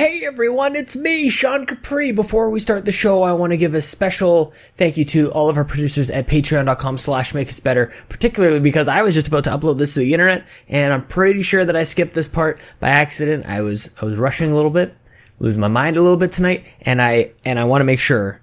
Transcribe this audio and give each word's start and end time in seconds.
Hey 0.00 0.24
everyone, 0.24 0.76
it's 0.76 0.96
me, 0.96 1.28
Sean 1.28 1.66
Capri. 1.66 2.10
Before 2.10 2.48
we 2.48 2.58
start 2.58 2.86
the 2.86 2.90
show, 2.90 3.22
I 3.22 3.34
want 3.34 3.50
to 3.50 3.58
give 3.58 3.74
a 3.74 3.82
special 3.82 4.54
thank 4.78 4.96
you 4.96 5.04
to 5.04 5.30
all 5.30 5.50
of 5.50 5.58
our 5.58 5.64
producers 5.66 6.08
at 6.08 6.26
patreon.com 6.26 6.96
slash 6.96 7.34
make 7.34 7.50
us 7.50 7.60
better, 7.60 7.92
particularly 8.08 8.60
because 8.60 8.88
I 8.88 9.02
was 9.02 9.14
just 9.14 9.28
about 9.28 9.44
to 9.44 9.50
upload 9.50 9.76
this 9.76 9.92
to 9.92 10.00
the 10.00 10.14
internet, 10.14 10.46
and 10.70 10.94
I'm 10.94 11.06
pretty 11.06 11.42
sure 11.42 11.66
that 11.66 11.76
I 11.76 11.82
skipped 11.82 12.14
this 12.14 12.28
part 12.28 12.60
by 12.78 12.88
accident. 12.88 13.44
I 13.44 13.60
was, 13.60 13.90
I 14.00 14.06
was 14.06 14.18
rushing 14.18 14.50
a 14.50 14.56
little 14.56 14.70
bit, 14.70 14.96
losing 15.38 15.60
my 15.60 15.68
mind 15.68 15.98
a 15.98 16.00
little 16.00 16.16
bit 16.16 16.32
tonight, 16.32 16.64
and 16.80 17.02
I, 17.02 17.32
and 17.44 17.60
I 17.60 17.64
want 17.64 17.82
to 17.82 17.84
make 17.84 18.00
sure 18.00 18.40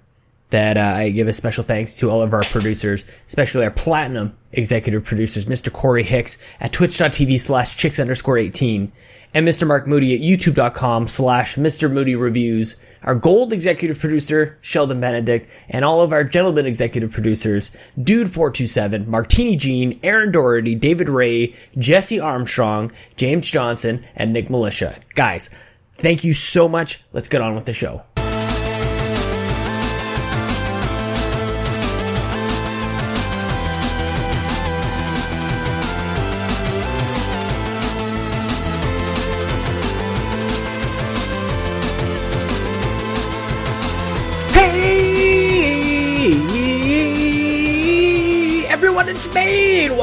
that 0.50 0.76
uh, 0.76 0.80
I 0.80 1.10
give 1.10 1.26
a 1.26 1.32
special 1.32 1.64
thanks 1.64 1.96
to 1.96 2.08
all 2.08 2.22
of 2.22 2.34
our 2.34 2.44
producers, 2.44 3.04
especially 3.26 3.64
our 3.64 3.72
platinum 3.72 4.38
executive 4.52 5.02
producers, 5.02 5.46
Mr. 5.46 5.72
Corey 5.72 6.04
Hicks 6.04 6.38
at 6.60 6.72
twitch.tv 6.72 7.40
slash 7.40 7.76
chicks 7.76 7.98
underscore 7.98 8.38
18, 8.38 8.92
and 9.34 9.46
Mr. 9.46 9.66
Mark 9.66 9.86
Moody 9.86 10.14
at 10.14 10.20
youtube.com 10.20 11.08
slash 11.08 11.56
Mr. 11.56 11.90
Moody 11.90 12.14
Reviews, 12.14 12.76
our 13.02 13.14
gold 13.14 13.52
executive 13.52 13.98
producer, 13.98 14.58
Sheldon 14.60 15.00
Benedict, 15.00 15.48
and 15.68 15.84
all 15.84 16.00
of 16.00 16.12
our 16.12 16.24
gentlemen 16.24 16.66
executive 16.66 17.12
producers, 17.12 17.70
Dude427, 17.98 19.06
Martini 19.06 19.56
Jean, 19.56 20.00
Aaron 20.02 20.32
Doherty, 20.32 20.74
David 20.74 21.08
Ray, 21.08 21.54
Jesse 21.76 22.20
Armstrong, 22.20 22.92
James 23.16 23.48
Johnson, 23.50 24.04
and 24.16 24.32
Nick 24.32 24.50
Militia. 24.50 24.98
Guys, 25.14 25.50
thank 25.98 26.24
you 26.24 26.34
so 26.34 26.68
much. 26.68 27.04
Let's 27.12 27.28
get 27.28 27.40
on 27.40 27.54
with 27.54 27.66
the 27.66 27.72
show. 27.72 28.02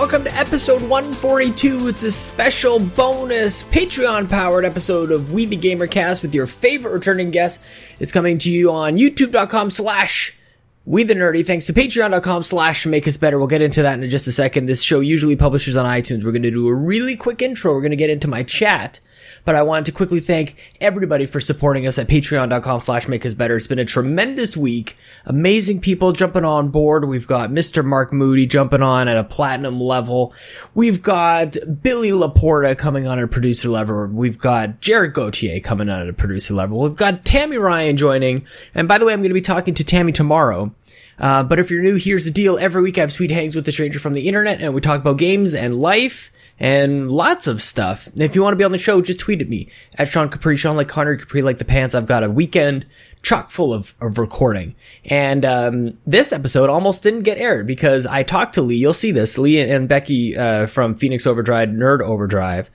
Welcome 0.06 0.26
to 0.26 0.36
episode 0.36 0.84
142. 0.84 1.88
It's 1.88 2.04
a 2.04 2.12
special 2.12 2.80
bonus 2.80 3.64
Patreon 3.64 4.30
powered 4.30 4.64
episode 4.64 5.10
of 5.10 5.34
We 5.34 5.48
the 5.48 5.58
Gamercast 5.58 6.22
with 6.22 6.36
your 6.36 6.46
favorite 6.46 6.92
returning 6.92 7.32
guest. 7.32 7.60
It's 8.00 8.12
coming 8.12 8.38
to 8.38 8.52
you 8.52 8.72
on 8.72 8.98
youtube.com 8.98 9.72
slash 9.72 10.38
we 10.86 11.06
the 11.06 11.16
nerdy. 11.16 11.44
Thanks 11.44 11.66
to 11.66 11.74
patreon.com 11.74 12.44
slash 12.44 12.86
make 12.86 13.08
us 13.08 13.18
better. 13.18 13.40
We'll 13.40 13.48
get 13.48 13.64
into 13.64 13.82
that 13.82 14.00
in 14.00 14.08
just 14.12 14.28
a 14.28 14.32
second. 14.32 14.68
This 14.68 14.84
show 14.84 15.00
usually 15.00 15.36
publishes 15.36 15.76
on 15.76 15.88
itunes. 15.88 16.24
We're 16.24 16.34
going 16.34 16.44
to 16.44 16.52
do 16.52 16.68
a 16.68 16.74
really 16.76 17.16
quick 17.16 17.42
intro. 17.42 17.74
We're 17.74 17.82
going 17.82 17.90
to 17.90 17.98
get 17.98 18.12
into 18.12 18.28
my 18.28 18.44
chat 18.44 19.00
but 19.46 19.56
I 19.56 19.62
wanted 19.62 19.86
to 19.86 19.92
quickly 19.92 20.20
thank 20.20 20.56
everybody 20.82 21.26
for 21.26 21.40
supporting 21.40 21.88
us 21.88 21.98
at 21.98 22.08
patreon.com 22.08 22.82
slash 22.82 23.08
make 23.08 23.26
us 23.26 23.34
better. 23.34 23.56
It's 23.56 23.68
been 23.68 23.80
a 23.80 23.86
tremendous 23.86 24.58
week. 24.58 24.98
Amazing 25.26 25.82
people 25.82 26.12
jumping 26.12 26.44
on 26.44 26.70
board. 26.70 27.08
We've 27.08 27.28
got 27.28 27.52
Mr. 27.52 27.86
Mark 27.86 28.12
Moody 28.12 28.48
jumping 28.48 28.82
on 28.82 29.08
at 29.08 29.18
a 29.18 29.24
platinum 29.24 29.80
level. 29.80 30.34
We've 30.74 31.02
got 31.02 31.56
Billy 31.82 32.10
Laporta 32.10 32.78
coming 32.78 33.08
on 33.08 33.20
at 33.20 33.24
a 33.24 33.28
producer 33.28 33.70
level. 33.70 34.08
We've 34.08 34.38
got 34.38 34.82
Jared 34.82 35.14
Gauthier 35.14 35.60
coming 35.60 35.90
on 35.90 36.02
at 36.02 36.10
a 36.10 36.14
producer 36.14 36.54
level. 36.54 36.80
We've 36.80 36.96
got 36.96 37.24
Tammy 37.24 37.58
Ryan 37.58 37.98
joining. 37.98 38.46
And 38.74 38.88
by 38.88 38.98
the 38.98 39.06
way, 39.06 39.14
I'm 39.14 39.20
going 39.20 39.30
to 39.30 39.36
be 39.36 39.42
talking 39.42 39.76
to 39.76 39.84
Tammy 39.84 40.12
tomorrow. 40.12 40.74
Uh, 41.20 41.44
but 41.44 41.60
if 41.60 41.72
you're 41.72 41.84
new, 41.84 41.96
here's 41.96 42.26
the 42.26 42.32
deal. 42.32 42.58
Every 42.58 42.82
week 42.82 42.98
I 42.98 43.02
have 43.02 43.12
sweet 43.12 43.32
hangs 43.32 43.56
with 43.56 43.68
a 43.68 43.72
stranger 43.72 44.00
from 44.00 44.14
the 44.14 44.28
internet 44.28 44.62
and 44.62 44.74
we 44.74 44.82
talk 44.82 45.00
about 45.00 45.18
games 45.18 45.54
and 45.54 45.80
life 45.80 46.32
and 46.60 47.12
lots 47.12 47.48
of 47.48 47.62
stuff. 47.62 48.08
If 48.16 48.36
you 48.36 48.42
want 48.42 48.54
to 48.54 48.58
be 48.58 48.64
on 48.64 48.72
the 48.72 48.78
show, 48.78 49.02
just 49.02 49.20
tweet 49.20 49.42
at 49.42 49.50
me 49.50 49.70
at 49.96 50.08
Sean 50.08 50.30
Capri, 50.30 50.56
Sean 50.56 50.78
like 50.78 50.88
Connor 50.88 51.18
Capri 51.18 51.42
like 51.42 51.58
the 51.58 51.66
pants. 51.66 51.96
I've 51.96 52.06
got 52.06 52.24
a 52.24 52.30
weekend 52.30 52.86
chock 53.22 53.50
full 53.50 53.74
of, 53.74 53.94
of 54.00 54.18
recording. 54.18 54.76
And, 55.04 55.44
um, 55.44 55.98
this 56.06 56.32
episode 56.32 56.70
almost 56.70 57.04
didn't 57.04 57.24
get 57.24 57.38
aired 57.38 57.68
because 57.68 58.06
I 58.06 58.24
talked 58.24 58.56
to 58.56 58.62
Lee. 58.62 58.78
You'll 58.78 58.94
see 58.94 59.12
this. 59.12 59.38
Lee 59.38 59.60
and 59.60 59.90
Becky, 59.90 60.38
uh, 60.38 60.68
from 60.68 60.96
Phoenix 60.96 61.28
Overdrive, 61.28 61.70
Nerd 61.70 62.02
Overdrive. 62.02 62.70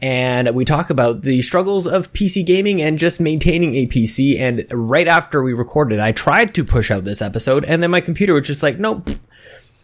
And 0.00 0.52
we 0.56 0.64
talk 0.64 0.90
about 0.90 1.22
the 1.22 1.42
struggles 1.42 1.86
of 1.86 2.12
PC 2.12 2.44
gaming 2.44 2.82
and 2.82 2.98
just 2.98 3.20
maintaining 3.20 3.76
a 3.76 3.86
PC. 3.86 4.40
And 4.40 4.66
right 4.72 5.06
after 5.06 5.42
we 5.42 5.52
recorded, 5.52 6.00
I 6.00 6.10
tried 6.10 6.56
to 6.56 6.64
push 6.64 6.90
out 6.90 7.04
this 7.04 7.22
episode 7.22 7.64
and 7.64 7.82
then 7.82 7.92
my 7.92 8.00
computer 8.00 8.34
was 8.34 8.46
just 8.46 8.64
like, 8.64 8.80
nope, 8.80 9.10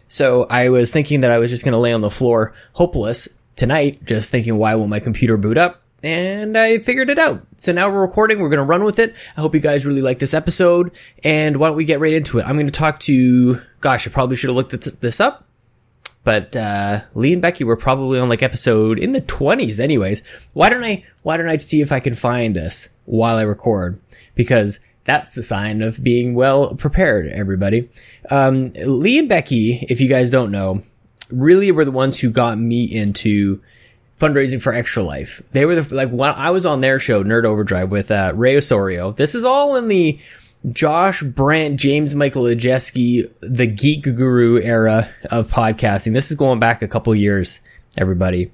so 0.09 0.45
I 0.49 0.69
was 0.69 0.91
thinking 0.91 1.21
that 1.21 1.31
I 1.31 1.37
was 1.37 1.51
just 1.51 1.63
going 1.63 1.73
to 1.73 1.79
lay 1.79 1.93
on 1.93 2.01
the 2.01 2.09
floor, 2.09 2.53
hopeless 2.73 3.29
tonight, 3.55 4.03
just 4.03 4.31
thinking, 4.31 4.57
why 4.57 4.73
won't 4.73 4.89
my 4.89 4.99
computer 4.99 5.37
boot 5.37 5.57
up? 5.57 5.83
And 6.01 6.57
I 6.57 6.79
figured 6.79 7.11
it 7.11 7.19
out. 7.19 7.45
So 7.57 7.71
now 7.71 7.89
we're 7.89 8.01
recording. 8.01 8.39
We're 8.39 8.49
going 8.49 8.57
to 8.57 8.63
run 8.63 8.83
with 8.83 8.97
it. 8.97 9.13
I 9.37 9.41
hope 9.41 9.53
you 9.53 9.59
guys 9.59 9.85
really 9.85 10.01
like 10.01 10.17
this 10.17 10.33
episode. 10.33 10.97
And 11.23 11.57
why 11.57 11.67
don't 11.67 11.77
we 11.77 11.85
get 11.85 11.99
right 11.99 12.13
into 12.13 12.39
it? 12.39 12.43
I'm 12.43 12.55
going 12.55 12.65
to 12.65 12.71
talk 12.71 12.99
to, 13.01 13.61
gosh, 13.81 14.07
I 14.07 14.09
probably 14.09 14.35
should 14.35 14.49
have 14.49 14.55
looked 14.55 14.99
this 15.01 15.19
up. 15.19 15.45
But, 16.23 16.55
uh, 16.55 17.01
Lee 17.13 17.33
and 17.33 17.41
Becky 17.41 17.63
were 17.63 17.77
probably 17.77 18.19
on 18.19 18.29
like 18.29 18.41
episode 18.41 18.97
in 18.97 19.11
the 19.11 19.21
20s 19.21 19.79
anyways. 19.79 20.23
Why 20.53 20.69
don't 20.69 20.83
I, 20.83 21.03
why 21.21 21.37
don't 21.37 21.49
I 21.49 21.57
see 21.57 21.81
if 21.81 21.91
I 21.91 21.99
can 21.99 22.15
find 22.15 22.55
this 22.55 22.89
while 23.05 23.37
I 23.37 23.43
record? 23.43 23.99
Because 24.35 24.79
that's 25.09 25.33
the 25.33 25.41
sign 25.41 25.81
of 25.81 26.03
being 26.03 26.35
well 26.35 26.75
prepared, 26.75 27.31
everybody. 27.31 27.89
Um, 28.29 28.69
Lee 28.75 29.17
and 29.17 29.27
Becky, 29.27 29.83
if 29.89 29.99
you 29.99 30.07
guys 30.07 30.29
don't 30.29 30.51
know, 30.51 30.83
really 31.31 31.71
were 31.71 31.83
the 31.83 31.91
ones 31.91 32.19
who 32.19 32.29
got 32.29 32.59
me 32.59 32.83
into 32.83 33.59
fundraising 34.19 34.61
for 34.61 34.71
Extra 34.71 35.01
Life. 35.01 35.41
They 35.51 35.65
were 35.65 35.81
the, 35.81 35.95
like, 35.95 36.11
when 36.11 36.29
I 36.29 36.51
was 36.51 36.67
on 36.67 36.81
their 36.81 36.99
show, 36.99 37.23
Nerd 37.23 37.45
Overdrive 37.45 37.89
with, 37.89 38.11
uh, 38.11 38.33
Ray 38.35 38.55
Osorio. 38.57 39.11
This 39.11 39.33
is 39.33 39.43
all 39.43 39.77
in 39.77 39.87
the 39.87 40.19
Josh 40.71 41.23
Brandt, 41.23 41.79
James 41.79 42.13
Michael 42.13 42.43
Ajeski, 42.43 43.33
the 43.41 43.65
geek 43.65 44.03
guru 44.03 44.61
era 44.61 45.09
of 45.31 45.49
podcasting. 45.49 46.13
This 46.13 46.29
is 46.29 46.37
going 46.37 46.59
back 46.59 46.83
a 46.83 46.87
couple 46.87 47.15
years, 47.15 47.61
everybody. 47.97 48.51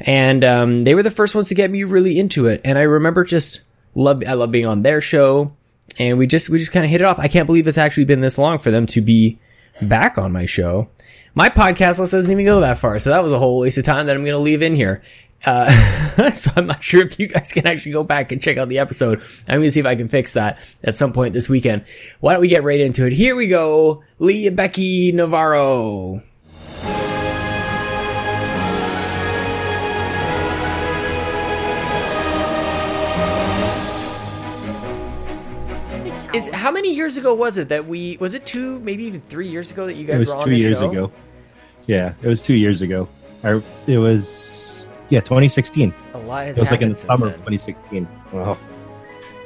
And, 0.00 0.42
um, 0.42 0.82
they 0.82 0.96
were 0.96 1.04
the 1.04 1.12
first 1.12 1.36
ones 1.36 1.46
to 1.50 1.54
get 1.54 1.70
me 1.70 1.84
really 1.84 2.18
into 2.18 2.46
it. 2.46 2.60
And 2.64 2.76
I 2.76 2.82
remember 2.82 3.22
just 3.22 3.60
love, 3.94 4.24
I 4.26 4.32
love 4.32 4.50
being 4.50 4.66
on 4.66 4.82
their 4.82 5.00
show 5.00 5.52
and 5.98 6.18
we 6.18 6.26
just 6.26 6.48
we 6.48 6.58
just 6.58 6.72
kind 6.72 6.84
of 6.84 6.90
hit 6.90 7.00
it 7.00 7.04
off. 7.04 7.18
I 7.18 7.28
can't 7.28 7.46
believe 7.46 7.66
it's 7.66 7.78
actually 7.78 8.04
been 8.04 8.20
this 8.20 8.38
long 8.38 8.58
for 8.58 8.70
them 8.70 8.86
to 8.88 9.00
be 9.00 9.38
back 9.80 10.18
on 10.18 10.32
my 10.32 10.46
show. 10.46 10.88
My 11.34 11.48
podcast 11.48 11.98
list 11.98 12.12
doesn't 12.12 12.30
even 12.30 12.44
go 12.44 12.60
that 12.60 12.78
far, 12.78 12.98
so 12.98 13.10
that 13.10 13.22
was 13.22 13.32
a 13.32 13.38
whole 13.38 13.60
waste 13.60 13.78
of 13.78 13.84
time 13.84 14.06
that 14.06 14.16
I'm 14.16 14.22
going 14.22 14.32
to 14.32 14.38
leave 14.38 14.62
in 14.62 14.74
here. 14.74 15.02
Uh, 15.44 16.30
so 16.34 16.50
I'm 16.56 16.66
not 16.66 16.82
sure 16.82 17.04
if 17.04 17.18
you 17.18 17.26
guys 17.26 17.52
can 17.52 17.66
actually 17.66 17.92
go 17.92 18.04
back 18.04 18.32
and 18.32 18.40
check 18.40 18.58
out 18.58 18.68
the 18.68 18.78
episode. 18.78 19.20
I'm 19.48 19.58
going 19.58 19.62
to 19.62 19.70
see 19.70 19.80
if 19.80 19.86
I 19.86 19.96
can 19.96 20.08
fix 20.08 20.34
that 20.34 20.58
at 20.84 20.96
some 20.96 21.12
point 21.12 21.32
this 21.32 21.48
weekend. 21.48 21.84
Why 22.20 22.32
don't 22.32 22.42
we 22.42 22.48
get 22.48 22.64
right 22.64 22.80
into 22.80 23.06
it? 23.06 23.12
Here 23.12 23.34
we 23.34 23.48
go. 23.48 24.04
Lee 24.18 24.46
and 24.46 24.56
Becky 24.56 25.10
Navarro. 25.12 26.20
Is 36.34 36.48
how 36.48 36.70
many 36.70 36.94
years 36.94 37.16
ago 37.16 37.34
was 37.34 37.58
it 37.58 37.68
that 37.68 37.86
we 37.86 38.16
was 38.18 38.34
it 38.34 38.46
two 38.46 38.78
maybe 38.80 39.04
even 39.04 39.20
three 39.20 39.48
years 39.48 39.70
ago 39.70 39.86
that 39.86 39.94
you 39.94 40.04
guys 40.06 40.16
it 40.16 40.18
was 40.20 40.28
were 40.28 40.34
on 40.36 40.44
two 40.48 40.56
years 40.56 40.78
show? 40.78 40.90
ago. 40.90 41.12
Yeah, 41.86 42.14
it 42.22 42.28
was 42.28 42.40
two 42.40 42.54
years 42.54 42.80
ago. 42.82 43.08
I, 43.44 43.60
it 43.86 43.98
was 43.98 44.88
yeah, 45.08 45.20
2016. 45.20 45.92
A 46.14 46.18
lot 46.18 46.46
has 46.46 46.58
It 46.58 46.62
was 46.62 46.70
like 46.70 46.80
in 46.80 46.90
the 46.90 46.96
since 46.96 47.06
summer 47.08 47.26
of 47.28 47.34
2016. 47.34 48.08
Wow. 48.32 48.56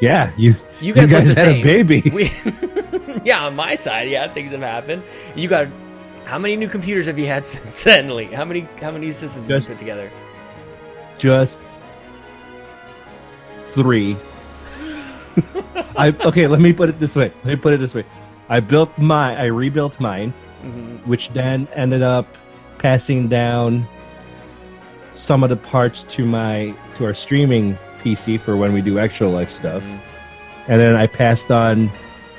Yeah, 0.01 0.31
you 0.37 0.55
You 0.81 0.93
guys, 0.93 1.11
you 1.11 1.17
look 1.17 1.27
guys 1.27 1.37
had 1.37 1.47
same. 1.47 1.61
a 1.61 1.63
baby. 1.63 2.11
We, 2.13 2.31
yeah, 3.25 3.47
on 3.47 3.57
my 3.57 3.75
side, 3.75 4.09
yeah, 4.11 4.29
things 4.29 4.53
have 4.53 4.61
happened. 4.61 5.03
You 5.35 5.49
got 5.49 5.69
how 6.27 6.39
many 6.39 6.55
new 6.57 6.69
computers 6.69 7.07
have 7.07 7.19
you 7.19 7.27
had 7.27 7.45
since 7.53 7.83
then, 7.85 8.15
Lee? 8.15 8.25
How 8.27 8.45
many 8.45 8.69
how 8.81 8.91
many 8.91 9.11
systems 9.13 9.49
Just- 9.49 9.69
have 9.69 9.75
you 9.75 9.77
put 9.77 9.81
together? 9.81 10.11
Just 11.19 11.61
three. 13.69 14.17
I 15.97 16.09
okay. 16.25 16.47
Let 16.47 16.61
me 16.61 16.73
put 16.73 16.89
it 16.89 16.99
this 17.01 17.17
way. 17.17 17.33
Let 17.45 17.47
me 17.47 17.57
put 17.57 17.73
it 17.73 17.81
this 17.81 17.95
way. 17.95 18.05
I 18.49 18.61
built 18.61 18.97
my. 18.99 19.37
I 19.37 19.45
rebuilt 19.47 19.99
mine, 20.01 20.33
Mhm. 20.65 21.07
which 21.07 21.31
then 21.31 21.67
ended 21.75 22.03
up 22.03 22.27
passing 22.79 23.29
down 23.29 23.87
some 25.13 25.43
of 25.43 25.51
the 25.51 25.57
parts 25.57 26.03
to 26.05 26.25
my 26.25 26.75
to 26.97 27.05
our 27.07 27.15
streaming 27.15 27.77
PC 28.03 28.39
for 28.39 28.57
when 28.57 28.73
we 28.73 28.81
do 28.83 28.99
extra 28.99 29.29
life 29.29 29.51
stuff. 29.51 29.83
Mhm. 29.83 29.99
and 30.69 30.81
then 30.81 30.97
I 30.97 31.07
passed 31.07 31.51
on 31.53 31.89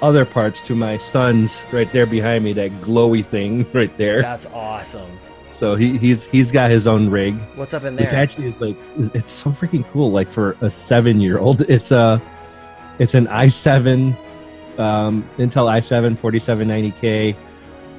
other 0.01 0.25
parts 0.25 0.61
to 0.63 0.75
my 0.75 0.97
sons 0.97 1.63
right 1.71 1.89
there 1.93 2.05
behind 2.05 2.43
me, 2.43 2.51
that 2.53 2.71
glowy 2.81 3.25
thing 3.25 3.65
right 3.73 3.95
there. 3.97 4.21
That's 4.21 4.45
awesome. 4.53 5.09
So 5.51 5.75
he, 5.75 5.97
he's 5.97 6.25
he's 6.25 6.51
got 6.51 6.69
his 6.69 6.85
own 6.87 7.09
rig, 7.09 7.35
What's 7.55 7.73
up 7.73 7.83
in 7.85 7.95
which 7.95 8.05
there? 8.09 8.15
actually 8.19 8.47
is 8.49 8.61
like 8.61 8.75
it's 9.15 9.31
so 9.31 9.49
freaking 9.49 9.83
cool. 9.91 10.11
Like 10.11 10.27
for 10.29 10.55
a 10.61 10.69
seven 10.69 11.19
year 11.21 11.39
old, 11.39 11.61
it's 11.69 11.89
a 11.91 12.21
it's 12.99 13.13
an 13.13 13.27
i7 13.27 14.15
um, 14.79 15.27
Intel 15.37 15.65
i7 15.67 16.15
4790K 16.17 17.35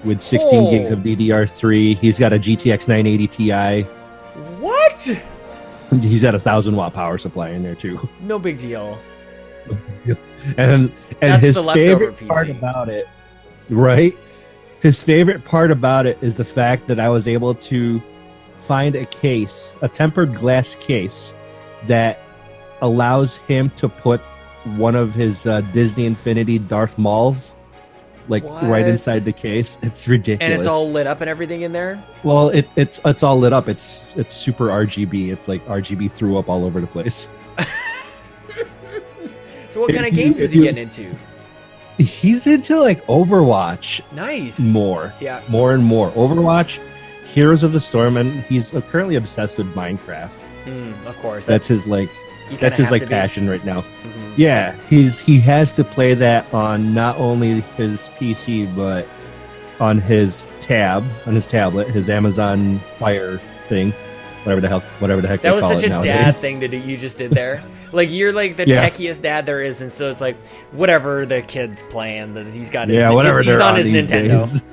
with 0.05 0.21
16 0.21 0.61
Oh. 0.67 0.71
gigs 0.71 0.91
of 0.91 1.00
DDR3. 1.00 1.97
He's 1.97 2.19
got 2.19 2.33
a 2.33 2.39
GTX 2.39 2.89
980 2.89 3.27
Ti. 3.27 3.83
What? 4.61 5.00
He's 6.00 6.23
got 6.23 6.35
a 6.35 6.39
thousand 6.39 6.77
watt 6.77 6.95
power 6.95 7.19
supply 7.19 7.50
in 7.50 7.62
there 7.62 7.75
too. 7.75 8.09
No 8.21 8.39
big 8.39 8.59
deal. 8.59 8.99
and 10.56 10.56
and 10.56 10.93
That's 11.21 11.43
his 11.43 11.62
favorite 11.62 12.17
part 12.29 12.49
about 12.49 12.89
it, 12.89 13.09
right? 13.69 14.17
His 14.81 15.03
favorite 15.03 15.45
part 15.45 15.71
about 15.73 16.06
it 16.06 16.17
is 16.21 16.37
the 16.37 16.45
fact 16.45 16.87
that 16.87 17.00
I 17.00 17.09
was 17.09 17.27
able 17.27 17.55
to 17.55 18.00
find 18.59 18.95
a 18.95 19.05
case, 19.06 19.75
a 19.83 19.89
tempered 19.89 20.35
glass 20.37 20.75
case, 20.77 21.35
that 21.87 22.21
allows 22.81 23.37
him 23.39 23.71
to 23.71 23.89
put 23.89 24.21
one 24.76 24.94
of 24.94 25.14
his 25.14 25.46
uh, 25.46 25.60
Disney 25.72 26.06
Infinity 26.06 26.58
Darth 26.58 26.96
Mauls, 26.99 27.55
like 28.28 28.44
What? 28.44 28.64
right 28.64 28.87
inside 28.87 29.25
the 29.25 29.32
case. 29.32 29.78
It's 29.82 30.06
ridiculous. 30.08 30.50
And 30.52 30.58
it's 30.58 30.66
all 30.66 30.88
lit 30.90 31.06
up 31.06 31.20
and 31.20 31.31
everything 31.31 31.62
in 31.62 31.72
there. 31.72 32.02
well, 32.25 32.49
it, 32.50 32.69
it's 32.76 33.00
it's 33.05 33.22
all 33.22 33.38
lit 33.38 33.52
up. 33.52 33.69
It's 33.69 34.05
it's 34.16 34.34
super 34.34 34.66
RGB. 34.69 35.31
It's 35.32 35.49
like 35.49 35.64
RGB 35.66 36.12
threw 36.12 36.37
up 36.38 36.49
all 36.49 36.64
over 36.64 36.81
the 36.81 36.87
place. 36.87 37.28
So 39.70 39.82
what 39.82 39.93
kind 39.93 40.06
of 40.06 40.14
games 40.14 40.40
is 40.40 40.50
he 40.52 40.62
getting 40.62 40.82
into? 40.84 41.14
He's 41.99 42.46
into 42.46 42.81
like 42.81 43.04
Overwatch 43.06 44.00
Nice. 44.12 44.61
more. 44.61 45.12
Yeah. 45.20 45.43
more 45.49 45.75
and 45.75 45.84
more. 45.84 46.11
Overwatch, 46.12 46.81
Heroes 47.25 47.62
of 47.62 47.72
the 47.72 47.81
Storm, 47.81 48.16
and 48.16 48.32
he's 48.44 48.72
uh, 48.75 48.81
currently 48.81 49.16
obsessed 49.16 49.58
with 49.58 49.72
Minecraft. 49.75 50.31
Mm, 50.64 51.06
of 51.06 51.16
course. 51.19 51.44
That's 51.46 51.66
his 51.69 51.87
like 51.87 52.08
that's 52.58 52.78
his 52.78 52.90
like 52.90 53.02
be. 53.02 53.08
passion 53.08 53.49
right 53.49 53.64
now. 53.64 53.82
Mhm. 54.02 54.27
Yeah, 54.38 54.75
he's 54.88 55.19
he 55.19 55.40
has 55.40 55.73
to 55.73 55.82
play 55.85 56.14
that 56.14 56.52
on 56.55 56.94
not 56.94 57.17
only 57.19 57.61
his 57.76 58.08
PC 58.19 58.73
but 58.76 59.06
on 59.81 59.99
his 60.00 60.49
tab, 60.61 61.05
on 61.26 61.35
his 61.35 61.46
tablet, 61.46 61.88
his 61.88 62.08
Amazon 62.08 62.79
Fire 62.99 63.38
thing, 63.69 63.90
whatever 64.44 64.61
the 64.61 64.69
hell, 64.69 64.81
whatever 65.00 65.20
the 65.20 65.26
heck 65.29 65.40
That 65.40 65.55
was 65.56 65.64
call 65.64 65.75
such 65.75 65.82
it 65.82 65.87
a 65.87 65.88
nowadays. 65.90 66.12
dad 66.12 66.37
thing 66.37 66.61
to 66.61 66.69
do. 66.69 66.76
You 66.79 66.96
just 66.96 67.19
did 67.19 67.32
there. 67.32 67.62
like 67.93 68.11
you're 68.12 68.32
like 68.32 68.56
the 68.56 68.69
Yeah. 68.69 68.88
techiest 68.88 69.23
dad 69.23 69.44
there 69.44 69.61
is, 69.61 69.81
and 69.81 69.90
so 69.90 70.08
it's 70.08 70.20
like 70.20 70.40
whatever 70.70 71.26
the 71.26 71.43
kid's 71.43 71.82
playing, 71.90 72.35
that 72.35 72.46
he's 72.46 72.70
got. 72.70 72.88
His, 72.88 72.99
Yeah, 73.00 73.11
whatever 73.11 73.43
he's 73.43 73.56
on 73.56 73.73
on 73.73 73.76
his 73.76 73.88
Nintendo. 73.88 74.50
days. 74.52 74.62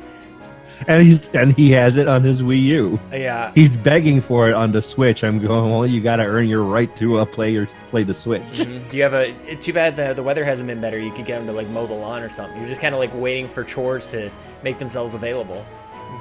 And 0.87 1.01
he's 1.01 1.27
and 1.29 1.51
he 1.55 1.71
has 1.71 1.95
it 1.95 2.07
on 2.07 2.23
his 2.23 2.41
Wii 2.43 2.61
U. 2.63 2.99
Yeah. 3.11 3.51
He's 3.55 3.75
begging 3.75 4.21
for 4.21 4.49
it 4.49 4.53
on 4.53 4.71
the 4.71 4.81
Switch. 4.81 5.23
I'm 5.23 5.39
going. 5.39 5.71
Well, 5.71 5.87
you 5.87 5.99
got 6.01 6.17
to 6.17 6.23
earn 6.23 6.47
your 6.47 6.61
right 6.63 6.95
to 6.97 7.19
uh, 7.19 7.25
play 7.25 7.51
your 7.51 7.65
play 7.89 8.03
the 8.03 8.13
Switch. 8.13 8.43
Mhm. 8.43 8.89
Do 8.91 8.97
you 8.97 9.03
have 9.03 9.13
a? 9.13 9.33
Too 9.55 9.73
bad 9.73 9.95
the 9.95 10.13
the 10.13 10.21
weather 10.23 10.45
hasn't 10.45 10.67
been 10.67 10.81
better. 10.81 10.99
You 10.99 11.11
could 11.11 11.25
get 11.25 11.39
him 11.41 11.47
to 11.47 11.53
like 11.53 11.67
mow 11.69 11.87
the 11.87 11.93
lawn 11.95 12.21
or 12.21 12.29
something. 12.29 12.59
You're 12.59 12.69
just 12.69 12.81
kind 12.81 12.93
of 12.93 12.99
like 12.99 13.11
waiting 13.15 13.47
for 13.47 13.63
chores 13.63 14.05
to 14.07 14.29
make 14.63 14.77
themselves 14.77 15.13
available. 15.15 15.65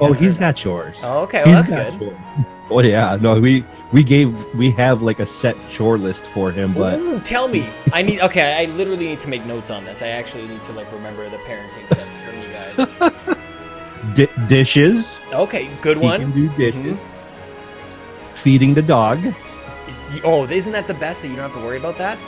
Oh, 0.01 0.13
he's 0.13 0.39
got 0.39 0.57
chores. 0.57 0.99
Oh, 1.05 1.21
okay. 1.21 1.43
Well, 1.45 1.63
He's 1.63 1.71
that's 1.71 1.91
good. 1.91 2.01
chores. 2.01 2.47
Oh 2.71 2.81
yeah, 2.81 3.19
no, 3.21 3.39
we 3.39 3.63
we 3.93 4.03
gave 4.03 4.33
we 4.55 4.71
have 4.73 5.03
like 5.03 5.21
a 5.21 5.27
set 5.27 5.55
chore 5.71 5.99
list 5.99 6.25
for 6.29 6.51
him, 6.51 6.73
but 6.73 6.99
Ooh, 6.99 7.21
tell 7.21 7.47
me. 7.49 7.69
I 7.93 8.01
need. 8.01 8.21
Okay, 8.21 8.55
I 8.55 8.65
literally 8.73 9.09
need 9.09 9.21
to 9.21 9.29
make 9.29 9.45
notes 9.45 9.71
on 9.71 9.85
this. 9.85 10.01
I 10.01 10.09
actually 10.09 10.49
need 10.49 10.65
to 10.65 10.73
like 10.73 10.91
remember 10.91 11.29
the 11.29 11.37
parenting 11.37 11.87
tips 11.91 12.21
from 12.23 12.41
you 12.41 13.13
guys. 13.13 13.34
di- 14.15 14.29
dishes. 14.49 15.19
Okay, 15.33 15.69
good 15.83 15.97
He 15.97 16.03
can 16.03 16.21
one. 16.23 16.33
do 16.33 16.49
dishes. 16.57 16.97
Mhm. 16.97 16.99
Feeding 18.37 18.75
the 18.75 18.83
dog. 18.83 19.19
Oh, 20.23 20.47
isn't 20.47 20.73
that 20.73 20.87
the 20.87 20.95
best 20.95 21.23
that 21.23 21.29
you 21.29 21.35
don't 21.37 21.45
have 21.51 21.55
to 21.55 21.65
worry 21.67 21.79
about 21.79 21.99
that? 21.99 22.19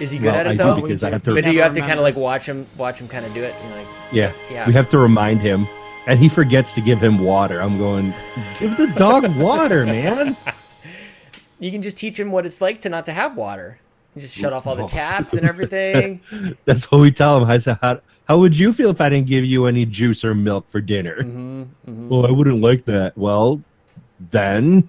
Is 0.00 0.10
he 0.10 0.18
good 0.18 0.26
Well, 0.28 0.34
at 0.36 0.46
it, 0.46 0.50
I 0.50 0.52
do 0.52 0.58
though? 0.58 0.80
because 0.80 1.02
I 1.02 1.10
have 1.10 1.22
But 1.22 1.44
do 1.44 1.52
you 1.52 1.62
have 1.62 1.74
to 1.74 1.80
kind 1.80 1.92
of 1.94 2.00
like 2.00 2.16
watch 2.16 2.46
him, 2.46 2.66
watch 2.76 2.98
him 3.00 3.08
kind 3.08 3.24
of 3.24 3.32
do 3.34 3.42
it? 3.42 3.54
Like, 3.76 3.86
Yeah, 4.10 4.32
yeah. 4.50 4.66
we 4.66 4.72
have 4.72 4.88
to 4.90 4.98
remind 4.98 5.40
him, 5.40 5.66
and 6.06 6.18
he 6.18 6.28
forgets 6.28 6.74
to 6.74 6.80
give 6.80 7.00
him 7.02 7.18
water. 7.18 7.60
I'm 7.60 7.78
going. 7.78 8.12
Give 8.58 8.74
the 8.76 8.86
dog 8.96 9.26
water, 9.38 9.84
man. 9.86 10.36
You 11.58 11.70
can 11.70 11.80
just 11.80 11.96
teach 11.96 12.20
him 12.20 12.32
what 12.32 12.44
it's 12.44 12.60
like 12.60 12.82
to 12.82 12.90
not 12.90 13.06
to 13.06 13.12
have 13.12 13.34
water. 13.34 13.78
You 14.14 14.20
just 14.20 14.36
shut 14.36 14.52
off 14.52 14.66
all 14.66 14.76
the 14.76 14.86
taps 14.88 15.32
and 15.32 15.46
everything. 15.48 16.20
That's 16.66 16.90
what 16.90 17.00
we 17.00 17.10
tell 17.10 17.38
him. 17.40 17.48
I 17.48 17.56
said, 17.56 17.78
how, 17.80 18.00
how 18.26 18.38
would 18.38 18.58
you 18.58 18.72
feel 18.72 18.90
if 18.90 19.00
I 19.00 19.08
didn't 19.08 19.28
give 19.28 19.44
you 19.44 19.66
any 19.66 19.86
juice 19.86 20.24
or 20.24 20.34
milk 20.34 20.68
for 20.68 20.80
dinner? 20.80 21.22
hmm 21.22 21.62
hmm 21.84 22.08
Well, 22.08 22.26
I 22.26 22.30
wouldn't 22.30 22.60
like 22.60 22.84
that. 22.86 23.16
Well, 23.16 23.62
then 24.30 24.88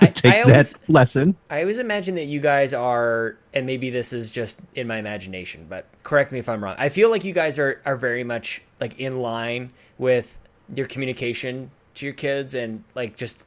I, 0.00 0.06
take 0.08 0.32
I 0.32 0.42
always, 0.42 0.72
that 0.72 0.90
lesson. 0.90 1.36
I 1.50 1.60
always 1.60 1.78
imagine 1.78 2.14
that 2.14 2.24
you 2.24 2.40
guys 2.40 2.72
are, 2.72 3.36
and 3.52 3.66
maybe 3.66 3.90
this 3.90 4.12
is 4.12 4.30
just 4.30 4.58
in 4.74 4.86
my 4.86 4.96
imagination, 4.96 5.66
but 5.68 5.86
correct 6.02 6.32
me 6.32 6.38
if 6.38 6.48
I'm 6.48 6.62
wrong. 6.62 6.76
I 6.78 6.88
feel 6.88 7.10
like 7.10 7.24
you 7.24 7.32
guys 7.34 7.58
are, 7.58 7.80
are 7.84 7.96
very 7.96 8.24
much 8.24 8.62
like 8.80 8.98
in 8.98 9.20
line 9.20 9.70
with 9.98 10.38
your 10.74 10.86
communication 10.86 11.70
to 11.96 12.06
your 12.06 12.14
kids 12.14 12.54
and 12.54 12.84
like 12.94 13.16
just. 13.16 13.38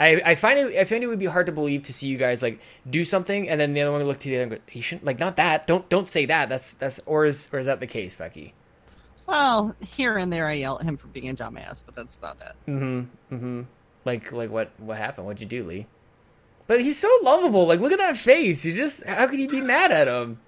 I, 0.00 0.22
I 0.24 0.34
find 0.34 0.58
it 0.58 0.76
I 0.78 0.84
find 0.84 1.02
it 1.02 1.08
would 1.08 1.18
be 1.18 1.26
hard 1.26 1.46
to 1.46 1.52
believe 1.52 1.82
to 1.84 1.92
see 1.92 2.06
you 2.08 2.18
guys 2.18 2.42
like 2.42 2.60
do 2.88 3.04
something 3.04 3.48
and 3.48 3.60
then 3.60 3.74
the 3.74 3.80
other 3.82 3.90
one 3.92 4.00
would 4.00 4.06
look 4.06 4.20
to 4.20 4.28
the 4.28 4.36
other 4.36 4.42
and 4.44 4.52
go, 4.52 4.58
he 4.66 4.80
shouldn't 4.80 5.04
like 5.04 5.18
not 5.18 5.36
that 5.36 5.66
don't 5.66 5.88
don't 5.88 6.08
say 6.08 6.26
that 6.26 6.48
that's 6.48 6.74
that's 6.74 7.00
or 7.06 7.26
is 7.26 7.48
or 7.52 7.58
is 7.58 7.66
that 7.66 7.80
the 7.80 7.86
case 7.86 8.16
Becky 8.16 8.54
Well, 9.26 9.74
here 9.80 10.16
and 10.16 10.32
there 10.32 10.46
I 10.46 10.54
yell 10.54 10.78
at 10.78 10.84
him 10.84 10.96
for 10.96 11.08
being 11.08 11.28
a 11.30 11.34
dumbass, 11.34 11.84
but 11.84 11.94
that's 11.94 12.16
about 12.16 12.38
it. 12.40 12.70
mm-hmm 12.70 13.34
mm-hmm 13.34 13.62
like 14.04 14.32
like 14.32 14.50
what 14.50 14.70
what 14.78 14.96
happened 14.98 15.26
what'd 15.26 15.40
you 15.40 15.46
do 15.46 15.64
Lee 15.64 15.86
but 16.66 16.80
he's 16.80 16.98
so 16.98 17.10
lovable 17.22 17.66
like 17.66 17.80
look 17.80 17.92
at 17.92 17.98
that 17.98 18.16
face 18.16 18.64
you 18.64 18.72
just 18.72 19.04
how 19.06 19.26
could 19.26 19.40
you 19.40 19.48
be 19.48 19.60
mad 19.60 19.90
at 19.92 20.08
him 20.08 20.38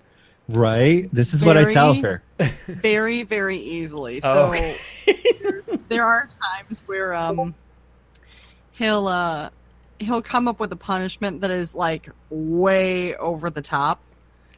Right? 0.49 1.09
This 1.13 1.33
is 1.33 1.45
what 1.45 1.57
I 1.57 1.73
tell 1.73 1.95
her. 1.95 2.23
Very, 2.67 3.23
very 3.23 3.57
easily. 3.59 4.21
Oh, 4.25 4.33
So 4.33 4.49
okay. 4.51 4.77
there 5.89 6.05
are 6.05 6.27
times 6.27 6.83
where 6.87 7.15
um 7.15 7.55
he'll 8.81 9.07
uh 9.07 9.51
he'll 9.99 10.23
come 10.23 10.49
up 10.49 10.59
with 10.59 10.73
a 10.73 10.77
punishment 10.77 11.43
that 11.43 11.51
is 11.51 11.75
like 11.75 12.09
way 12.31 13.15
over 13.17 13.51
the 13.51 13.63
top. 13.63 14.01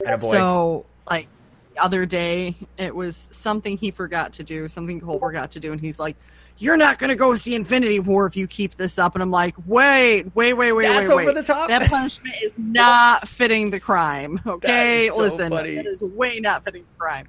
Attaboy. 0.00 0.30
So 0.30 0.86
like 1.10 1.26
the 1.74 1.82
other 1.82 2.06
day 2.06 2.56
it 2.78 2.94
was 2.94 3.28
something 3.32 3.76
he 3.76 3.90
forgot 3.90 4.34
to 4.34 4.44
do, 4.44 4.68
something 4.68 5.00
Cole 5.00 5.18
forgot 5.18 5.50
to 5.52 5.60
do, 5.60 5.72
and 5.72 5.80
he's 5.80 5.98
like, 5.98 6.16
You're 6.58 6.76
not 6.76 6.98
gonna 6.98 7.16
go 7.16 7.34
see 7.34 7.56
Infinity 7.56 7.98
War 7.98 8.26
if 8.26 8.36
you 8.36 8.46
keep 8.46 8.76
this 8.76 8.96
up 8.96 9.14
and 9.14 9.22
I'm 9.22 9.32
like, 9.32 9.56
Wait, 9.66 10.34
wait, 10.36 10.54
wait, 10.54 10.54
wait, 10.54 10.72
wait. 10.72 10.86
that's 10.86 11.10
wait, 11.10 11.14
over 11.14 11.26
wait. 11.26 11.34
the 11.34 11.42
top 11.42 11.68
That 11.68 11.90
punishment 11.90 12.36
is 12.40 12.56
not 12.56 13.26
fitting 13.26 13.70
the 13.70 13.80
crime. 13.80 14.40
Okay, 14.46 15.08
so 15.08 15.18
listen, 15.18 15.50
funny. 15.50 15.74
that 15.74 15.86
is 15.86 16.00
way 16.02 16.38
not 16.38 16.62
fitting 16.62 16.82
the 16.82 16.98
crime. 16.98 17.26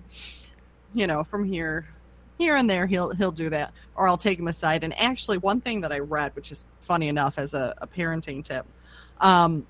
You 0.94 1.08
know, 1.08 1.24
from 1.24 1.44
here, 1.44 1.88
here 2.44 2.56
and 2.56 2.70
there, 2.70 2.86
he'll 2.86 3.12
he'll 3.16 3.32
do 3.32 3.50
that, 3.50 3.74
or 3.96 4.08
I'll 4.08 4.18
take 4.18 4.38
him 4.38 4.48
aside. 4.48 4.84
And 4.84 4.94
actually, 5.00 5.38
one 5.38 5.62
thing 5.62 5.82
that 5.82 5.92
I 5.92 6.00
read, 6.00 6.36
which 6.36 6.52
is 6.52 6.68
funny 6.80 7.08
enough 7.08 7.38
as 7.38 7.54
a, 7.54 7.74
a 7.78 7.88
parenting 7.88 8.44
tip, 8.44 8.66
um, 9.20 9.66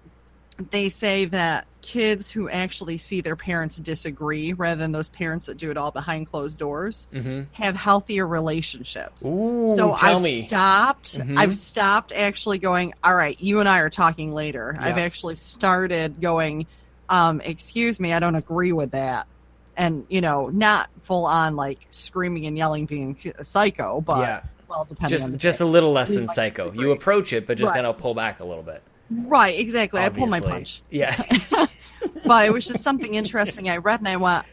they 0.72 0.90
say 0.90 1.26
that 1.26 1.66
kids 1.82 2.30
who 2.30 2.50
actually 2.50 2.98
see 2.98 3.22
their 3.22 3.36
parents 3.36 3.78
disagree, 3.78 4.54
rather 4.54 4.80
than 4.80 4.92
those 4.92 5.10
parents 5.10 5.46
that 5.48 5.58
do 5.58 5.72
it 5.72 5.78
all 5.78 5.92
behind 5.92 6.30
closed 6.32 6.58
doors, 6.60 7.08
mm-hmm. 7.14 7.44
have 7.52 7.76
healthier 7.76 8.26
relationships 8.28 9.28
Ooh, 9.28 9.76
so 9.76 9.96
I've 10.02 10.22
me 10.22 10.42
stopped. 10.44 11.18
Mhm. 11.20 11.38
I've 11.38 11.56
stopped 11.56 12.12
actually 12.12 12.58
going. 12.58 12.94
All 13.04 13.16
right, 13.16 13.40
you 13.40 13.60
and 13.60 13.70
I 13.70 13.80
are 13.80 13.90
talking 13.90 14.32
later. 14.32 14.76
I've 14.80 14.98
actually 14.98 15.36
started 15.36 16.22
going. 16.22 16.66
Um, 17.10 17.42
excuse 17.42 18.00
me, 18.00 18.14
I 18.14 18.20
don't 18.20 18.36
agree 18.36 18.72
with 18.72 18.92
that, 18.92 19.28
and 19.78 20.06
you 20.10 20.22
know, 20.22 20.50
not 20.50 20.90
full 21.02 21.26
on 21.26 21.56
like 21.56 21.80
screaming 21.92 22.46
and 22.46 22.58
yelling, 22.58 22.86
being 22.86 23.18
a 23.38 23.44
psycho, 23.44 24.02
but 24.02 24.20
yeah 24.20 24.42
well, 24.70 24.86
depending 24.86 25.22
on 25.22 25.32
just 25.32 25.42
just 25.42 25.60
day. 25.60 25.66
a 25.66 25.68
little 25.68 25.92
less 25.92 26.16
than 26.16 26.28
psycho 26.28 26.72
you 26.72 26.92
approach 26.92 27.32
it 27.32 27.46
but 27.46 27.58
just 27.60 27.68
Right. 27.70 27.76
kind 27.76 27.86
of 27.86 27.96
pull 27.98 28.16
back 28.16 28.40
a 28.40 28.44
little 28.46 28.64
bit 28.64 28.82
right, 29.12 29.60
exactly. 29.60 30.02
I 30.02 30.10
pull 30.10 30.26
my 30.26 30.40
punch, 30.40 30.82
yeah 30.90 31.16
but 32.26 32.46
it 32.46 32.52
was 32.54 32.66
just 32.68 32.82
something 32.82 33.14
interesting 33.16 33.70
I 33.70 33.78
read, 33.78 34.00
and 34.00 34.08
I 34.08 34.18
went, 34.18 34.46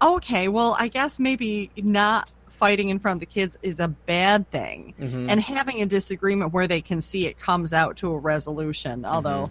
okay, 0.00 0.48
well, 0.48 0.74
I 0.78 0.88
guess 0.88 1.20
maybe 1.20 1.70
not 1.76 2.30
fighting 2.48 2.88
in 2.88 2.98
front 2.98 3.16
of 3.16 3.20
the 3.20 3.26
kids 3.26 3.56
is 3.62 3.78
a 3.78 3.88
bad 3.88 4.50
thing. 4.50 4.94
Mhm. 5.00 5.28
and 5.28 5.40
having 5.40 5.80
a 5.82 5.86
disagreement 5.86 6.52
where 6.52 6.66
they 6.66 6.80
can 6.80 7.00
see 7.00 7.26
it 7.26 7.38
comes 7.38 7.72
out 7.72 7.96
to 7.98 8.10
a 8.12 8.18
resolution. 8.18 9.04
Although 9.04 9.50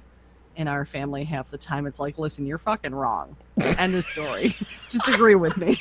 in 0.55 0.67
our 0.67 0.85
family, 0.85 1.23
half 1.23 1.49
the 1.49 1.57
time 1.57 1.85
it's 1.85 1.99
like, 1.99 2.17
listen, 2.17 2.45
you're 2.45 2.57
fucking 2.57 2.93
wrong. 2.93 3.35
End 3.77 3.93
of 3.95 4.03
story. 4.03 4.55
Just 4.89 5.07
agree 5.07 5.35
with 5.35 5.57
me. 5.57 5.77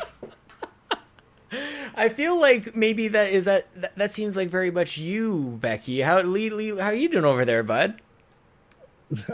I 1.96 2.08
feel 2.08 2.40
like 2.40 2.76
maybe 2.76 3.08
that 3.08 3.30
is 3.30 3.46
that, 3.46 3.66
that 3.80 3.96
that 3.96 4.10
seems 4.12 4.36
like 4.36 4.48
very 4.50 4.70
much 4.70 4.96
you, 4.98 5.58
Becky. 5.60 6.00
How 6.00 6.20
Lee, 6.22 6.48
Lee 6.50 6.76
how 6.78 6.90
you 6.90 7.08
doing 7.08 7.24
over 7.24 7.44
there, 7.44 7.64
bud? 7.64 8.00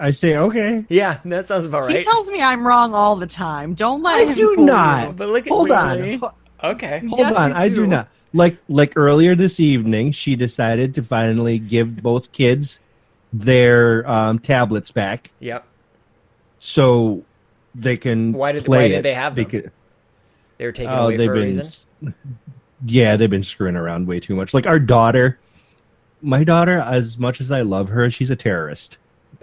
I 0.01 0.13
say, 0.13 0.37
okay. 0.37 0.87
Yeah, 0.89 1.21
that 1.27 1.45
sounds 1.47 1.67
about 1.67 1.83
right. 1.83 1.91
He 1.91 1.97
right. 1.97 2.05
tells 2.05 2.31
me 2.31 2.41
I'm 2.43 2.67
wrong 2.67 2.95
all 2.95 3.17
the 3.17 3.27
time. 3.27 3.75
Don't 3.75 4.03
let 4.03 4.15
I 4.21 4.25
him 4.31 4.35
do 4.35 4.55
fool 4.55 4.65
not. 4.65 5.07
you. 5.09 5.13
but 5.13 5.29
look 5.29 5.47
at 5.47 5.53
Hold 5.53 5.69
Lee. 5.69 6.19
on. 6.23 6.33
Okay. 6.65 7.01
Hold 7.07 7.19
Yes, 7.19 7.35
on. 7.37 7.51
you 7.51 7.57
I 7.57 7.69
do 7.69 7.75
do. 7.75 7.87
not. 7.87 8.09
Like 8.33 8.57
like 8.69 8.95
earlier 8.97 9.35
this 9.35 9.61
evening, 9.61 10.13
she 10.13 10.35
decided 10.37 10.95
to 10.95 11.03
finally 11.03 11.59
give 11.59 12.03
both 12.03 12.33
kids 12.33 12.81
their 13.33 14.09
um, 14.09 14.39
tablets 14.39 14.91
back 14.93 15.31
Yep. 15.41 15.65
so 16.61 17.25
they 17.75 17.97
can 17.97 18.33
Why 18.33 18.53
did- 18.53 18.65
play 18.65 18.79
why 18.79 18.89
did 18.89 19.03
they 19.03 19.15
have 19.15 19.35
them? 19.35 19.45
because- 19.45 19.71
They 20.59 20.67
were 20.67 20.73
taken 20.73 20.93
Oh, 20.93 21.05
away 21.07 21.17
they've 21.19 21.27
for 21.27 21.33
a 21.35 21.37
been, 21.37 21.45
reason. 21.45 22.15
yeah, 22.87 23.17
they've 23.17 23.29
been 23.31 23.43
screwing 23.45 23.77
around 23.77 24.07
way 24.07 24.21
too 24.21 24.35
much. 24.35 24.55
Like 24.55 24.67
our 24.67 24.79
daughter, 24.79 25.39
my 26.23 26.45
daughter, 26.45 26.81
as 26.81 27.19
much 27.19 27.41
as 27.43 27.51
I 27.51 27.61
love 27.63 27.89
her, 27.91 28.11
she's 28.11 28.31
a 28.31 28.37
terrorist. 28.37 28.97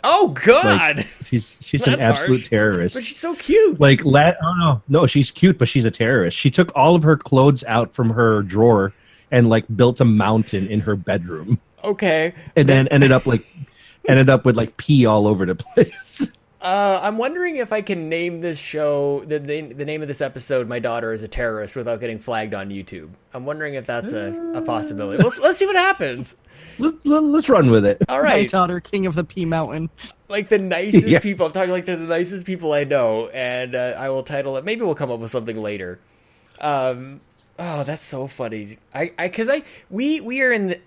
Oh 0.03 0.29
God! 0.29 1.05
She's 1.27 1.59
she's 1.61 1.85
an 1.87 1.99
absolute 2.01 2.39
harsh. 2.41 2.49
terrorist. 2.49 2.95
but 2.95 3.03
she's 3.05 3.17
so 3.17 3.35
cute. 3.35 3.79
like 3.79 4.03
let 4.03 4.37
oh 4.43 4.53
no 4.57 4.81
no 4.89 5.07
she's 5.07 5.29
cute 5.31 5.57
but 5.57 5.69
she's 5.69 5.85
a 5.85 5.91
terrorist 5.91 6.35
she 6.35 6.49
took 6.51 6.71
all 6.75 6.95
of 6.95 7.03
her 7.03 7.15
clothes 7.15 7.63
out 7.65 7.93
from 7.93 8.09
her 8.09 8.41
drawer 8.41 8.91
and 9.31 9.49
like 9.49 9.63
built 9.77 10.01
a 10.01 10.05
mountain 10.05 10.67
in 10.67 10.79
her 10.81 10.95
bedroom 10.97 11.57
okay. 11.85 12.33
and 12.55 12.67
then 12.67 12.87
ended 12.89 13.11
up 13.11 13.25
like 13.27 13.45
ended 14.07 14.29
up 14.29 14.45
with 14.45 14.55
like 14.55 14.75
pee 14.77 15.05
all 15.05 15.27
over 15.27 15.45
the 15.45 15.55
place 15.75 16.27
Uh, 16.61 16.97
I'm 17.03 17.17
wondering 17.17 17.57
if 17.57 17.73
I 17.73 17.81
can 17.81 18.07
name 18.07 18.39
this 18.39 18.57
show 18.57 19.19
the, 19.25 19.37
the 19.37 19.73
the 19.73 19.83
name 19.83 20.01
of 20.01 20.07
this 20.07 20.21
episode. 20.21 20.65
My 20.69 20.79
daughter 20.79 21.11
is 21.11 21.21
a 21.21 21.27
terrorist 21.27 21.75
without 21.75 21.99
getting 21.99 22.19
flagged 22.19 22.53
on 22.53 22.69
YouTube. 22.69 23.09
I'm 23.33 23.45
wondering 23.45 23.73
if 23.73 23.85
that's 23.85 24.13
a, 24.13 24.33
a 24.55 24.61
possibility. 24.61 25.21
Let's 25.21 25.39
let's 25.39 25.57
see 25.57 25.65
what 25.65 25.75
happens. 25.75 26.37
let, 26.79 27.05
let, 27.05 27.21
let's 27.21 27.49
run 27.49 27.69
with 27.69 27.85
it 27.85 27.97
All 28.07 28.21
right, 28.21 28.43
My 28.43 28.45
daughter, 28.45 28.79
king 28.79 29.05
of 29.05 29.15
the 29.15 29.25
pea 29.25 29.43
mountain. 29.43 29.89
like 30.29 30.47
the 30.47 30.57
nicest 30.57 31.05
Yeah. 31.07 31.19
people. 31.19 31.45
I'm 31.45 31.51
talking 31.51 31.71
like 31.71 31.85
the, 31.85 31.97
the 31.97 32.05
nicest 32.07 32.45
people 32.45 32.71
I 32.71 32.85
know, 32.85 33.27
and 33.27 33.75
uh, 33.75 33.95
I 33.99 34.07
will 34.09 34.23
title 34.23 34.55
it. 34.55 34.63
Maybe 34.63 34.83
we'll 34.83 34.95
come 34.95 35.11
up 35.11 35.19
with 35.19 35.31
something 35.31 35.61
later. 35.61 35.99
Um, 36.61 37.19
oh, 37.59 37.83
that's 37.83 38.05
so 38.05 38.27
funny. 38.27 38.77
I, 38.95 39.11
I, 39.17 39.27
because 39.27 39.49
I, 39.49 39.63
we, 39.89 40.21
we 40.21 40.41
are 40.41 40.53
in. 40.53 40.67
The, 40.67 40.79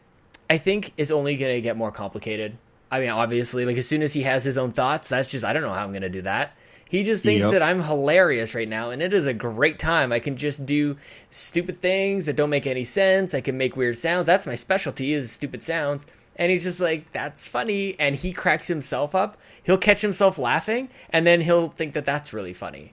I 0.49 0.57
think 0.57 0.93
is 0.97 1.11
only 1.13 1.37
going 1.37 1.55
to 1.55 1.61
get 1.61 1.77
more 1.77 1.93
complicated. 1.93 2.57
I 2.91 3.01
mean, 3.01 3.09
obviously, 3.11 3.65
like 3.67 3.77
as 3.77 3.87
soon 3.89 4.03
as 4.03 4.13
he 4.13 4.23
has 4.23 4.45
his 4.45 4.57
own 4.59 4.73
thoughts, 4.73 5.09
that's 5.09 5.31
just 5.31 5.45
I 5.45 5.53
don't 5.53 5.63
know 5.63 5.73
how 5.73 5.85
I'm 5.85 5.91
going 5.93 6.03
to 6.03 6.09
do 6.09 6.23
that. 6.23 6.57
He 6.89 7.03
just 7.03 7.25
thinks 7.25 7.47
Yep. 7.47 7.53
that 7.53 7.63
I'm 7.63 7.83
hilarious 7.83 8.55
right 8.55 8.69
now, 8.69 8.91
and 8.91 9.03
it 9.03 9.13
is 9.13 9.27
a 9.27 9.35
great 9.35 9.79
time. 9.81 10.13
I 10.13 10.21
can 10.21 10.37
just 10.37 10.65
do 10.65 10.97
stupid 11.31 11.81
things 11.83 12.27
that 12.27 12.37
don't 12.37 12.51
make 12.51 12.67
any 12.67 12.85
sense. 12.85 13.35
I 13.35 13.41
can 13.41 13.59
make 13.59 13.77
weird 13.77 13.97
sounds. 13.97 14.27
That's 14.27 14.47
my 14.47 14.55
specialty 14.55 15.13
is 15.13 15.33
stupid 15.33 15.65
sounds. 15.65 16.07
And 16.37 16.53
he's 16.53 16.63
just 16.63 16.79
like, 16.81 17.13
that's 17.13 17.49
funny. 17.49 17.97
And 17.99 18.15
he 18.15 18.33
cracks 18.33 18.69
himself 18.69 19.15
up. 19.17 19.37
He'll 19.65 19.79
catch 19.79 20.01
himself 20.01 20.39
laughing, 20.39 20.89
and 21.11 21.27
then 21.27 21.41
he'll 21.41 21.71
think 21.71 21.95
that 21.95 22.05
that's 22.05 22.33
really 22.33 22.53
funny. 22.53 22.93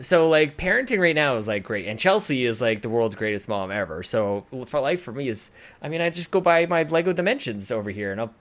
So 0.00 0.28
like 0.28 0.58
parenting 0.58 0.98
right 0.98 1.14
now 1.14 1.36
is 1.36 1.48
like 1.48 1.62
great, 1.62 1.86
and 1.86 1.98
Chelsea 1.98 2.44
is 2.44 2.60
like 2.60 2.82
the 2.82 2.88
world's 2.90 3.16
greatest 3.16 3.48
mom 3.48 3.70
ever. 3.70 4.02
So 4.02 4.44
for 4.66 4.80
life 4.80 5.00
for 5.00 5.12
me 5.12 5.28
is, 5.28 5.50
I 5.80 5.88
mean, 5.88 6.00
I 6.02 6.10
just 6.10 6.30
go 6.30 6.42
by 6.42 6.66
my 6.66 6.82
Lego 6.82 7.12
Dimensions 7.14 7.70
over 7.70 7.90
here, 7.90 8.12
and 8.12 8.20
I'll 8.20 8.34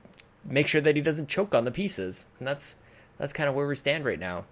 make 0.45 0.67
sure 0.67 0.81
that 0.81 0.95
he 0.95 1.01
doesn't 1.01 1.27
choke 1.29 1.55
on 1.55 1.65
the 1.65 1.71
pieces, 1.71 2.27
and 2.39 2.47
that's 2.47 2.75
that's 3.17 3.33
kind 3.33 3.49
of 3.49 3.55
where 3.55 3.67
we 3.67 3.75
stand 3.75 4.05
right 4.05 4.19
now. 4.19 4.45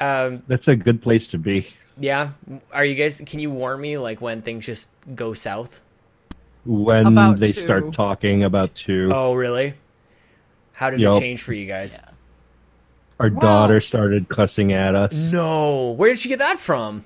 Um, 0.00 0.42
that's 0.48 0.66
a 0.68 0.74
good 0.76 1.02
place 1.02 1.28
to 1.28 1.38
be 1.38 1.66
yeah, 1.98 2.30
are 2.72 2.84
you 2.84 2.94
guys? 2.96 3.22
Can 3.24 3.38
you 3.38 3.50
warn 3.50 3.80
me 3.80 3.98
like 3.98 4.20
when 4.20 4.42
things 4.42 4.66
just 4.66 4.88
go 5.14 5.34
south? 5.34 5.80
when 6.66 7.06
About 7.06 7.38
they 7.38 7.52
two. 7.52 7.60
start 7.60 7.92
talking 7.92 8.42
about 8.42 8.74
two 8.74 9.10
Oh, 9.12 9.34
really? 9.34 9.74
How 10.72 10.88
did 10.88 10.98
it 11.00 11.20
change 11.20 11.42
for 11.42 11.52
you 11.52 11.66
guys? 11.66 12.00
our 13.20 13.28
Well- 13.30 13.40
daughter 13.40 13.80
started 13.82 14.28
cussing 14.30 14.72
at 14.72 14.94
us 14.94 15.30
No, 15.32 15.90
where 15.92 16.08
did 16.08 16.18
she 16.18 16.30
get 16.30 16.38
that 16.40 16.58
from? 16.58 17.04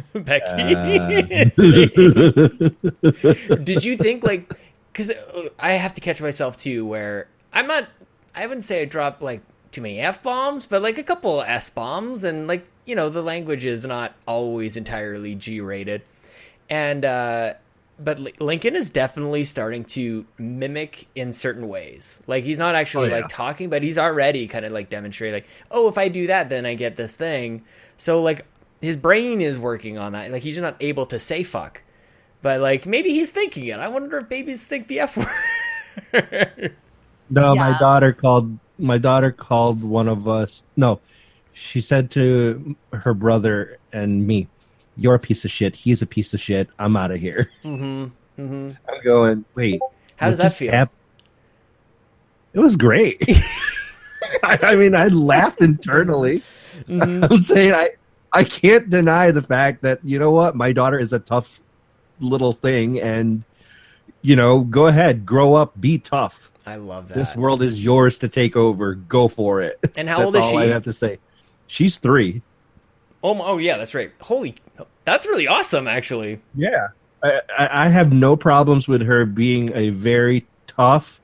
Becky, 0.14 0.74
Uh, 0.74 1.08
did 3.64 3.84
you 3.84 3.96
think 3.96 4.22
like 4.24 4.50
because 4.92 5.12
i 5.58 5.72
have 5.72 5.92
to 5.92 6.00
catch 6.00 6.20
myself 6.20 6.56
too 6.56 6.84
where 6.86 7.28
i'm 7.52 7.66
not 7.66 7.88
i 8.34 8.46
wouldn't 8.46 8.64
say 8.64 8.82
i 8.82 8.84
drop 8.84 9.20
like 9.22 9.42
too 9.70 9.80
many 9.80 10.00
f-bombs 10.00 10.66
but 10.66 10.82
like 10.82 10.98
a 10.98 11.02
couple 11.02 11.42
s-bombs 11.42 12.24
and 12.24 12.46
like 12.48 12.66
you 12.86 12.96
know 12.96 13.08
the 13.08 13.22
language 13.22 13.64
is 13.64 13.84
not 13.84 14.14
always 14.26 14.76
entirely 14.76 15.34
g-rated. 15.36 16.02
And 16.68 17.04
uh 17.04 17.54
but 18.02 18.18
lincoln 18.40 18.74
is 18.74 18.90
definitely 18.90 19.44
starting 19.44 19.84
to 19.84 20.26
mimic 20.38 21.06
in 21.14 21.32
certain 21.32 21.68
ways. 21.68 22.20
Like 22.26 22.42
he's 22.42 22.58
not 22.58 22.74
actually 22.74 23.08
Oh, 23.08 23.10
yeah. 23.10 23.16
like 23.20 23.28
talking 23.28 23.70
but 23.70 23.82
he's 23.84 23.98
already 23.98 24.48
kind 24.48 24.64
of 24.64 24.72
like 24.72 24.90
demonstrating 24.90 25.34
like 25.34 25.46
oh 25.70 25.88
if 25.88 25.98
i 25.98 26.08
do 26.08 26.26
that 26.28 26.48
then 26.48 26.66
i 26.66 26.74
get 26.74 26.96
this 26.96 27.14
thing. 27.14 27.62
So 27.96 28.22
like 28.22 28.44
his 28.80 28.96
brain 28.96 29.40
is 29.40 29.56
working 29.58 29.98
on 29.98 30.12
that. 30.12 30.32
Like 30.32 30.42
he's 30.42 30.58
not 30.58 30.74
able 30.80 31.06
to 31.06 31.18
say 31.20 31.44
fuck 31.44 31.82
but 32.42 32.60
like 32.60 32.86
maybe 32.86 33.10
he's 33.10 33.30
thinking 33.30 33.66
it. 33.66 33.78
I 33.78 33.88
wonder 33.88 34.18
if 34.18 34.28
babies 34.28 34.64
think 34.64 34.88
the 34.88 35.00
F 35.00 35.16
word. 36.12 36.74
No, 37.32 37.54
my 37.54 37.78
daughter 37.78 38.12
called 38.12 38.58
my 38.76 38.98
daughter 38.98 39.30
called 39.30 39.84
one 39.84 40.08
of 40.08 40.26
us. 40.26 40.64
No, 40.76 40.98
she 41.52 41.80
said 41.80 42.10
to 42.12 42.74
her 42.92 43.14
brother 43.14 43.78
and 43.92 44.26
me, 44.26 44.48
"You're 44.96 45.14
a 45.14 45.18
piece 45.20 45.44
of 45.44 45.52
shit. 45.52 45.76
He's 45.76 46.02
a 46.02 46.06
piece 46.06 46.34
of 46.34 46.40
shit. 46.40 46.68
I'm 46.80 46.96
out 46.96 47.12
of 47.12 47.20
here." 47.20 47.48
mm-hmm. 47.62 48.06
Mm-hmm. 48.42 48.70
I'm 48.88 49.04
going. 49.04 49.44
Wait, 49.54 49.80
How 50.16 50.28
does 50.30 50.38
that 50.38 50.52
feel? 50.54 50.72
hap- 50.72 50.92
It 52.52 52.58
was 52.58 52.74
great. 52.74 53.22
I, 54.42 54.58
I 54.62 54.76
mean, 54.76 54.96
I 54.96 55.06
laughed 55.06 55.60
internally. 55.60 56.42
Mhm. 56.88 57.30
I'm 57.30 57.38
saying 57.38 57.72
I 57.74 57.90
I 58.32 58.42
can't 58.42 58.90
deny 58.90 59.30
the 59.30 59.42
fact 59.42 59.82
that 59.82 60.00
you 60.04 60.18
know 60.18 60.32
what 60.32 60.56
my 60.56 60.72
daughter 60.72 60.98
is 60.98 61.12
a 61.12 61.20
tough 61.20 61.60
little 62.20 62.52
thing, 62.52 63.00
and 63.00 63.42
you 64.22 64.36
know, 64.36 64.60
go 64.60 64.86
ahead, 64.86 65.24
grow 65.26 65.54
up, 65.54 65.80
be 65.80 65.98
tough. 65.98 66.50
I 66.66 66.76
love 66.76 67.08
that. 67.08 67.14
This 67.14 67.34
world 67.34 67.62
is 67.62 67.82
yours 67.82 68.18
to 68.18 68.28
take 68.28 68.54
over. 68.54 68.94
Go 68.94 69.28
for 69.28 69.62
it. 69.62 69.78
and 69.96 70.08
how 70.08 70.24
old 70.24 70.36
is 70.36 70.44
all 70.44 70.50
she? 70.50 70.58
I 70.58 70.66
have 70.66 70.84
to 70.84 70.92
say. 70.92 71.18
She's 71.66 71.98
three. 71.98 72.42
Oh, 73.22 73.34
my- 73.34 73.44
oh 73.44 73.58
yeah, 73.58 73.76
that's 73.76 73.94
right. 73.94 74.12
Holy, 74.20 74.54
that's 75.04 75.26
really 75.26 75.46
awesome, 75.48 75.88
actually. 75.88 76.40
Yeah, 76.54 76.88
I, 77.22 77.40
I 77.58 77.86
I 77.86 77.88
have 77.88 78.12
no 78.12 78.36
problems 78.36 78.86
with 78.88 79.02
her 79.02 79.24
being 79.24 79.72
a 79.74 79.90
very 79.90 80.46
tough, 80.66 81.20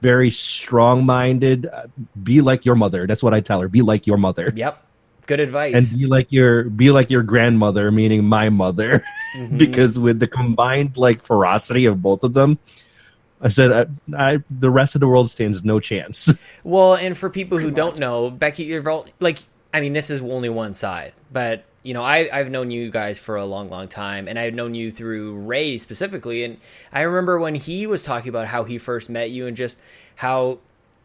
very 0.00 0.30
strong-minded. 0.30 1.66
uh, 1.66 1.86
Be 2.22 2.40
like 2.40 2.64
your 2.64 2.74
mother. 2.74 3.06
That's 3.06 3.22
what 3.22 3.34
I 3.34 3.40
tell 3.40 3.60
her. 3.60 3.68
Be 3.68 3.82
like 3.82 4.06
your 4.06 4.16
mother, 4.18 4.52
Yep, 4.56 4.82
good 5.28 5.38
advice. 5.40 5.92
and 5.92 6.00
be 6.00 6.06
like 6.06 6.26
your 6.30 6.64
be 6.64 6.90
like 6.90 7.08
your 7.10 7.22
grandmother, 7.22 7.92
meaning 7.92 8.24
my 8.24 8.48
mother. 8.48 9.04
Mhm. 9.36 9.58
because 9.58 9.98
with 9.98 10.20
the 10.20 10.26
combined 10.26 10.96
like 10.96 11.22
ferocity 11.22 11.84
of 11.84 12.00
both 12.00 12.24
of 12.24 12.32
them, 12.32 12.58
I 13.42 13.48
said 13.48 13.70
I, 13.70 13.86
I 14.16 14.38
the 14.50 14.70
rest 14.70 14.94
of 14.96 15.00
the 15.02 15.06
world 15.06 15.28
stands 15.28 15.62
no 15.62 15.80
chance. 15.80 16.32
Well, 16.64 16.94
and 16.94 17.14
for 17.16 17.28
people 17.28 17.58
who 17.58 17.70
don't 17.70 17.98
know, 17.98 18.30
Becky, 18.30 18.64
you're 18.64 18.82
like, 19.20 19.38
I 19.72 19.80
mean, 19.82 19.92
this 19.92 20.08
is 20.08 20.22
only 20.22 20.48
one 20.48 20.72
side, 20.72 21.12
but 21.30 21.64
you 21.82 21.92
know, 21.92 22.02
I 22.02 22.28
I've 22.32 22.50
known 22.50 22.70
you 22.70 22.90
guys 22.90 23.18
for 23.18 23.36
a 23.36 23.44
long, 23.44 23.68
long 23.68 23.86
time, 23.86 24.28
and 24.28 24.38
I've 24.38 24.54
known 24.54 24.74
you 24.74 24.90
through 24.90 25.36
Ray 25.44 25.76
specifically, 25.76 26.42
and 26.44 26.56
I 26.90 27.02
remember 27.02 27.38
when 27.38 27.54
he 27.54 27.86
was 27.86 28.02
talking 28.02 28.30
about 28.30 28.48
how 28.48 28.64
he 28.64 28.78
first 28.78 29.10
met 29.10 29.28
you 29.30 29.46
and 29.46 29.56
just 29.58 29.78
how 30.16 30.58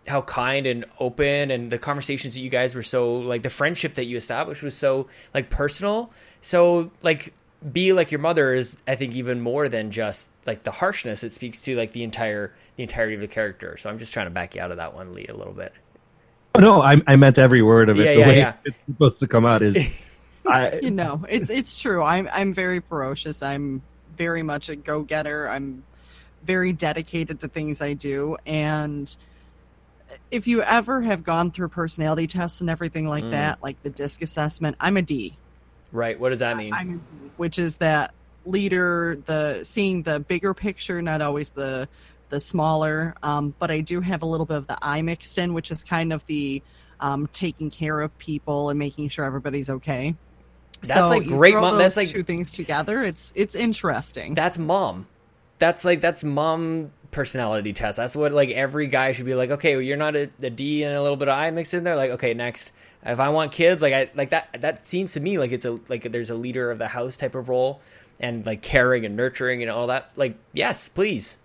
how 0.08 0.22
kind 0.22 0.68
and 0.68 0.86
open 1.00 1.52
and 1.52 1.72
the 1.72 1.78
conversations 1.78 2.34
that 2.34 2.42
you 2.42 2.50
guys 2.50 2.76
were 2.76 2.84
so 2.84 3.16
like 3.16 3.42
the 3.44 3.50
friendship 3.50 3.96
that 3.96 4.06
you 4.06 4.18
established 4.18 4.62
was 4.62 4.76
so 4.76 5.08
like 5.34 5.50
personal 5.50 6.12
so 6.42 6.92
like 7.02 7.34
be 7.72 7.94
like 7.94 8.12
your 8.12 8.20
mother 8.20 8.54
is 8.54 8.82
i 8.86 8.96
think 8.96 9.14
even 9.14 9.40
more 9.40 9.70
than 9.70 9.92
just 9.92 10.30
like 10.46 10.64
the 10.64 10.72
harshness 10.72 11.24
it 11.24 11.32
speaks 11.32 11.64
to 11.64 11.76
like 11.78 11.94
the 11.94 12.04
entire 12.04 12.54
the 12.76 12.84
entirety 12.84 13.16
of 13.16 13.22
the 13.22 13.28
character 13.28 13.78
so 13.78 13.90
i'm 13.90 13.98
just 13.98 14.14
trying 14.14 14.26
to 14.26 14.32
back 14.32 14.56
you 14.56 14.62
out 14.62 14.72
of 14.72 14.78
that 14.78 14.94
one 14.94 15.14
lee 15.14 15.26
a 15.28 15.36
little 15.36 15.54
bit 15.54 15.72
oh, 16.56 16.60
no, 16.60 16.82
I, 16.82 16.98
I 17.08 17.16
meant 17.16 17.38
every 17.38 17.62
word 17.62 17.90
of 17.90 18.00
it. 18.00 18.06
Yeah, 18.06 18.14
the 18.14 18.20
yeah, 18.20 18.28
way 18.28 18.38
yeah. 18.38 18.54
it's 18.66 18.86
supposed 18.86 19.20
to 19.20 19.28
come 19.28 19.46
out 19.46 19.62
is, 19.62 19.78
I 20.48 20.80
You 20.80 20.92
know, 20.92 21.26
it's 21.30 21.50
it's 21.50 21.80
true. 21.80 22.04
I'm 22.04 22.28
I'm 22.32 22.54
very 22.54 22.80
ferocious. 22.82 23.42
I'm 23.42 23.82
very 24.18 24.44
much 24.44 24.70
a 24.70 24.76
go 24.76 25.02
getter. 25.02 25.50
I'm 25.50 25.84
very 26.44 26.74
dedicated 26.74 27.40
to 27.42 27.48
things 27.48 27.82
I 27.82 27.94
do, 27.94 28.38
and 28.46 29.16
if 30.32 30.48
you 30.48 30.62
ever 30.62 31.02
have 31.02 31.24
gone 31.24 31.52
through 31.52 31.70
personality 31.70 32.28
tests 32.28 32.62
and 32.62 32.70
everything 32.70 33.08
like 33.08 33.24
Mm. 33.24 33.32
that, 33.32 33.62
like 33.64 33.82
the 33.84 33.90
DISC 33.90 34.22
assessment, 34.22 34.76
I'm 34.80 34.98
a 34.98 35.02
D. 35.02 35.38
right 35.92 36.20
what 36.20 36.30
does 36.30 36.40
that 36.40 36.58
mean 36.58 36.74
I'm, 36.74 37.02
which 37.38 37.60
is 37.60 37.78
that 37.78 38.14
leader, 38.46 39.18
the 39.26 39.62
seeing 39.64 40.02
the 40.04 40.20
bigger 40.20 40.54
picture, 40.54 41.02
not 41.02 41.22
always 41.22 41.50
the 41.50 41.88
the 42.30 42.40
smaller. 42.40 43.14
Um, 43.22 43.54
but 43.60 43.70
I 43.70 43.82
do 43.82 44.02
have 44.02 44.24
a 44.24 44.26
little 44.26 44.46
bit 44.48 44.58
of 44.58 44.66
the 44.68 44.78
I 44.82 45.02
mixed 45.04 45.38
in, 45.38 45.54
which 45.54 45.70
is 45.70 45.84
kind 45.84 46.12
of 46.12 46.26
the 46.26 46.64
um, 47.00 47.28
taking 47.32 47.70
care 47.70 48.00
of 48.02 48.18
people 48.18 48.70
and 48.70 48.80
making 48.80 49.10
sure 49.10 49.24
everybody's 49.26 49.70
okay. 49.70 50.16
That's 50.82 50.94
so 50.96 51.10
like 51.10 51.26
great 51.26 51.56
mom- 51.56 51.78
that's 51.78 51.96
like- 51.96 52.10
two 52.10 52.24
things 52.24 52.52
together. 52.52 53.04
It's 53.04 53.32
it's 53.36 53.54
interesting. 53.56 54.34
that's 54.34 54.58
mom 54.58 55.08
that's 55.60 55.86
like 55.86 56.02
that's 56.02 56.24
mom 56.24 56.92
personality 57.14 57.72
test. 57.74 57.98
That's 57.98 58.16
what 58.16 58.32
like 58.34 58.50
every 58.50 58.88
guy 58.88 59.12
should 59.14 59.26
be 59.26 59.36
like 59.36 59.52
okay 59.52 59.76
well, 59.76 59.82
you're 59.82 59.98
not 59.98 60.16
a, 60.16 60.30
a 60.42 60.50
d 60.50 60.84
and 60.84 60.96
a 60.96 61.02
little 61.02 61.18
bit 61.18 61.30
of 61.30 61.38
i 61.38 61.50
mixed 61.52 61.74
in 61.74 61.84
there? 61.84 61.96
Like 61.96 62.12
okay 62.12 62.34
next. 62.34 62.72
If 63.06 63.20
i 63.20 63.30
want 63.30 63.52
kids 63.52 63.82
like 63.82 63.94
i 63.94 64.10
like 64.16 64.30
that 64.32 64.62
that 64.62 64.86
seems 64.86 65.14
to 65.14 65.20
me 65.20 65.38
like 65.40 65.52
it's 65.52 65.66
a 65.66 65.78
like 65.90 66.04
there's 66.12 66.30
a 66.30 66.36
leader 66.36 66.72
of 66.72 66.78
the 66.80 66.88
house 66.88 67.18
type 67.18 67.36
of 67.36 67.50
role 67.50 67.82
and 68.20 68.46
like 68.46 68.62
caring 68.62 69.06
and 69.06 69.16
nurturing 69.16 69.62
and 69.62 69.72
all 69.72 69.88
that. 69.88 70.14
Like 70.18 70.38
yes 70.54 70.90
please. 70.90 71.38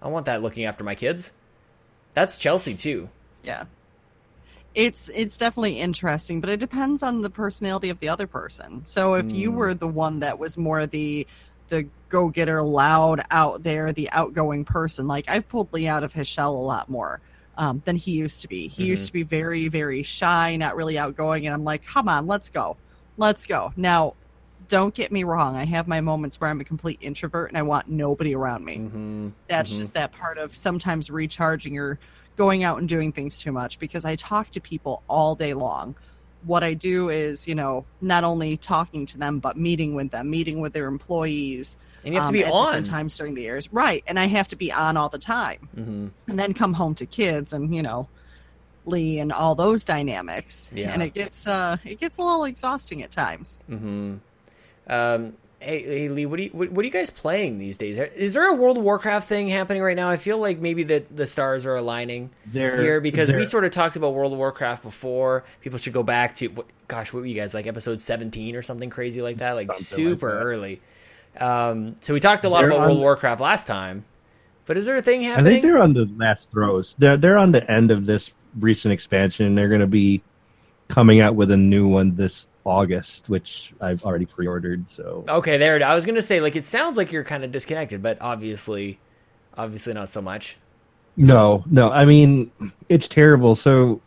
I 0.00 0.08
want 0.08 0.26
that 0.26 0.42
looking 0.42 0.64
after 0.64 0.82
my 0.84 0.94
kids. 0.94 1.32
That's 2.14 2.38
chelsea 2.38 2.74
too. 2.74 3.08
Yeah. 3.44 3.64
It's 4.74 5.10
it's 5.10 5.36
definitely 5.36 5.80
interesting, 5.80 6.40
but 6.40 6.48
it 6.48 6.58
depends 6.58 7.02
on 7.02 7.20
the 7.20 7.28
personality 7.28 7.90
of 7.90 8.00
the 8.00 8.08
other 8.08 8.26
person. 8.26 8.86
So 8.86 9.14
if 9.14 9.30
you 9.30 9.52
Mm. 9.52 9.54
were 9.54 9.74
the 9.74 9.86
one 9.88 10.20
that 10.20 10.38
was 10.38 10.56
more 10.56 10.86
the 10.86 11.26
the 11.72 11.88
go 12.10 12.28
getter, 12.28 12.62
loud 12.62 13.22
out 13.30 13.62
there, 13.62 13.92
the 13.94 14.08
outgoing 14.12 14.62
person, 14.64 15.08
like 15.08 15.24
I've 15.28 15.48
pulled 15.48 15.72
Lee 15.72 15.88
out 15.88 16.04
of 16.04 16.12
his 16.12 16.28
shell 16.28 16.52
a 16.52 16.66
lot 16.74 16.88
more. 16.88 17.20
um, 17.58 17.82
than 17.84 17.96
he 17.96 18.12
used 18.12 18.40
to 18.40 18.48
be. 18.48 18.66
He 18.68 18.84
Mhm. 18.84 18.86
used 18.86 19.06
to 19.08 19.12
be 19.12 19.24
very, 19.24 19.68
very 19.68 20.02
shy, 20.02 20.56
not 20.56 20.74
really 20.74 20.96
outgoing. 20.98 21.44
And 21.46 21.52
I'm 21.54 21.64
like, 21.64 21.84
come 21.84 22.08
on, 22.08 22.26
let's 22.26 22.48
go. 22.48 22.78
Let's 23.18 23.44
go. 23.44 23.70
Now, 23.76 24.14
don't 24.68 24.94
get 24.94 25.12
me 25.12 25.22
wrong. 25.24 25.54
I 25.54 25.66
have 25.66 25.86
my 25.86 26.00
moments 26.00 26.40
where 26.40 26.48
I'm 26.48 26.62
a 26.62 26.64
complete 26.64 26.96
introvert 27.02 27.50
and 27.50 27.58
I 27.58 27.62
want 27.62 27.88
nobody 27.88 28.34
around 28.34 28.64
me. 28.64 28.78
Mm-hmm. 28.78 29.28
That's 29.50 29.70
Mhm. 29.74 29.78
just 29.80 29.92
that 29.92 30.12
part 30.12 30.38
of 30.38 30.56
sometimes 30.56 31.10
recharging 31.10 31.76
or 31.78 31.98
going 32.36 32.64
out 32.64 32.78
and 32.78 32.88
doing 32.88 33.12
things 33.12 33.36
too 33.36 33.52
much 33.52 33.78
because 33.78 34.06
I 34.06 34.16
talk 34.16 34.48
to 34.52 34.60
people 34.62 35.02
all 35.06 35.34
day 35.34 35.52
long. 35.52 35.94
What 36.44 36.64
I 36.64 36.74
do 36.74 37.08
is, 37.08 37.46
you 37.46 37.54
know, 37.54 37.84
not 38.00 38.24
only 38.24 38.56
talking 38.56 39.06
to 39.06 39.18
them, 39.18 39.38
but 39.38 39.56
meeting 39.56 39.94
with 39.94 40.10
them, 40.10 40.30
meeting 40.30 40.60
with 40.60 40.72
their 40.72 40.86
employees. 40.86 41.78
And 42.04 42.14
you 42.14 42.20
have 42.20 42.28
um, 42.28 42.34
to 42.34 42.38
be 42.40 42.44
at 42.44 42.52
on. 42.52 42.82
times 42.82 43.16
during 43.16 43.34
the 43.34 43.42
years, 43.42 43.72
right? 43.72 44.02
And 44.08 44.18
I 44.18 44.26
have 44.26 44.48
to 44.48 44.56
be 44.56 44.72
on 44.72 44.96
all 44.96 45.08
the 45.08 45.18
time, 45.18 45.68
Mm-hmm. 45.76 46.08
and 46.30 46.38
then 46.38 46.52
come 46.52 46.72
home 46.72 46.94
to 46.96 47.06
kids, 47.06 47.52
and 47.52 47.72
you 47.74 47.82
know, 47.82 48.08
Lee 48.86 49.20
and 49.20 49.32
all 49.32 49.54
those 49.54 49.84
dynamics. 49.84 50.70
Yeah. 50.74 50.92
and 50.92 51.02
it 51.02 51.14
gets 51.14 51.46
uh, 51.46 51.76
it 51.84 52.00
gets 52.00 52.18
a 52.18 52.22
little 52.22 52.44
exhausting 52.44 53.02
at 53.04 53.12
times. 53.12 53.60
Mm-hmm. 53.70 54.16
Um, 54.88 55.32
hey, 55.62 55.82
hey, 55.82 56.08
Lee, 56.08 56.26
what, 56.26 56.36
do 56.36 56.42
you, 56.44 56.50
what, 56.50 56.70
what 56.70 56.82
are 56.82 56.86
you 56.86 56.92
guys 56.92 57.10
playing 57.10 57.58
these 57.58 57.76
days? 57.76 57.98
Is 57.98 58.34
there 58.34 58.48
a 58.50 58.54
World 58.54 58.78
of 58.78 58.84
Warcraft 58.84 59.28
thing 59.28 59.48
happening 59.48 59.82
right 59.82 59.96
now? 59.96 60.10
I 60.10 60.16
feel 60.16 60.38
like 60.38 60.58
maybe 60.58 60.82
the, 60.82 61.04
the 61.10 61.26
stars 61.26 61.64
are 61.66 61.76
aligning 61.76 62.30
There, 62.46 62.80
here 62.82 63.00
because 63.00 63.30
we 63.32 63.44
sort 63.44 63.64
of 63.64 63.70
talked 63.70 63.96
about 63.96 64.14
World 64.14 64.32
of 64.32 64.38
Warcraft 64.38 64.82
before. 64.82 65.44
People 65.60 65.78
should 65.78 65.92
go 65.92 66.02
back 66.02 66.34
to, 66.36 66.48
what, 66.48 66.66
gosh, 66.88 67.12
what 67.12 67.20
were 67.20 67.26
you 67.26 67.34
guys, 67.34 67.54
like 67.54 67.66
episode 67.66 68.00
17 68.00 68.56
or 68.56 68.62
something 68.62 68.90
crazy 68.90 69.22
like 69.22 69.38
that? 69.38 69.52
Like 69.52 69.72
Something 69.72 70.04
like 70.06 70.12
super 70.14 70.34
that. 70.34 70.42
early. 70.42 70.80
Um, 71.38 71.96
so 72.00 72.12
we 72.14 72.20
talked 72.20 72.44
a 72.44 72.48
lot 72.48 72.60
They're 72.60 72.68
about 72.70 72.80
on- 72.80 72.86
World 72.88 72.98
of 72.98 73.02
Warcraft 73.02 73.40
last 73.40 73.66
time. 73.66 74.04
But 74.64 74.76
is 74.76 74.86
there 74.86 74.96
a 74.96 75.02
thing 75.02 75.22
happening? 75.22 75.46
I 75.46 75.50
think 75.50 75.62
they're 75.64 75.82
on 75.82 75.92
the 75.92 76.08
last 76.16 76.52
throes. 76.52 76.94
They're 76.96 77.16
they're 77.16 77.36
on 77.36 77.50
the 77.50 77.68
end 77.68 77.90
of 77.90 78.06
this 78.06 78.32
recent 78.60 78.92
expansion. 78.92 79.56
They're 79.56 79.68
going 79.68 79.80
to 79.80 79.88
be 79.88 80.22
coming 80.86 81.20
out 81.20 81.34
with 81.34 81.50
a 81.50 81.56
new 81.56 81.88
one 81.88 82.14
this 82.14 82.46
August, 82.64 83.28
which 83.28 83.72
I've 83.80 84.04
already 84.04 84.26
pre-ordered. 84.26 84.84
So 84.90 85.24
Okay, 85.28 85.58
there. 85.58 85.76
it- 85.76 85.82
I 85.82 85.94
was 85.94 86.06
gonna 86.06 86.22
say 86.22 86.40
like 86.40 86.56
it 86.56 86.64
sounds 86.64 86.96
like 86.96 87.12
you're 87.12 87.24
kind 87.24 87.44
of 87.44 87.50
disconnected, 87.52 88.02
but 88.02 88.18
obviously, 88.20 88.98
obviously 89.56 89.92
not 89.94 90.08
so 90.08 90.22
much. 90.22 90.56
no, 91.16 91.62
no. 91.70 91.90
I 91.90 92.04
mean, 92.04 92.50
it's 92.88 93.06
terrible. 93.08 93.54
So 93.54 94.00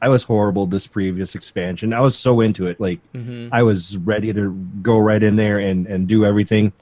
I 0.00 0.08
was 0.08 0.22
horrible 0.22 0.66
this 0.66 0.86
previous 0.86 1.34
expansion. 1.34 1.92
I 1.92 2.00
was 2.00 2.16
so 2.18 2.40
into 2.40 2.66
it. 2.66 2.78
Like 2.80 3.00
Mm-hmm. 3.14 3.48
I 3.52 3.62
was 3.62 3.96
ready 3.96 4.32
to 4.32 4.52
go 4.82 4.98
right 4.98 5.22
in 5.22 5.36
there 5.36 5.58
and 5.58 5.86
and 5.86 6.06
do 6.06 6.24
everything. 6.26 6.72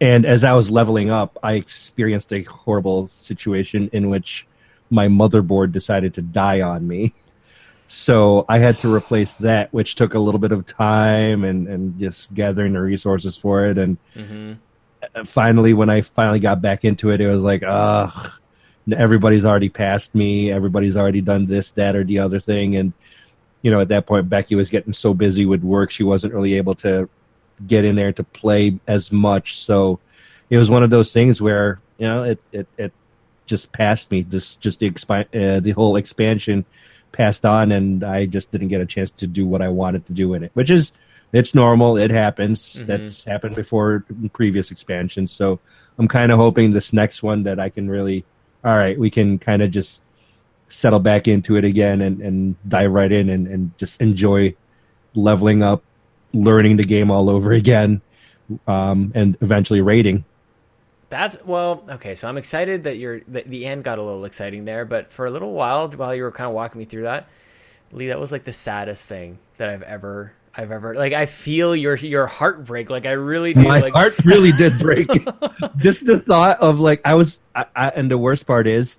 And 0.00 0.26
as 0.26 0.42
I 0.44 0.52
was 0.52 0.70
leveling 0.70 1.10
up, 1.10 1.38
I 1.42 1.54
experienced 1.54 2.32
a 2.32 2.42
horrible 2.42 3.06
situation 3.08 3.88
in 3.92 4.10
which 4.10 4.46
my 4.90 5.06
motherboard 5.08 5.72
decided 5.72 6.12
to 6.14 6.22
die 6.22 6.60
on 6.60 6.86
me. 6.86 7.14
So 7.92 8.46
I 8.48 8.58
had 8.58 8.78
to 8.78 8.92
replace 8.92 9.34
that, 9.36 9.70
which 9.72 9.96
took 9.96 10.14
a 10.14 10.18
little 10.18 10.38
bit 10.38 10.50
of 10.50 10.64
time 10.64 11.44
and, 11.44 11.68
and 11.68 11.98
just 12.00 12.32
gathering 12.32 12.72
the 12.72 12.80
resources 12.80 13.36
for 13.36 13.66
it. 13.66 13.76
And 13.76 13.98
Mm-hmm. 14.16 15.24
finally, 15.26 15.74
when 15.74 15.90
I 15.90 16.00
finally 16.00 16.40
got 16.40 16.62
back 16.62 16.84
into 16.84 17.10
it, 17.10 17.20
it 17.20 17.30
was 17.30 17.42
like, 17.42 17.62
ugh, 17.66 18.30
everybody's 18.96 19.44
already 19.44 19.68
passed 19.68 20.14
me. 20.14 20.50
Everybody's 20.50 20.96
already 20.96 21.20
done 21.20 21.44
this, 21.44 21.72
that, 21.72 21.94
or 21.94 22.02
the 22.02 22.18
other 22.18 22.40
thing. 22.40 22.76
And, 22.76 22.94
you 23.60 23.70
know, 23.70 23.80
at 23.80 23.88
that 23.88 24.06
point, 24.06 24.28
Becky 24.28 24.54
was 24.54 24.70
getting 24.70 24.94
so 24.94 25.12
busy 25.12 25.44
with 25.44 25.62
work, 25.62 25.90
she 25.90 26.02
wasn't 26.02 26.32
really 26.32 26.54
able 26.54 26.74
to 26.76 27.10
get 27.66 27.84
in 27.84 27.94
there 27.94 28.12
to 28.12 28.24
play 28.24 28.80
as 28.86 29.12
much. 29.12 29.58
So 29.60 30.00
it 30.48 30.56
was 30.56 30.70
one 30.70 30.82
of 30.82 30.88
those 30.88 31.12
things 31.12 31.42
where, 31.42 31.78
you 31.98 32.06
know, 32.06 32.22
it, 32.24 32.40
it, 32.52 32.66
it 32.78 32.92
just 33.46 33.70
passed 33.70 34.10
me. 34.10 34.22
This, 34.22 34.56
just 34.56 34.80
the, 34.80 34.90
expi- 34.90 35.56
uh, 35.56 35.60
the 35.60 35.72
whole 35.72 35.96
expansion 35.96 36.64
passed 37.12 37.44
on, 37.44 37.72
and 37.72 38.02
I 38.02 38.26
just 38.26 38.50
didn't 38.50 38.68
get 38.68 38.80
a 38.80 38.86
chance 38.86 39.10
to 39.12 39.26
do 39.26 39.46
what 39.46 39.62
I 39.62 39.68
wanted 39.68 40.06
to 40.06 40.12
do 40.12 40.34
in 40.34 40.42
it, 40.42 40.50
which 40.54 40.70
is, 40.70 40.92
it's 41.32 41.54
normal. 41.54 41.96
It 41.96 42.10
happens. 42.10 42.82
Mhm. 42.82 42.86
That's 42.86 43.24
happened 43.24 43.54
before 43.54 44.04
previous 44.32 44.70
expansions. 44.70 45.32
So 45.32 45.60
I'm 45.98 46.08
kind 46.08 46.30
of 46.30 46.38
hoping 46.38 46.72
this 46.72 46.92
next 46.92 47.22
one 47.22 47.44
that 47.44 47.58
I 47.58 47.70
can 47.70 47.88
really, 47.88 48.24
all 48.64 48.76
right, 48.76 48.98
we 48.98 49.10
can 49.10 49.38
kind 49.38 49.62
of 49.62 49.70
just 49.70 50.02
settle 50.68 51.00
back 51.00 51.28
into 51.28 51.56
it 51.56 51.64
again 51.64 52.00
and, 52.00 52.20
and 52.20 52.56
dive 52.68 52.92
right 52.92 53.10
in 53.10 53.30
and, 53.30 53.46
and 53.46 53.78
just 53.78 54.00
enjoy 54.00 54.54
leveling 55.14 55.62
up, 55.62 55.82
learning 56.32 56.76
the 56.76 56.84
game 56.84 57.10
all 57.10 57.28
over 57.30 57.52
again, 57.52 58.00
um, 58.66 59.12
and 59.14 59.36
eventually 59.40 59.80
raiding. 59.80 60.24
That's 61.12 61.36
well, 61.44 61.84
okay. 61.90 62.14
So 62.14 62.26
I'm 62.26 62.38
excited 62.38 62.84
that 62.84 62.96
you're 62.96 63.20
that 63.28 63.46
the 63.46 63.66
end 63.66 63.84
got 63.84 63.98
a 63.98 64.02
little 64.02 64.24
exciting 64.24 64.64
there, 64.64 64.86
but 64.86 65.12
for 65.12 65.26
a 65.26 65.30
little 65.30 65.52
while, 65.52 65.86
while 65.90 66.14
you 66.14 66.22
were 66.22 66.32
kind 66.32 66.48
of 66.48 66.54
walking 66.54 66.78
me 66.78 66.86
through 66.86 67.02
that, 67.02 67.28
Lee, 67.92 68.08
that 68.08 68.18
was 68.18 68.32
like 68.32 68.44
the 68.44 68.52
saddest 68.54 69.06
thing 69.06 69.38
that 69.58 69.68
I've 69.68 69.82
ever, 69.82 70.32
I've 70.56 70.72
ever 70.72 70.94
like. 70.94 71.12
I 71.12 71.26
feel 71.26 71.76
your 71.76 71.96
your 71.96 72.26
heartbreak. 72.26 72.88
Like 72.88 73.04
I 73.04 73.10
really 73.10 73.52
do. 73.52 73.62
My 73.62 73.80
like 73.80 73.92
heart 73.92 74.24
really 74.24 74.52
did 74.56 74.78
break. 74.78 75.08
just 75.76 76.06
the 76.06 76.18
thought 76.18 76.58
of 76.60 76.80
like 76.80 77.02
I 77.04 77.12
was, 77.12 77.40
I, 77.54 77.66
I, 77.76 77.88
and 77.90 78.10
the 78.10 78.16
worst 78.16 78.46
part 78.46 78.66
is, 78.66 78.98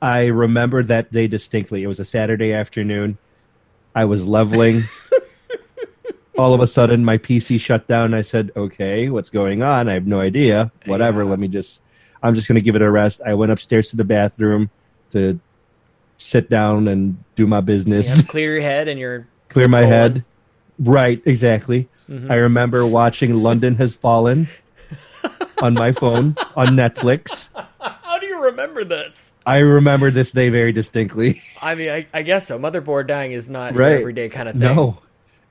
I 0.00 0.26
remember 0.26 0.84
that 0.84 1.10
day 1.10 1.26
distinctly. 1.26 1.82
It 1.82 1.88
was 1.88 1.98
a 1.98 2.04
Saturday 2.04 2.52
afternoon. 2.52 3.18
I 3.96 4.04
was 4.04 4.24
leveling. 4.24 4.82
All 6.38 6.54
of 6.54 6.60
a 6.60 6.66
sudden, 6.66 7.04
my 7.04 7.18
PC 7.18 7.60
shut 7.60 7.86
down. 7.86 8.14
I 8.14 8.22
said, 8.22 8.50
"Okay, 8.56 9.08
what's 9.10 9.28
going 9.30 9.62
on? 9.62 9.88
I 9.88 9.94
have 9.94 10.06
no 10.06 10.20
idea. 10.20 10.72
Whatever. 10.86 11.22
Yeah. 11.24 11.30
Let 11.30 11.38
me 11.38 11.48
just. 11.48 11.80
I'm 12.22 12.34
just 12.34 12.48
going 12.48 12.56
to 12.56 12.62
give 12.62 12.74
it 12.76 12.82
a 12.82 12.90
rest." 12.90 13.20
I 13.24 13.34
went 13.34 13.52
upstairs 13.52 13.90
to 13.90 13.96
the 13.96 14.04
bathroom 14.04 14.70
to 15.10 15.38
sit 16.18 16.48
down 16.48 16.88
and 16.88 17.22
do 17.36 17.46
my 17.46 17.60
business, 17.60 18.20
to 18.22 18.26
clear 18.26 18.54
your 18.54 18.62
head 18.62 18.88
and 18.88 18.98
you're. 18.98 19.26
clear 19.50 19.68
my 19.68 19.82
head. 19.82 20.24
Right, 20.78 21.20
exactly. 21.26 21.88
Mhm. 22.08 22.30
I 22.30 22.36
remember 22.36 22.86
watching 22.86 23.42
London 23.42 23.74
Has 23.74 23.94
Fallen 23.96 24.48
on 25.60 25.74
my 25.74 25.92
phone 25.92 26.34
on 26.56 26.68
Netflix. 26.68 27.50
How 27.80 28.18
do 28.18 28.26
you 28.26 28.44
remember 28.44 28.84
this? 28.84 29.32
I 29.44 29.56
remember 29.58 30.10
this 30.10 30.32
day 30.32 30.48
very 30.48 30.72
distinctly. 30.72 31.42
I 31.60 31.74
mean, 31.74 31.90
I, 31.90 32.06
I 32.14 32.22
guess 32.22 32.46
so. 32.46 32.58
Motherboard 32.58 33.06
dying 33.06 33.32
is 33.32 33.48
not 33.48 33.74
Right. 33.74 33.92
an 33.92 33.98
everyday 34.00 34.28
kind 34.30 34.48
of 34.48 34.56
thing. 34.56 34.74
No. 34.74 34.98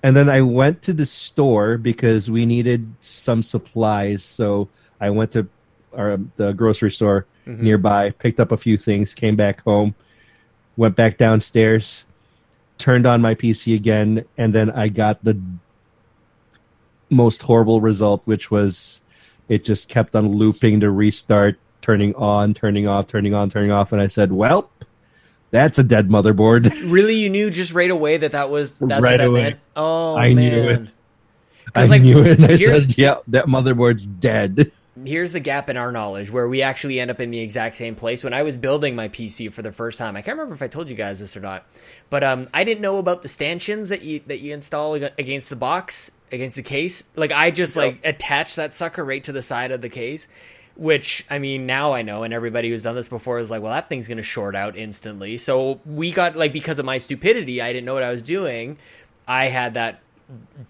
And 0.04 0.16
then 0.16 0.30
I 0.30 0.42
went 0.42 0.82
to 0.84 0.94
the 0.94 1.06
store 1.06 1.78
because 1.78 2.30
we 2.32 2.46
needed 2.46 2.92
some 3.02 3.44
supplies. 3.44 4.24
So 4.24 4.68
I 5.00 5.10
went 5.10 5.32
to 5.34 5.48
our, 5.96 6.18
the 6.38 6.54
grocery 6.54 6.92
store 6.92 7.26
Mhm. 7.46 7.60
nearby, 7.60 8.12
picked 8.12 8.40
up 8.40 8.52
a 8.52 8.58
few 8.58 8.78
things, 8.78 9.14
came 9.14 9.36
back 9.36 9.64
home, 9.64 9.94
went 10.78 10.96
back 10.96 11.18
downstairs, 11.18 12.06
turned 12.78 13.06
on 13.06 13.22
my 13.22 13.36
PC 13.36 13.76
again, 13.76 14.26
and 14.38 14.54
then 14.54 14.72
I 14.72 14.88
got 14.88 15.24
the 15.24 15.40
most 17.10 17.42
horrible 17.42 17.82
result, 17.82 18.22
which 18.26 18.50
was 18.50 19.02
it 19.50 19.66
just 19.66 19.90
kept 19.90 20.16
on 20.16 20.30
looping 20.30 20.80
to 20.80 20.90
restart, 20.90 21.60
turning 21.82 22.16
on, 22.16 22.54
turning 22.54 22.88
off, 22.88 23.08
turning 23.08 23.34
on, 23.34 23.50
turning 23.50 23.72
off. 23.72 23.92
And 23.92 24.02
I 24.02 24.08
said, 24.08 24.32
well, 24.32 24.70
that's 25.52 25.78
a 25.80 25.84
dead 25.84 26.10
motherboard. 26.10 26.72
Really, 26.92 27.16
you 27.16 27.30
knew 27.30 27.52
just 27.52 27.74
right 27.74 27.92
away 27.92 28.18
that 28.18 28.32
that 28.32 28.50
was 28.50 28.72
that's 28.74 29.02
Right 29.02 29.12
what 29.12 29.18
that 29.18 29.28
away. 29.28 29.42
meant. 29.44 29.60
Oh, 29.76 30.16
I 30.18 30.34
man. 30.34 30.52
knew 30.52 30.70
it. 30.70 30.92
I 31.76 31.86
like, 31.86 32.02
knew 32.02 32.22
it. 32.24 32.40
I 32.42 32.58
said, 32.58 32.98
yeah, 32.98 33.18
that 33.28 33.46
motherboard's 33.46 34.06
dead. 34.08 34.72
here's 35.06 35.34
the 35.34 35.40
gap 35.40 35.70
in 35.70 35.78
our 35.78 35.92
knowledge 35.92 36.32
where 36.32 36.48
we 36.48 36.62
actually 36.62 37.00
end 37.00 37.10
up 37.10 37.20
in 37.20 37.30
the 37.30 37.40
exact 37.40 37.76
same 37.76 37.96
place. 37.96 38.24
When 38.24 38.34
I 38.34 38.44
was 38.44 38.58
building 38.58 38.96
my 38.96 39.10
PC 39.10 39.52
for 39.52 39.62
the 39.62 39.72
first 39.72 39.98
time, 39.98 40.16
I 40.16 40.22
can't 40.22 40.38
remember 40.38 40.56
if 40.56 40.62
I 40.62 40.68
told 40.68 40.90
you 40.90 40.96
guys 40.96 41.20
this 41.20 41.38
or 41.38 41.40
not, 41.40 41.66
but 42.10 42.24
um, 42.24 42.48
I 42.54 42.64
didn't 42.64 42.82
know 42.82 42.98
about 42.98 43.22
the 43.22 43.28
stanchions 43.28 43.90
that 43.90 44.02
you 44.02 44.22
that 44.28 44.40
you 44.42 44.54
install 44.54 44.96
against 44.96 45.50
the 45.50 45.56
box, 45.56 46.12
against 46.32 46.56
the 46.56 46.64
case. 46.64 47.04
Like 47.16 47.32
I 47.32 47.52
just 47.52 47.76
like 47.76 48.00
attached 48.04 48.58
that 48.58 48.74
sucker 48.74 49.04
right 49.04 49.24
to 49.24 49.32
the 49.32 49.42
side 49.42 49.72
of 49.72 49.82
the 49.82 49.90
case. 49.90 50.28
Which 50.76 51.26
I 51.30 51.40
mean, 51.40 51.66
now 51.66 51.94
I 51.94 52.02
know, 52.02 52.24
and 52.24 52.34
everybody 52.34 52.70
who's 52.70 52.84
done 52.84 52.96
this 52.96 53.10
before 53.10 53.40
is 53.40 53.52
like, 53.52 53.62
well, 53.62 53.74
that 53.74 53.90
thing's 53.90 54.08
gonna 54.08 54.24
short 54.24 54.56
out 54.56 54.78
instantly. 54.78 55.38
So 55.38 55.80
we 55.86 56.12
got 56.12 56.36
like 56.36 56.54
because 56.54 56.80
of 56.80 56.86
my 56.86 56.98
stupidity, 56.98 57.62
I 57.62 57.74
didn't 57.74 57.86
know 57.86 57.94
what 57.94 58.04
I 58.04 58.12
was 58.12 58.24
doing. 58.24 58.78
I 59.28 59.48
had 59.48 59.74
that 59.76 60.02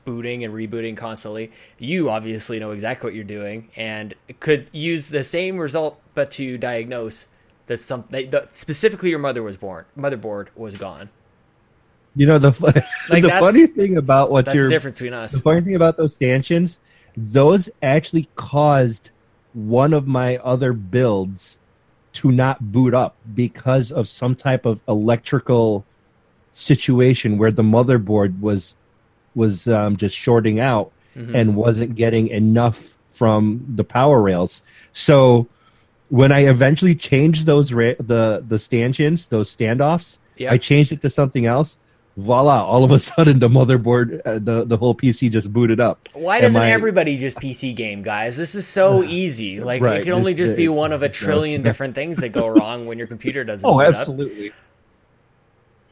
booting 0.06 0.44
and 0.44 0.54
rebooting 0.54 0.98
constantly. 0.98 1.52
You 1.78 2.10
obviously 2.10 2.60
know 2.60 2.72
exactly 2.72 3.08
what 3.08 3.16
you're 3.16 3.24
doing 3.24 3.70
and 3.76 4.14
could 4.40 4.70
use 4.72 5.08
the 5.10 5.24
same 5.24 5.58
result, 5.58 6.00
but 6.14 6.32
to 6.32 6.58
diagnose 6.58 7.28
that 7.68 7.78
some 7.78 8.06
that, 8.10 8.56
specifically 8.56 9.10
your 9.10 9.20
mother 9.20 9.44
was 9.44 9.58
born, 9.58 9.86
motherboard 9.98 10.48
was 10.56 10.76
gone. 10.76 11.10
You 12.16 12.26
know 12.26 12.40
the 12.40 12.52
Like, 13.10 13.24
the 13.24 13.30
funny 13.30 13.68
thing 13.68 13.98
about 13.98 14.32
what 14.32 14.46
That's 14.46 14.58
the 14.58 14.70
difference 14.70 14.98
between 14.98 15.14
us. 15.14 15.32
the 15.32 15.40
funny 15.40 15.62
thing 15.62 15.76
about 15.76 15.98
those 15.98 16.16
stanchions, 16.16 16.80
those 17.16 17.70
actually 17.82 18.28
caused 18.36 19.12
one 19.54 19.94
of 19.94 20.08
my 20.08 20.38
other 20.38 20.74
builds 20.74 21.58
to 22.14 22.32
not 22.32 22.72
boot 22.72 22.94
up 22.94 23.16
because 23.36 23.92
of 23.92 24.08
some 24.08 24.36
type 24.36 24.66
of 24.66 24.80
electrical 24.88 25.86
situation 26.54 27.38
where 27.38 27.52
the 27.52 27.64
motherboard 27.64 28.40
was 28.40 28.76
was 29.34 29.68
um, 29.68 29.96
just 29.96 30.16
shorting 30.16 30.60
out 30.60 30.92
Mhm. 31.16 31.36
and 31.36 31.56
wasn't 31.56 31.96
getting 31.96 32.28
enough 32.28 32.96
from 33.14 33.66
the 33.76 33.84
power 33.84 34.22
rails. 34.22 34.62
So 34.94 35.48
when 36.10 36.32
I 36.32 36.42
eventually 36.48 36.96
changed 36.96 37.46
those 37.46 37.72
ra- 37.74 37.94
the 38.00 38.44
the 38.48 38.60
stanchions, 38.60 39.28
those 39.28 39.54
standoffs, 39.56 40.20
Yeah. 40.38 40.52
I 40.54 40.58
changed 40.58 40.92
it 40.92 41.02
to 41.02 41.10
something 41.10 41.46
else. 41.46 41.78
Voila! 42.18 42.64
All 42.66 42.84
of 42.84 42.92
a 42.92 43.00
sudden, 43.00 43.40
the 43.40 43.48
motherboard, 43.48 44.22
uh, 44.26 44.34
the 44.40 44.66
the 44.66 44.76
whole 44.78 44.94
PC 44.94 45.32
just 45.32 45.52
booted 45.52 45.80
up. 45.80 46.00
Why 46.14 46.42
doesn't 46.42 46.60
my- 46.60 46.72
everybody 46.72 47.18
just 47.18 47.38
PC 47.38 47.74
game, 47.76 48.02
guys? 48.04 48.36
This 48.38 48.54
is 48.54 48.68
so 48.68 49.04
easy. 49.22 49.62
Like 49.62 49.82
Right, 49.82 50.02
it 50.02 50.04
can 50.04 50.14
only 50.14 50.34
just 50.34 50.56
be 50.56 50.66
it- 50.66 50.70
one 50.70 50.92
of 50.92 51.04
a 51.04 51.10
trillion 51.10 51.64
different 51.64 51.96
things 51.96 52.18
that 52.18 52.30
go 52.30 52.48
wrong 52.48 52.86
when 52.86 52.98
your 52.98 53.08
computer 53.08 53.44
doesn't. 53.44 53.68
Oh, 53.68 53.76
boot 53.78 53.86
up. 53.88 53.96
absolutely. 53.96 54.52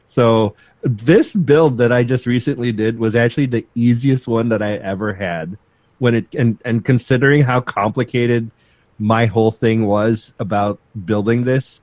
So 0.06 0.54
this 0.82 1.34
build 1.34 1.78
that 1.78 1.92
I 1.92 2.02
just 2.04 2.26
recently 2.26 2.72
did 2.72 2.98
was 2.98 3.14
actually 3.16 3.46
the 3.46 3.64
easiest 3.74 4.26
one 4.26 4.48
that 4.48 4.62
I 4.62 4.74
ever 4.76 5.12
had. 5.14 5.56
When 5.98 6.14
it 6.14 6.34
and 6.34 6.58
and 6.64 6.84
considering 6.84 7.42
how 7.42 7.60
complicated 7.60 8.50
my 8.98 9.26
whole 9.26 9.50
thing 9.50 9.86
was 9.86 10.34
about 10.38 10.78
building 11.06 11.44
this, 11.44 11.80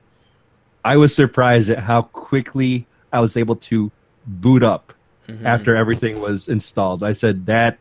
I 0.84 0.96
was 0.96 1.14
surprised 1.14 1.70
at 1.70 1.78
how 1.78 2.02
quickly 2.02 2.86
I 3.12 3.20
was 3.20 3.36
able 3.36 3.56
to 3.56 3.90
boot 4.28 4.62
up 4.62 4.92
Mhm. 5.28 5.44
after 5.44 5.74
everything 5.76 6.20
was 6.20 6.48
installed. 6.48 7.02
I 7.02 7.12
said 7.14 7.46
that 7.46 7.78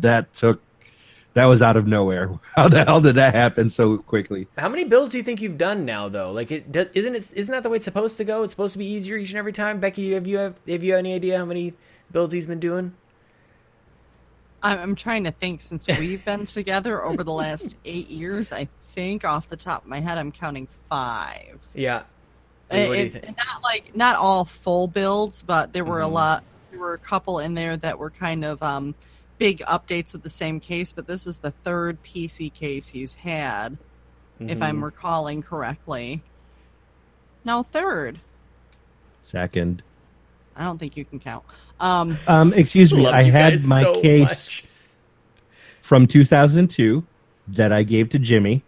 that 0.00 0.32
took 0.34 0.60
that 1.34 1.44
was 1.44 1.62
out 1.62 1.76
of 1.76 1.86
nowhere. 1.86 2.28
How 2.56 2.66
the 2.68 2.84
hell 2.84 3.00
did 3.00 3.14
that 3.14 3.34
happen 3.34 3.70
so 3.70 3.98
quickly? 3.98 4.48
How 4.58 4.68
many 4.68 4.82
builds 4.84 5.12
do 5.12 5.18
you 5.18 5.22
think 5.24 5.40
you've 5.40 5.56
done 5.58 5.84
now, 5.84 6.08
though? 6.08 6.32
Like, 6.32 6.50
it 6.50 6.72
do- 6.72 6.88
isn't 6.92 7.14
it 7.14 7.30
isn't 7.34 7.52
that 7.52 7.62
the 7.62 7.68
way 7.70 7.76
it's 7.76 7.84
supposed 7.84 8.16
to 8.18 8.24
go? 8.24 8.42
It's 8.42 8.52
supposed 8.52 8.72
to 8.72 8.78
be 8.80 8.86
easier 8.86 9.16
each 9.16 9.30
and 9.30 9.38
every 9.38 9.52
time. 9.52 9.78
Becky, 9.78 10.12
have 10.14 10.26
you 10.26 10.38
have 10.38 10.54
have 10.68 10.82
you 10.82 10.96
any 10.96 11.14
idea 11.14 11.38
how 11.38 11.44
many 11.44 11.74
builds 12.10 12.34
he's 12.34 12.46
been 12.46 12.58
doing? 12.60 12.92
I'm, 14.62 14.78
I'm 14.78 14.94
trying 14.94 15.24
to 15.24 15.30
think 15.30 15.60
since 15.60 15.86
we've 15.88 16.24
been 16.24 16.46
together 16.58 17.02
over 17.04 17.22
the 17.24 17.32
last 17.32 17.76
eight 17.84 18.08
years. 18.10 18.52
I 18.52 18.68
think 18.90 19.24
off 19.24 19.48
the 19.48 19.56
top 19.56 19.84
of 19.84 19.88
my 19.88 20.00
head, 20.00 20.18
I'm 20.18 20.32
counting 20.32 20.68
five. 20.88 21.58
Yeah. 21.74 22.02
What 22.70 22.78
It- 22.78 23.14
it- 23.16 23.34
not 23.36 23.62
like 23.64 23.96
not 23.96 24.16
all 24.16 24.44
full 24.44 24.86
builds, 24.86 25.42
but 25.42 25.72
there 25.72 25.84
were 25.84 26.00
Mhm. 26.00 26.04
a 26.04 26.08
lot. 26.08 26.44
There 26.70 26.78
were 26.80 26.94
a 26.94 26.98
couple 26.98 27.40
in 27.40 27.54
there 27.54 27.76
that 27.76 27.98
were 27.98 28.10
kind 28.10 28.44
of 28.44 28.62
um, 28.62 28.94
big 29.38 29.58
updates 29.60 30.12
with 30.12 30.22
the 30.22 30.30
same 30.30 30.60
case. 30.60 30.92
But 30.92 31.06
this 31.08 31.26
is 31.26 31.38
the 31.38 31.50
third 31.50 32.00
PC 32.04 32.48
case 32.52 32.88
he's 32.88 33.14
had, 33.14 33.76
if 34.38 34.58
Mhm. 34.58 34.62
I'm 34.62 34.84
recalling 34.84 35.42
correctly. 35.42 36.22
No, 37.44 37.62
third. 37.64 38.20
Second. 39.22 39.82
I 40.56 40.62
don't 40.64 40.78
think 40.78 40.96
you 40.96 41.04
can 41.04 41.18
count. 41.18 41.44
Um, 41.80 42.16
Um, 42.28 42.52
excuse 42.52 42.92
me. 42.92 43.06
I 43.06 43.22
had 43.24 43.54
my 43.66 43.82
so 43.82 44.00
case 44.00 44.22
much. 44.28 44.64
from 45.80 46.06
2002 46.06 47.02
that 47.48 47.72
I 47.72 47.82
gave 47.82 48.10
to 48.10 48.18
Jimmy, 48.18 48.62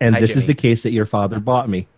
and 0.00 0.14
Hi, 0.14 0.20
this 0.20 0.36
is 0.36 0.46
the 0.46 0.54
case 0.54 0.82
that 0.84 0.92
your 0.92 1.06
father 1.06 1.40
bought 1.40 1.68
me. 1.68 1.88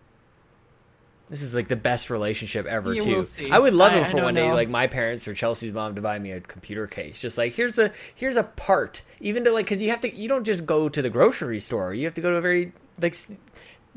This 1.27 1.41
is 1.41 1.55
like 1.55 1.67
the 1.67 1.75
best 1.75 2.11
relationship 2.11 2.67
ever, 2.67 2.93
You 2.93 3.23
too. 3.23 3.49
I 3.51 3.57
would 3.57 3.73
love 3.73 3.93
I- 3.93 3.99
it 3.99 4.11
for 4.11 4.21
one 4.21 4.35
day, 4.35 4.47
know. 4.47 4.53
like 4.53 4.69
my 4.69 4.85
parents 4.87 5.27
or 5.27 5.33
Chelsea's 5.33 5.73
mom 5.73 5.95
to 5.95 6.01
buy 6.01 6.19
me 6.19 6.31
a 6.31 6.39
computer 6.39 6.85
case. 6.85 7.19
Just 7.19 7.37
like 7.37 7.53
here's 7.53 7.79
a 7.79 7.91
here's 8.13 8.35
a 8.35 8.43
part, 8.43 9.01
even 9.19 9.43
to 9.45 9.51
like 9.51 9.65
because 9.65 9.81
you 9.81 9.89
have 9.89 10.01
to 10.01 10.15
you 10.15 10.27
don't 10.27 10.43
just 10.43 10.65
go 10.65 10.87
to 10.87 11.01
the 11.01 11.09
grocery 11.09 11.59
store. 11.59 11.93
You 11.93 12.05
have 12.05 12.13
to 12.15 12.21
go 12.21 12.29
to 12.29 12.37
a 12.37 12.41
very 12.41 12.73
like 13.01 13.15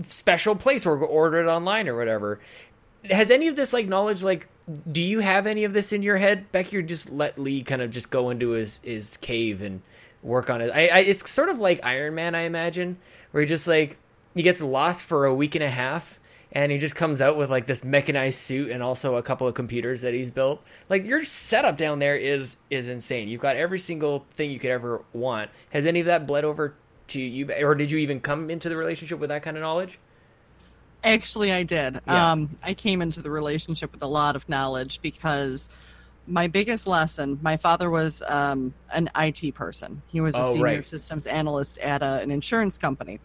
special 0.09 0.55
place 0.55 0.87
or 0.87 0.99
order 0.99 1.41
it 1.43 1.47
online 1.47 1.89
or 1.89 1.97
whatever. 1.97 2.41
Has 3.11 3.31
any 3.31 3.49
of 3.49 3.57
this 3.57 3.73
like 3.73 3.87
knowledge 3.87 4.23
like 4.23 4.49
do 4.91 5.03
you 5.03 5.21
have 5.21 5.47
any 5.47 5.65
of 5.65 5.73
this 5.73 5.93
in 5.93 6.03
your 6.03 6.17
head, 6.17 6.51
Becky? 6.53 6.77
Or 6.79 6.83
just 6.83 7.11
let 7.11 7.39
Lee 7.39 7.63
kind 7.63 7.81
of 7.83 7.91
just 7.91 8.11
go 8.11 8.31
into 8.31 8.51
his 8.51 8.81
his 8.83 9.17
cave 9.19 9.63
and 9.63 9.83
work 10.23 10.51
on 10.51 10.61
it. 10.61 10.71
I, 10.71 10.89
I 10.89 10.99
it's 11.01 11.29
sort 11.31 11.49
of 11.49 11.59
like 11.61 11.81
Iron 11.85 12.15
Man, 12.15 12.35
I 12.35 12.43
imagine, 12.43 12.99
where 13.33 13.43
he 13.43 13.47
just 13.47 13.69
like 13.69 13.99
he 14.35 14.43
gets 14.43 14.63
lost 14.63 15.05
for 15.05 15.25
a 15.27 15.35
week 15.35 15.55
and 15.55 15.65
a 15.65 15.71
half 15.71 16.19
and 16.53 16.73
he 16.73 16.79
just 16.79 16.97
comes 16.97 17.21
out 17.21 17.37
with 17.37 17.51
like 17.51 17.67
this 17.67 17.85
mechanized 17.85 18.39
suit 18.39 18.71
and 18.71 18.83
also 18.83 19.17
a 19.17 19.23
couple 19.23 19.47
of 19.47 19.55
computers 19.55 20.03
that 20.03 20.15
he's 20.15 20.31
built. 20.31 20.63
Like 20.89 21.07
your 21.07 21.25
setup 21.25 21.77
down 21.77 21.99
there 21.99 22.17
is 22.17 22.57
is 22.71 22.89
insane. 22.89 23.29
You've 23.29 23.41
got 23.41 23.57
every 23.57 23.79
single 23.79 24.27
thing 24.33 24.51
you 24.51 24.59
could 24.59 24.71
ever 24.71 25.03
want. 25.13 25.51
Has 25.71 25.87
any 25.87 26.01
of 26.01 26.07
that 26.07 26.27
bled 26.27 26.45
over 26.45 26.75
to 27.09 27.21
you, 27.21 27.51
or 27.53 27.75
did 27.75 27.91
you 27.91 27.99
even 27.99 28.21
come 28.21 28.51
into 28.51 28.69
the 28.69 28.77
relationship 28.77 29.19
with 29.19 29.31
that 29.31 29.43
kind 29.43 29.57
of 29.57 29.63
knowledge? 29.63 29.99
Actually, 31.05 31.53
I 31.53 31.63
did. 31.63 32.01
Yeah. 32.07 32.33
Um, 32.33 32.59
I 32.63 32.75
came 32.75 33.03
into 33.03 33.23
the 33.23 33.31
relationship 33.31 33.93
with 33.93 34.03
a 34.03 34.07
lot 34.07 34.35
of 34.35 34.49
knowledge 34.49 35.01
because 35.01 35.71
my 36.27 36.47
biggest 36.49 36.87
lesson 36.87 37.39
my 37.41 37.57
father 37.57 37.89
was 37.89 38.23
um, 38.27 38.75
an 38.93 39.09
IT 39.17 39.55
person. 39.55 40.03
He 40.09 40.21
was 40.21 40.35
a 40.35 40.41
Oh, 40.41 40.53
senior 40.53 40.65
right. 40.65 40.87
systems 40.87 41.27
analyst 41.27 41.79
at 41.79 42.03
a, 42.03 42.21
an 42.21 42.31
insurance 42.31 42.79
company. 42.79 43.21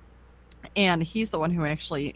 And 0.76 1.04
he's 1.04 1.30
the 1.32 1.40
one 1.40 1.52
who 1.52 1.66
actually 1.66 2.16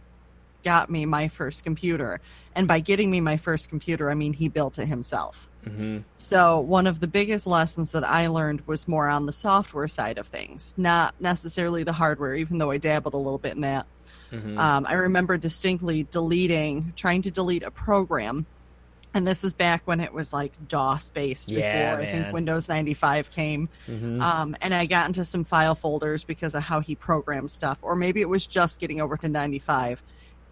got 0.67 0.89
me 0.89 1.05
my 1.05 1.29
first 1.29 1.63
computer. 1.63 2.19
And 2.53 2.67
by 2.67 2.81
getting 2.81 3.09
me 3.09 3.21
my 3.21 3.37
first 3.37 3.69
computer, 3.69 4.11
I 4.11 4.15
mean 4.15 4.33
he 4.33 4.49
built 4.49 4.79
it 4.79 4.87
himself. 4.87 5.47
Mm-hmm. 5.65 5.99
So, 6.17 6.59
one 6.59 6.87
of 6.87 6.99
the 6.99 7.07
biggest 7.07 7.47
lessons 7.47 7.93
that 7.93 8.05
I 8.07 8.27
learned 8.27 8.61
was 8.67 8.85
more 8.87 9.07
on 9.07 9.25
the 9.25 9.31
software 9.31 9.87
side 9.87 10.17
of 10.17 10.27
things, 10.27 10.73
not 10.75 11.15
necessarily 11.21 11.83
the 11.83 11.93
hardware, 11.93 12.35
even 12.35 12.57
though 12.57 12.71
I 12.71 12.77
dabbled 12.79 13.13
a 13.13 13.17
little 13.17 13.37
bit 13.37 13.55
in 13.55 13.61
that. 13.61 13.85
Mm-hmm. 14.31 14.57
Um, 14.57 14.85
I 14.85 14.93
remember 14.93 15.37
distinctly 15.37 16.03
deleting, 16.11 16.91
trying 16.97 17.21
to 17.23 17.31
delete 17.31 17.63
a 17.63 17.71
program. 17.71 18.45
And 19.13 19.25
this 19.25 19.43
is 19.43 19.55
back 19.55 19.81
when 19.85 19.99
it 20.01 20.13
was 20.13 20.33
like 20.33 20.51
DOS 20.67 21.11
based 21.11 21.49
Yeah, 21.49 21.95
before 21.95 22.07
I 22.07 22.11
think 22.11 22.33
Windows 22.33 22.67
95 22.67 23.31
came. 23.31 23.69
mm-hmm. 23.87 24.21
Um, 24.21 24.55
and 24.61 24.73
I 24.75 24.85
got 24.85 25.07
into 25.07 25.23
some 25.23 25.43
file 25.43 25.75
folders 25.75 26.23
because 26.25 26.55
of 26.55 26.61
how 26.61 26.81
he 26.81 26.93
programmed 26.95 27.51
stuff. 27.51 27.79
Or 27.81 27.95
maybe 27.95 28.19
it 28.21 28.29
was 28.29 28.45
just 28.45 28.79
getting 28.81 28.99
over 29.01 29.15
to 29.17 29.29
95. 29.29 30.03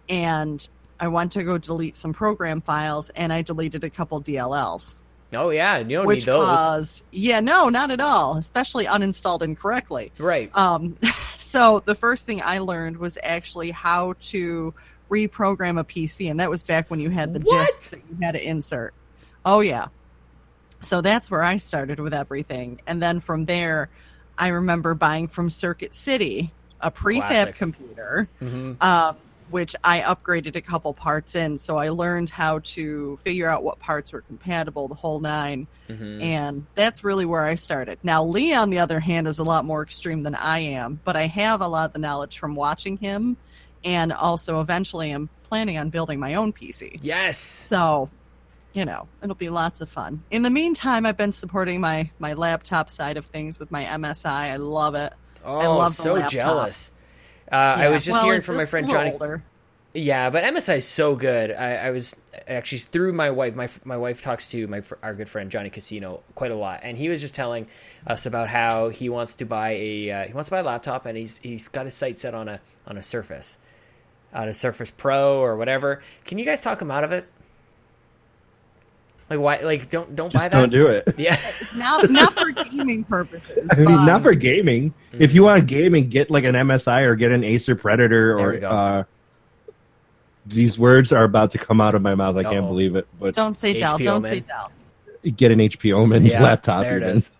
And 0.08 0.66
I 1.00 1.08
want 1.08 1.32
to 1.32 1.42
go 1.44 1.58
delete 1.58 1.96
some 1.96 2.12
program 2.12 2.60
files 2.60 3.10
and 3.10 3.32
I 3.32 3.42
deleted 3.42 3.84
a 3.84 3.90
couple 3.90 4.20
DLLs. 4.22 4.98
oh 5.34 5.50
yeah, 5.50 5.78
you 5.78 5.84
don't 5.96 6.06
which 6.06 6.20
need 6.20 6.26
those, 6.26 6.46
caused, 6.46 7.04
yeah, 7.10 7.40
no, 7.40 7.68
not 7.68 7.90
at 7.90 8.00
all, 8.00 8.36
especially 8.38 8.86
uninstalled 8.86 9.42
incorrectly. 9.42 10.12
right? 10.18 10.50
Um, 10.56 10.96
so 11.38 11.80
the 11.84 11.94
first 11.94 12.24
thing 12.26 12.40
I 12.42 12.58
learned 12.60 12.96
was 12.96 13.18
actually 13.22 13.72
how 13.72 14.14
to 14.32 14.72
reprogram 15.10 15.78
a 15.78 15.84
PC, 15.84 16.30
and 16.30 16.40
that 16.40 16.48
was 16.50 16.62
back 16.62 16.90
when 16.90 17.00
you 17.00 17.10
had 17.10 17.34
the 17.34 17.40
What? 17.40 17.66
discs 17.66 17.90
that 17.90 18.00
you 18.08 18.16
had 18.22 18.32
to 18.32 18.42
insert. 18.42 18.94
Oh 19.44 19.60
yeah. 19.60 19.88
So 20.80 21.00
that's 21.00 21.30
where 21.30 21.42
I 21.42 21.56
started 21.58 21.98
with 22.00 22.14
everything, 22.14 22.80
and 22.86 23.02
then 23.02 23.20
from 23.20 23.44
there, 23.44 23.88
I 24.38 24.48
remember 24.48 24.94
buying 24.94 25.26
from 25.28 25.50
Circuit 25.50 25.94
City 25.94 26.52
a 26.80 26.90
prefab 26.90 27.20
Classic. 27.28 27.54
computer, 27.56 28.28
Mm-hmm. 28.40 28.82
um, 28.82 29.16
which 29.50 29.76
I 29.84 30.00
upgraded 30.00 30.56
a 30.56 30.60
couple 30.60 30.92
parts 30.94 31.34
in. 31.34 31.58
So 31.58 31.76
I 31.76 31.90
learned 31.90 32.30
how 32.30 32.60
to 32.60 33.18
figure 33.24 33.48
out 33.48 33.62
what 33.62 33.78
parts 33.78 34.12
were 34.12 34.22
compatible, 34.22 34.88
the 34.88 34.94
whole 34.94 35.20
nine. 35.20 35.66
Mm-hmm. 35.88 36.22
And 36.22 36.66
that's 36.74 37.04
really 37.04 37.24
where 37.24 37.44
I 37.44 37.54
started. 37.54 37.98
Now, 38.02 38.24
Lee, 38.24 38.52
on 38.54 38.70
the 38.70 38.78
other 38.78 39.00
hand, 39.00 39.28
is 39.28 39.38
a 39.38 39.44
lot 39.44 39.64
more 39.64 39.82
extreme 39.82 40.22
than 40.22 40.34
I 40.34 40.58
am, 40.60 41.00
but 41.04 41.16
I 41.16 41.26
have 41.26 41.60
a 41.60 41.68
lot 41.68 41.86
of 41.86 41.92
the 41.92 41.98
knowledge 41.98 42.38
from 42.38 42.54
watching 42.54 42.96
him. 42.96 43.36
And 43.84 44.12
also, 44.12 44.60
eventually, 44.60 45.10
I'm 45.12 45.28
planning 45.44 45.78
on 45.78 45.90
building 45.90 46.18
my 46.18 46.34
own 46.34 46.52
PC. 46.52 46.98
Yes. 47.02 47.38
So, 47.38 48.10
you 48.72 48.84
know, 48.84 49.06
it'll 49.22 49.36
be 49.36 49.48
lots 49.48 49.80
of 49.80 49.88
fun. 49.88 50.22
In 50.30 50.42
the 50.42 50.50
meantime, 50.50 51.06
I've 51.06 51.16
been 51.16 51.32
supporting 51.32 51.80
my, 51.80 52.10
my 52.18 52.32
laptop 52.32 52.90
side 52.90 53.16
of 53.16 53.26
things 53.26 53.60
with 53.60 53.70
my 53.70 53.84
MSI. 53.84 54.26
I 54.26 54.56
love 54.56 54.96
it. 54.96 55.12
Oh, 55.44 55.58
love 55.58 55.96
the 55.96 56.02
so 56.02 56.26
jealous. 56.26 56.95
Uh, 57.50 57.54
I 57.54 57.88
was 57.90 58.04
just 58.04 58.16
Well, 58.16 58.24
hearing 58.24 58.42
from 58.42 58.56
my 58.56 58.66
friend 58.66 58.88
Johnny. 58.88 59.12
older. 59.12 59.42
Yeah, 59.94 60.28
but 60.28 60.44
MSI 60.44 60.76
is 60.76 60.86
so 60.86 61.16
good. 61.16 61.50
I, 61.52 61.76
I 61.76 61.90
was 61.90 62.14
actually 62.46 62.78
through 62.78 63.14
my 63.14 63.30
wife. 63.30 63.54
My 63.56 63.68
my 63.84 63.96
wife 63.96 64.20
talks 64.20 64.46
to 64.48 64.66
my 64.66 64.82
our 65.02 65.14
good 65.14 65.28
friend 65.28 65.50
Johnny 65.50 65.70
Casino 65.70 66.22
quite 66.34 66.50
a 66.50 66.54
lot, 66.56 66.80
and 66.82 66.98
he 66.98 67.08
was 67.08 67.20
just 67.22 67.34
telling 67.34 67.66
us 68.06 68.26
about 68.26 68.48
how 68.48 68.90
he 68.90 69.08
wants 69.08 69.36
to 69.36 69.46
buy 69.46 69.70
a 69.70 70.10
uh, 70.10 70.26
he 70.26 70.34
wants 70.34 70.48
to 70.48 70.50
buy 70.50 70.58
a 70.60 70.64
laptop, 70.64 71.06
and 71.06 71.16
he's 71.16 71.38
he's 71.38 71.68
got 71.68 71.86
his 71.86 71.94
sight 71.94 72.18
set 72.18 72.34
on 72.34 72.46
a 72.46 72.60
on 72.86 72.98
a 72.98 73.02
Surface, 73.02 73.56
on 74.34 74.48
a 74.48 74.52
Surface 74.52 74.90
Pro 74.90 75.38
or 75.40 75.56
whatever. 75.56 76.02
Can 76.26 76.38
you 76.38 76.44
guys 76.44 76.60
talk 76.60 76.82
him 76.82 76.90
out 76.90 77.04
of 77.04 77.12
it? 77.12 77.26
Like 79.28 79.40
why? 79.40 79.58
Like 79.60 79.90
don't 79.90 80.14
don't 80.14 80.32
buy 80.32 80.48
that. 80.48 80.52
don't 80.52 80.70
do 80.70 80.86
it. 80.86 81.14
Yeah, 81.18 81.36
Not, 81.74 82.10
not 82.10 82.32
for 82.34 82.50
gaming 82.52 83.02
purposes. 83.04 83.68
I 83.72 83.76
mean, 83.78 83.86
but- 83.86 84.04
not 84.06 84.22
for 84.22 84.34
gaming. 84.34 84.94
If 85.12 85.32
you 85.32 85.42
want 85.44 85.66
gaming, 85.66 86.08
get 86.08 86.30
like 86.30 86.44
an 86.44 86.54
MSI 86.54 87.02
or 87.02 87.16
get 87.16 87.32
an 87.32 87.42
Acer 87.42 87.74
Predator 87.76 88.36
There 88.36 88.66
or. 88.68 88.98
Uh, 88.98 89.04
these 90.48 90.78
words 90.78 91.12
are 91.12 91.24
about 91.24 91.50
to 91.52 91.58
come 91.58 91.80
out 91.80 91.94
of 91.96 92.02
my 92.02 92.14
mouth. 92.14 92.36
I 92.36 92.44
can't 92.44 92.68
believe 92.68 92.94
it. 92.94 93.08
But 93.18 93.34
Don't 93.34 93.54
say 93.54 93.74
Dell. 93.74 93.98
Don't 93.98 94.22
man. 94.22 94.30
say 94.30 94.40
Dell. 94.40 94.70
get 95.36 95.50
an 95.50 95.58
HP 95.58 95.92
Omen 95.92 96.24
yeah. 96.24 96.40
laptop. 96.40 96.82
There 96.82 96.98
it 96.98 97.02
even. 97.02 97.14
is. 97.16 97.30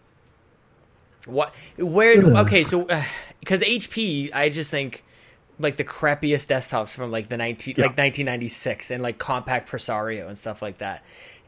What? 1.26 1.54
Where? 1.78 2.20
Okay, 2.38 2.64
so 2.64 2.84
because 3.40 3.62
HP, 3.62 4.34
I 4.34 4.48
just 4.48 4.70
think 4.72 5.04
like 5.58 5.76
the 5.76 5.84
crappiest 5.84 6.48
desktops 6.48 6.94
from 6.94 7.10
like 7.12 7.28
the 7.28 7.36
nineteen 7.36 7.74
Yeah. 7.78 7.84
like 7.86 7.96
1996 7.96 8.90
and 8.90 9.02
like 9.02 9.18
Compaq 9.18 9.66
Presario 9.66 10.26
and 10.26 10.36
stuff 10.36 10.60
like 10.62 10.78
that. 10.78 11.04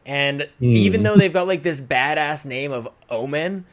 And 0.09 0.49
Hmm. 0.57 0.65
even 0.73 1.03
though 1.03 1.15
they've 1.15 1.31
got 1.31 1.45
like 1.47 1.61
this 1.61 1.79
badass 1.79 2.43
name 2.45 2.71
of 2.71 2.87
Omen, 3.11 3.65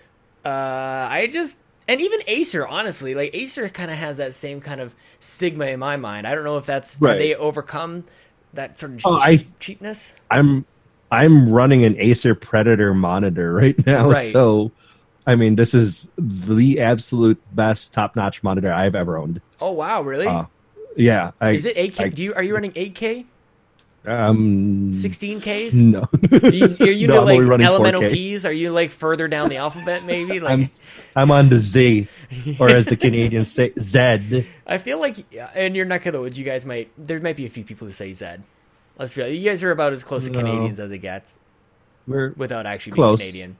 uh, 0.44 0.48
I 0.48 1.28
just 1.32 1.58
and 1.88 2.00
even 2.00 2.20
Acer, 2.26 2.66
honestly, 2.66 3.14
like 3.14 3.30
Acer 3.34 3.68
kind 3.70 3.90
of 3.90 3.96
has 3.96 4.18
that 4.18 4.34
same 4.34 4.60
kind 4.60 4.80
of 4.80 4.94
stigma 5.20 5.66
in 5.66 5.78
my 5.80 5.96
mind. 5.96 6.26
I 6.26 6.34
don't 6.34 6.44
know 6.44 6.58
if 6.58 6.66
that's 6.66 6.98
Right. 7.00 7.16
they 7.16 7.34
overcome 7.34 8.04
that 8.52 8.78
sort 8.78 8.92
of 8.92 9.00
Oh, 9.06 9.16
cheap, 9.26 9.40
I- 9.40 9.46
cheapness. 9.60 10.20
I'm 10.30 10.66
I'm 11.10 11.48
running 11.48 11.84
an 11.84 11.94
Acer 11.98 12.34
Predator 12.34 12.92
monitor 12.92 13.54
right 13.54 13.86
now, 13.86 14.10
Right. 14.10 14.30
so 14.32 14.72
I 15.26 15.36
mean 15.36 15.56
this 15.56 15.72
is 15.72 16.06
the 16.18 16.80
absolute 16.80 17.40
best 17.54 17.94
top 17.94 18.14
notch 18.14 18.42
monitor 18.42 18.70
I've 18.72 18.94
ever 18.94 19.16
owned. 19.16 19.40
Oh 19.60 19.72
wow, 19.72 20.02
really? 20.02 20.26
Uh, 20.26 20.44
Yeah, 20.98 21.30
I, 21.40 21.50
Is 21.52 21.64
it 21.64 21.76
8K? 21.76 22.04
I- 22.04 22.08
Do 22.10 22.22
you 22.22 22.34
are 22.34 22.42
you 22.42 22.52
running 22.54 22.72
8K, 22.72 23.24
um 24.06 24.90
16Ks? 24.92 25.74
No, 25.84 26.08
Are 26.32 26.48
you, 26.54 26.76
are 26.80 26.90
you 26.92 27.06
No, 27.08 27.26
into 27.28 27.40
like 27.42 27.48
running 27.48 27.66
elemental 27.66 28.02
4K. 28.02 28.12
P's? 28.12 28.46
Are 28.46 28.52
you 28.52 28.70
like 28.72 28.90
further 28.90 29.26
down 29.28 29.48
the 29.48 29.56
alphabet? 29.56 30.04
Maybe 30.04 30.38
like 30.40 30.52
I'm 30.52 30.70
I'm 31.16 31.30
on 31.30 31.48
the 31.48 31.58
Z, 31.58 32.08
or 32.60 32.68
as 32.68 32.86
the 32.86 32.96
Canadians 32.96 33.50
say, 33.52 33.72
Z. 33.80 34.46
I 34.66 34.78
feel 34.78 35.00
like 35.00 35.16
in 35.56 35.74
your 35.74 35.86
neck 35.86 36.06
of 36.06 36.12
the 36.12 36.20
woods, 36.20 36.38
you 36.38 36.44
guys 36.44 36.64
might 36.66 36.90
there 36.98 37.18
might 37.20 37.36
be 37.36 37.46
a 37.46 37.50
few 37.50 37.64
people 37.64 37.86
who 37.86 37.92
say 37.92 38.12
Zed. 38.12 38.42
Let's 38.98 39.14
be 39.14 39.22
honest, 39.22 39.36
you 39.38 39.48
guys 39.50 39.62
are 39.62 39.70
about 39.70 39.92
as 39.92 40.02
close 40.04 40.24
to 40.26 40.30
Canadians 40.30 40.80
as 40.80 40.90
it 40.90 40.98
gets 40.98 41.36
We're 42.06 42.32
without 42.36 42.64
actually 42.66 42.92
Close. 42.92 43.18
being 43.18 43.30
Canadian. 43.30 43.56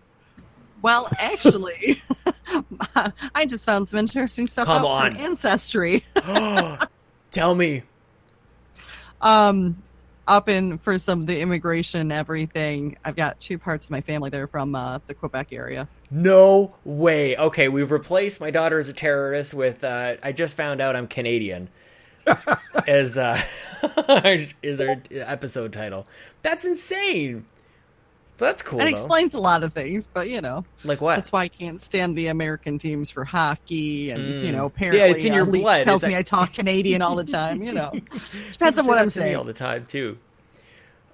Well, 0.83 1.09
actually, 1.19 2.01
I 3.35 3.45
just 3.47 3.65
found 3.67 3.89
some 3.89 3.99
interesting 3.99 4.47
stuff 4.47 4.67
Come 4.67 4.85
out 4.85 4.89
on. 5.13 5.17
Ancestry. 5.17 6.05
Tell 7.31 7.55
me. 7.55 7.83
um, 9.21 9.77
up 10.27 10.49
in 10.49 10.79
for 10.79 10.99
some 10.99 11.21
of 11.23 11.27
the 11.27 11.41
immigration 11.41 12.01
and 12.01 12.13
everything. 12.13 12.97
I've 13.05 13.17
got 13.17 13.41
two 13.41 13.59
parts 13.59 13.87
of 13.87 13.91
my 13.91 14.01
family 14.01 14.31
that 14.31 14.41
are 14.41 14.47
from 14.47 14.75
uh, 14.75 15.01
the 15.07 15.15
Quebec 15.15 15.53
area. 15.53 15.89
No 16.11 16.75
way. 16.85 17.37
Okay, 17.37 17.69
we've 17.69 17.91
replaced 17.91 18.41
my 18.41 18.51
daughter 18.51 18.79
as 18.79 18.89
a 18.89 18.93
terrorist 18.93 19.55
with 19.55 19.83
uh, 19.85 20.17
I 20.23 20.33
just 20.33 20.57
found 20.57 20.81
out 20.81 20.97
I'm 20.97 21.09
Canadian. 21.09 21.69
as 22.89 23.17
uh 23.19 23.41
is 24.63 24.81
our 24.81 25.01
episode 25.13 25.73
title. 25.73 26.07
That's 26.43 26.65
insane. 26.65 27.45
But 28.39 28.47
that's 28.47 28.63
cool 28.63 28.81
It 28.81 28.89
explains 28.89 29.33
a 29.35 29.39
lot 29.41 29.63
of 29.63 29.73
things, 29.73 30.07
but 30.13 30.29
you 30.29 30.41
know, 30.43 30.65
like 30.85 31.01
what? 31.01 31.17
that's 31.17 31.33
why 31.33 31.45
I 31.45 31.49
can't 31.49 31.81
stand 31.81 32.17
the 32.19 32.27
American 32.27 32.79
teams 32.79 33.11
for 33.11 33.25
hockey. 33.25 34.11
And 34.11 34.23
Mm. 34.23 34.45
you 34.45 34.53
know, 34.53 34.67
apparently, 34.67 35.01
Yeah, 35.01 35.07
it's 35.15 35.25
in 35.25 35.33
uh, 35.33 35.37
your 35.37 35.47
Lee 35.47 35.61
blood. 35.63 35.83
Tells 35.85 36.03
It's 36.03 36.09
me 36.11 36.17
I 36.17 36.23
talk 36.23 36.53
Canadian 36.53 37.01
all 37.03 37.17
the 37.17 37.25
time. 37.25 37.63
You 37.63 37.73
know, 37.73 37.91
You 37.95 38.01
depends 38.53 38.59
say 38.59 38.81
on 38.83 38.87
what 38.87 38.99
I'm 38.99 39.09
saying. 39.11 39.37
all 39.37 39.45
the 39.45 39.53
time 39.55 39.87
too. 39.87 40.19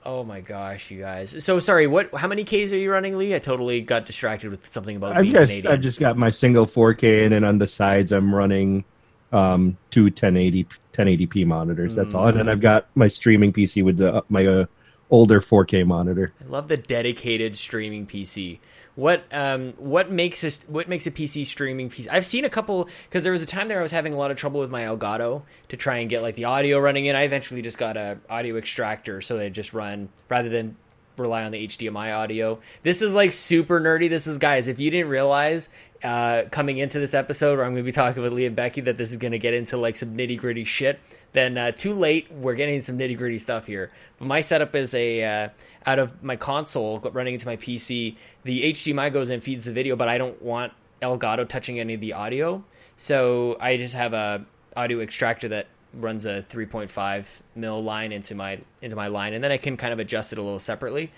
Oh 0.04 0.24
my 0.24 0.40
gosh, 0.40 0.90
you 0.90 0.98
guys! 1.00 1.44
So 1.44 1.60
sorry. 1.60 1.86
What? 1.86 2.12
How 2.12 2.26
many 2.26 2.42
Ks 2.42 2.72
are 2.72 2.76
you 2.76 2.90
running, 2.90 3.16
Lee? 3.18 3.36
I 3.36 3.38
totally 3.38 3.80
got 3.82 4.04
distracted 4.04 4.50
with 4.50 4.66
something 4.66 4.96
about 4.96 5.16
I've 5.16 5.22
being 5.22 5.34
just 5.34 5.50
Canadian. 5.50 5.72
I've 5.72 5.80
just 5.80 6.00
got 6.00 6.16
my 6.16 6.30
single 6.32 6.66
4K, 6.66 7.22
and 7.24 7.32
then 7.32 7.44
on 7.44 7.58
the 7.58 7.68
sides 7.68 8.10
I'm 8.10 8.34
running 8.34 8.84
um, 9.30 9.76
two 9.92 10.04
1080 10.06 10.66
1080p 10.92 11.46
monitors. 11.46 11.94
That's 11.94 12.14
all. 12.14 12.26
And 12.26 12.36
then 12.36 12.48
I've 12.48 12.60
got 12.60 12.88
my 12.96 13.06
streaming 13.06 13.52
PC 13.52 13.84
with 13.84 13.98
the, 13.98 14.24
my 14.28 14.44
uh, 14.44 14.64
older 15.12 15.40
4K 15.40 15.86
monitor. 15.86 16.32
I 16.44 16.48
love 16.48 16.66
the 16.66 16.76
dedicated 16.76 17.56
streaming 17.56 18.08
PC. 18.08 18.58
What 18.94 19.24
um 19.32 19.72
what 19.78 20.10
makes 20.10 20.42
this 20.42 20.60
what 20.66 20.88
makes 20.88 21.06
a 21.06 21.10
PC 21.10 21.46
streaming 21.46 21.88
PC? 21.88 22.08
I've 22.10 22.26
seen 22.26 22.44
a 22.44 22.50
couple 22.50 22.88
because 23.08 23.22
there 23.22 23.32
was 23.32 23.42
a 23.42 23.46
time 23.46 23.68
there 23.68 23.78
I 23.78 23.82
was 23.82 23.92
having 23.92 24.12
a 24.12 24.16
lot 24.16 24.30
of 24.30 24.36
trouble 24.36 24.60
with 24.60 24.70
my 24.70 24.82
Elgato 24.82 25.42
to 25.68 25.76
try 25.76 25.98
and 25.98 26.10
get 26.10 26.20
like 26.20 26.34
the 26.34 26.44
audio 26.44 26.78
running 26.78 27.06
in. 27.06 27.16
I 27.16 27.22
eventually 27.22 27.62
just 27.62 27.78
got 27.78 27.96
a 27.96 28.18
audio 28.28 28.56
extractor 28.56 29.22
so 29.22 29.36
they 29.38 29.48
just 29.48 29.72
run 29.72 30.10
rather 30.28 30.50
than 30.50 30.76
rely 31.16 31.44
on 31.44 31.52
the 31.52 31.66
HDMI 31.66 32.14
audio. 32.14 32.60
This 32.82 33.00
is 33.00 33.14
like 33.14 33.32
super 33.32 33.80
nerdy. 33.80 34.10
This 34.10 34.26
is 34.26 34.38
guys, 34.38 34.68
if 34.68 34.78
you 34.78 34.90
didn't 34.90 35.08
realize 35.08 35.70
uh, 36.02 36.44
coming 36.50 36.78
into 36.78 36.98
this 36.98 37.14
episode 37.14 37.56
where 37.56 37.64
I'm 37.64 37.72
going 37.72 37.84
to 37.84 37.88
be 37.88 37.92
talking 37.92 38.22
with 38.22 38.32
Lee 38.32 38.46
and 38.46 38.56
Becky 38.56 38.80
that 38.82 38.96
this 38.96 39.10
is 39.12 39.16
going 39.18 39.32
to 39.32 39.38
get 39.38 39.54
into 39.54 39.76
like 39.76 39.96
some 39.96 40.16
nitty 40.16 40.38
gritty 40.38 40.64
shit, 40.64 41.00
then 41.32 41.56
uh, 41.56 41.70
too 41.70 41.92
late. 41.92 42.30
We're 42.32 42.54
getting 42.54 42.80
some 42.80 42.98
nitty 42.98 43.16
gritty 43.16 43.38
stuff 43.38 43.66
here. 43.66 43.90
But 44.18 44.26
my 44.26 44.40
setup 44.40 44.74
is 44.74 44.94
a 44.94 45.24
uh, 45.24 45.48
out 45.86 45.98
of 45.98 46.22
my 46.22 46.36
console 46.36 46.98
running 47.00 47.34
into 47.34 47.46
my 47.46 47.56
PC. 47.56 48.16
The 48.44 48.72
HDMI 48.72 49.12
goes 49.12 49.30
in 49.30 49.40
feeds 49.40 49.64
the 49.64 49.72
video, 49.72 49.96
but 49.96 50.08
I 50.08 50.18
don't 50.18 50.40
want 50.42 50.72
Elgato 51.00 51.48
touching 51.48 51.78
any 51.78 51.94
of 51.94 52.00
the 52.00 52.14
audio. 52.14 52.64
So 52.96 53.56
I 53.60 53.76
just 53.76 53.94
have 53.94 54.12
a 54.12 54.44
audio 54.76 55.00
extractor 55.00 55.48
that 55.48 55.66
runs 55.94 56.24
a 56.24 56.42
3.5 56.42 57.40
mil 57.54 57.82
line 57.82 58.12
into 58.12 58.34
my 58.34 58.60
into 58.80 58.96
my 58.96 59.08
line, 59.08 59.34
and 59.34 59.42
then 59.42 59.52
I 59.52 59.56
can 59.56 59.76
kind 59.76 59.92
of 59.92 59.98
adjust 59.98 60.32
it 60.32 60.38
a 60.38 60.42
little 60.42 60.58
separately 60.58 61.12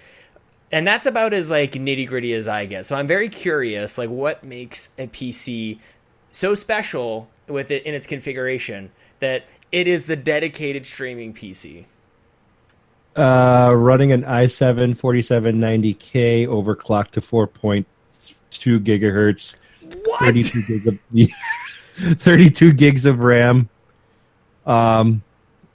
and 0.72 0.87
that's 0.87 1.07
about 1.07 1.33
as 1.35 1.50
like 1.50 1.72
nitty 1.72 2.07
gritty 2.07 2.33
as 2.35 2.48
I 2.48 2.66
get. 2.66 2.87
So 2.87 2.96
I'm 2.96 3.07
very 3.07 3.29
curious, 3.29 3.98
like 3.98 4.11
what 4.11 4.44
makes 4.44 4.90
a 4.98 5.07
PC 5.07 5.79
so 6.31 6.55
special 6.55 7.29
with 7.46 7.70
it 7.70 7.85
in 7.85 7.94
its 7.94 8.07
configuration 8.07 8.90
that 9.20 9.46
it 9.70 9.87
is 9.88 10.07
the 10.07 10.16
dedicated 10.16 10.87
streaming 10.87 11.35
PC. 11.35 11.85
Uh, 13.16 13.72
running 13.77 14.11
an 14.11 14.22
i7 14.24 14.96
4790K 14.98 16.46
overclocked 16.48 17.11
to 17.11 17.20
4.2 17.20 17.85
gigahertz, 18.81 19.57
What? 20.05 20.20
32 20.20 20.62
gigs 20.66 20.87
of 20.88 20.98
32 22.20 22.72
gigs 22.72 23.07
of 23.07 23.20
RAM. 23.20 23.68
Um, 24.66 25.22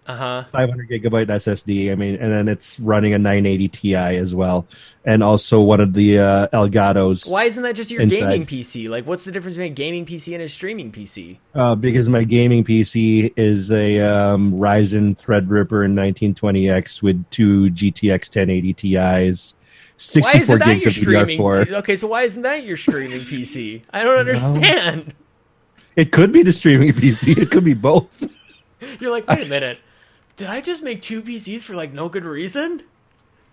Uh 0.10 0.16
huh. 0.16 0.44
500 0.46 0.90
gigabyte 0.90 1.28
SSD. 1.28 1.92
I 1.92 1.96
mean, 1.96 2.16
and 2.16 2.32
then 2.32 2.48
it's 2.48 2.80
running 2.80 3.14
a 3.14 3.20
980 3.20 3.68
Ti 3.68 3.96
as 3.96 4.34
well, 4.34 4.66
and 5.06 5.22
also 5.22 5.62
one 5.62 5.80
of 5.80 5.94
the 5.94 6.18
uh, 6.18 6.48
Elgatos. 6.48 7.30
Why 7.30 7.44
isn't 7.44 7.62
that 7.62 7.76
just 7.76 7.92
your 7.92 8.02
Inside. 8.02 8.22
gaming 8.22 8.48
PC? 8.48 8.90
Like, 8.90 9.06
what's 9.06 9.24
the 9.26 9.32
difference 9.32 9.58
between 9.58 9.74
a 9.74 9.76
gaming 9.76 10.08
PC 10.08 10.34
and 10.34 10.42
a 10.42 10.48
streaming 10.48 10.92
PC? 10.92 11.38
Uh, 11.54 11.76
because 11.76 12.10
my 12.10 12.24
gaming 12.24 12.64
PC 12.64 13.34
is 13.38 13.72
a 13.72 14.00
um, 14.00 14.54
Ryzen 14.54 15.16
Threadripper 15.16 15.86
in 15.86 15.94
1920X 15.94 17.04
with 17.04 17.24
two 17.30 17.70
GTX 17.70 18.36
1080 18.36 18.74
Ti's, 18.74 19.56
Why 20.24 20.32
64 20.32 20.40
isn't 20.40 20.60
that 20.60 20.66
gigs 20.66 20.84
your 20.84 20.90
of 20.90 20.94
streaming? 20.96 21.40
DDR4. 21.40 21.72
Okay, 21.74 21.98
so 21.98 22.08
why 22.08 22.24
isn't 22.24 22.42
that 22.42 22.66
your 22.66 22.78
streaming 22.78 23.22
PC? 23.22 23.84
I 23.94 24.04
don't 24.04 24.18
understand. 24.18 25.14
It 25.96 26.12
could 26.12 26.32
be 26.32 26.42
the 26.42 26.52
streaming 26.52 26.94
PC. 26.94 27.38
It 27.38 27.52
could 27.52 27.64
be 27.64 27.76
both. 27.76 28.24
You're 29.00 29.12
like, 29.12 29.28
wait 29.28 29.46
a 29.46 29.50
minute. 29.50 29.78
Did 30.40 30.48
I 30.48 30.62
just 30.62 30.82
make 30.82 31.02
two 31.02 31.22
PCs 31.22 31.64
for 31.64 31.76
like 31.76 31.92
no 31.92 32.08
good 32.08 32.24
reason? 32.24 32.84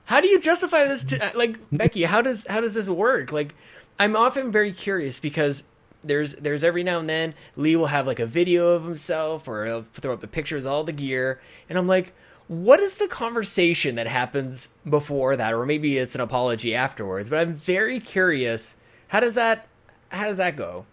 How 0.05 0.21
do 0.21 0.29
you 0.29 0.39
justify 0.39 0.87
this 0.87 1.03
to 1.07 1.21
uh, 1.21 1.31
like 1.35 1.59
Becky, 1.73 2.05
how 2.05 2.23
does 2.23 2.47
how 2.49 2.61
does 2.61 2.75
this 2.75 2.89
work? 2.89 3.33
Like 3.33 3.57
I'm 3.99 4.15
often 4.15 4.53
very 4.53 4.71
curious 4.71 5.19
because 5.19 5.65
there's 6.05 6.37
there's 6.37 6.63
every 6.63 6.85
now 6.85 7.01
and 7.01 7.09
then 7.09 7.35
Lee 7.57 7.75
will 7.75 7.89
have 7.89 8.07
like 8.07 8.21
a 8.21 8.25
video 8.27 8.69
of 8.69 8.85
himself 8.85 9.49
or 9.49 9.67
he'll 9.67 9.87
throw 9.95 10.15
up 10.15 10.21
the 10.21 10.29
pictures 10.29 10.65
of 10.65 10.71
all 10.71 10.85
the 10.85 10.93
gear 10.93 11.41
and 11.69 11.77
I'm 11.77 11.89
like 11.89 12.13
what 12.47 12.79
is 12.79 12.99
the 12.99 13.09
conversation 13.09 13.97
that 13.97 14.07
happens 14.07 14.69
before 14.89 15.35
that 15.35 15.55
or 15.55 15.67
maybe 15.67 15.99
it's 15.99 16.15
an 16.15 16.21
apology 16.21 16.73
afterwards 16.73 17.29
but 17.29 17.41
I'm 17.41 17.55
very 17.55 17.99
curious 17.99 18.77
how 19.09 19.19
does 19.19 19.35
that 19.35 19.67
how 20.11 20.27
does 20.27 20.37
that 20.37 20.55
go? 20.55 20.87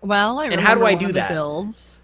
Well, 0.00 0.38
I 0.38 0.46
And 0.46 0.62
how 0.62 0.74
do 0.74 0.86
I 0.86 0.94
do 0.94 1.12
that? 1.12 1.28
Builds. 1.28 1.97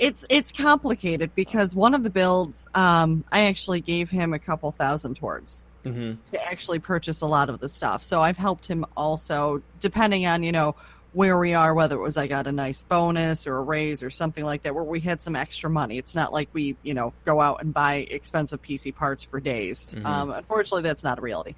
It's 0.00 0.24
it's 0.30 0.50
complicated 0.50 1.30
because 1.34 1.74
one 1.74 1.94
of 1.94 2.02
the 2.02 2.08
builds, 2.10 2.68
um, 2.74 3.22
I 3.30 3.42
actually 3.42 3.82
gave 3.82 4.08
him 4.08 4.32
a 4.32 4.38
couple 4.38 4.72
thousand 4.72 5.14
towards 5.16 5.66
Mhm. 5.84 6.16
to 6.32 6.42
actually 6.50 6.78
purchase 6.78 7.20
a 7.20 7.26
lot 7.26 7.50
of 7.50 7.60
the 7.60 7.68
stuff. 7.68 8.02
So 8.02 8.22
I've 8.22 8.38
helped 8.38 8.66
him 8.66 8.84
also, 8.96 9.62
depending 9.78 10.24
on 10.26 10.42
you 10.42 10.52
know 10.52 10.74
where 11.12 11.36
we 11.38 11.52
are, 11.52 11.74
whether 11.74 11.96
it 11.96 12.00
was 12.00 12.16
I 12.16 12.26
got 12.28 12.46
a 12.46 12.52
nice 12.52 12.84
bonus 12.84 13.46
or 13.46 13.56
a 13.58 13.62
raise 13.62 14.02
or 14.02 14.08
something 14.08 14.42
like 14.44 14.62
that, 14.62 14.74
where 14.74 14.84
we 14.84 15.00
had 15.00 15.20
some 15.22 15.36
extra 15.36 15.68
money. 15.68 15.98
It's 15.98 16.14
not 16.14 16.32
like 16.32 16.48
we 16.54 16.76
you 16.82 16.94
know 16.94 17.12
go 17.26 17.38
out 17.42 17.60
and 17.60 17.74
buy 17.74 18.06
expensive 18.10 18.62
PC 18.62 18.92
parts 18.92 19.22
for 19.22 19.38
days. 19.38 19.94
Mhm. 19.98 20.06
Um, 20.06 20.30
unfortunately, 20.30 20.82
that's 20.82 21.04
not 21.04 21.18
a 21.18 21.20
reality. 21.20 21.54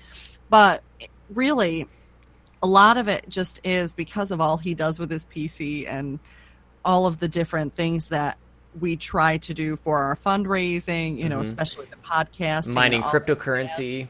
But 0.50 0.83
really, 1.33 1.87
a 2.61 2.66
lot 2.66 2.96
of 2.96 3.07
it 3.07 3.24
just 3.28 3.61
is 3.62 3.94
because 3.94 4.33
of 4.33 4.40
all 4.40 4.57
he 4.57 4.74
does 4.74 4.98
with 4.98 5.11
his 5.12 5.26
PC 5.26 5.87
and 5.87 6.18
all 6.85 7.07
of 7.07 7.18
the 7.21 7.29
different 7.29 7.75
things 7.75 8.09
that 8.11 8.38
we 8.81 8.97
try 8.97 9.37
to 9.38 9.53
do 9.55 9.77
for 9.77 9.99
our 9.99 10.16
fundraising, 10.16 11.18
you 11.18 11.29
know, 11.29 11.38
Mhm. 11.38 11.42
especially 11.42 11.87
the 11.87 11.97
podcast. 11.97 12.66
Mining 12.73 13.03
cryptocurrency. 13.03 14.09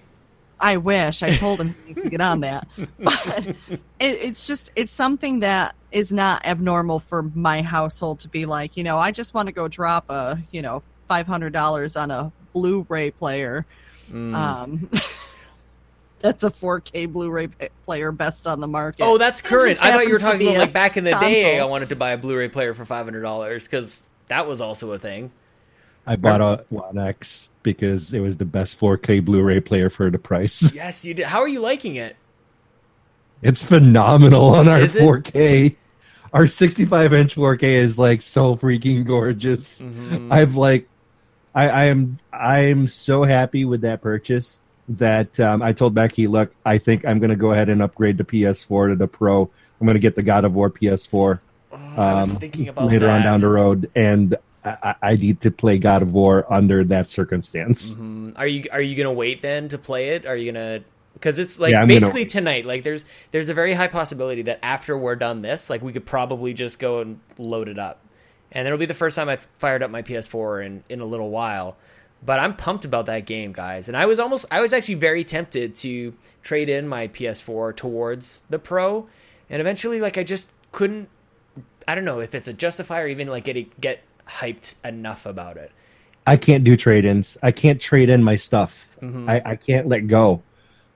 I 0.61 0.77
wish 0.77 1.25
I 1.25 1.35
told 1.35 1.61
him 1.61 1.75
he 1.83 1.89
needs 1.89 2.03
to 2.03 2.09
get 2.09 2.21
on 2.21 2.41
that. 2.43 2.69
But 3.01 3.47
it, 3.49 3.57
it's 3.99 4.47
just 4.47 4.71
it's 4.77 4.93
something 4.93 5.41
that 5.41 5.75
is 5.91 6.13
not 6.13 6.47
abnormal 6.47 7.01
for 7.01 7.23
my 7.35 7.63
household 7.63 8.21
to 8.21 8.29
be 8.29 8.47
like, 8.47 8.77
you 8.77 8.85
know, 8.85 8.99
I 8.99 9.11
just 9.11 9.35
want 9.35 9.49
to 9.49 9.53
go 9.53 9.67
drop 9.67 10.09
a, 10.09 10.39
you 10.53 10.63
know, 10.63 10.83
five 11.09 11.27
hundred 11.27 11.53
dollars 11.53 11.97
on 11.97 12.11
a 12.13 12.31
Blu-ray 12.53 13.11
player. 13.11 13.67
Mm. 14.13 14.35
Um, 14.35 14.91
that's 16.23 16.43
a 16.45 16.51
4K 16.51 17.13
Blu-ray 17.13 17.49
player, 17.85 18.13
best 18.13 18.47
on 18.47 18.61
the 18.61 18.67
market. 18.69 19.03
Oh, 19.05 19.19
that's 19.19 19.43
current. 19.43 19.71
just 19.79 19.83
I 19.83 19.93
thought 19.93 20.07
you 20.07 20.13
were 20.15 20.19
talking 20.19 20.49
about 20.49 20.59
like 20.59 20.73
back 20.73 20.97
in 20.97 21.05
the 21.05 21.15
day. 21.17 21.59
I 21.61 21.65
wanted 21.65 21.91
to 21.91 21.97
buy 21.97 22.13
a 22.13 22.17
Blu-ray 22.19 22.49
player 22.49 22.73
for 22.75 22.85
five 22.85 23.05
hundred 23.05 23.23
dollars 23.23 23.65
because 23.65 24.03
that 24.29 24.47
was 24.47 24.61
also 24.61 24.93
a 24.93 24.99
thing. 24.99 25.31
I 26.07 26.17
bought 26.17 26.41
a 26.41 26.65
One 26.71 26.99
X 26.99 27.51
because 27.63 28.13
it 28.13 28.21
was 28.21 28.37
the 28.37 28.45
best 28.45 28.81
4K 28.81 29.25
Blu-ray 29.25 29.61
player 29.61 29.91
for 29.91 30.11
the 30.11 30.19
price. 30.19 30.73
Yes, 30.75 31.05
you 31.05 31.15
did. 31.15 31.27
How 31.27 31.41
are 31.41 31.49
you 31.49 31.61
liking 31.61 31.97
it? 31.97 32.17
It's 33.43 33.63
phenomenal 33.63 34.47
on 34.55 34.69
our 34.69 34.81
Is 34.81 34.97
4K. 34.97 35.77
our 36.33 36.49
65 36.49 37.13
inch 37.13 37.35
4K 37.37 37.63
is 37.63 37.99
like 37.99 38.23
so 38.23 38.57
freaking 38.57 39.05
gorgeous. 39.07 39.81
Mhm. 39.81 40.33
I've 40.33 40.57
like, 40.57 40.89
I, 41.55 41.69
I 41.69 41.85
am 41.85 42.19
I 42.33 42.61
am 42.67 42.89
so 42.89 43.25
happy 43.25 43.65
with 43.67 43.83
that 43.83 44.01
purchase 44.01 44.61
that 44.89 45.39
um, 45.41 45.63
I 45.63 45.73
told 45.73 45.95
Becky, 45.95 46.27
look, 46.27 46.55
I 46.65 46.79
think 46.79 47.05
I'm 47.07 47.19
going 47.19 47.31
to 47.31 47.37
go 47.37 47.53
ahead 47.53 47.69
and 47.69 47.83
upgrade 47.83 48.19
the 48.19 48.25
PS4 48.25 48.91
to 48.91 48.97
the 48.97 49.07
Pro. 49.07 49.51
I'm 49.81 49.87
going 49.87 49.95
to 49.95 50.01
get 50.01 50.15
the 50.15 50.23
God 50.23 50.45
of 50.45 50.55
War 50.55 50.71
PS4 50.71 51.41
Oh, 51.73 51.77
I 51.77 52.15
was 52.15 52.31
um, 52.31 52.37
thinking 52.37 52.69
about 52.69 52.91
later 52.91 53.09
on 53.09 53.23
down 53.23 53.41
the 53.41 53.49
road, 53.49 53.91
and 53.95 54.37
I, 54.65 54.95
I- 55.03 55.17
need 55.17 55.41
to 55.43 55.51
play 55.51 55.79
God 55.79 56.03
of 56.03 56.13
War 56.13 56.51
under 56.53 56.85
that 56.85 57.09
circumstance. 57.09 57.95
Mhm. 57.95 58.35
Are 58.37 58.47
you 58.47 58.65
are 58.71 58.81
you 58.81 58.95
gonna 58.95 59.13
wait 59.13 59.41
then 59.41 59.69
to 59.71 59.79
play 59.79 60.11
it? 60.11 60.27
Are 60.27 60.37
you 60.37 60.53
gonna 60.53 60.81
because 61.15 61.39
it's 61.39 61.59
like 61.59 61.73
Yeah, 61.73 61.81
I'm 61.81 61.89
gonna 61.89 62.01
basically 62.01 62.27
tonight. 62.27 62.67
Like 62.67 62.85
there's 62.85 63.05
there's 63.31 63.49
a 63.49 63.55
very 63.55 63.73
high 63.73 63.89
possibility 63.89 64.43
that 64.43 64.59
after 64.63 64.97
we're 64.97 65.17
done 65.17 65.41
this, 65.41 65.71
like 65.71 65.81
we 65.83 65.93
could 65.93 66.05
probably 66.05 66.53
just 66.53 66.79
go 66.79 67.01
and 67.01 67.21
load 67.39 67.69
it 67.69 67.79
up, 67.79 68.05
and 68.53 68.67
it'll 68.67 68.79
be 68.79 68.87
the 68.87 68.95
first 68.95 69.17
time 69.17 69.31
I've 69.31 69.49
fired 69.57 69.83
up 69.83 69.91
my 69.91 70.03
PS4 70.03 70.67
in 70.67 70.85
in 70.91 71.01
a 71.01 71.07
little 71.07 71.31
while. 71.31 71.77
But 72.25 72.39
I'm 72.39 72.55
pumped 72.57 72.85
about 72.85 73.07
that 73.07 73.27
game, 73.27 73.53
guys. 73.53 73.89
And 73.89 73.97
I 73.97 74.07
was 74.07 74.21
almost 74.21 74.47
I 74.51 74.61
was 74.61 74.73
actually 74.73 74.95
very 74.95 75.25
tempted 75.25 75.75
to 75.77 76.15
trade 76.43 76.69
in 76.69 76.87
my 76.87 77.09
PS4 77.09 77.75
towards 77.75 78.45
the 78.49 78.59
Pro, 78.59 79.09
and 79.51 79.61
eventually 79.61 80.01
like 80.01 80.17
I 80.17 80.23
just 80.25 80.51
couldn't. 80.71 81.09
I 81.87 81.95
don't 81.97 82.05
know 82.05 82.21
if 82.21 82.35
it's 82.35 82.47
a 82.47 82.53
justify 82.53 83.01
or 83.01 83.09
even 83.09 83.27
like 83.29 83.45
get 83.45 83.81
get 83.81 84.03
hyped 84.29 84.77
enough 84.85 85.27
about 85.27 85.57
it. 85.57 85.73
I 86.27 86.37
can't 86.37 86.63
do 86.63 86.77
trade 86.77 87.05
ins. 87.05 87.37
I 87.43 87.51
can't 87.51 87.81
trade 87.81 88.09
in 88.09 88.23
my 88.23 88.37
stuff. 88.37 88.87
Mhm. 89.01 89.29
I, 89.29 89.43
I 89.45 89.57
can't 89.57 89.89
let 89.89 90.07
go. 90.07 90.43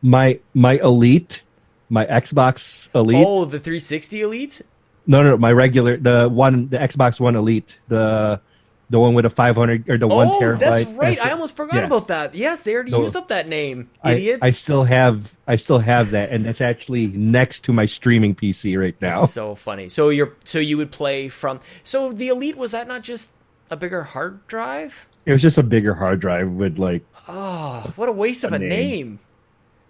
My 0.03 0.39
my 0.55 0.75
Elite, 0.79 1.43
my 1.89 2.07
Xbox 2.07 2.89
Elite. 2.95 3.25
Oh, 3.27 3.45
the 3.45 3.59
360 3.59 4.21
Elite. 4.21 4.63
No, 5.09 5.23
no, 5.23 5.31
no, 5.31 5.37
my 5.39 5.51
regular 5.51 5.97
the 5.97 6.29
one 6.29 6.69
the 6.69 6.79
Xbox 6.79 7.19
One 7.19 7.35
Elite, 7.35 7.81
the 7.89 8.41
the 8.89 9.01
one 9.01 9.15
with 9.15 9.25
a 9.27 9.31
500 9.31 9.89
or 9.91 9.99
the 9.99 10.07
one 10.07 10.29
oh, 10.29 10.41
terabyte. 10.41 10.59
that's 10.61 10.87
right. 10.91 11.19
I 11.25 11.31
almost 11.33 11.57
forgot 11.57 11.77
Yeah. 11.79 11.87
about 11.87 12.09
that. 12.09 12.35
Yes, 12.35 12.63
they 12.63 12.75
already 12.75 12.93
So- 12.93 13.03
used 13.03 13.17
up 13.17 13.29
that 13.29 13.49
name. 13.49 13.91
I, 14.03 14.13
Idiots. 14.13 14.39
I 14.43 14.51
still 14.51 14.85
have 14.85 15.35
I 15.49 15.57
still 15.57 15.79
have 15.81 16.13
that, 16.13 16.31
and 16.31 16.45
that's 16.45 16.61
actually 16.61 17.09
next 17.09 17.61
to 17.65 17.73
my 17.73 17.87
streaming 17.87 18.35
PC 18.35 18.77
right 18.81 18.95
now. 19.01 19.21
That's 19.21 19.33
so 19.33 19.55
funny. 19.57 19.89
So 19.89 20.09
you're 20.11 20.35
so 20.45 20.59
you 20.59 20.77
would 20.77 20.93
play 20.93 21.29
from 21.29 21.61
so 21.83 22.13
the 22.13 22.29
Elite 22.29 22.57
was 22.57 22.71
that 22.73 22.87
not 22.87 23.03
just 23.03 23.31
a 23.71 23.77
bigger 23.77 24.03
hard 24.05 24.47
drive? 24.47 25.09
It 25.25 25.33
was 25.33 25.43
just 25.43 25.59
a 25.59 25.63
bigger 25.65 25.95
hard 25.95 26.21
drive 26.21 26.49
with 26.51 26.79
like 26.79 27.03
Oh, 27.29 27.93
what 27.97 28.09
a 28.09 28.13
waste 28.13 28.45
of 28.45 28.53
a 28.53 28.57
A 28.57 28.59
name. 28.61 28.69
name. 28.71 29.19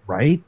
right, 0.07 0.43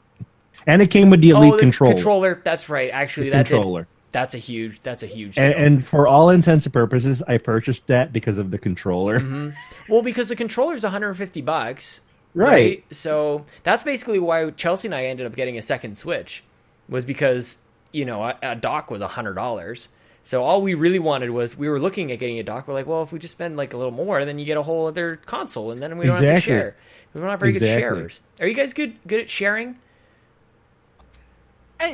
and 0.65 0.81
it 0.81 0.87
came 0.89 1.11
with 1.11 1.21
the 1.21 1.33
oh, 1.33 1.37
Elite 1.37 1.53
oh, 1.53 1.55
the 1.57 1.61
control, 1.61 1.91
controller. 1.93 2.41
That's 2.43 2.67
right. 2.69 2.89
Actually, 2.91 3.27
the 3.29 3.37
that 3.37 3.43
did, 3.47 3.53
controller. 3.53 3.87
That's 4.11 4.33
a 4.33 4.37
huge. 4.37 4.81
That's 4.81 5.03
a 5.03 5.07
huge. 5.07 5.37
And, 5.37 5.53
and 5.53 5.87
for 5.87 6.07
all 6.07 6.29
intents 6.29 6.65
and 6.65 6.73
purposes, 6.73 7.21
I 7.27 7.37
purchased 7.37 7.87
that 7.87 8.11
because 8.11 8.37
of 8.37 8.51
the 8.51 8.57
controller. 8.57 9.19
Mm-hmm. 9.19 9.49
well, 9.91 10.01
because 10.01 10.29
the 10.29 10.35
controller 10.35 10.75
is 10.75 10.83
150 10.83 11.41
bucks, 11.41 12.01
Right. 12.33 12.83
So 12.91 13.45
that's 13.63 13.83
basically 13.83 14.19
why 14.19 14.49
Chelsea 14.51 14.87
and 14.87 14.95
I 14.95 15.05
ended 15.05 15.25
up 15.25 15.35
getting 15.35 15.57
a 15.57 15.61
second 15.61 15.97
Switch, 15.97 16.43
was 16.87 17.05
because 17.05 17.57
you 17.91 18.05
know 18.05 18.23
a, 18.23 18.37
a 18.41 18.55
dock 18.55 18.91
was 18.91 19.01
hundred 19.01 19.33
dollars. 19.33 19.89
So 20.23 20.43
all 20.43 20.61
we 20.61 20.73
really 20.75 20.99
wanted 20.99 21.31
was 21.31 21.57
we 21.57 21.69
were 21.69 21.79
looking 21.79 22.11
at 22.11 22.19
getting 22.19 22.39
a 22.39 22.43
dock. 22.43 22.67
We're 22.67 22.75
like, 22.75 22.85
well, 22.85 23.01
if 23.01 23.11
we 23.11 23.19
just 23.19 23.31
spend 23.31 23.57
like 23.57 23.73
a 23.73 23.77
little 23.77 23.91
more, 23.91 24.23
then 24.25 24.37
you 24.37 24.45
get 24.45 24.57
a 24.57 24.63
whole 24.63 24.87
other 24.87 25.15
console, 25.25 25.71
and 25.71 25.81
then 25.81 25.97
we 25.97 26.05
don't 26.05 26.21
have 26.21 26.35
to 26.35 26.41
share. 26.41 26.75
We're 27.13 27.25
not 27.25 27.39
very 27.39 27.53
good 27.53 27.63
sharers. 27.63 28.21
Are 28.39 28.47
you 28.47 28.53
guys 28.53 28.73
good 28.73 28.95
good 29.07 29.21
at 29.21 29.29
sharing? 29.29 29.77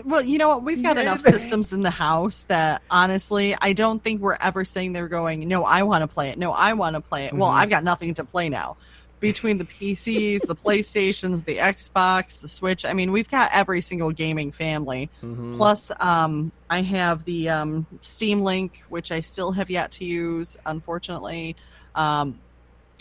Well, 0.03 0.21
you 0.23 0.37
know 0.37 0.49
what? 0.49 0.63
We've 0.63 0.81
got 0.81 0.97
enough 0.97 1.21
systems 1.21 1.71
in 1.73 1.83
the 1.83 1.91
house 1.91 2.43
that 2.43 2.81
honestly, 2.89 3.55
I 3.61 3.73
don't 3.73 3.99
think 4.01 4.21
we're 4.21 4.37
ever 4.41 4.65
sitting 4.65 4.93
there 4.93 5.07
going, 5.07 5.47
"No, 5.47 5.63
I 5.63 5.83
want 5.83 6.01
to 6.01 6.07
play 6.07 6.29
it. 6.29 6.37
No, 6.39 6.51
I 6.51 6.73
want 6.73 6.95
to 6.95 7.01
play 7.01 7.25
it." 7.25 7.33
Well, 7.33 7.49
Mhm. 7.49 7.55
I've 7.55 7.69
got 7.69 7.83
nothing 7.83 8.13
to 8.15 8.23
play 8.23 8.49
now. 8.49 8.77
Between 9.19 9.57
the 9.57 9.63
PCs, 9.65 10.41
the 10.41 10.55
PlayStations, 10.55 11.45
the 11.45 11.57
Xbox, 11.57 12.41
the 12.41 12.47
Switch, 12.47 12.83
I 12.85 12.93
mean, 12.93 13.11
we've 13.11 13.29
got 13.29 13.49
every 13.53 13.79
single 13.81 14.11
gaming 14.11 14.51
family. 14.51 15.09
Mm-hmm. 15.23 15.55
Plus, 15.55 15.91
um, 15.99 16.51
I 16.69 16.81
have 16.81 17.23
the 17.25 17.49
um, 17.49 17.85
Steam 18.01 18.41
Link, 18.41 18.83
which 18.89 19.11
I 19.11 19.21
still 19.21 19.51
have 19.53 19.69
yet 19.69 19.91
to 19.93 20.05
use, 20.05 20.57
unfortunately. 20.65 21.55
Um, 21.95 22.39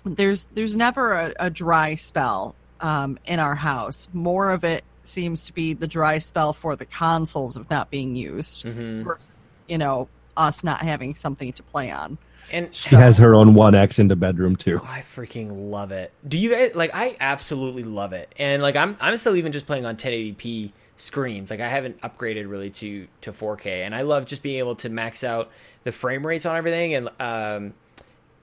there's 0.05 0.45
there's 0.55 0.77
never 0.77 1.13
a, 1.13 1.33
a 1.41 1.51
dry 1.51 1.95
spell 1.95 2.55
um, 2.81 3.19
in 3.25 3.41
our 3.41 3.55
house. 3.55 4.09
More 4.13 4.51
of 4.53 4.65
it 4.65 4.85
seems 5.07 5.47
to 5.47 5.53
be 5.53 5.75
the 5.75 5.87
dry 5.87 6.19
spell 6.19 6.53
for 6.53 6.77
the 6.77 6.87
consoles 6.87 7.57
of 7.57 7.69
not 7.71 7.91
being 7.91 8.17
used 8.17 8.63
hmm 8.63 9.03
versus, 9.03 9.31
you 9.69 9.79
know, 9.79 10.09
us 10.37 10.65
not 10.65 10.81
having 10.81 11.15
something 11.15 11.53
to 11.53 11.63
play 11.63 11.91
on. 11.91 12.19
And 12.53 12.75
She 12.75 12.95
has 12.95 13.17
her 13.19 13.35
own 13.35 13.55
One 13.55 13.75
X 13.75 13.99
in 13.99 14.09
the 14.09 14.17
bedroom 14.17 14.57
too. 14.57 14.79
Oh, 14.83 14.87
I 14.87 15.01
freaking 15.01 15.71
love 15.71 15.93
it. 15.93 16.13
Do 16.27 16.37
you 16.39 16.51
guys 16.51 16.75
like? 16.75 16.91
I 16.95 17.17
absolutely 17.19 17.85
love 17.85 18.13
it, 18.13 18.33
and 18.39 18.63
like 18.63 18.77
I'm 18.77 18.97
I'm 19.01 19.17
still 19.17 19.37
even 19.37 19.53
just 19.53 19.67
playing 19.67 19.87
on 19.87 19.97
1080p 19.97 20.73
screens. 20.97 21.51
Like 21.51 21.61
I 21.61 21.69
haven't 21.69 22.01
upgraded 22.03 22.51
really 22.51 22.71
to 22.71 23.09
to 23.23 23.33
4K, 23.33 23.85
and 23.87 23.95
I 23.95 24.03
love 24.03 24.27
just 24.27 24.43
being 24.43 24.59
able 24.59 24.77
to 24.77 24.89
max 24.91 25.25
out 25.25 25.51
the 25.85 25.93
frame 25.93 26.27
rates 26.27 26.45
on 26.47 26.55
everything 26.57 26.95
and 26.95 27.09
um 27.19 27.75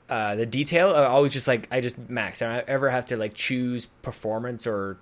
uh 0.10 0.36
the 0.36 0.46
detail. 0.48 0.96
I 0.96 1.06
always 1.06 1.32
just 1.34 1.48
like 1.48 1.68
I 1.72 1.80
just 1.80 1.98
max. 2.10 2.42
I 2.42 2.56
don't 2.56 2.70
ever 2.70 2.90
have 2.90 3.06
to 3.08 3.18
like 3.18 3.36
choose 3.36 3.86
performance 4.02 4.66
or 4.66 4.98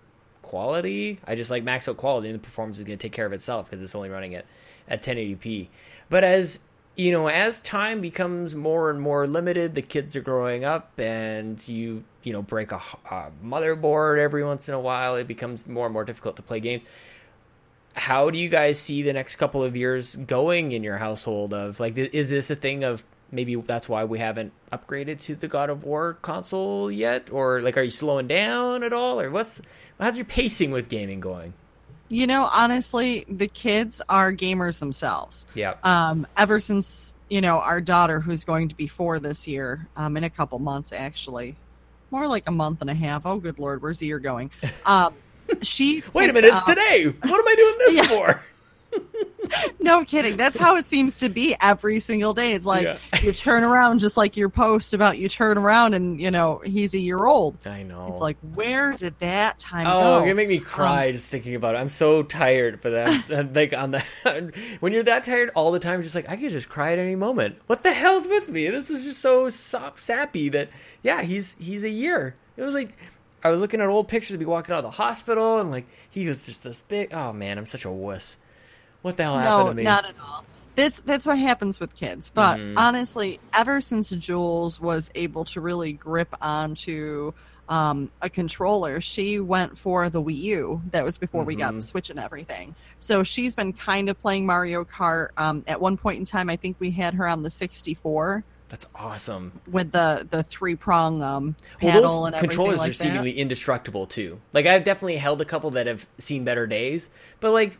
quality. 0.49 1.19
I 1.27 1.35
just 1.35 1.51
like 1.51 1.63
max 1.63 1.87
out 1.87 1.97
quality, 1.97 2.27
and 2.27 2.39
the 2.39 2.43
performance 2.43 2.79
is 2.79 2.83
going 2.83 2.97
to 2.97 3.01
take 3.01 3.13
care 3.13 3.27
of 3.27 3.33
itself 3.33 3.69
because 3.69 3.83
it's 3.83 3.93
only 3.93 4.09
running 4.09 4.31
it 4.31 4.47
at 4.87 5.03
1080p. 5.03 5.67
But 6.09 6.23
as 6.23 6.59
you 6.95 7.11
know, 7.11 7.27
as 7.27 7.59
time 7.59 8.01
becomes 8.01 8.55
more 8.55 8.89
and 8.89 8.99
more 8.99 9.27
limited, 9.27 9.75
the 9.75 9.83
kids 9.83 10.15
are 10.15 10.21
growing 10.21 10.65
up, 10.65 10.99
and 10.99 11.65
you 11.67 12.03
you 12.23 12.33
know 12.33 12.41
break 12.41 12.71
a 12.71 12.81
motherboard 13.45 14.17
every 14.17 14.43
once 14.43 14.67
in 14.67 14.73
a 14.73 14.79
while. 14.79 15.15
It 15.15 15.27
becomes 15.27 15.67
more 15.67 15.85
and 15.85 15.93
more 15.93 16.03
difficult 16.03 16.35
to 16.37 16.41
play 16.41 16.59
games. 16.59 16.81
How 17.93 18.31
do 18.31 18.39
you 18.39 18.49
guys 18.49 18.79
see 18.79 19.03
the 19.03 19.13
next 19.13 19.35
couple 19.35 19.63
of 19.63 19.75
years 19.75 20.15
going 20.15 20.71
in 20.71 20.83
your 20.83 20.97
household? 20.97 21.53
Of 21.53 21.79
like, 21.79 21.95
is 21.95 22.31
this 22.31 22.49
a 22.49 22.55
thing 22.55 22.83
of 22.83 23.03
maybe 23.31 23.55
that's 23.55 23.87
why 23.87 24.03
we 24.03 24.19
haven't 24.19 24.51
upgraded 24.71 25.21
to 25.21 25.35
the 25.35 25.47
God 25.47 25.69
of 25.69 25.83
War 25.83 26.17
console 26.21 26.91
yet, 26.91 27.29
or 27.31 27.61
like, 27.61 27.77
are 27.77 27.83
you 27.83 27.91
slowing 27.91 28.27
down 28.27 28.83
at 28.83 28.93
all, 28.93 29.19
or 29.19 29.29
what's 29.29 29.61
how's 29.99 30.15
your 30.17 30.25
pacing 30.25 30.71
with 30.71 30.89
gaming 30.89 31.19
going? 31.19 31.53
You 32.11 32.25
know, 32.25 32.49
honestly, 32.51 33.25
the 33.29 33.47
kids 33.47 34.01
are 34.09 34.33
gamers 34.33 34.79
themselves. 34.79 35.45
Yeah. 35.53 35.75
um, 35.83 36.25
ever 36.35 36.59
since 36.59 37.13
you 37.29 37.41
know 37.41 37.59
our 37.59 37.81
daughter, 37.81 38.19
who's 38.19 38.43
going 38.45 38.69
to 38.69 38.75
be 38.75 38.87
four 38.87 39.19
this 39.19 39.47
year, 39.47 39.87
um, 39.95 40.17
in 40.17 40.23
a 40.23 40.29
couple 40.29 40.57
months 40.59 40.91
actually, 40.91 41.55
more 42.09 42.27
like 42.27 42.47
a 42.47 42.51
month 42.51 42.81
and 42.81 42.89
a 42.89 42.95
half. 42.95 43.25
Oh, 43.25 43.37
good 43.39 43.59
lord, 43.59 43.81
where's 43.83 43.99
the 43.99 44.07
year 44.07 44.19
going? 44.19 44.49
Um, 44.85 45.13
she 45.63 46.03
Wait 46.13 46.29
a 46.29 46.33
minute, 46.33 46.51
it's 46.53 46.63
today. 46.63 47.05
What 47.05 47.39
am 47.39 47.47
I 47.47 47.55
doing 47.55 47.75
this 47.79 47.95
Yeah. 47.97 48.03
for? 48.35 48.41
No 49.79 50.03
kidding. 50.05 50.37
That's 50.37 50.57
how 50.57 50.75
it 50.75 50.83
seems 50.85 51.17
to 51.17 51.29
be 51.29 51.55
every 51.61 51.99
single 51.99 52.33
day. 52.33 52.53
It's 52.53 52.65
like 52.65 52.83
Yeah. 52.83 52.97
you 53.21 53.31
turn 53.31 53.63
around, 53.63 53.99
just 53.99 54.17
like 54.17 54.35
your 54.37 54.49
post 54.49 54.93
about 54.93 55.17
you 55.17 55.29
turn 55.29 55.57
around 55.57 55.93
and 55.93 56.19
you 56.19 56.31
know 56.31 56.61
he's 56.65 56.93
a 56.93 56.99
year 56.99 57.25
old. 57.25 57.57
I 57.65 57.83
know. 57.83 58.07
It's 58.11 58.21
like 58.21 58.37
where 58.53 58.91
did 58.93 59.17
that 59.19 59.57
time 59.59 59.87
Oh, 59.87 60.17
go? 60.17 60.19
gonna 60.19 60.35
make 60.35 60.49
me 60.49 60.57
um, 60.59 60.63
cry 60.65 61.11
just 61.11 61.29
thinking 61.29 61.55
about 61.55 61.75
it. 61.75 61.79
I'm 61.79 61.89
so 61.89 62.23
tired 62.23 62.81
for 62.81 62.89
that. 62.91 63.53
like 63.55 63.73
on 63.73 63.91
the 63.91 64.03
when 64.79 64.93
you're 64.93 65.03
that 65.03 65.23
tired 65.23 65.49
all 65.55 65.71
the 65.71 65.79
time, 65.79 65.93
you're 65.93 66.03
just 66.03 66.15
like 66.15 66.29
I 66.29 66.35
could 66.35 66.51
just 66.51 66.69
cry 66.69 66.91
at 66.93 66.99
any 66.99 67.15
moment. 67.15 67.57
What 67.67 67.83
the 67.83 67.93
hell's 67.93 68.27
with 68.27 68.49
me? 68.49 68.67
This 68.69 68.89
is 68.89 69.03
just 69.03 69.21
so 69.21 69.49
sop 69.49 69.99
sappy 69.99 70.49
that 70.49 70.69
yeah, 71.03 71.21
he's 71.23 71.55
he's 71.59 71.83
a 71.83 71.89
year. 71.89 72.35
It 72.57 72.61
was 72.61 72.73
like 72.73 72.91
I 73.43 73.49
was 73.49 73.61
looking 73.61 73.79
at 73.81 73.87
old 73.87 74.07
pictures 74.09 74.33
of 74.33 74.39
me 74.41 74.45
walking 74.45 74.73
out 74.73 74.79
of 74.79 74.83
the 74.83 74.91
hospital 74.91 75.59
and 75.59 75.71
like 75.71 75.85
he 76.09 76.27
was 76.27 76.45
just 76.45 76.63
this 76.63 76.81
big. 76.81 77.13
Oh 77.13 77.31
man, 77.31 77.57
I'm 77.57 77.65
such 77.65 77.85
a 77.85 77.91
wuss. 77.91 78.37
What 79.01 79.17
the 79.17 79.23
hell 79.23 79.37
happened 79.37 79.65
no, 79.65 79.69
to 79.69 79.75
me? 79.75 79.83
not 79.83 80.05
at 80.05 80.15
all. 80.21 80.43
That's 80.75 81.01
that's 81.01 81.25
what 81.25 81.37
happens 81.37 81.79
with 81.79 81.93
kids. 81.95 82.31
But 82.33 82.57
Mhm. 82.57 82.73
honestly, 82.77 83.39
ever 83.53 83.81
since 83.81 84.09
Jules 84.11 84.79
was 84.79 85.09
able 85.15 85.45
to 85.45 85.61
really 85.61 85.93
grip 85.93 86.33
onto 86.41 87.33
um, 87.67 88.09
a 88.23 88.29
controller, 88.31 88.99
she 88.99 89.39
went 89.39 89.77
for 89.77 90.09
the 90.09 90.19
Wii 90.23 90.35
U. 90.37 90.81
That 90.89 91.03
was 91.05 91.19
before 91.19 91.43
we 91.43 91.55
got 91.55 91.73
Mhm. 91.73 91.77
the 91.77 91.81
Switch 91.83 92.09
and 92.09 92.19
everything. 92.19 92.73
So 92.97 93.21
she's 93.21 93.55
been 93.55 93.73
kind 93.73 94.09
of 94.09 94.17
playing 94.17 94.47
Mario 94.47 94.83
Kart. 94.85 95.27
Um, 95.37 95.63
at 95.67 95.79
one 95.79 95.95
point 95.95 96.17
in 96.17 96.25
time, 96.25 96.49
I 96.49 96.55
think 96.55 96.77
we 96.79 96.89
had 96.89 97.13
her 97.13 97.27
on 97.27 97.43
the 97.43 97.51
64 97.51 98.43
That's 98.69 98.87
awesome. 98.95 99.51
with 99.69 99.91
the 99.91 100.25
the 100.31 100.41
three 100.41 100.75
prong 100.75 101.21
um, 101.21 101.55
Well, 101.79 101.91
paddle 101.91 102.01
those 102.21 102.25
and 102.27 102.35
everything 102.37 102.49
controllers 102.49 102.79
like 102.79 102.89
are 102.89 102.93
seemingly 102.93 103.33
indestructible 103.37 104.07
too. 104.07 104.39
Like 104.51 104.65
I've 104.65 104.83
definitely 104.83 105.17
held 105.17 105.39
a 105.39 105.45
couple 105.45 105.69
that 105.71 105.85
have 105.85 106.07
seen 106.17 106.43
better 106.45 106.65
days, 106.65 107.11
but 107.39 107.51
like 107.51 107.77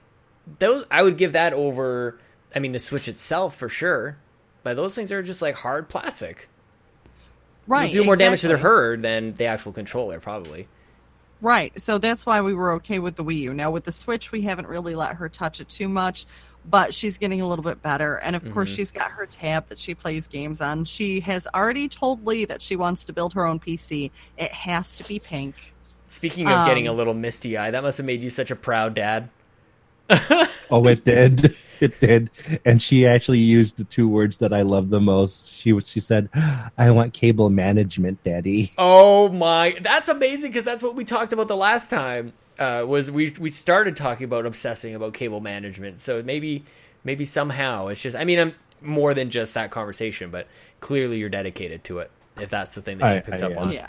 those, 0.57 0.85
I 0.89 1.03
would 1.03 1.17
give 1.17 1.33
that 1.33 1.53
over. 1.53 2.17
I 2.55 2.59
mean, 2.59 2.71
the 2.71 2.79
Switch 2.79 3.07
itself 3.07 3.55
for 3.55 3.69
sure, 3.69 4.17
but 4.63 4.75
those 4.75 4.95
things 4.95 5.11
are 5.11 5.21
just 5.21 5.41
like 5.41 5.55
hard 5.55 5.87
plastic. 5.89 6.49
Right, 7.67 7.93
They'll 7.93 8.01
do 8.03 8.05
more 8.07 8.15
damage 8.15 8.41
to 8.41 8.47
their 8.47 8.57
exactly. 8.57 8.71
herd 8.71 9.01
than 9.03 9.33
the 9.35 9.45
actual 9.45 9.71
controller, 9.71 10.19
probably. 10.19 10.67
Right. 11.41 11.79
So 11.79 11.99
that's 11.99 12.25
why 12.25 12.41
we 12.41 12.53
were 12.53 12.73
okay 12.73 12.97
with 12.99 13.15
the 13.15 13.23
Wii 13.23 13.37
U. 13.41 13.53
Now 13.53 13.69
with 13.71 13.83
the 13.85 13.91
Switch, 13.91 14.31
we 14.31 14.41
haven't 14.41 14.67
really 14.67 14.95
let 14.95 15.15
her 15.15 15.29
touch 15.29 15.61
it 15.61 15.69
too 15.69 15.87
much. 15.87 16.25
but 16.65 16.93
she's 16.93 17.17
getting 17.17 17.39
a 17.39 17.47
little 17.47 17.63
bit 17.63 17.81
better. 17.81 18.15
And 18.17 18.35
of 18.35 18.51
course, 18.51 18.69
Mhm. 18.69 18.75
she's 18.75 18.91
got 18.91 19.11
her 19.11 19.25
tab 19.25 19.69
that 19.69 19.79
she 19.79 19.95
plays 19.95 20.27
games 20.27 20.59
on. 20.59 20.83
She 20.83 21.21
has 21.21 21.47
already 21.55 21.87
told 21.87 22.27
Lee 22.27 22.43
that 22.45 22.61
she 22.61 22.75
wants 22.75 23.05
to 23.05 23.13
build 23.13 23.33
her 23.33 23.45
own 23.45 23.59
PC. 23.59 24.11
It 24.37 24.51
has 24.51 24.91
to 24.97 25.07
be 25.07 25.19
pink. 25.19 25.55
Speaking 26.09 26.47
of 26.49 26.67
getting 26.67 26.85
a 26.85 26.91
Um, 26.91 26.97
little 26.97 27.13
misty 27.13 27.57
eye, 27.57 27.71
that 27.71 27.81
must 27.81 27.97
have 27.97 28.05
made 28.05 28.21
you 28.21 28.29
such 28.29 28.51
a 28.51 28.57
proud 28.57 28.93
dad. 28.93 29.29
Oh, 30.71 30.85
it 30.87 31.03
did. 31.05 31.55
It 31.79 31.97
did. 32.01 32.29
And 32.65 32.81
she 32.81 33.07
actually 33.07 33.37
used 33.39 33.77
the 33.77 33.85
two 33.85 34.09
words 34.09 34.39
that 34.39 34.51
I 34.51 34.63
love 34.63 34.89
the 34.89 34.99
most. 34.99 35.53
She 35.53 35.79
she 35.79 36.01
said, 36.01 36.27
"I 36.77 36.91
want 36.91 37.13
cable 37.13 37.49
management, 37.49 38.21
Daddy." 38.25 38.73
Oh 38.77 39.29
my, 39.29 39.77
that's 39.79 40.09
amazing 40.09 40.51
because 40.51 40.65
that's 40.65 40.83
what 40.83 40.95
we 40.95 41.05
talked 41.05 41.31
about 41.31 41.47
the 41.47 41.55
last 41.55 41.89
time. 41.89 42.33
Uh, 42.59 42.83
was 42.85 43.09
we 43.09 43.33
we 43.39 43.49
started 43.49 43.95
talking 43.95 44.25
about 44.25 44.45
obsessing 44.45 44.93
about 44.93 45.13
cable 45.13 45.39
management. 45.39 46.01
So 46.01 46.21
maybe 46.21 46.65
maybe 47.05 47.23
somehow 47.23 47.87
it's 47.87 48.01
just. 48.01 48.17
I 48.17 48.25
mean, 48.25 48.39
I'm 48.39 48.55
more 48.81 49.13
than 49.13 49.29
just 49.29 49.53
that 49.53 49.71
conversation, 49.71 50.31
but 50.31 50.47
clearly 50.81 51.17
you're 51.17 51.29
dedicated 51.29 51.85
to 51.85 51.99
it. 51.99 52.11
If 52.37 52.49
that's 52.49 52.75
the 52.75 52.81
thing 52.81 52.97
that 52.97 53.13
she 53.13 53.17
I- 53.19 53.21
picks 53.21 53.41
I 53.41 53.45
up 53.45 53.51
am. 53.53 53.57
on. 53.57 53.71
Yeah. 53.71 53.87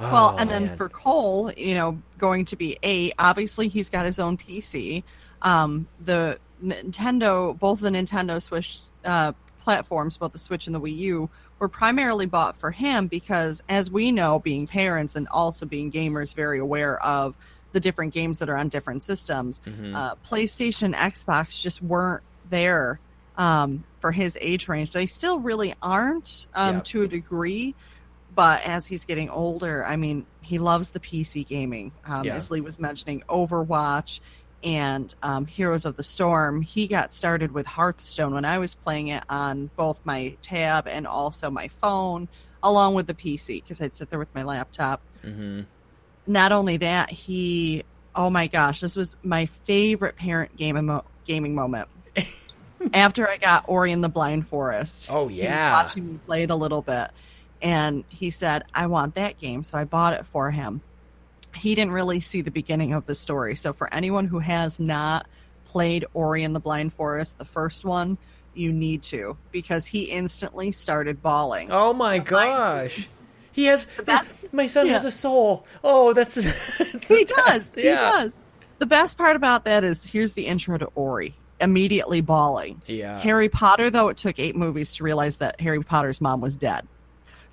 Oh, 0.00 0.12
well, 0.12 0.36
and 0.38 0.50
then 0.50 0.64
man. 0.66 0.76
for 0.76 0.88
Cole, 0.88 1.52
you 1.56 1.74
know, 1.74 2.00
going 2.18 2.44
to 2.46 2.56
be 2.56 2.78
eight, 2.82 3.14
obviously 3.18 3.68
he's 3.68 3.90
got 3.90 4.06
his 4.06 4.18
own 4.18 4.36
PC. 4.36 5.04
Um, 5.42 5.86
the 6.00 6.38
Nintendo, 6.62 7.58
both 7.58 7.80
the 7.80 7.90
Nintendo 7.90 8.42
Switch 8.42 8.80
uh, 9.04 9.32
platforms, 9.60 10.16
both 10.18 10.32
the 10.32 10.38
Switch 10.38 10.66
and 10.66 10.74
the 10.74 10.80
Wii 10.80 10.96
U, 10.96 11.30
were 11.58 11.68
primarily 11.68 12.26
bought 12.26 12.58
for 12.58 12.70
him 12.70 13.06
because, 13.06 13.62
as 13.68 13.90
we 13.90 14.10
know, 14.10 14.38
being 14.40 14.66
parents 14.66 15.14
and 15.16 15.28
also 15.28 15.64
being 15.66 15.92
gamers, 15.92 16.34
very 16.34 16.58
aware 16.58 17.00
of 17.02 17.36
the 17.72 17.80
different 17.80 18.12
games 18.14 18.38
that 18.40 18.48
are 18.48 18.56
on 18.56 18.68
different 18.68 19.02
systems. 19.02 19.60
Mhm. 19.66 19.94
Uh, 19.94 20.14
PlayStation, 20.28 20.94
Xbox 20.94 21.60
just 21.62 21.82
weren't 21.82 22.22
there 22.50 22.98
um, 23.36 23.82
for 23.98 24.12
his 24.12 24.38
age 24.40 24.68
range. 24.68 24.90
They 24.92 25.06
still 25.06 25.40
really 25.40 25.74
aren't 25.82 26.46
um, 26.54 26.76
Yeah. 26.76 26.80
to 26.84 27.02
a 27.02 27.08
degree, 27.08 27.74
but 28.34 28.64
as 28.66 28.86
he's 28.86 29.04
getting 29.04 29.30
older, 29.30 29.84
I 29.84 29.96
mean, 29.96 30.26
he 30.42 30.58
loves 30.58 30.90
the 30.90 31.00
PC 31.00 31.46
gaming. 31.46 31.92
Um, 32.06 32.24
Yeah. 32.24 32.34
As 32.36 32.50
Lee 32.50 32.60
was 32.60 32.78
mentioning, 32.78 33.22
Overwatch 33.28 34.20
and 34.62 35.14
um, 35.22 35.46
Heroes 35.46 35.84
of 35.84 35.96
the 35.96 36.02
Storm. 36.02 36.62
He 36.62 36.86
got 36.86 37.12
started 37.12 37.52
with 37.52 37.66
Hearthstone 37.66 38.32
when 38.34 38.44
I 38.44 38.58
was 38.58 38.74
playing 38.74 39.08
it 39.08 39.22
on 39.28 39.70
both 39.76 40.00
my 40.04 40.36
tab 40.42 40.88
and 40.88 41.06
also 41.06 41.50
my 41.50 41.68
phone, 41.68 42.28
along 42.62 42.94
with 42.94 43.06
the 43.06 43.14
PC, 43.14 43.62
because 43.62 43.80
I'd 43.82 43.94
sit 43.94 44.08
there 44.10 44.18
with 44.18 44.34
my 44.34 44.42
laptop 44.42 45.00
Mhm. 45.24 45.66
not 46.26 46.52
only 46.52 46.78
that, 46.78 47.10
he 47.10 47.84
oh 48.16 48.30
my 48.30 48.46
gosh, 48.46 48.80
this 48.80 48.94
was 48.96 49.16
my 49.24 49.44
favorite 49.46 50.14
parent 50.16 50.56
game 50.56 50.76
emo- 50.78 51.04
gaming 51.26 51.54
moment. 51.54 51.88
After 52.92 53.28
I 53.28 53.38
got 53.38 53.64
Ori 53.66 53.92
and 53.92 54.04
the 54.04 54.08
Blind 54.08 54.46
Forest. 54.46 55.08
Oh, 55.10 55.28
yeah. 55.28 55.72
watching 55.72 56.06
me 56.12 56.18
play 56.26 56.42
it 56.44 56.50
a 56.50 56.54
little 56.54 56.82
bit. 56.82 57.10
And 57.64 58.04
he 58.10 58.30
said, 58.30 58.62
I 58.74 58.86
want 58.86 59.14
that 59.16 59.38
game, 59.38 59.62
so 59.64 59.76
I 59.78 59.84
bought 59.84 60.12
it 60.12 60.26
for 60.26 60.50
him. 60.50 60.82
He 61.56 61.74
didn't 61.74 61.92
really 61.92 62.20
see 62.20 62.42
the 62.42 62.50
beginning 62.50 62.92
of 62.92 63.06
the 63.06 63.14
story. 63.14 63.56
So 63.56 63.72
for 63.72 63.92
anyone 63.92 64.26
who 64.26 64.38
has 64.38 64.78
not 64.78 65.26
played 65.64 66.04
Ori 66.14 66.44
and 66.44 66.54
the 66.54 66.60
Blind 66.60 66.92
Forest, 66.92 67.38
the 67.38 67.44
first 67.46 67.84
one, 67.86 68.18
you 68.54 68.70
need 68.72 69.02
to 69.04 69.36
because 69.50 69.86
he 69.86 70.04
instantly 70.04 70.72
started 70.72 71.22
bawling. 71.22 71.70
Oh 71.72 71.92
my 71.92 72.18
gosh. 72.18 73.08
He 73.52 73.64
has 73.66 73.86
best- 74.04 74.52
my 74.52 74.66
son 74.66 74.86
has 74.88 75.04
a 75.04 75.10
soul. 75.10 75.64
Oh, 75.82 76.12
that's 76.12 76.34
he 77.08 77.24
does. 77.24 77.72
He 77.74 77.84
Yeah. 77.84 77.94
does. 78.10 78.34
The 78.78 78.86
best 78.86 79.16
part 79.16 79.36
about 79.36 79.64
that 79.64 79.84
is 79.84 80.04
here's 80.04 80.34
the 80.34 80.46
intro 80.46 80.76
to 80.76 80.86
Ori. 80.96 81.34
Immediately 81.60 82.20
bawling. 82.20 82.82
Yeah. 82.86 83.20
Harry 83.20 83.48
Potter, 83.48 83.88
though, 83.88 84.08
it 84.08 84.16
took 84.18 84.38
eight 84.38 84.54
movies 84.56 84.92
to 84.94 85.04
realize 85.04 85.36
that 85.36 85.60
Harry 85.60 85.80
Potter's 85.82 86.20
mom 86.20 86.40
was 86.40 86.56
dead. 86.56 86.86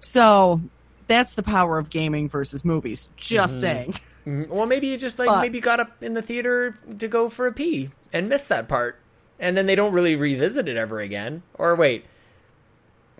So 0.01 0.59
that's 1.07 1.33
the 1.35 1.43
power 1.43 1.77
of 1.77 1.89
gaming 1.89 2.27
versus 2.27 2.65
movies. 2.65 3.07
Just 3.15 3.55
Mhm. 3.57 3.59
saying. 3.61 3.95
Mhm. 4.27 4.47
Well, 4.49 4.65
maybe 4.65 4.87
you 4.87 4.97
just 4.97 5.17
like 5.17 5.27
But- 5.29 5.41
maybe 5.41 5.59
got 5.59 5.79
up 5.79 6.03
in 6.03 6.13
the 6.13 6.21
theater 6.21 6.75
to 6.99 7.07
go 7.07 7.29
for 7.29 7.47
a 7.47 7.53
pee 7.53 7.89
and 8.11 8.27
missed 8.29 8.49
that 8.49 8.67
part, 8.67 8.97
and 9.39 9.55
then 9.57 9.65
they 9.65 9.75
don't 9.75 9.93
really 9.93 10.15
revisit 10.15 10.67
it 10.67 10.77
ever 10.77 10.99
again. 10.99 11.41
Or 11.55 11.75
wait, 11.75 12.05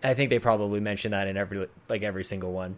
I 0.04 0.14
think 0.14 0.30
they 0.30 0.40
probably 0.40 0.80
mention 0.80 1.12
that 1.12 1.28
in 1.28 1.38
every 1.38 1.68
like 1.90 2.04
every 2.04 2.24
single 2.24 2.52
one. 2.52 2.76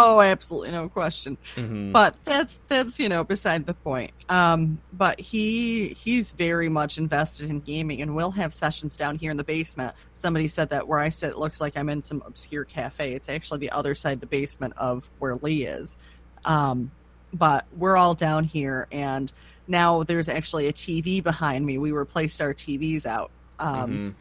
Oh, 0.00 0.20
absolutely, 0.20 0.70
no 0.70 0.88
question. 0.88 1.36
hmm 1.56 1.90
But 1.90 2.14
that's 2.24 2.60
that's 2.68 3.00
you 3.00 3.08
know 3.08 3.24
beside 3.24 3.66
the 3.66 3.74
point. 3.74 4.12
Um, 4.28 4.78
but 4.92 5.18
he 5.20 5.88
he's 5.88 6.30
very 6.30 6.68
much 6.68 6.98
invested 6.98 7.50
in 7.50 7.58
gaming, 7.60 8.00
and 8.00 8.14
we'll 8.14 8.30
have 8.30 8.54
sessions 8.54 8.96
down 8.96 9.16
here 9.16 9.32
in 9.32 9.36
the 9.36 9.42
basement. 9.44 9.94
Somebody 10.12 10.46
said 10.46 10.70
that 10.70 10.86
where 10.86 11.00
I 11.00 11.08
sit 11.08 11.30
it 11.30 11.38
looks 11.38 11.60
like 11.60 11.76
I'm 11.76 11.88
in 11.88 12.02
some 12.04 12.22
obscure 12.24 12.64
cafe. 12.64 13.12
It's 13.12 13.28
actually 13.28 13.58
the 13.58 13.70
other 13.72 13.94
side 13.96 14.12
of 14.14 14.20
the 14.20 14.26
basement 14.26 14.74
of 14.76 15.10
where 15.18 15.34
Lee 15.34 15.64
is. 15.64 15.96
Um, 16.44 16.92
but 17.34 17.66
we're 17.76 17.96
all 17.96 18.14
down 18.14 18.44
here, 18.44 18.86
and 18.92 19.32
now 19.66 20.04
there's 20.04 20.28
actually 20.28 20.68
a 20.68 20.72
TV 20.72 21.20
behind 21.22 21.66
me. 21.66 21.76
We 21.76 21.90
replaced 21.90 22.40
our 22.40 22.54
TVs 22.54 23.04
out. 23.04 23.30
Um, 23.58 23.90
Mhm. 23.90 24.14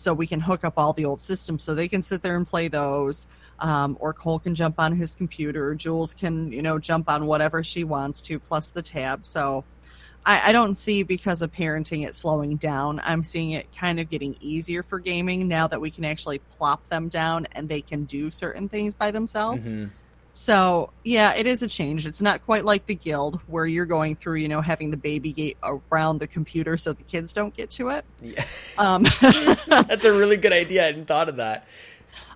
So 0.00 0.14
we 0.14 0.26
can 0.26 0.40
hook 0.40 0.64
up 0.64 0.74
all 0.76 0.92
the 0.92 1.04
old 1.04 1.20
systems 1.20 1.62
so 1.62 1.74
they 1.74 1.88
can 1.88 2.02
sit 2.02 2.22
there 2.22 2.36
and 2.36 2.46
play 2.46 2.68
those 2.68 3.28
um, 3.58 3.96
or 4.00 4.12
cole 4.12 4.38
can 4.38 4.54
jump 4.54 4.78
on 4.78 4.96
his 4.96 5.14
computer 5.14 5.74
jules 5.74 6.14
can 6.14 6.50
you 6.52 6.62
know 6.62 6.78
jump 6.78 7.08
on 7.08 7.26
whatever 7.26 7.62
she 7.62 7.84
wants 7.84 8.20
to 8.22 8.38
plus 8.38 8.70
the 8.70 8.82
tab. 8.82 9.24
So 9.24 9.64
I, 10.24 10.50
I 10.50 10.52
don't 10.52 10.74
see 10.74 11.02
because 11.02 11.42
of 11.42 11.50
parenting 11.52 12.06
it 12.06 12.14
slowing 12.14 12.56
down. 12.56 13.00
I'm 13.04 13.24
seeing 13.24 13.52
it 13.52 13.66
kind 13.74 13.98
of 14.00 14.10
getting 14.10 14.36
easier 14.40 14.82
for 14.82 14.98
gaming 14.98 15.48
now 15.48 15.66
that 15.68 15.80
we 15.80 15.90
can 15.90 16.04
actually 16.04 16.40
plop 16.58 16.86
them 16.88 17.08
down 17.08 17.46
and 17.52 17.68
they 17.68 17.80
can 17.80 18.04
do 18.04 18.30
certain 18.30 18.68
things 18.68 18.94
by 18.94 19.10
themselves. 19.10 19.72
Mhm. 19.72 19.90
So 20.32 20.90
yeah, 21.04 21.34
it 21.34 21.46
is 21.46 21.62
a 21.62 21.68
change. 21.68 22.06
It's 22.06 22.22
not 22.22 22.44
quite 22.46 22.64
like 22.64 22.86
the 22.86 22.94
guild 22.94 23.40
where 23.46 23.66
you're 23.66 23.86
going 23.86 24.16
through, 24.16 24.36
you 24.36 24.48
know, 24.48 24.60
having 24.60 24.90
the 24.90 24.96
baby 24.96 25.32
gate 25.32 25.56
around 25.62 26.18
the 26.18 26.26
computer 26.26 26.76
so 26.76 26.92
the 26.92 27.02
kids 27.04 27.32
don't 27.32 27.54
get 27.54 27.70
to 27.72 27.88
it. 27.90 28.04
Yeah. 28.22 28.44
Um, 28.78 29.02
That's 29.66 30.04
a 30.04 30.12
really 30.12 30.36
good 30.36 30.52
idea. 30.52 30.82
I 30.82 30.86
hadn't 30.86 31.06
thought 31.06 31.28
of 31.28 31.36
that. 31.36 31.66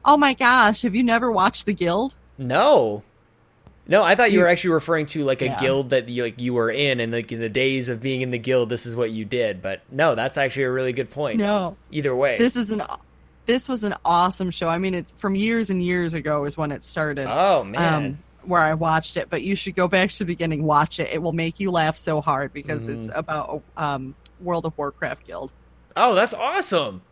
oh 0.04 0.16
my 0.16 0.34
gosh, 0.34 0.82
have 0.82 0.94
you 0.94 1.02
never 1.02 1.30
watched 1.32 1.66
the 1.66 1.74
guild? 1.74 2.14
No. 2.38 3.02
No, 3.86 4.02
I 4.02 4.14
thought 4.14 4.30
you, 4.32 4.38
You- 4.38 4.44
were 4.44 4.48
actually 4.50 4.70
referring 4.70 5.06
to 5.06 5.24
like 5.24 5.42
a 5.42 5.46
Yeah. 5.46 5.60
guild 5.60 5.90
that 5.90 6.08
you 6.08 6.22
like 6.24 6.40
you 6.40 6.54
were 6.54 6.70
in, 6.70 7.00
and 7.00 7.12
like 7.12 7.30
in 7.32 7.40
the 7.40 7.50
days 7.50 7.88
of 7.90 8.00
being 8.00 8.22
in 8.22 8.30
the 8.30 8.38
guild, 8.38 8.70
this 8.70 8.86
is 8.86 8.96
what 8.96 9.10
you 9.10 9.24
did. 9.26 9.60
But 9.60 9.82
no, 9.90 10.14
that's 10.14 10.38
actually 10.38 10.62
a 10.64 10.70
really 10.70 10.92
good 10.94 11.10
point. 11.10 11.38
No, 11.38 11.76
Either 11.90 12.14
way, 12.16 12.38
this 12.38 12.56
is 12.56 12.70
an 12.70 12.82
this 13.46 13.68
was 13.68 13.84
an 13.84 13.94
awesome 14.04 14.50
show. 14.50 14.68
I 14.68 14.78
mean, 14.78 14.94
it's 14.94 15.12
from 15.12 15.34
years 15.36 15.70
and 15.70 15.82
years 15.82 16.14
ago 16.14 16.44
is 16.44 16.56
when 16.56 16.72
it 16.72 16.82
started. 16.82 17.26
oh 17.30 17.64
man, 17.64 18.04
um, 18.04 18.18
where 18.44 18.60
I 18.60 18.74
watched 18.74 19.16
it, 19.16 19.28
but 19.30 19.42
you 19.42 19.56
should 19.56 19.74
go 19.74 19.88
back 19.88 20.10
to 20.10 20.18
the 20.18 20.24
beginning, 20.26 20.64
watch 20.64 21.00
it. 21.00 21.08
It 21.12 21.22
will 21.22 21.32
make 21.32 21.58
you 21.60 21.70
laugh 21.70 21.96
so 21.96 22.20
hard 22.20 22.52
because 22.52 22.88
it's 22.88 23.08
Mm-hmm. 23.08 23.18
about 23.18 23.62
um, 23.76 24.14
World 24.40 24.66
of 24.66 24.76
Warcraft 24.76 25.26
guild. 25.26 25.50
oh 25.96 26.14
that's 26.14 26.34
awesome. 26.34 27.02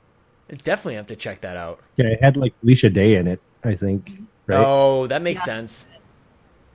I 0.50 0.54
definitely 0.56 0.96
have 0.96 1.06
to 1.06 1.16
check 1.16 1.40
that 1.42 1.56
out. 1.56 1.80
Yeah, 1.96 2.06
it 2.06 2.22
had 2.22 2.36
like 2.36 2.52
Felicia 2.60 2.90
Day 2.90 3.14
in 3.16 3.26
it, 3.26 3.40
I 3.64 3.74
think. 3.76 4.12
Right? 4.46 4.62
Oh, 4.62 5.06
that 5.06 5.22
makes 5.22 5.40
Yeah. 5.40 5.44
sense. 5.44 5.86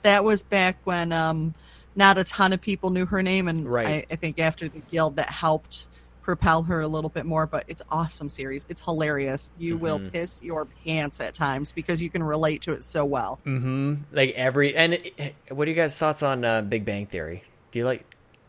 that 0.04 0.24
was 0.24 0.44
back 0.44 0.78
when 0.86 1.12
um, 1.12 1.54
not 1.96 2.18
a 2.18 2.24
ton 2.24 2.54
of 2.54 2.62
people 2.62 2.90
knew 2.92 3.06
her 3.06 3.22
name, 3.22 3.48
and 3.48 3.68
Right. 3.68 3.88
I, 3.88 4.06
I 4.14 4.16
think 4.16 4.40
after 4.40 4.68
the 4.70 4.80
guild 4.92 5.18
that 5.18 5.30
helped 5.30 5.88
propel 6.28 6.62
her 6.64 6.82
a 6.82 6.88
little 6.88 7.10
bit 7.10 7.26
more. 7.26 7.48
But 7.48 7.64
it's 7.70 7.82
awesome 7.90 8.28
series. 8.28 8.66
It's 8.70 8.82
hilarious. 8.82 9.50
You 9.58 9.78
will 9.78 9.98
Mhm. 9.98 10.12
piss 10.12 10.44
your 10.44 10.68
pants 10.86 11.22
at 11.22 11.34
times 11.34 11.72
because 11.72 12.04
you 12.04 12.10
can 12.10 12.22
relate 12.22 12.62
to 12.64 12.74
it 12.74 12.84
so 12.84 13.06
well. 13.06 13.40
Mm-hmm. 13.46 13.94
Like 14.12 14.32
every 14.36 14.76
and 14.76 14.94
it, 14.96 15.36
what 15.50 15.68
are 15.68 15.72
you 15.72 15.76
guys' 15.76 15.98
thoughts 15.98 16.22
on 16.24 16.44
uh, 16.44 16.62
Big 16.62 16.84
Bang 16.84 17.06
Theory? 17.06 17.44
Do 17.72 17.80
you 17.80 17.86
like? 17.86 18.04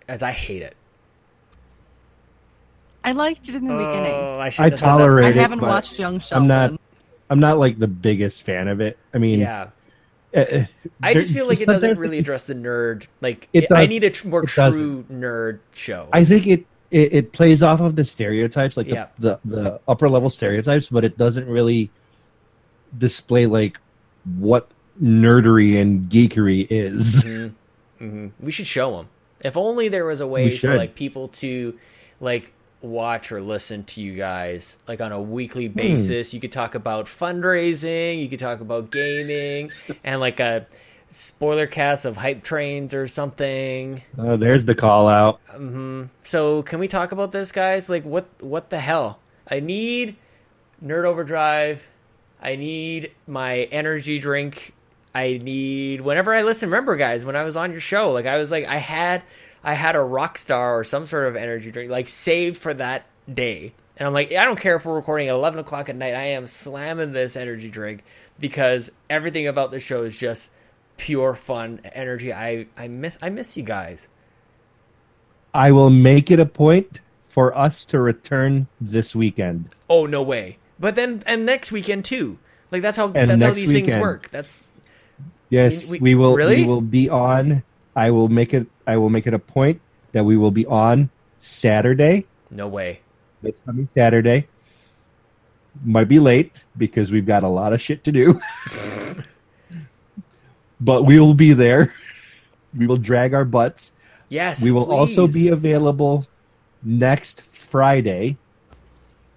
As 0.08 0.22
I 0.24 0.32
hate 0.32 0.62
it. 0.62 0.74
I 3.04 3.12
liked 3.12 3.48
it 3.48 3.54
in 3.54 3.66
the 3.66 3.74
beginning. 3.76 4.12
Oh, 4.12 4.38
I, 4.38 4.46
I 4.46 4.48
shouldn't 4.50 4.80
have. 4.80 4.82
I 4.82 4.86
tolerate 4.98 5.36
it, 5.36 5.40
haven't 5.40 5.60
watched 5.60 5.98
Young 5.98 6.18
Sheldon. 6.18 6.50
I'm 6.50 6.70
not- 6.70 6.80
I'm 7.30 7.40
not 7.40 7.58
like 7.58 7.78
the 7.78 7.86
biggest 7.86 8.44
fan 8.44 8.68
of 8.68 8.80
it. 8.80 8.96
I 9.12 9.18
mean, 9.18 9.40
Yeah, 9.40 9.68
uh, 10.34 10.62
I 11.02 11.12
just 11.12 11.32
feel 11.34 11.46
like 11.46 11.60
it 11.60 11.66
doesn't 11.66 12.00
really 12.00 12.18
address 12.18 12.44
the 12.44 12.54
nerd. 12.54 13.04
Like 13.20 13.48
It 13.52 13.66
I 13.70 13.84
need 13.84 14.02
a 14.02 14.08
tr- 14.10 14.28
more 14.28 14.44
It 14.44 14.48
true 14.48 15.04
nerd 15.12 15.58
show. 15.74 16.08
I 16.10 16.24
think 16.24 16.46
it, 16.46 16.64
it 16.90 17.12
it 17.12 17.32
plays 17.32 17.62
off 17.62 17.80
of 17.80 17.96
the 17.96 18.04
stereotypes, 18.04 18.76
like 18.76 18.88
Yeah. 18.88 19.08
the, 19.18 19.38
the 19.44 19.62
the 19.62 19.80
upper 19.88 20.08
level 20.08 20.30
stereotypes, 20.30 20.88
but 20.88 21.04
it 21.04 21.16
doesn't 21.18 21.48
really 21.48 21.90
display 22.96 23.46
like 23.46 23.78
what 24.38 24.68
nerdery 25.02 25.80
and 25.80 26.10
geekery 26.10 26.66
is. 26.70 27.22
hmm 27.24 27.48
hmm 27.98 28.28
We 28.40 28.50
should 28.50 28.66
show 28.66 28.96
them. 28.96 29.08
If 29.44 29.56
only 29.56 29.88
there 29.88 30.04
was 30.04 30.20
a 30.20 30.26
way 30.26 30.50
for 30.58 30.74
like 30.74 30.94
people 30.94 31.28
to 31.28 31.78
like 32.20 32.52
watch 32.80 33.32
or 33.32 33.40
listen 33.40 33.82
to 33.84 34.00
you 34.00 34.14
guys 34.14 34.78
like 34.86 35.00
on 35.00 35.12
a 35.12 35.20
Hmm. 35.20 35.30
weekly 35.30 35.68
basis. 35.68 36.32
You 36.34 36.40
could 36.40 36.52
talk 36.52 36.74
about 36.74 37.06
fundraising. 37.06 38.20
You 38.20 38.28
could 38.28 38.38
talk 38.40 38.60
about 38.60 38.90
gaming 38.90 39.70
and 40.04 40.20
like 40.20 40.40
a 40.40 40.66
spoiler 41.08 41.66
cast 41.66 42.04
of 42.04 42.16
hype 42.16 42.42
trains 42.42 42.94
or 42.94 43.08
something. 43.08 44.02
Oh, 44.16 44.36
there's 44.36 44.64
the 44.64 44.74
call 44.74 45.08
out. 45.08 45.40
Mm-hmm. 45.52 46.04
So 46.22 46.62
can 46.62 46.78
we 46.78 46.88
talk 46.88 47.12
about 47.12 47.32
this, 47.32 47.52
guys? 47.52 47.88
Like, 47.88 48.04
what 48.04 48.26
what 48.40 48.70
the 48.70 48.80
hell? 48.80 49.20
I 49.50 49.60
need 49.60 50.16
Nerd 50.82 51.04
Overdrive. 51.04 51.90
I 52.40 52.56
need 52.56 53.12
my 53.26 53.60
energy 53.64 54.18
drink. 54.18 54.74
I 55.14 55.38
need 55.42 56.00
whenever 56.00 56.34
I 56.34 56.42
listen. 56.42 56.70
Remember, 56.70 56.96
guys, 56.96 57.24
when 57.24 57.36
I 57.36 57.44
was 57.44 57.56
on 57.56 57.72
your 57.72 57.80
show, 57.80 58.12
like 58.12 58.26
I 58.26 58.38
was 58.38 58.50
like 58.50 58.66
I 58.66 58.78
had 58.78 59.24
I 59.64 59.74
had 59.74 59.96
a 59.96 60.00
rock 60.00 60.38
star 60.38 60.78
or 60.78 60.84
some 60.84 61.06
sort 61.06 61.26
of 61.26 61.36
energy 61.36 61.70
drink 61.70 61.90
like 61.90 62.08
saved 62.08 62.58
for 62.58 62.74
that 62.74 63.06
day, 63.32 63.72
and 63.96 64.06
I'm 64.06 64.12
like 64.12 64.30
I 64.32 64.44
don't 64.44 64.60
care 64.60 64.76
if 64.76 64.84
we're 64.84 64.94
recording 64.94 65.28
at 65.28 65.34
11 65.34 65.58
o'clock 65.58 65.88
at 65.88 65.96
night. 65.96 66.14
I 66.14 66.28
am 66.28 66.46
slamming 66.46 67.12
this 67.12 67.36
energy 67.36 67.70
drink 67.70 68.04
because 68.38 68.90
everything 69.10 69.48
about 69.48 69.70
the 69.70 69.80
show 69.80 70.04
is 70.04 70.16
just 70.16 70.50
pure 70.98 71.32
fun 71.34 71.80
energy. 71.94 72.32
I 72.32 72.66
I 72.76 72.88
miss 72.88 73.16
I 73.22 73.30
miss 73.30 73.56
you 73.56 73.62
guys. 73.62 74.08
I 75.54 75.72
will 75.72 75.88
make 75.90 76.30
it 76.30 76.38
a 76.38 76.44
point 76.46 77.00
for 77.28 77.56
us 77.56 77.86
to 77.86 77.98
return 77.98 78.66
this 78.80 79.14
weekend. 79.16 79.70
Oh 79.88 80.04
no 80.04 80.22
way! 80.22 80.58
But 80.78 80.94
then 80.94 81.22
and 81.24 81.46
next 81.46 81.72
weekend 81.72 82.04
too. 82.04 82.38
Like 82.70 82.82
that's 82.82 82.98
how 82.98 83.06
And 83.12 83.30
that's 83.30 83.42
how 83.42 83.54
these 83.54 83.72
things 83.72 83.96
work. 83.96 84.28
That's 84.28 84.60
Yes, 85.50 85.88
We- 85.90 85.98
we, 86.00 86.14
will. 86.14 86.34
really? 86.36 86.60
We 86.60 86.66
will 86.66 86.82
be 86.82 87.08
on. 87.08 87.62
I 87.96 88.10
will 88.10 88.28
make 88.28 88.52
it. 88.52 88.66
I 88.86 88.98
will 88.98 89.08
make 89.08 89.26
it 89.26 89.32
a 89.32 89.38
point 89.38 89.80
that 90.12 90.24
we 90.24 90.36
will 90.36 90.50
be 90.50 90.66
on 90.66 91.08
Saturday. 91.38 92.26
no 92.50 92.68
way. 92.68 93.00
This 93.40 93.58
coming 93.64 93.88
Saturday. 93.88 94.46
Might 95.84 96.08
be 96.08 96.18
late 96.18 96.64
because 96.76 97.10
we've 97.12 97.24
got 97.26 97.44
a 97.44 97.48
lot 97.48 97.72
of 97.72 97.80
shit 97.80 98.04
to 98.04 98.12
do. 98.12 98.40
but 100.80 101.04
we 101.04 101.18
will 101.20 101.34
be 101.34 101.52
there. 101.52 101.92
We 102.76 102.86
will 102.86 102.98
drag 102.98 103.32
our 103.32 103.46
butts. 103.46 103.92
Yes. 104.28 104.62
We 104.62 104.72
will 104.72 104.92
also 104.92 105.26
be 105.26 105.48
available 105.48 106.26
next 106.82 107.40
Friday, 107.50 108.36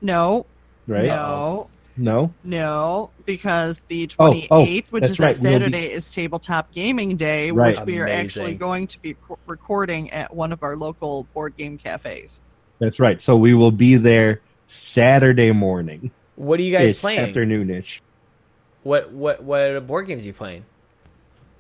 No, 0.02 0.46
right? 0.86 1.06
no, 1.06 1.70
No? 1.96 2.34
no, 2.44 3.10
because 3.26 3.80
the 3.88 4.10
Oh, 4.20 4.32
28th, 4.34 4.48
oh, 4.52 4.66
which 4.90 5.04
is 5.06 5.18
right, 5.20 5.34
that 5.34 5.42
we'll 5.44 5.52
be- 5.60 5.64
Saturday, 5.64 5.92
is 5.94 6.14
Tabletop 6.14 6.74
Gaming 6.74 7.16
Day, 7.16 7.52
Right. 7.52 7.70
which 7.80 7.86
we 7.86 8.00
are 8.00 8.08
actually 8.08 8.54
going 8.54 8.86
to 8.88 9.02
be 9.02 9.16
recording 9.48 10.12
at 10.12 10.36
one 10.36 10.52
of 10.52 10.62
our 10.62 10.76
local 10.76 11.24
board 11.34 11.56
game 11.58 11.78
cafes. 11.78 12.42
That's 12.80 13.00
right. 13.00 13.22
So 13.22 13.38
we 13.38 13.54
will 13.54 13.72
be 13.72 13.96
there 13.96 14.42
Saturday 14.68 15.52
morning. 15.54 16.12
What 16.36 16.60
are 16.60 16.64
you 16.64 16.76
guys 16.78 16.92
ish, 16.92 17.00
playing? 17.00 17.34
Afternoonish. 17.34 18.02
What 18.84 19.12
what 19.12 19.42
what 19.42 19.88
board 19.88 20.08
games 20.08 20.24
are 20.24 20.28
you 20.28 20.34
playing? 20.34 20.66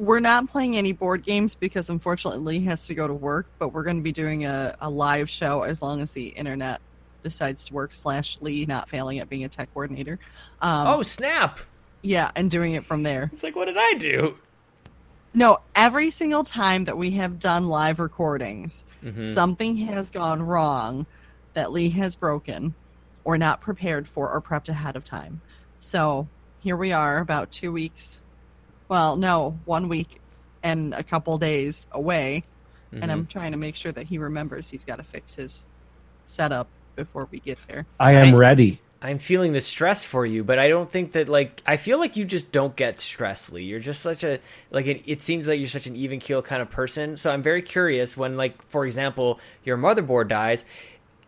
We're 0.02 0.20
not 0.20 0.49
playing 0.49 0.78
any 0.78 0.93
board 0.93 1.24
games 1.24 1.56
because 1.56 1.91
unfortunately 1.91 2.39
Lee 2.39 2.66
has 2.66 2.88
to 2.88 2.95
go 2.95 3.08
to 3.08 3.14
work, 3.14 3.45
but 3.60 3.70
we're 3.70 3.84
going 3.84 3.97
to 3.97 4.02
be 4.02 4.12
doing 4.12 4.45
a, 4.45 4.76
a 4.82 4.89
live 4.89 5.30
show 5.30 5.62
as 5.62 5.84
long 5.84 6.02
as 6.02 6.10
the 6.10 6.30
internet 6.30 6.82
decides 7.22 7.66
to 7.66 7.76
work, 7.76 7.93
slash 7.93 8.39
Lee 8.41 8.66
not 8.66 8.89
failing 8.89 9.20
at 9.20 9.30
being 9.30 9.43
a 9.43 9.47
tech 9.47 9.72
coordinator. 9.76 10.18
Um, 10.60 10.88
oh 10.88 11.04
snap! 11.04 11.60
yeah, 12.02 12.32
and 12.36 12.49
doing 12.49 12.74
it 12.74 12.84
from 12.84 13.04
there. 13.04 13.30
It's 13.32 13.43
like 13.43 13.56
what 13.56 13.66
did 13.66 13.78
I 13.78 13.93
do? 13.93 14.39
No, 15.36 15.60
every 15.76 16.10
single 16.10 16.43
time 16.43 16.86
that 16.86 16.97
we 16.97 17.12
have 17.12 17.38
done 17.38 17.68
live 17.68 17.99
recordings, 17.99 18.86
Mhm. 19.04 19.30
something 19.30 19.78
has 19.78 20.10
gone 20.10 20.41
wrong 20.41 21.06
that 21.54 21.72
Lee 21.72 21.89
has 21.91 22.16
broken 22.16 22.74
or 23.24 23.38
not 23.38 23.62
prepared 23.62 24.08
for 24.08 24.32
or 24.32 24.41
prepped 24.41 24.68
ahead 24.68 24.95
of 24.95 25.04
time. 25.04 25.41
So 25.80 26.28
here 26.60 26.76
we 26.76 26.91
are, 26.91 27.20
about 27.20 27.52
two 27.52 27.72
weeks. 27.72 28.24
Well, 28.91 29.15
no, 29.15 29.57
one 29.63 29.87
week 29.87 30.19
and 30.63 30.93
a 30.93 31.01
couple 31.01 31.37
days 31.37 31.87
away. 31.93 32.43
Mhm. 32.93 33.03
And 33.03 33.09
I'm 33.13 33.25
trying 33.25 33.53
to 33.53 33.57
make 33.57 33.77
sure 33.77 33.93
that 33.93 34.05
he 34.05 34.17
remembers 34.17 34.69
he's 34.69 34.83
got 34.83 34.97
to 34.97 35.03
fix 35.03 35.35
his 35.35 35.65
setup 36.25 36.67
before 36.97 37.25
we 37.31 37.39
get 37.39 37.57
there. 37.69 37.85
I 38.01 38.11
am 38.15 38.33
Right. 38.33 38.37
ready. 38.37 38.81
I'm 39.01 39.17
feeling 39.17 39.53
the 39.53 39.61
stress 39.61 40.05
for 40.05 40.25
you, 40.25 40.43
but 40.43 40.59
I 40.59 40.67
don't 40.67 40.91
think 40.91 41.13
that 41.13 41.29
like 41.29 41.63
I 41.65 41.77
feel 41.77 41.99
like 41.99 42.17
you 42.17 42.25
just 42.25 42.51
don't 42.51 42.75
get 42.75 42.99
stress, 42.99 43.49
Lee. 43.49 43.63
You're 43.63 43.79
just 43.79 44.01
such 44.01 44.25
a 44.25 44.39
like 44.71 44.85
it, 44.87 45.03
it 45.05 45.21
seems 45.21 45.47
like 45.47 45.57
you're 45.57 45.69
such 45.69 45.87
an 45.87 45.95
even 45.95 46.19
keel 46.19 46.41
kind 46.41 46.61
of 46.61 46.69
person. 46.69 47.15
So 47.15 47.31
I'm 47.31 47.41
very 47.41 47.61
curious 47.61 48.17
when 48.17 48.35
like 48.35 48.61
for 48.69 48.85
example 48.85 49.39
your 49.63 49.77
motherboard 49.77 50.27
dies. 50.27 50.65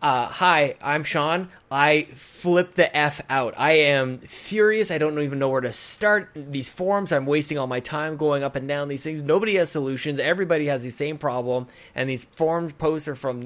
Uh, 0.04 0.26
hi, 0.28 0.76
I'm 0.82 1.02
Sean. 1.02 1.48
I 1.70 2.02
flip 2.14 2.74
the 2.74 2.94
f 2.94 3.22
out. 3.30 3.54
I 3.56 3.72
am 3.72 4.18
furious. 4.18 4.90
I 4.90 4.98
don't 4.98 5.18
even 5.18 5.38
know 5.38 5.48
where 5.48 5.62
to 5.62 5.72
start 5.72 6.28
these 6.34 6.68
forums. 6.68 7.10
I'm 7.10 7.24
wasting 7.24 7.56
all 7.56 7.66
my 7.66 7.80
time 7.80 8.18
going 8.18 8.44
up 8.44 8.54
and 8.54 8.68
down 8.68 8.88
these 8.88 9.02
things. 9.02 9.22
Nobody 9.22 9.54
has 9.54 9.70
solutions. 9.70 10.18
Everybody 10.20 10.66
has 10.66 10.82
the 10.82 10.90
same 10.90 11.16
problem, 11.16 11.68
and 11.94 12.06
these 12.06 12.22
forum 12.22 12.70
posts 12.72 13.08
are 13.08 13.14
from 13.14 13.36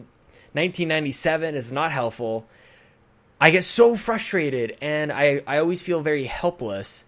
1997. 0.54 1.54
It's 1.54 1.70
not 1.70 1.92
helpful. 1.92 2.44
I 3.40 3.52
get 3.52 3.62
so 3.62 3.94
frustrated 3.94 4.76
and 4.80 5.12
I, 5.12 5.42
I 5.46 5.58
always 5.58 5.80
feel 5.80 6.00
very 6.00 6.24
helpless. 6.24 7.04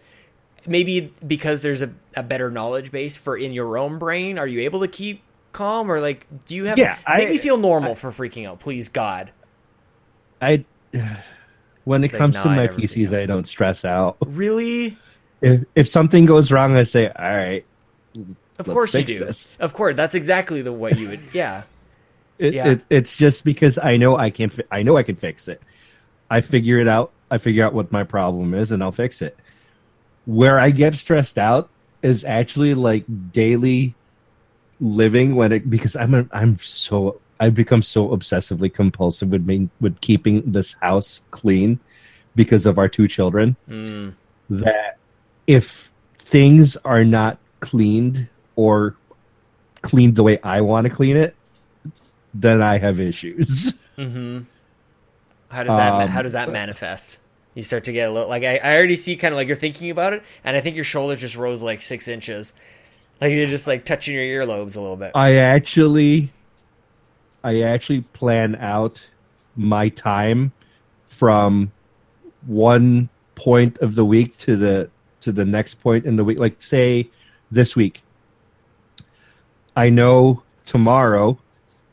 Maybe 0.64 1.12
because 1.26 1.62
there's 1.62 1.82
a, 1.82 1.90
a 2.14 2.22
better 2.22 2.52
knowledge 2.52 2.92
base 2.92 3.16
for 3.16 3.36
in 3.36 3.52
your 3.52 3.76
own 3.78 3.98
brain. 3.98 4.38
Are 4.38 4.46
you 4.46 4.60
able 4.60 4.78
to 4.78 4.86
keep 4.88 5.22
calm 5.50 5.90
or 5.90 6.00
like 6.00 6.24
do 6.44 6.54
you 6.54 6.66
have 6.66 6.78
Yeah, 6.78 6.96
make 7.16 7.26
I- 7.26 7.30
me 7.32 7.38
feel 7.38 7.56
normal 7.56 7.96
for 7.96 8.12
freaking 8.12 8.46
out, 8.46 8.60
please 8.60 8.88
God. 8.88 9.32
I 10.40 10.64
when 11.84 12.04
it 12.04 12.12
Like, 12.12 12.18
comes 12.18 12.34
nah, 12.34 12.42
to 12.42 12.50
my 12.50 12.66
never 12.66 12.72
think 12.74 12.90
PCs, 12.90 13.12
I 13.16 13.26
don't 13.26 13.46
stress 13.46 13.84
out. 13.84 14.18
Really? 14.26 14.96
If 15.40 15.64
if 15.74 15.88
something 15.88 16.26
goes 16.26 16.52
wrong, 16.52 16.76
I 16.76 16.84
say, 16.84 17.08
"All 17.08 17.24
right, 17.30 17.64
Of 18.58 18.68
Let's 18.68 18.68
course 18.68 18.94
you 18.94 19.04
do. 19.04 19.18
this. 19.18 19.56
Of 19.60 19.72
course, 19.72 19.94
that's 19.96 20.14
exactly 20.14 20.62
the 20.62 20.72
way 20.72 20.92
you 20.96 21.08
would 21.10 21.22
yeah. 21.32 21.64
It, 22.38 22.54
Yeah. 22.54 22.68
it, 22.72 22.84
it's 22.90 23.16
just 23.16 23.44
because 23.44 23.78
I 23.78 23.96
know 23.96 24.16
I 24.16 24.30
can. 24.30 24.50
Fi- 24.50 24.64
I 24.70 24.82
know 24.82 24.96
I 24.96 25.02
can 25.02 25.16
fix 25.16 25.48
it. 25.48 25.62
I 26.30 26.40
figure 26.40 26.78
it 26.78 26.88
out. 26.88 27.12
I 27.30 27.38
figure 27.38 27.64
out 27.64 27.72
what 27.74 27.92
my 27.92 28.04
problem 28.04 28.54
is, 28.54 28.72
and 28.72 28.82
I'll 28.82 28.92
fix 28.92 29.22
it. 29.22 29.38
Where 30.26 30.58
I 30.60 30.70
get 30.70 30.94
stressed 30.94 31.38
out 31.38 31.70
is 32.02 32.24
actually 32.24 32.74
like 32.74 33.04
daily 33.32 33.94
living 34.80 35.34
when 35.36 35.52
it 35.52 35.68
because 35.70 35.96
I'm 35.96 36.14
a, 36.14 36.26
I'm 36.32 36.58
so 36.58 37.20
I've 37.40 37.54
become 37.54 37.82
so 37.82 38.08
obsessively 38.08 38.72
compulsive 38.72 39.30
with 39.30 39.46
me 39.46 39.68
with 39.80 40.00
keeping 40.00 40.42
this 40.52 40.74
house 40.74 41.22
clean 41.30 41.80
because 42.36 42.66
of 42.66 42.78
our 42.78 42.88
two 42.88 43.08
children 43.08 43.56
Mm, 43.68 44.14
that 44.50 44.98
if 45.46 45.90
things 46.18 46.76
are 46.84 47.04
not 47.04 47.38
cleaned 47.60 48.28
or 48.56 48.96
cleaned 49.82 50.16
the 50.16 50.22
way 50.22 50.38
I 50.42 50.60
want 50.60 50.84
to 50.84 50.90
clean 50.90 51.16
it, 51.16 51.34
then 52.34 52.62
I 52.62 52.78
have 52.78 53.00
issues. 53.00 53.78
mhm. 53.98 54.46
How 55.48 55.62
does 55.64 55.76
that 55.76 55.92
Um, 55.92 56.08
how 56.08 56.22
does 56.22 56.32
that 56.32 56.50
manifest? 56.50 57.18
You 57.54 57.62
start 57.62 57.84
to 57.84 57.92
get 57.92 58.08
a 58.08 58.12
little 58.12 58.28
like 58.28 58.44
I, 58.44 58.58
I 58.58 58.74
already 58.76 58.96
see 58.96 59.16
kind 59.16 59.34
of 59.34 59.36
like 59.36 59.48
you're 59.48 59.56
thinking 59.56 59.90
about 59.90 60.12
it, 60.12 60.22
and 60.44 60.56
I 60.56 60.60
think 60.60 60.76
your 60.76 60.84
shoulders 60.84 61.20
just 61.20 61.36
rose 61.36 61.62
like 61.62 61.82
six 61.82 62.06
inches, 62.08 62.54
like 63.20 63.32
you're 63.32 63.46
just 63.46 63.66
like 63.66 63.84
touching 63.84 64.14
your 64.14 64.24
earlobes 64.24 64.76
a 64.76 64.80
little 64.80 64.96
bit. 64.96 65.14
I 65.14 65.36
actually 65.36 66.30
I 67.42 67.62
actually 67.62 68.02
plan 68.02 68.56
out 68.56 69.08
my 69.56 69.88
time 69.88 70.52
from 71.08 71.72
one 72.46 73.08
point 73.34 73.78
of 73.78 73.94
the 73.94 74.04
week 74.04 74.36
to 74.38 74.56
the 74.56 74.90
to 75.20 75.32
the 75.32 75.44
next 75.44 75.74
point 75.74 76.06
in 76.06 76.16
the 76.16 76.24
week. 76.24 76.38
Like 76.38 76.60
say 76.62 77.08
this 77.50 77.74
week. 77.74 78.02
I 79.76 79.90
know 79.90 80.42
tomorrow 80.66 81.38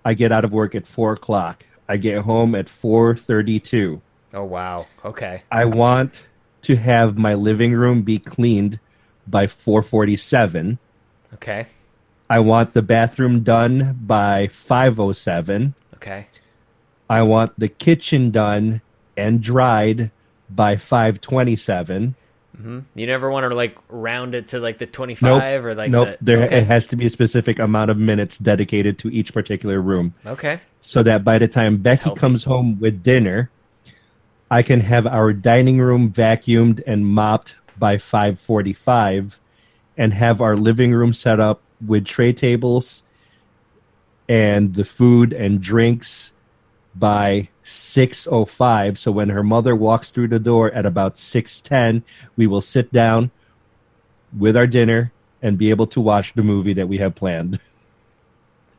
I 0.03 0.13
get 0.13 0.31
out 0.31 0.45
of 0.45 0.51
work 0.51 0.75
at 0.75 0.87
four 0.87 1.13
o'clock. 1.13 1.65
I 1.87 1.97
get 1.97 2.19
home 2.19 2.55
at 2.55 2.69
four 2.69 3.15
thirty 3.15 3.59
two. 3.59 4.01
Oh 4.33 4.43
wow. 4.43 4.87
Okay. 5.05 5.43
I 5.51 5.65
want 5.65 6.25
to 6.63 6.75
have 6.75 7.17
my 7.17 7.33
living 7.33 7.73
room 7.73 8.01
be 8.01 8.19
cleaned 8.19 8.79
by 9.25 9.47
447. 9.47 10.77
Okay. 11.35 11.67
I 12.29 12.39
want 12.39 12.73
the 12.73 12.81
bathroom 12.81 13.43
done 13.43 13.97
by 14.01 14.47
507. 14.47 15.73
Okay. 15.95 16.27
I 17.09 17.21
want 17.21 17.57
the 17.57 17.69
kitchen 17.69 18.31
done 18.31 18.81
and 19.15 19.41
dried 19.41 20.11
by 20.49 20.75
527. 20.75 22.15
hmm 22.55 22.79
You 22.95 23.07
never 23.07 23.29
want 23.29 23.49
to 23.49 23.55
like 23.55 23.77
round 23.89 24.35
it 24.35 24.47
to 24.49 24.59
like 24.59 24.77
the 24.77 24.85
25 24.85 25.65
or 25.65 25.75
like 25.75 25.89
nope, 25.89 26.09
the 26.09 26.17
there 26.21 26.43
okay. 26.43 26.57
it 26.57 26.67
has 26.67 26.87
to 26.87 26.95
be 26.95 27.05
a 27.05 27.09
specific 27.09 27.59
amount 27.59 27.91
of 27.91 27.97
minutes 27.97 28.37
dedicated 28.37 28.97
to 28.99 29.09
each 29.09 29.33
particular 29.33 29.81
room 29.81 30.13
okay. 30.25 30.59
so 30.81 31.03
that 31.03 31.23
by 31.23 31.37
the 31.37 31.47
time 31.47 31.77
Becky 31.77 32.13
comes 32.15 32.43
home 32.43 32.79
with 32.79 33.03
dinner, 33.03 33.49
I 34.51 34.63
can 34.63 34.79
have 34.79 35.07
our 35.07 35.33
dining 35.33 35.79
room 35.79 36.11
vacuumed 36.11 36.81
and 36.87 37.05
mopped 37.05 37.55
by 37.77 37.97
5:45 37.97 39.39
and 39.97 40.13
have 40.13 40.41
our 40.41 40.55
living 40.55 40.93
room 40.93 41.13
set 41.13 41.39
up 41.39 41.61
with 41.85 42.05
tray 42.05 42.33
tables 42.33 43.03
and 44.29 44.73
the 44.73 44.85
food 44.85 45.33
and 45.33 45.61
drinks 45.61 46.33
by 46.95 47.47
6:05 47.63 48.97
so 48.97 49.11
when 49.11 49.29
her 49.29 49.43
mother 49.43 49.75
walks 49.75 50.11
through 50.11 50.27
the 50.27 50.39
door 50.39 50.71
at 50.71 50.85
about 50.85 51.15
6:10 51.17 52.01
we 52.35 52.47
will 52.47 52.61
sit 52.61 52.91
down 52.91 53.29
with 54.37 54.57
our 54.57 54.67
dinner 54.67 55.11
and 55.41 55.57
be 55.57 55.69
able 55.69 55.87
to 55.87 56.01
watch 56.01 56.33
the 56.33 56.43
movie 56.43 56.73
that 56.73 56.87
we 56.87 56.97
have 56.97 57.15
planned. 57.15 57.59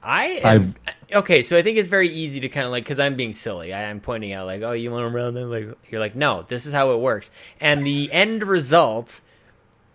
I 0.03 0.25
am, 0.43 0.75
okay, 1.13 1.43
so 1.43 1.59
I 1.59 1.63
think 1.63 1.77
it's 1.77 1.89
very 1.89 2.09
easy 2.09 2.41
to 2.41 2.49
kind 2.49 2.65
of 2.65 2.73
like 2.73 2.85
because 2.85 3.01
I'm 3.01 3.17
being 3.17 3.33
silly. 3.33 3.75
I, 3.75 3.83
am 3.83 4.01
pointing 4.01 4.33
out 4.33 4.47
like, 4.47 4.63
oh, 4.63 4.73
you 4.73 4.91
want 4.91 5.11
to 5.11 5.15
run? 5.15 5.35
Like 5.51 5.77
you're 5.91 6.01
like, 6.01 6.15
no, 6.15 6.43
this 6.43 6.67
is 6.67 6.73
how 6.73 6.93
it 6.93 7.01
works, 7.01 7.31
and 7.61 7.85
the 7.85 8.11
end 8.13 8.43
result 8.43 9.21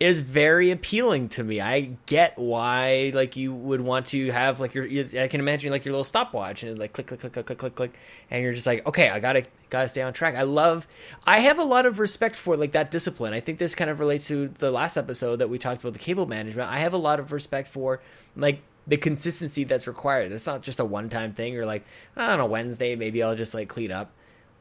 is 0.00 0.18
very 0.20 0.70
appealing 0.70 1.28
to 1.28 1.44
me. 1.44 1.60
I 1.60 1.96
get 2.06 2.36
why 2.36 3.12
like 3.14 3.36
you 3.36 3.54
would 3.54 3.80
want 3.80 4.06
to 4.06 4.30
have 4.32 4.58
like 4.58 4.74
your 4.74 4.84
I 4.84 5.28
can 5.28 5.40
imagine 5.40 5.70
like 5.70 5.84
your 5.84 5.92
little 5.92 6.04
stopwatch 6.04 6.64
and 6.64 6.78
like 6.78 6.92
click 6.92 7.06
click 7.06 7.20
click 7.20 7.32
click 7.32 7.46
click 7.46 7.58
click 7.58 7.74
click 7.76 7.98
and 8.30 8.42
you're 8.42 8.52
just 8.52 8.66
like 8.66 8.84
okay 8.86 9.08
I 9.08 9.20
gotta 9.20 9.44
gotta 9.70 9.88
stay 9.88 10.02
on 10.02 10.12
track. 10.12 10.34
I 10.34 10.42
love 10.42 10.88
I 11.26 11.40
have 11.40 11.58
a 11.58 11.64
lot 11.64 11.86
of 11.86 12.00
respect 12.00 12.34
for 12.34 12.56
like 12.56 12.72
that 12.72 12.90
discipline. 12.90 13.34
I 13.34 13.40
think 13.40 13.58
this 13.58 13.74
kind 13.76 13.88
of 13.88 14.00
relates 14.00 14.26
to 14.28 14.48
the 14.48 14.70
last 14.70 14.96
episode 14.96 15.36
that 15.36 15.48
we 15.48 15.58
talked 15.58 15.82
about 15.82 15.92
the 15.92 16.00
cable 16.00 16.26
management. 16.26 16.68
I 16.68 16.80
have 16.80 16.92
a 16.92 16.98
lot 16.98 17.20
of 17.20 17.30
respect 17.30 17.68
for 17.68 18.00
like 18.34 18.62
the 18.88 18.96
consistency 18.96 19.62
that's 19.62 19.86
required. 19.86 20.32
It's 20.32 20.46
not 20.46 20.62
just 20.62 20.80
a 20.80 20.84
one 20.84 21.08
time 21.08 21.34
thing. 21.34 21.52
You're 21.52 21.66
like 21.66 21.84
on 22.16 22.40
a 22.40 22.46
Wednesday 22.46 22.96
maybe 22.96 23.22
I'll 23.22 23.36
just 23.36 23.54
like 23.54 23.68
clean 23.68 23.92
up. 23.92 24.12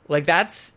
Like 0.07 0.25
that's 0.25 0.75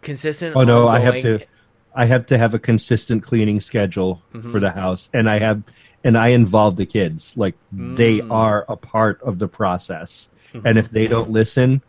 consistent. 0.00 0.56
Oh 0.56 0.62
no, 0.62 0.88
ongoing. 0.88 0.94
I 0.94 1.00
have 1.00 1.40
to 1.40 1.46
I 1.94 2.06
have 2.06 2.26
to 2.26 2.38
have 2.38 2.54
a 2.54 2.58
consistent 2.58 3.22
cleaning 3.22 3.60
schedule 3.60 4.22
mm-hmm. 4.32 4.50
for 4.50 4.60
the 4.60 4.70
house, 4.70 5.08
and 5.12 5.28
I 5.28 5.38
have, 5.38 5.62
and 6.04 6.16
I 6.16 6.28
involve 6.28 6.76
the 6.76 6.86
kids. 6.86 7.36
Like 7.36 7.54
mm. 7.74 7.96
they 7.96 8.20
are 8.20 8.64
a 8.68 8.76
part 8.76 9.20
of 9.22 9.38
the 9.38 9.48
process, 9.48 10.28
mm-hmm. 10.52 10.66
and 10.66 10.78
if 10.78 10.90
they 10.90 11.06
don't 11.06 11.30
listen, 11.30 11.82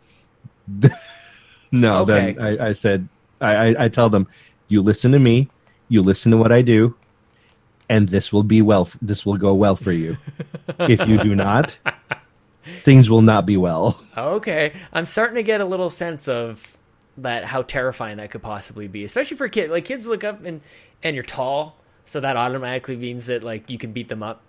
no, 1.72 1.98
okay. 2.00 2.32
then 2.32 2.40
I, 2.40 2.68
I 2.68 2.72
said 2.72 3.08
I, 3.42 3.84
I 3.84 3.88
tell 3.88 4.08
them, 4.08 4.26
you 4.68 4.82
listen 4.82 5.12
to 5.12 5.18
me, 5.18 5.48
you 5.88 6.02
listen 6.02 6.32
to 6.32 6.38
what 6.38 6.52
I 6.52 6.62
do, 6.62 6.94
and 7.88 8.08
this 8.08 8.32
will 8.32 8.42
be 8.42 8.62
well. 8.62 8.88
This 9.02 9.26
will 9.26 9.36
go 9.36 9.54
well 9.54 9.76
for 9.76 9.92
you. 9.92 10.16
if 10.78 11.06
you 11.08 11.18
do 11.18 11.34
not, 11.34 11.78
things 12.82 13.10
will 13.10 13.22
not 13.22 13.44
be 13.44 13.56
well. 13.56 14.00
Okay, 14.16 14.72
I'm 14.92 15.06
starting 15.06 15.36
to 15.36 15.42
get 15.42 15.60
a 15.60 15.64
little 15.64 15.90
sense 15.90 16.28
of 16.28 16.76
that 17.18 17.44
how 17.44 17.62
terrifying 17.62 18.16
that 18.18 18.30
could 18.30 18.42
possibly 18.42 18.88
be, 18.88 19.04
especially 19.04 19.36
for 19.36 19.48
kids. 19.48 19.70
Like 19.70 19.84
kids 19.84 20.06
look 20.06 20.24
up 20.24 20.44
and 20.44 20.60
and 21.02 21.14
you're 21.14 21.24
tall, 21.24 21.76
so 22.04 22.20
that 22.20 22.36
automatically 22.36 22.96
means 22.96 23.26
that 23.26 23.42
like 23.42 23.70
you 23.70 23.78
can 23.78 23.92
beat 23.92 24.08
them 24.08 24.22
up. 24.22 24.42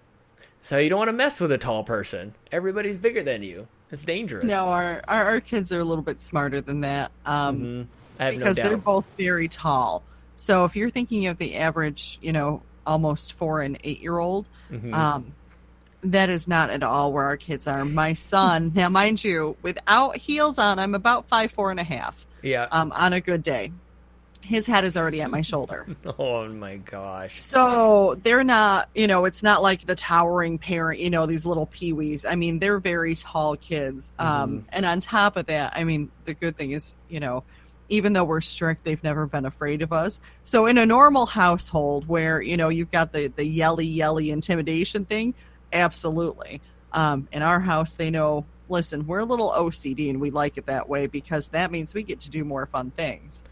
So 0.62 0.78
you 0.78 0.90
don't 0.90 1.00
want 1.00 1.10
to 1.10 1.14
mess 1.14 1.42
with 1.42 1.52
a 1.52 1.58
tall 1.58 1.84
person. 1.84 2.34
Everybody's 2.52 2.98
bigger 2.98 3.24
than 3.24 3.44
you. 3.44 3.68
It's 3.92 4.06
dangerous. 4.06 4.46
No, 4.46 4.68
our 4.68 5.04
our, 5.08 5.24
our 5.26 5.42
kids 5.42 5.72
are 5.72 5.80
a 5.80 5.84
little 5.84 6.04
bit 6.04 6.20
smarter 6.20 6.62
than 6.62 6.82
that. 6.82 7.12
Um, 7.26 7.88
mm-hmm. 8.18 8.38
because 8.38 8.58
no 8.58 8.64
they're 8.64 8.78
both 8.78 9.06
very 9.18 9.48
tall. 9.48 10.04
So 10.36 10.66
if 10.66 10.76
you're 10.76 10.90
thinking 10.90 11.28
of 11.28 11.38
the 11.38 11.58
average, 11.58 12.18
you 12.22 12.32
know, 12.32 12.64
almost 12.88 13.34
four 13.34 13.62
and 13.62 13.78
eight 13.84 14.02
year 14.02 14.18
old, 14.18 14.46
mm-hmm. 14.72 14.94
um, 14.94 15.34
that 16.04 16.30
is 16.30 16.48
not 16.48 16.70
at 16.70 16.84
all 16.84 17.14
where 17.14 17.26
our 17.26 17.38
kids 17.38 17.68
are. 17.68 17.86
My 17.86 18.14
son, 18.14 18.72
now 18.76 18.90
mind 18.90 19.24
you, 19.24 19.56
without 19.62 20.18
heels 20.18 20.58
on, 20.58 20.80
I'm 20.80 20.96
about 20.96 21.28
five 21.28 21.52
four 21.52 21.72
and 21.72 21.80
a 21.80 21.84
half. 21.84 22.26
Yeah. 22.42 22.68
Um, 22.72 22.92
on 22.94 23.14
a 23.14 23.22
good 23.22 23.44
day. 23.44 23.72
His 24.44 24.68
head 24.68 24.84
is 24.84 24.98
already 24.98 25.22
at 25.22 25.32
my 25.32 25.40
shoulder. 25.40 25.88
oh 26.20 26.50
my 26.50 26.76
gosh. 26.76 27.38
So 27.38 28.20
they're 28.24 28.44
not, 28.44 28.90
you 28.94 29.08
know, 29.08 29.24
it's 29.24 29.42
not 29.42 29.62
like 29.62 29.86
the 29.86 29.96
towering 29.96 30.58
parent, 30.58 31.00
you 31.00 31.10
know, 31.10 31.26
these 31.26 31.46
little 31.46 31.68
peewees. 31.68 32.26
I 32.30 32.36
mean, 32.36 32.60
they're 32.60 32.80
very 32.80 33.16
tall 33.16 33.56
kids. 33.56 34.12
Um, 34.20 34.28
mm-hmm. 34.28 34.68
and 34.74 34.86
on 34.86 35.00
top 35.00 35.38
of 35.38 35.46
that, 35.46 35.72
I 35.78 35.86
mean, 35.86 36.12
the 36.26 36.34
good 36.34 36.58
thing 36.58 36.72
is, 36.72 36.94
you 37.08 37.22
know, 37.22 37.46
even 37.88 38.12
though 38.12 38.24
we're 38.26 38.42
strict, 38.42 38.84
they've 38.84 39.04
never 39.04 39.28
been 39.28 39.46
afraid 39.46 39.82
of 39.82 39.94
us. 39.94 40.20
So 40.44 40.66
in 40.66 40.78
a 40.78 40.86
normal 40.86 41.26
household 41.26 42.08
where, 42.08 42.42
you 42.42 42.58
know, 42.58 42.70
you've 42.70 42.92
got 42.92 43.14
the, 43.14 43.28
the 43.28 43.46
yelly, 43.46 43.86
yelly 43.86 44.32
intimidation 44.32 45.06
thing, 45.06 45.36
absolutely. 45.74 46.62
Um, 46.92 47.28
in 47.32 47.42
our 47.42 47.60
house, 47.60 47.94
they 47.94 48.12
know 48.12 48.46
listen, 48.70 49.06
we're 49.06 49.20
a 49.20 49.26
little 49.26 49.52
OCD 49.52 50.10
and 50.10 50.20
we 50.20 50.32
like 50.32 50.58
it 50.58 50.66
that 50.68 50.88
way 50.88 51.08
because 51.08 51.50
that 51.50 51.72
means 51.72 51.94
we 51.94 52.04
get 52.04 52.22
to 52.22 52.30
do 52.30 52.46
more 52.46 52.66
fun 52.66 52.92
things. 52.92 53.44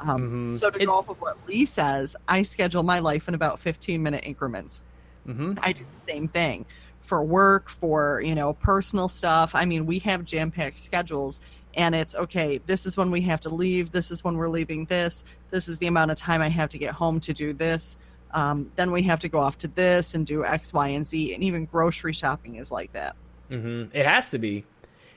Um, 0.00 0.08
mm-hmm. 0.08 0.52
So 0.52 0.70
to 0.70 0.82
it, 0.82 0.86
go 0.86 0.98
off 0.98 1.08
of 1.08 1.20
what 1.20 1.38
Lee 1.48 1.64
says, 1.64 2.16
I 2.28 2.42
schedule 2.42 2.82
my 2.82 2.98
life 2.98 3.28
in 3.28 3.34
about 3.34 3.58
15 3.60 4.02
minute 4.02 4.24
increments. 4.24 4.84
Mm-hmm. 5.26 5.52
I 5.62 5.72
do 5.72 5.84
the 6.06 6.12
same 6.12 6.28
thing 6.28 6.66
for 7.00 7.22
work, 7.22 7.68
for 7.68 8.20
you 8.20 8.34
know 8.34 8.52
personal 8.52 9.08
stuff. 9.08 9.54
I 9.54 9.64
mean, 9.64 9.86
we 9.86 9.98
have 10.00 10.24
jam 10.24 10.50
packed 10.50 10.78
schedules, 10.78 11.40
and 11.74 11.94
it's 11.94 12.14
okay. 12.14 12.58
This 12.66 12.84
is 12.84 12.96
when 12.96 13.10
we 13.10 13.22
have 13.22 13.40
to 13.42 13.48
leave. 13.48 13.92
This 13.92 14.10
is 14.10 14.22
when 14.22 14.36
we're 14.36 14.48
leaving. 14.48 14.84
This. 14.86 15.24
This 15.50 15.68
is 15.68 15.78
the 15.78 15.86
amount 15.86 16.10
of 16.10 16.16
time 16.16 16.42
I 16.42 16.48
have 16.48 16.70
to 16.70 16.78
get 16.78 16.92
home 16.92 17.20
to 17.20 17.32
do 17.32 17.52
this. 17.52 17.96
Um, 18.36 18.70
then 18.76 18.92
we 18.92 19.02
have 19.04 19.20
to 19.20 19.30
go 19.30 19.40
off 19.40 19.56
to 19.58 19.68
this 19.68 20.14
and 20.14 20.26
do 20.26 20.44
X, 20.44 20.72
Y, 20.72 20.88
and 20.88 21.06
Z. 21.06 21.32
And 21.32 21.42
even 21.42 21.64
grocery 21.64 22.12
shopping 22.12 22.56
is 22.56 22.70
like 22.70 22.92
that. 22.92 23.16
Mm-hmm. 23.50 23.96
It 23.96 24.06
has 24.06 24.30
to 24.32 24.38
be, 24.38 24.64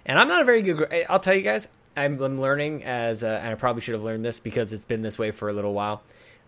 and 0.06 0.18
I'm 0.18 0.30
not 0.30 0.42
a 0.42 0.46
very 0.46 0.62
good. 0.62 1.06
I'll 1.10 1.20
tell 1.20 1.36
you 1.36 1.42
guys, 1.42 1.68
I'm, 1.98 2.22
I'm 2.22 2.38
learning 2.38 2.86
as, 2.86 3.24
a, 3.24 3.30
and 3.30 3.50
I 3.50 3.56
probably 3.56 3.82
should 3.82 3.96
have 3.96 4.04
learned 4.04 4.24
this 4.24 4.40
because 4.40 4.72
it's 4.72 4.86
been 4.86 5.02
this 5.02 5.20
way 5.20 5.32
for 5.32 5.50
a 5.50 5.54
little 5.54 5.74
while. 5.74 6.02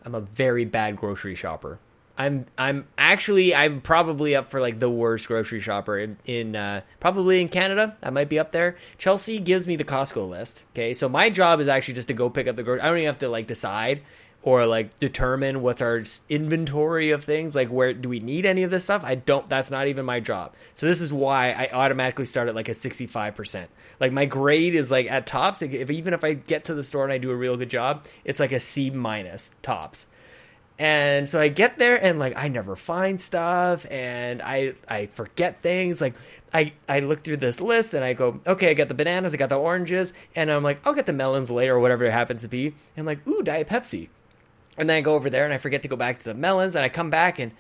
I'm 0.05 0.15
a 0.15 0.21
very 0.21 0.63
bad 0.63 0.95
grocery 0.95 1.35
shopper. 1.35 1.77
I'm 2.17 2.45
I'm 2.57 2.87
actually 2.97 3.55
I'm 3.55 3.81
probably 3.81 4.35
up 4.35 4.47
for 4.47 4.61
like 4.61 4.79
the 4.79 4.89
worst 4.89 5.27
grocery 5.27 5.59
shopper 5.59 5.97
in, 5.97 6.17
in 6.25 6.55
uh, 6.55 6.81
probably 6.99 7.41
in 7.41 7.49
Canada. 7.49 7.97
I 8.03 8.11
might 8.11 8.29
be 8.29 8.37
up 8.37 8.51
there. 8.51 8.77
Chelsea 8.97 9.39
gives 9.39 9.65
me 9.65 9.75
the 9.75 9.83
Costco 9.83 10.29
list. 10.29 10.65
Okay, 10.73 10.93
so 10.93 11.09
my 11.09 11.29
job 11.29 11.59
is 11.59 11.67
actually 11.67 11.95
just 11.95 12.09
to 12.09 12.13
go 12.13 12.29
pick 12.29 12.47
up 12.47 12.55
the 12.55 12.63
grocery. 12.63 12.81
I 12.81 12.87
don't 12.87 12.97
even 12.97 13.07
have 13.07 13.19
to 13.19 13.29
like 13.29 13.47
decide 13.47 14.03
or 14.43 14.65
like 14.65 14.97
determine 14.97 15.61
what's 15.61 15.81
our 15.81 16.03
inventory 16.29 17.11
of 17.11 17.23
things 17.23 17.55
like 17.55 17.69
where 17.69 17.93
do 17.93 18.09
we 18.09 18.19
need 18.19 18.45
any 18.45 18.63
of 18.63 18.71
this 18.71 18.83
stuff? 18.83 19.03
I 19.03 19.15
don't 19.15 19.47
that's 19.47 19.69
not 19.69 19.87
even 19.87 20.05
my 20.05 20.19
job. 20.19 20.53
So 20.73 20.85
this 20.85 21.01
is 21.01 21.13
why 21.13 21.51
i 21.51 21.69
automatically 21.71 22.25
start 22.25 22.47
at 22.47 22.55
like 22.55 22.69
a 22.69 22.73
65% 22.73 23.67
like 23.99 24.11
my 24.11 24.25
grade 24.25 24.75
is 24.75 24.89
like 24.89 25.09
at 25.09 25.27
tops. 25.27 25.61
If, 25.61 25.89
even 25.89 26.13
if 26.13 26.23
i 26.23 26.33
get 26.33 26.65
to 26.65 26.73
the 26.73 26.83
store 26.83 27.03
and 27.03 27.13
i 27.13 27.17
do 27.17 27.31
a 27.31 27.35
real 27.35 27.57
good 27.57 27.69
job 27.69 28.05
it's 28.23 28.39
like 28.39 28.51
a 28.51 28.59
c 28.59 28.89
minus 28.89 29.51
tops. 29.61 30.07
And 30.79 31.29
so 31.29 31.39
i 31.39 31.47
get 31.47 31.77
there 31.77 32.03
and 32.03 32.17
like 32.17 32.35
i 32.35 32.47
never 32.47 32.75
find 32.75 33.21
stuff 33.21 33.85
and 33.91 34.41
i 34.41 34.73
i 34.87 35.05
forget 35.05 35.61
things. 35.61 36.01
Like 36.01 36.15
I, 36.53 36.73
I 36.89 36.99
look 36.99 37.23
through 37.23 37.37
this 37.37 37.61
list 37.61 37.93
and 37.93 38.03
I 38.03 38.13
go, 38.13 38.41
okay, 38.45 38.71
I 38.71 38.73
got 38.73 38.89
the 38.89 38.93
bananas, 38.93 39.33
I 39.33 39.37
got 39.37 39.49
the 39.49 39.55
oranges, 39.55 40.11
and 40.35 40.51
I'm 40.51 40.63
like, 40.63 40.81
I'll 40.85 40.93
get 40.93 41.05
the 41.05 41.13
melons 41.13 41.49
later 41.49 41.75
or 41.75 41.79
whatever 41.79 42.03
it 42.03 42.11
happens 42.11 42.41
to 42.41 42.49
be. 42.49 42.67
And 42.67 42.75
I'm 42.97 43.05
like, 43.05 43.25
ooh, 43.25 43.41
Diet 43.41 43.67
Pepsi. 43.67 44.09
And 44.77 44.89
then 44.89 44.97
I 44.97 45.01
go 45.01 45.15
over 45.15 45.29
there 45.29 45.45
and 45.45 45.53
I 45.53 45.57
forget 45.57 45.81
to 45.83 45.87
go 45.87 45.95
back 45.95 46.19
to 46.19 46.25
the 46.25 46.33
melons 46.33 46.75
and 46.75 46.83
I 46.83 46.89
come 46.89 47.09
back 47.09 47.39
and 47.39 47.51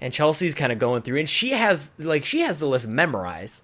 and 0.00 0.14
Chelsea's 0.14 0.54
kind 0.54 0.72
of 0.72 0.78
going 0.78 1.02
through 1.02 1.18
and 1.18 1.28
she 1.28 1.50
has 1.50 1.90
like 1.98 2.24
she 2.24 2.40
has 2.40 2.58
the 2.58 2.66
list 2.66 2.86
memorized, 2.86 3.62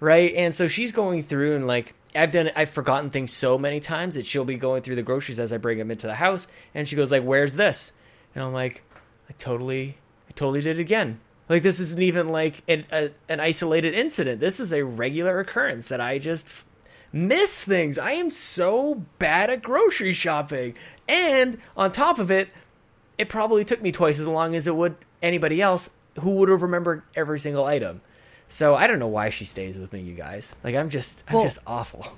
right? 0.00 0.32
And 0.34 0.54
so 0.54 0.68
she's 0.68 0.92
going 0.92 1.22
through 1.22 1.56
and 1.56 1.66
like 1.66 1.94
I've 2.14 2.30
done 2.30 2.50
I've 2.54 2.70
forgotten 2.70 3.10
things 3.10 3.32
so 3.32 3.58
many 3.58 3.80
times 3.80 4.14
that 4.14 4.26
she'll 4.26 4.44
be 4.44 4.56
going 4.56 4.82
through 4.82 4.96
the 4.96 5.02
groceries 5.02 5.40
as 5.40 5.52
I 5.52 5.56
bring 5.56 5.78
them 5.78 5.90
into 5.90 6.06
the 6.06 6.14
house 6.14 6.46
and 6.74 6.86
she 6.86 6.96
goes 6.96 7.10
like, 7.10 7.22
"Where's 7.22 7.54
this?" 7.54 7.92
And 8.34 8.44
I'm 8.44 8.52
like, 8.52 8.82
"I 9.28 9.32
totally 9.32 9.96
I 10.28 10.32
totally 10.32 10.60
did 10.60 10.78
it 10.78 10.80
again." 10.80 11.18
Like 11.48 11.62
this 11.62 11.80
isn't 11.80 12.02
even 12.02 12.28
like 12.28 12.62
an, 12.68 12.86
a, 12.92 13.10
an 13.28 13.40
isolated 13.40 13.94
incident. 13.94 14.40
This 14.40 14.60
is 14.60 14.72
a 14.72 14.84
regular 14.84 15.40
occurrence 15.40 15.88
that 15.88 16.00
I 16.00 16.18
just 16.18 16.64
miss 17.12 17.64
things. 17.64 17.98
I 17.98 18.12
am 18.12 18.30
so 18.30 19.04
bad 19.18 19.50
at 19.50 19.62
grocery 19.62 20.12
shopping. 20.12 20.76
And 21.08 21.58
on 21.76 21.92
top 21.92 22.18
of 22.18 22.30
it, 22.30 22.50
it 23.18 23.28
probably 23.28 23.64
took 23.64 23.82
me 23.82 23.92
twice 23.92 24.18
as 24.18 24.26
long 24.26 24.54
as 24.54 24.66
it 24.66 24.74
would 24.74 24.96
anybody 25.20 25.60
else 25.60 25.90
who 26.20 26.36
would 26.36 26.48
have 26.48 26.62
remembered 26.62 27.02
every 27.14 27.38
single 27.38 27.64
item. 27.64 28.00
So 28.48 28.74
I 28.74 28.86
don't 28.86 28.98
know 28.98 29.08
why 29.08 29.30
she 29.30 29.44
stays 29.44 29.78
with 29.78 29.92
me, 29.92 30.00
you 30.00 30.14
guys. 30.14 30.54
Like 30.62 30.74
I'm 30.74 30.90
just 30.90 31.24
I'm 31.28 31.36
well, 31.36 31.44
just 31.44 31.58
awful. 31.66 32.16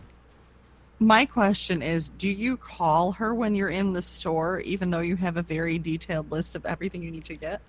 My 0.98 1.26
question 1.26 1.82
is, 1.82 2.08
do 2.08 2.28
you 2.28 2.56
call 2.56 3.12
her 3.12 3.34
when 3.34 3.54
you're 3.54 3.68
in 3.68 3.92
the 3.92 4.02
store 4.02 4.60
even 4.60 4.90
though 4.90 5.00
you 5.00 5.16
have 5.16 5.36
a 5.36 5.42
very 5.42 5.78
detailed 5.78 6.30
list 6.30 6.56
of 6.56 6.64
everything 6.66 7.02
you 7.02 7.10
need 7.10 7.24
to 7.26 7.36
get? 7.36 7.60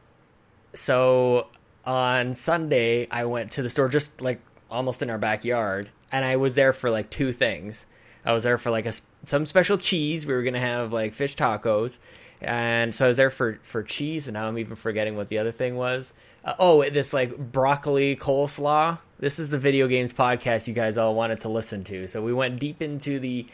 So 0.74 1.48
on 1.86 2.34
Sunday 2.34 3.08
I 3.10 3.26
went 3.26 3.52
to 3.52 3.62
the 3.62 3.70
store 3.70 3.88
just 3.88 4.22
like 4.22 4.42
almost 4.72 5.02
in 5.02 5.10
our 5.10 5.18
backyard 5.18 5.90
and 6.12 6.26
I 6.26 6.38
was 6.38 6.56
there 6.56 6.74
for 6.74 6.90
like 6.90 7.10
two 7.10 7.32
things. 7.32 7.86
I 8.26 8.34
was 8.34 8.44
there 8.44 8.58
for 8.58 8.72
like 8.72 8.86
a 8.86 8.94
some 9.26 9.46
special 9.46 9.78
cheese. 9.78 10.26
We 10.26 10.34
were 10.34 10.44
gonna 10.44 10.60
have 10.60 10.92
like 10.92 11.14
fish 11.14 11.36
tacos, 11.36 12.00
and 12.42 12.94
so 12.94 13.06
I 13.06 13.08
was 13.08 13.18
there 13.18 13.30
for 13.30 13.60
for 13.62 13.84
cheese. 13.84 14.28
And 14.28 14.34
now 14.34 14.48
I'm 14.48 14.58
even 14.58 14.76
forgetting 14.76 15.16
what 15.16 15.28
the 15.28 15.38
other 15.38 15.52
thing 15.52 15.76
was. 15.76 16.14
Uh, 16.44 16.54
oh, 16.58 16.90
this 16.90 17.14
like 17.14 17.38
broccoli 17.38 18.16
coleslaw. 18.16 18.98
This 19.20 19.40
is 19.40 19.50
the 19.52 19.60
video 19.60 19.88
games 19.88 20.14
podcast 20.14 20.68
you 20.68 20.74
guys 20.74 20.98
all 20.98 21.16
wanted 21.16 21.42
to 21.42 21.50
listen 21.50 21.84
to. 21.86 22.08
So 22.08 22.22
we 22.22 22.34
went 22.34 22.60
deep 22.60 22.82
into 22.82 23.20
the 23.20 23.46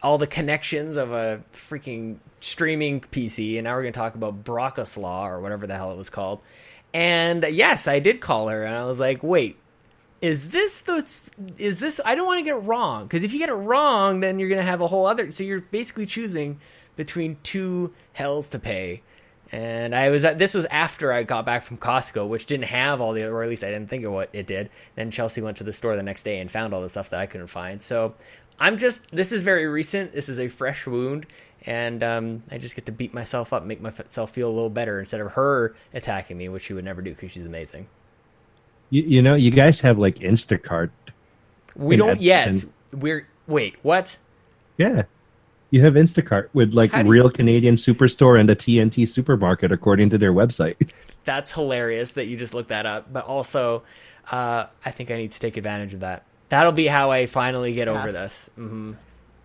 all 0.00 0.16
the 0.16 0.28
connections 0.28 0.96
of 0.96 1.10
a 1.10 1.42
freaking 1.52 2.18
streaming 2.38 3.00
PC, 3.00 3.56
and 3.56 3.64
now 3.64 3.74
we're 3.74 3.82
gonna 3.82 3.92
talk 3.92 4.14
about 4.14 4.44
Broccoslaw 4.44 5.24
or 5.24 5.40
whatever 5.40 5.66
the 5.66 5.74
hell 5.74 5.90
it 5.90 5.96
was 5.96 6.08
called. 6.08 6.40
And 6.94 7.44
yes, 7.50 7.88
I 7.88 7.98
did 7.98 8.20
call 8.20 8.48
her, 8.48 8.62
and 8.62 8.74
I 8.74 8.84
was 8.84 9.00
like, 9.00 9.22
"Wait, 9.24 9.58
is 10.20 10.50
this 10.50 10.80
the 10.80 10.96
is 11.58 11.80
this 11.80 12.00
I 12.04 12.14
don't 12.14 12.26
want 12.26 12.38
to 12.38 12.44
get 12.44 12.56
it 12.56 12.66
wrong 12.66 13.04
because 13.04 13.24
if 13.24 13.32
you 13.32 13.38
get 13.38 13.48
it 13.48 13.54
wrong 13.54 14.20
then 14.20 14.38
you're 14.38 14.48
gonna 14.48 14.62
have 14.62 14.80
a 14.80 14.86
whole 14.86 15.06
other 15.06 15.30
so 15.30 15.44
you're 15.44 15.60
basically 15.60 16.06
choosing 16.06 16.60
between 16.96 17.36
two 17.42 17.94
hells 18.12 18.48
to 18.50 18.58
pay 18.58 19.02
And 19.50 19.94
I 19.94 20.10
was 20.10 20.24
at, 20.24 20.36
this 20.36 20.52
was 20.52 20.66
after 20.66 21.12
I 21.12 21.22
got 21.22 21.46
back 21.46 21.62
from 21.62 21.78
Costco, 21.78 22.28
which 22.28 22.46
didn't 22.46 22.66
have 22.66 23.00
all 23.00 23.12
the 23.12 23.24
or 23.24 23.42
at 23.42 23.48
least 23.48 23.64
I 23.64 23.70
didn't 23.70 23.88
think 23.88 24.04
of 24.04 24.12
what 24.12 24.30
it 24.32 24.46
did. 24.46 24.70
Then 24.94 25.10
Chelsea 25.10 25.40
went 25.40 25.58
to 25.58 25.64
the 25.64 25.72
store 25.72 25.96
the 25.96 26.02
next 26.02 26.22
day 26.24 26.38
and 26.38 26.50
found 26.50 26.74
all 26.74 26.82
the 26.82 26.88
stuff 26.88 27.10
that 27.10 27.20
I 27.20 27.26
couldn't 27.26 27.46
find. 27.46 27.82
So 27.82 28.14
I'm 28.58 28.78
just 28.78 29.02
this 29.10 29.32
is 29.32 29.42
very 29.42 29.66
recent. 29.66 30.12
This 30.12 30.28
is 30.28 30.40
a 30.40 30.48
fresh 30.48 30.86
wound, 30.86 31.26
and 31.64 32.02
um, 32.02 32.42
I 32.50 32.58
just 32.58 32.74
get 32.74 32.86
to 32.86 32.92
beat 32.92 33.14
myself 33.14 33.52
up, 33.52 33.64
make 33.64 33.80
myself 33.80 34.32
feel 34.32 34.48
a 34.48 34.52
little 34.52 34.70
better 34.70 34.98
instead 34.98 35.20
of 35.20 35.32
her 35.32 35.76
attacking 35.94 36.36
me, 36.36 36.48
which 36.48 36.64
she 36.64 36.74
would 36.74 36.84
never 36.84 37.00
do 37.00 37.10
because 37.14 37.30
she's 37.30 37.46
amazing. 37.46 37.88
You, 38.90 39.02
you 39.02 39.22
know, 39.22 39.34
you 39.34 39.50
guys 39.50 39.80
have 39.80 39.98
like 39.98 40.16
Instacart. 40.16 40.90
We 41.76 41.96
don't 41.96 42.20
yet. 42.20 42.64
We're 42.92 43.28
wait, 43.46 43.76
what? 43.82 44.18
Yeah, 44.76 45.04
you 45.70 45.82
have 45.82 45.94
Instacart 45.94 46.48
with 46.52 46.72
like 46.72 46.92
real 46.92 47.26
you... 47.26 47.30
Canadian 47.30 47.76
superstore 47.76 48.40
and 48.40 48.48
a 48.48 48.54
T&T 48.54 49.06
supermarket, 49.06 49.72
according 49.72 50.10
to 50.10 50.18
their 50.18 50.32
website. 50.32 50.90
That's 51.24 51.52
hilarious 51.52 52.12
that 52.12 52.26
you 52.26 52.36
just 52.36 52.54
looked 52.54 52.70
that 52.70 52.86
up. 52.86 53.12
But 53.12 53.26
also, 53.26 53.82
uh, 54.30 54.66
I 54.84 54.90
think 54.90 55.10
I 55.10 55.16
need 55.16 55.32
to 55.32 55.40
take 55.40 55.56
advantage 55.56 55.94
of 55.94 56.00
that. 56.00 56.24
That'll 56.48 56.72
be 56.72 56.86
how 56.86 57.10
I 57.10 57.26
finally 57.26 57.74
get 57.74 57.88
yes. 57.88 57.98
over 57.98 58.12
this. 58.12 58.50
Mm-hmm. 58.58 58.92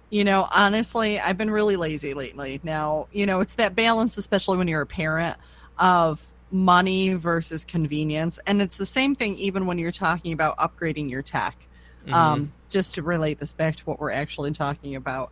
You 0.10 0.24
know, 0.24 0.48
honestly, 0.50 1.20
I've 1.20 1.38
been 1.38 1.52
really 1.52 1.76
lazy 1.76 2.14
lately. 2.14 2.62
Now, 2.64 3.08
you 3.12 3.26
know, 3.26 3.42
it's 3.42 3.56
that 3.56 3.76
balance, 3.76 4.18
especially 4.18 4.58
when 4.58 4.68
you're 4.68 4.82
a 4.82 4.88
parent, 4.88 5.38
of 5.78 6.26
money 6.54 7.14
versus 7.16 7.66
convenience. 7.66 8.40
And 8.48 8.62
it's 8.62 8.78
the 8.78 8.86
same 8.86 9.16
thing 9.16 9.36
even 9.38 9.66
when 9.66 9.78
you're 9.78 9.92
talking 9.92 10.32
about 10.32 10.58
upgrading 10.58 11.10
your 11.10 11.22
tech. 11.22 11.58
Mm-hmm. 12.04 12.14
Um, 12.14 12.54
just 12.70 12.96
to 12.96 13.04
relate 13.04 13.40
this 13.40 13.54
back 13.54 13.76
to 13.76 13.84
what 13.86 14.00
we're 14.00 14.12
actually 14.12 14.52
talking 14.52 14.96
about. 14.96 15.32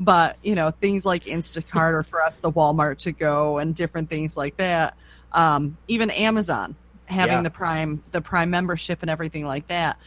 But, 0.00 0.38
you 0.42 0.54
know, 0.54 0.70
things 0.70 1.04
like 1.04 1.24
Instacart 1.24 1.92
or 1.92 2.02
for 2.02 2.22
us, 2.22 2.38
the 2.40 2.50
Walmart 2.50 2.98
to 3.00 3.12
go 3.12 3.58
and 3.58 3.74
different 3.74 4.08
things 4.08 4.36
like 4.36 4.56
that. 4.56 4.96
Um, 5.32 5.76
even 5.86 6.10
Amazon 6.10 6.74
having 7.04 7.36
yeah. 7.36 7.42
the 7.42 7.50
prime 7.50 8.02
the 8.10 8.20
prime 8.20 8.50
membership 8.50 8.98
and 9.02 9.10
everything 9.10 9.44
like 9.44 9.68
that 9.68 9.98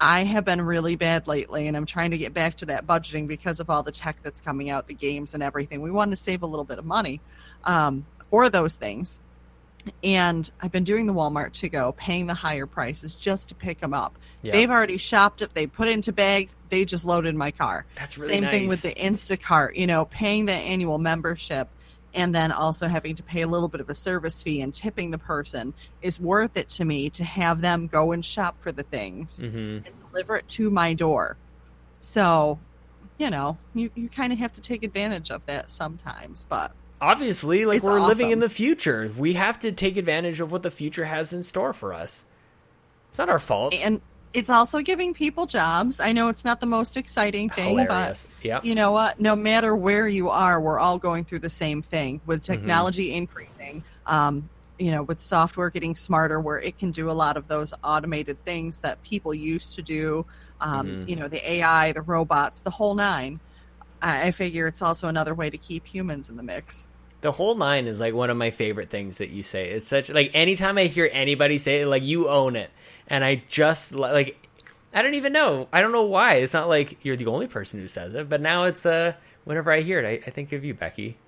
I 0.00 0.24
have 0.24 0.44
been 0.44 0.60
really 0.60 0.96
bad 0.96 1.26
lately, 1.26 1.68
and 1.68 1.76
I'm 1.76 1.86
trying 1.86 2.10
to 2.10 2.18
get 2.18 2.34
back 2.34 2.56
to 2.58 2.66
that 2.66 2.86
budgeting 2.86 3.26
because 3.26 3.60
of 3.60 3.70
all 3.70 3.82
the 3.82 3.92
tech 3.92 4.18
that's 4.22 4.40
coming 4.40 4.68
out, 4.68 4.88
the 4.88 4.94
games 4.94 5.34
and 5.34 5.42
everything. 5.42 5.80
We 5.80 5.90
want 5.90 6.10
to 6.10 6.16
save 6.16 6.42
a 6.42 6.46
little 6.46 6.64
bit 6.64 6.78
of 6.78 6.84
money 6.84 7.20
um, 7.64 8.04
for 8.30 8.50
those 8.50 8.74
things. 8.74 9.18
And 10.02 10.50
I've 10.60 10.72
been 10.72 10.84
doing 10.84 11.06
the 11.06 11.14
Walmart 11.14 11.52
to 11.60 11.68
go, 11.68 11.92
paying 11.92 12.26
the 12.26 12.34
higher 12.34 12.66
prices 12.66 13.14
just 13.14 13.50
to 13.50 13.54
pick 13.54 13.80
them 13.80 13.94
up. 13.94 14.18
Yeah. 14.42 14.52
They've 14.52 14.70
already 14.70 14.96
shopped 14.96 15.42
it, 15.42 15.54
they 15.54 15.66
put 15.66 15.88
into 15.88 16.12
bags, 16.12 16.56
they 16.68 16.84
just 16.84 17.04
loaded 17.04 17.34
my 17.34 17.50
car. 17.50 17.86
That's 17.96 18.16
really 18.16 18.28
Same 18.28 18.42
nice. 18.44 18.52
thing 18.52 18.68
with 18.68 18.82
the 18.82 18.94
Instacart, 18.94 19.76
you 19.76 19.86
know, 19.86 20.04
paying 20.04 20.46
the 20.46 20.52
annual 20.52 20.98
membership 20.98 21.68
and 22.16 22.34
then 22.34 22.50
also 22.50 22.88
having 22.88 23.14
to 23.16 23.22
pay 23.22 23.42
a 23.42 23.46
little 23.46 23.68
bit 23.68 23.80
of 23.80 23.90
a 23.90 23.94
service 23.94 24.42
fee 24.42 24.62
and 24.62 24.74
tipping 24.74 25.10
the 25.10 25.18
person 25.18 25.74
is 26.00 26.18
worth 26.18 26.56
it 26.56 26.70
to 26.70 26.84
me 26.84 27.10
to 27.10 27.24
have 27.24 27.60
them 27.60 27.86
go 27.86 28.12
and 28.12 28.24
shop 28.24 28.56
for 28.60 28.72
the 28.72 28.82
things 28.82 29.42
mm-hmm. 29.42 29.86
and 29.86 29.94
deliver 30.10 30.36
it 30.36 30.48
to 30.48 30.70
my 30.70 30.94
door. 30.94 31.36
So, 32.00 32.58
you 33.18 33.30
know, 33.30 33.58
you, 33.74 33.90
you 33.94 34.08
kind 34.08 34.32
of 34.32 34.38
have 34.38 34.54
to 34.54 34.60
take 34.62 34.82
advantage 34.82 35.30
of 35.30 35.44
that 35.46 35.70
sometimes, 35.70 36.46
but 36.48 36.72
obviously, 37.00 37.64
like 37.64 37.82
we're 37.82 37.98
awesome. 37.98 38.08
living 38.08 38.30
in 38.30 38.38
the 38.38 38.50
future, 38.50 39.12
we 39.16 39.34
have 39.34 39.58
to 39.60 39.72
take 39.72 39.96
advantage 39.96 40.40
of 40.40 40.52
what 40.52 40.62
the 40.62 40.70
future 40.70 41.04
has 41.04 41.32
in 41.32 41.42
store 41.42 41.72
for 41.72 41.92
us. 41.92 42.24
It's 43.10 43.18
not 43.18 43.28
our 43.28 43.38
fault. 43.38 43.74
And 43.74 44.00
it's 44.36 44.50
also 44.50 44.80
giving 44.80 45.14
people 45.14 45.46
jobs. 45.46 45.98
I 45.98 46.12
know 46.12 46.28
it's 46.28 46.44
not 46.44 46.60
the 46.60 46.66
most 46.66 46.98
exciting 46.98 47.48
thing, 47.48 47.78
Hilarious. 47.78 48.28
but 48.28 48.44
yep. 48.44 48.64
you 48.66 48.74
know 48.74 48.92
what? 48.92 49.18
No 49.18 49.34
matter 49.34 49.74
where 49.74 50.06
you 50.06 50.28
are, 50.28 50.60
we're 50.60 50.78
all 50.78 50.98
going 50.98 51.24
through 51.24 51.38
the 51.38 51.50
same 51.50 51.80
thing 51.80 52.20
with 52.26 52.42
mm-hmm. 52.42 52.52
technology 52.52 53.08
mm-hmm. 53.08 53.18
increasing. 53.18 53.84
Um, 54.04 54.50
you 54.78 54.90
know, 54.90 55.02
with 55.02 55.20
software 55.20 55.70
getting 55.70 55.94
smarter, 55.94 56.38
where 56.38 56.60
it 56.60 56.78
can 56.78 56.90
do 56.90 57.10
a 57.10 57.12
lot 57.12 57.38
of 57.38 57.48
those 57.48 57.72
automated 57.82 58.44
things 58.44 58.80
that 58.80 59.02
people 59.02 59.32
used 59.32 59.76
to 59.76 59.82
do. 59.82 60.26
Um, 60.60 60.86
mm-hmm. 60.86 61.08
You 61.08 61.16
know, 61.16 61.28
the 61.28 61.50
AI, 61.50 61.92
the 61.92 62.02
robots, 62.02 62.60
the 62.60 62.70
whole 62.70 62.94
nine. 62.94 63.40
I, 64.02 64.30
figure 64.30 64.66
it's 64.66 64.82
also 64.82 65.08
another 65.08 65.34
way 65.34 65.50
to 65.50 65.58
keep 65.58 65.86
humans 65.86 66.28
in 66.28 66.36
the 66.36 66.42
mix 66.42 66.88
the 67.22 67.32
whole 67.32 67.56
nine 67.56 67.86
is 67.86 67.98
like 67.98 68.14
one 68.14 68.30
of 68.30 68.36
my 68.36 68.50
favorite 68.50 68.90
things 68.90 69.18
that 69.18 69.30
you 69.30 69.42
say. 69.42 69.70
It's 69.70 69.86
such 69.86 70.10
like 70.10 70.30
anytime 70.34 70.78
I 70.78 70.84
hear 70.84 71.10
anybody 71.12 71.58
say 71.58 71.80
it, 71.80 71.86
like 71.86 72.04
you 72.04 72.28
own 72.28 72.54
it 72.54 72.70
and 73.08 73.24
I 73.24 73.42
just 73.48 73.92
like 73.92 74.48
I 74.94 75.02
don't 75.02 75.14
even 75.14 75.32
know. 75.32 75.68
I 75.72 75.80
don't 75.80 75.92
know 75.92 76.04
why. 76.04 76.36
It's 76.36 76.54
not 76.54 76.68
like 76.68 77.04
you're 77.04 77.16
the 77.16 77.26
only 77.26 77.48
person 77.48 77.80
who 77.80 77.88
says 77.88 78.14
it, 78.14 78.28
but 78.28 78.40
now 78.40 78.64
it's 78.64 78.86
uh 78.86 79.14
whenever 79.44 79.72
I 79.72 79.80
hear 79.80 79.98
it, 79.98 80.06
I, 80.06 80.28
I 80.28 80.30
think 80.30 80.52
of 80.52 80.64
you, 80.64 80.74
Becky. 80.74 81.18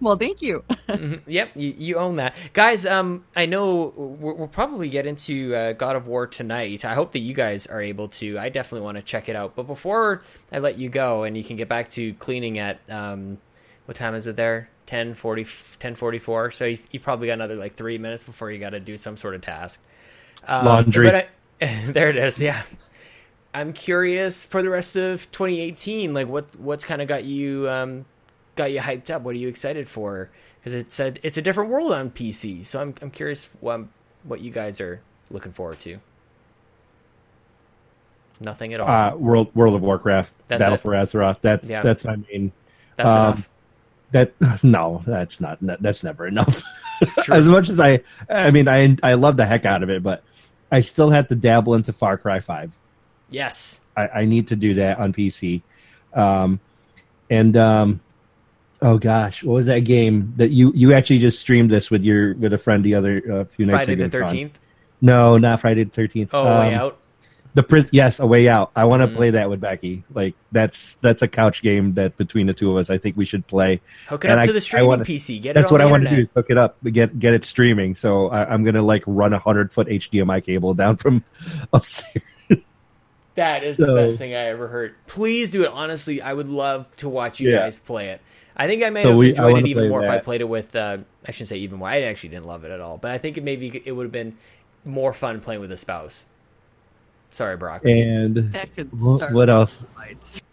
Well, 0.00 0.16
thank 0.16 0.42
you. 0.42 0.62
mm-hmm. 0.68 1.28
Yep, 1.28 1.52
you, 1.54 1.74
you, 1.78 1.96
own 1.96 2.16
that, 2.16 2.34
guys. 2.52 2.84
Um, 2.84 3.24
I 3.34 3.46
know 3.46 3.94
we'll, 3.96 4.34
we'll 4.36 4.48
probably 4.48 4.90
get 4.90 5.06
into 5.06 5.54
uh, 5.54 5.72
God 5.72 5.96
of 5.96 6.06
War 6.06 6.26
tonight. 6.26 6.84
I 6.84 6.92
hope 6.92 7.12
that 7.12 7.20
you 7.20 7.32
guys 7.32 7.66
are 7.66 7.80
able 7.80 8.08
to. 8.08 8.38
I 8.38 8.50
definitely 8.50 8.84
want 8.84 8.98
to 8.98 9.02
check 9.02 9.30
it 9.30 9.36
out. 9.36 9.56
But 9.56 9.66
before 9.66 10.22
I 10.52 10.58
let 10.58 10.76
you 10.78 10.90
go, 10.90 11.22
and 11.22 11.36
you 11.36 11.42
can 11.42 11.56
get 11.56 11.68
back 11.68 11.88
to 11.90 12.12
cleaning 12.14 12.58
at 12.58 12.78
um, 12.90 13.38
what 13.86 13.96
time 13.96 14.14
is 14.14 14.26
it 14.26 14.36
there? 14.36 14.68
10, 14.84 15.14
40, 15.14 15.42
1044. 15.42 16.50
So 16.50 16.66
you, 16.66 16.78
you 16.90 17.00
probably 17.00 17.28
got 17.28 17.34
another 17.34 17.56
like 17.56 17.74
three 17.74 17.96
minutes 17.96 18.22
before 18.22 18.50
you 18.50 18.58
got 18.58 18.70
to 18.70 18.80
do 18.80 18.98
some 18.98 19.16
sort 19.16 19.34
of 19.34 19.40
task. 19.40 19.80
Um, 20.46 20.66
Laundry. 20.66 21.10
I, 21.10 21.28
there 21.86 22.10
it 22.10 22.16
is. 22.16 22.40
Yeah. 22.40 22.62
I'm 23.54 23.72
curious 23.72 24.44
for 24.44 24.62
the 24.62 24.68
rest 24.68 24.96
of 24.96 25.30
2018. 25.32 26.12
Like, 26.12 26.28
what 26.28 26.54
what's 26.56 26.84
kind 26.84 27.00
of 27.00 27.08
got 27.08 27.24
you 27.24 27.68
um, 27.70 28.04
got 28.56 28.72
you 28.72 28.80
hyped 28.80 29.10
up? 29.10 29.22
What 29.22 29.34
are 29.34 29.38
you 29.38 29.48
excited 29.48 29.88
for? 29.88 30.30
Because 30.58 30.74
it's 30.74 30.98
a 30.98 31.14
it's 31.22 31.36
a 31.36 31.42
different 31.42 31.70
world 31.70 31.92
on 31.92 32.10
PC. 32.10 32.64
So 32.64 32.80
I'm 32.80 32.94
I'm 33.00 33.10
curious 33.10 33.48
what 33.60 33.82
what 34.24 34.40
you 34.40 34.50
guys 34.50 34.80
are 34.80 35.00
looking 35.30 35.52
forward 35.52 35.78
to. 35.80 35.98
Nothing 38.40 38.74
at 38.74 38.80
all. 38.80 38.88
Uh, 38.88 39.16
World 39.16 39.54
World 39.54 39.74
of 39.74 39.82
Warcraft, 39.82 40.32
that's 40.48 40.60
Battle 40.60 40.74
it. 40.74 40.80
for 40.80 40.90
Azeroth. 40.90 41.40
That's 41.40 41.68
yeah. 41.68 41.82
that's 41.82 42.04
my 42.04 42.16
main. 42.16 42.52
That's 42.96 43.08
um, 43.08 43.22
enough. 43.22 43.48
That 44.10 44.32
no, 44.64 45.02
that's 45.06 45.40
not. 45.40 45.58
That's 45.60 46.04
never 46.04 46.26
enough. 46.26 46.62
as 47.30 47.46
much 47.46 47.68
as 47.68 47.80
I, 47.80 48.00
I 48.28 48.50
mean, 48.50 48.68
I 48.68 48.96
I 49.02 49.14
love 49.14 49.36
the 49.36 49.46
heck 49.46 49.64
out 49.64 49.82
of 49.82 49.90
it, 49.90 50.02
but 50.02 50.22
I 50.70 50.80
still 50.80 51.10
have 51.10 51.28
to 51.28 51.34
dabble 51.34 51.74
into 51.74 51.92
Far 51.92 52.18
Cry 52.18 52.40
Five. 52.40 52.76
Yes, 53.30 53.80
I, 53.96 54.08
I 54.08 54.24
need 54.24 54.48
to 54.48 54.56
do 54.56 54.74
that 54.74 54.98
on 54.98 55.12
PC. 55.12 55.62
Um, 56.12 56.60
and 57.30 57.56
um, 57.56 58.00
oh 58.82 58.98
gosh, 58.98 59.42
what 59.42 59.54
was 59.54 59.66
that 59.66 59.80
game 59.80 60.34
that 60.36 60.50
you 60.50 60.72
you 60.74 60.92
actually 60.92 61.18
just 61.18 61.40
streamed 61.40 61.70
this 61.70 61.90
with 61.90 62.02
your 62.02 62.34
with 62.34 62.52
a 62.52 62.58
friend 62.58 62.84
the 62.84 62.94
other 62.94 63.22
uh, 63.32 63.44
few 63.44 63.66
nights 63.66 63.86
Friday 63.86 64.02
the 64.02 64.10
Thirteenth. 64.10 64.58
No, 65.00 65.38
not 65.38 65.60
Friday 65.60 65.84
the 65.84 65.90
Thirteenth. 65.90 66.30
Oh, 66.32 66.46
um, 66.46 66.66
way 66.66 66.74
out. 66.74 66.98
The 67.54 67.62
Prince, 67.62 67.88
yes, 67.90 68.20
a 68.20 68.26
way 68.26 68.50
out. 68.50 68.70
I 68.76 68.84
want 68.84 69.00
to 69.00 69.08
mm. 69.08 69.16
play 69.16 69.30
that 69.30 69.48
with 69.48 69.62
Becky. 69.62 70.04
Like 70.12 70.34
that's 70.52 70.96
that's 70.96 71.22
a 71.22 71.28
couch 71.28 71.62
game 71.62 71.94
that 71.94 72.18
between 72.18 72.46
the 72.46 72.52
two 72.52 72.70
of 72.70 72.76
us, 72.76 72.90
I 72.90 72.98
think 72.98 73.16
we 73.16 73.24
should 73.24 73.46
play. 73.46 73.80
Hook 74.08 74.26
it 74.26 74.30
and 74.30 74.40
up 74.40 74.44
I, 74.44 74.46
to 74.46 74.52
the 74.52 74.60
streaming 74.60 74.88
wanna, 74.88 75.04
PC. 75.04 75.40
Get 75.40 75.54
that's 75.54 75.72
what 75.72 75.80
I 75.80 75.86
want 75.86 76.04
to 76.04 76.14
do. 76.14 76.22
Is 76.22 76.30
hook 76.32 76.46
it 76.50 76.58
up, 76.58 76.76
get 76.84 77.18
get 77.18 77.32
it 77.32 77.44
streaming. 77.44 77.94
So 77.94 78.28
I, 78.28 78.52
am 78.52 78.62
gonna 78.62 78.82
like 78.82 79.04
run 79.06 79.32
a 79.32 79.38
hundred 79.38 79.72
foot 79.72 79.86
HDMI 79.86 80.44
cable 80.44 80.74
down 80.74 80.96
from 80.96 81.24
upstairs. 81.72 82.22
That 83.36 83.64
is 83.64 83.76
so, 83.76 83.86
the 83.86 83.94
best 83.94 84.18
thing 84.18 84.34
I 84.34 84.48
ever 84.48 84.66
heard. 84.66 84.94
Please 85.06 85.50
do 85.50 85.62
it. 85.62 85.70
Honestly, 85.70 86.20
I 86.20 86.32
would 86.32 86.48
love 86.48 86.94
to 86.96 87.08
watch 87.08 87.38
you 87.38 87.50
yeah. 87.50 87.60
guys 87.60 87.78
play 87.78 88.08
it. 88.08 88.20
I 88.56 88.66
think 88.66 88.82
I 88.82 88.90
may 88.90 89.02
so 89.02 89.10
have 89.10 89.18
we, 89.18 89.30
enjoyed 89.30 89.58
it 89.58 89.66
even 89.66 89.88
more 89.90 90.00
that. 90.00 90.06
if 90.06 90.12
I 90.12 90.18
played 90.24 90.40
it 90.40 90.48
with. 90.48 90.74
Uh, 90.74 90.98
I 91.26 91.30
shouldn't 91.30 91.48
say 91.48 91.58
even 91.58 91.78
more. 91.78 91.88
I 91.88 92.02
actually 92.02 92.30
didn't 92.30 92.46
love 92.46 92.64
it 92.64 92.70
at 92.70 92.80
all, 92.80 92.96
but 92.96 93.10
I 93.10 93.18
think 93.18 93.36
it 93.36 93.44
maybe 93.44 93.82
it 93.84 93.92
would 93.92 94.04
have 94.04 94.12
been 94.12 94.34
more 94.84 95.12
fun 95.12 95.40
playing 95.40 95.60
with 95.60 95.70
a 95.72 95.76
spouse. 95.76 96.26
Sorry, 97.30 97.56
Brock. 97.56 97.84
And 97.84 98.56
what 98.98 99.50
else? 99.50 99.84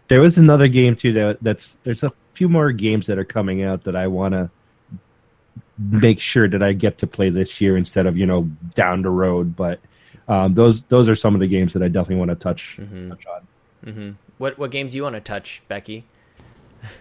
There 0.08 0.20
was 0.20 0.36
another 0.36 0.68
game 0.68 0.96
too 0.96 1.12
that 1.14 1.38
that's 1.40 1.78
there's 1.82 2.02
a 2.02 2.12
few 2.34 2.48
more 2.48 2.72
games 2.72 3.06
that 3.06 3.18
are 3.18 3.24
coming 3.24 3.62
out 3.62 3.84
that 3.84 3.96
I 3.96 4.06
want 4.06 4.34
to 4.34 4.50
make 5.78 6.20
sure 6.20 6.48
that 6.48 6.62
I 6.62 6.72
get 6.72 6.98
to 6.98 7.06
play 7.06 7.30
this 7.30 7.60
year 7.60 7.76
instead 7.76 8.06
of 8.06 8.18
you 8.18 8.26
know 8.26 8.42
down 8.74 9.00
the 9.00 9.10
road. 9.10 9.56
But 9.56 9.80
um, 10.28 10.52
those 10.52 10.82
those 10.82 11.08
are 11.08 11.16
some 11.16 11.34
of 11.34 11.40
the 11.40 11.48
games 11.48 11.72
that 11.72 11.82
I 11.82 11.88
definitely 11.88 12.16
want 12.16 12.30
to 12.30 12.34
touch, 12.34 12.76
mm-hmm. 12.78 13.10
touch 13.10 13.26
on. 13.26 13.46
Mm-hmm. 13.86 14.10
What 14.38 14.58
what 14.58 14.70
games 14.70 14.92
do 14.92 14.96
you 14.98 15.04
want 15.04 15.14
to 15.14 15.20
touch, 15.20 15.62
Becky? 15.68 16.04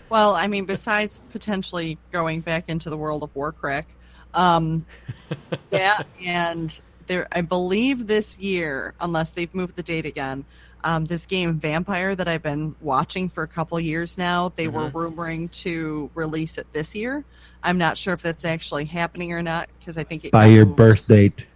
Well, 0.10 0.36
I 0.36 0.48
mean, 0.48 0.66
besides 0.66 1.22
potentially 1.32 1.98
going 2.12 2.42
back 2.42 2.66
into 2.68 2.90
the 2.90 2.98
world 2.98 3.24
of 3.24 3.36
Warcraft, 3.36 3.90
um, 4.34 4.86
yeah, 5.72 6.04
and 6.24 6.80
there 7.08 7.28
I 7.32 7.42
believe 7.42 8.08
this 8.08 8.40
year, 8.40 8.94
unless 9.00 9.32
they've 9.32 9.54
moved 9.54 9.76
the 9.76 9.84
date 9.84 10.06
again, 10.06 10.46
um, 10.84 11.06
this 11.06 11.26
game 11.26 11.60
Vampire 11.60 12.16
that 12.16 12.28
I've 12.28 12.44
been 12.44 12.76
watching 12.82 13.30
for 13.30 13.44
a 13.44 13.48
couple 13.48 13.80
years 13.80 14.18
now, 14.18 14.52
they 14.56 14.68
mm-hmm. 14.68 14.92
were 14.92 15.10
rumoring 15.10 15.52
to 15.62 16.10
release 16.14 16.58
it 16.58 16.68
this 16.74 16.96
year. 16.96 17.24
I'm 17.64 17.78
not 17.78 17.98
sure 17.98 18.14
if 18.14 18.22
that's 18.22 18.46
actually 18.46 18.86
happening 18.86 19.32
or 19.32 19.42
not 19.42 19.70
because 19.80 19.98
I 19.98 20.04
think 20.04 20.26
it 20.26 20.32
by 20.32 20.48
your 20.48 20.66
moved. 20.66 20.78
birth 20.78 21.08
date. 21.08 21.48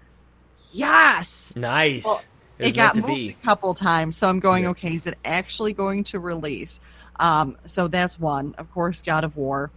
Yes. 0.72 1.56
Nice. 1.56 2.06
Well, 2.06 2.22
it, 2.60 2.68
it 2.68 2.72
got 2.76 2.96
moved 2.96 3.08
be. 3.08 3.30
a 3.30 3.46
couple 3.46 3.74
times, 3.74 4.18
so 4.18 4.28
I'm 4.30 4.40
going. 4.40 4.64
Yeah. 4.64 4.70
Okay, 4.70 4.96
is 4.96 5.06
it 5.06 5.18
actually 5.24 5.74
going 5.74 6.04
to 6.06 6.20
release? 6.20 6.80
Um, 7.20 7.58
so 7.66 7.88
that's 7.88 8.20
one. 8.20 8.54
Of 8.58 8.72
course, 8.72 9.02
God 9.02 9.24
of 9.24 9.36
War, 9.38 9.72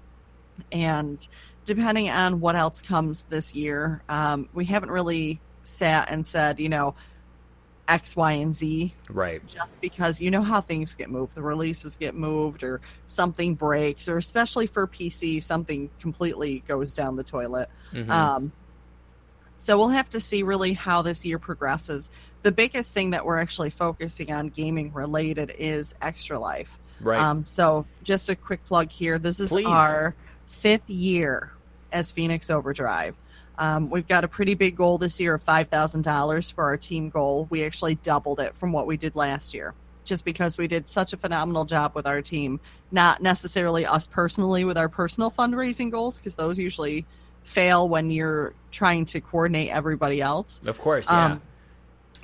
and 0.72 1.26
depending 1.64 2.10
on 2.10 2.40
what 2.40 2.56
else 2.56 2.82
comes 2.82 3.24
this 3.28 3.54
year, 3.54 4.02
um, 4.08 4.48
we 4.52 4.64
haven't 4.64 4.90
really 4.90 5.40
sat 5.62 6.10
and 6.10 6.26
said, 6.26 6.58
you 6.58 6.68
know, 6.68 6.94
X, 7.88 8.14
Y, 8.14 8.32
and 8.32 8.54
Z 8.54 8.94
Right. 9.08 9.44
just 9.48 9.80
because 9.80 10.20
you 10.20 10.30
know 10.30 10.42
how 10.42 10.60
things 10.60 10.94
get 10.94 11.10
moved. 11.10 11.34
The 11.34 11.42
releases 11.42 11.96
get 11.96 12.14
moved, 12.14 12.62
or 12.62 12.80
something 13.06 13.54
breaks, 13.54 14.08
or 14.08 14.16
especially 14.16 14.66
for 14.66 14.86
PC, 14.86 15.40
something 15.42 15.90
completely 16.00 16.62
goes 16.68 16.92
down 16.92 17.16
the 17.16 17.24
toilet. 17.24 17.68
Mhm. 17.92 18.08
Um, 18.08 18.52
so 19.56 19.76
we'll 19.78 19.88
have 19.88 20.08
to 20.10 20.20
see 20.20 20.42
really 20.42 20.72
how 20.72 21.02
this 21.02 21.24
year 21.26 21.38
progresses. 21.38 22.10
The 22.42 22.52
biggest 22.52 22.94
thing 22.94 23.10
that 23.10 23.26
we're 23.26 23.38
actually 23.38 23.70
focusing 23.70 24.32
on 24.32 24.48
gaming 24.48 24.92
related 24.92 25.52
is 25.58 25.94
Extra 26.00 26.38
Life. 26.38 26.78
Right. 27.00 27.18
Um, 27.18 27.46
so 27.46 27.86
just 28.02 28.28
a 28.28 28.36
quick 28.36 28.64
plug 28.64 28.90
here. 28.90 29.18
This 29.18 29.40
is 29.40 29.50
Please. 29.50 29.66
our 29.66 30.14
fifth 30.46 30.88
year 30.88 31.52
as 31.92 32.10
Phoenix 32.10 32.50
Overdrive. 32.50 33.14
Um, 33.58 33.90
we've 33.90 34.08
got 34.08 34.24
a 34.24 34.28
pretty 34.28 34.54
big 34.54 34.76
goal 34.76 34.96
this 34.96 35.20
year 35.20 35.34
of 35.34 35.42
five 35.42 35.68
thousand 35.68 36.02
dollars 36.02 36.50
for 36.50 36.64
our 36.64 36.76
team 36.76 37.10
goal. 37.10 37.46
We 37.50 37.64
actually 37.64 37.96
doubled 37.96 38.40
it 38.40 38.56
from 38.56 38.72
what 38.72 38.86
we 38.86 38.96
did 38.96 39.16
last 39.16 39.52
year, 39.52 39.74
just 40.04 40.24
because 40.24 40.56
we 40.56 40.66
did 40.66 40.88
such 40.88 41.12
a 41.12 41.18
phenomenal 41.18 41.66
job 41.66 41.92
with 41.94 42.06
our 42.06 42.22
team. 42.22 42.58
Not 42.90 43.22
necessarily 43.22 43.84
us 43.84 44.06
personally 44.06 44.64
with 44.64 44.78
our 44.78 44.88
personal 44.88 45.30
fundraising 45.30 45.90
goals, 45.90 46.18
because 46.18 46.34
those 46.36 46.58
usually 46.58 47.04
fail 47.44 47.88
when 47.88 48.10
you're 48.10 48.54
trying 48.70 49.04
to 49.06 49.20
coordinate 49.20 49.68
everybody 49.70 50.20
else. 50.22 50.60
of 50.66 50.78
course. 50.78 51.08
Yeah. 51.10 51.32
Um, 51.32 51.42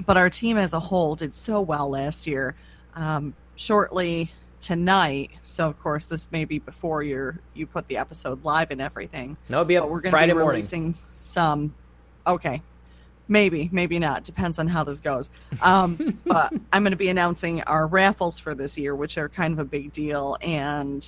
but 0.06 0.16
our 0.16 0.30
team 0.30 0.56
as 0.56 0.72
a 0.74 0.80
whole 0.80 1.16
did 1.16 1.34
so 1.34 1.60
well 1.60 1.88
last 1.88 2.26
year. 2.26 2.54
Um, 2.94 3.34
shortly 3.56 4.30
tonight, 4.66 5.30
so 5.42 5.68
of 5.68 5.80
course 5.80 6.06
this 6.06 6.30
may 6.32 6.44
be 6.44 6.58
before 6.58 7.00
you 7.02 7.34
you 7.54 7.66
put 7.66 7.86
the 7.86 7.98
episode 7.98 8.44
live 8.44 8.70
and 8.72 8.80
everything. 8.80 9.36
no, 9.48 9.58
it'll 9.58 9.64
be 9.64 9.76
But 9.76 9.84
up 9.84 9.90
we're 9.90 10.00
going 10.00 10.02
to 10.04 10.10
Friday 10.10 10.32
be 10.32 10.38
morning. 10.38 10.48
releasing 10.56 10.94
some. 11.14 11.72
Okay, 12.26 12.60
maybe, 13.28 13.68
maybe 13.72 14.00
not. 14.00 14.24
Depends 14.24 14.58
on 14.58 14.66
how 14.66 14.82
this 14.82 14.98
goes. 15.00 15.30
Um, 15.62 16.18
but 16.26 16.52
I'm 16.72 16.82
going 16.82 16.90
to 16.90 16.96
be 16.96 17.08
announcing 17.08 17.62
our 17.62 17.86
raffles 17.86 18.40
for 18.40 18.54
this 18.56 18.76
year, 18.76 18.94
which 18.94 19.16
are 19.18 19.28
kind 19.28 19.52
of 19.52 19.60
a 19.60 19.64
big 19.64 19.92
deal, 19.92 20.36
and 20.42 21.06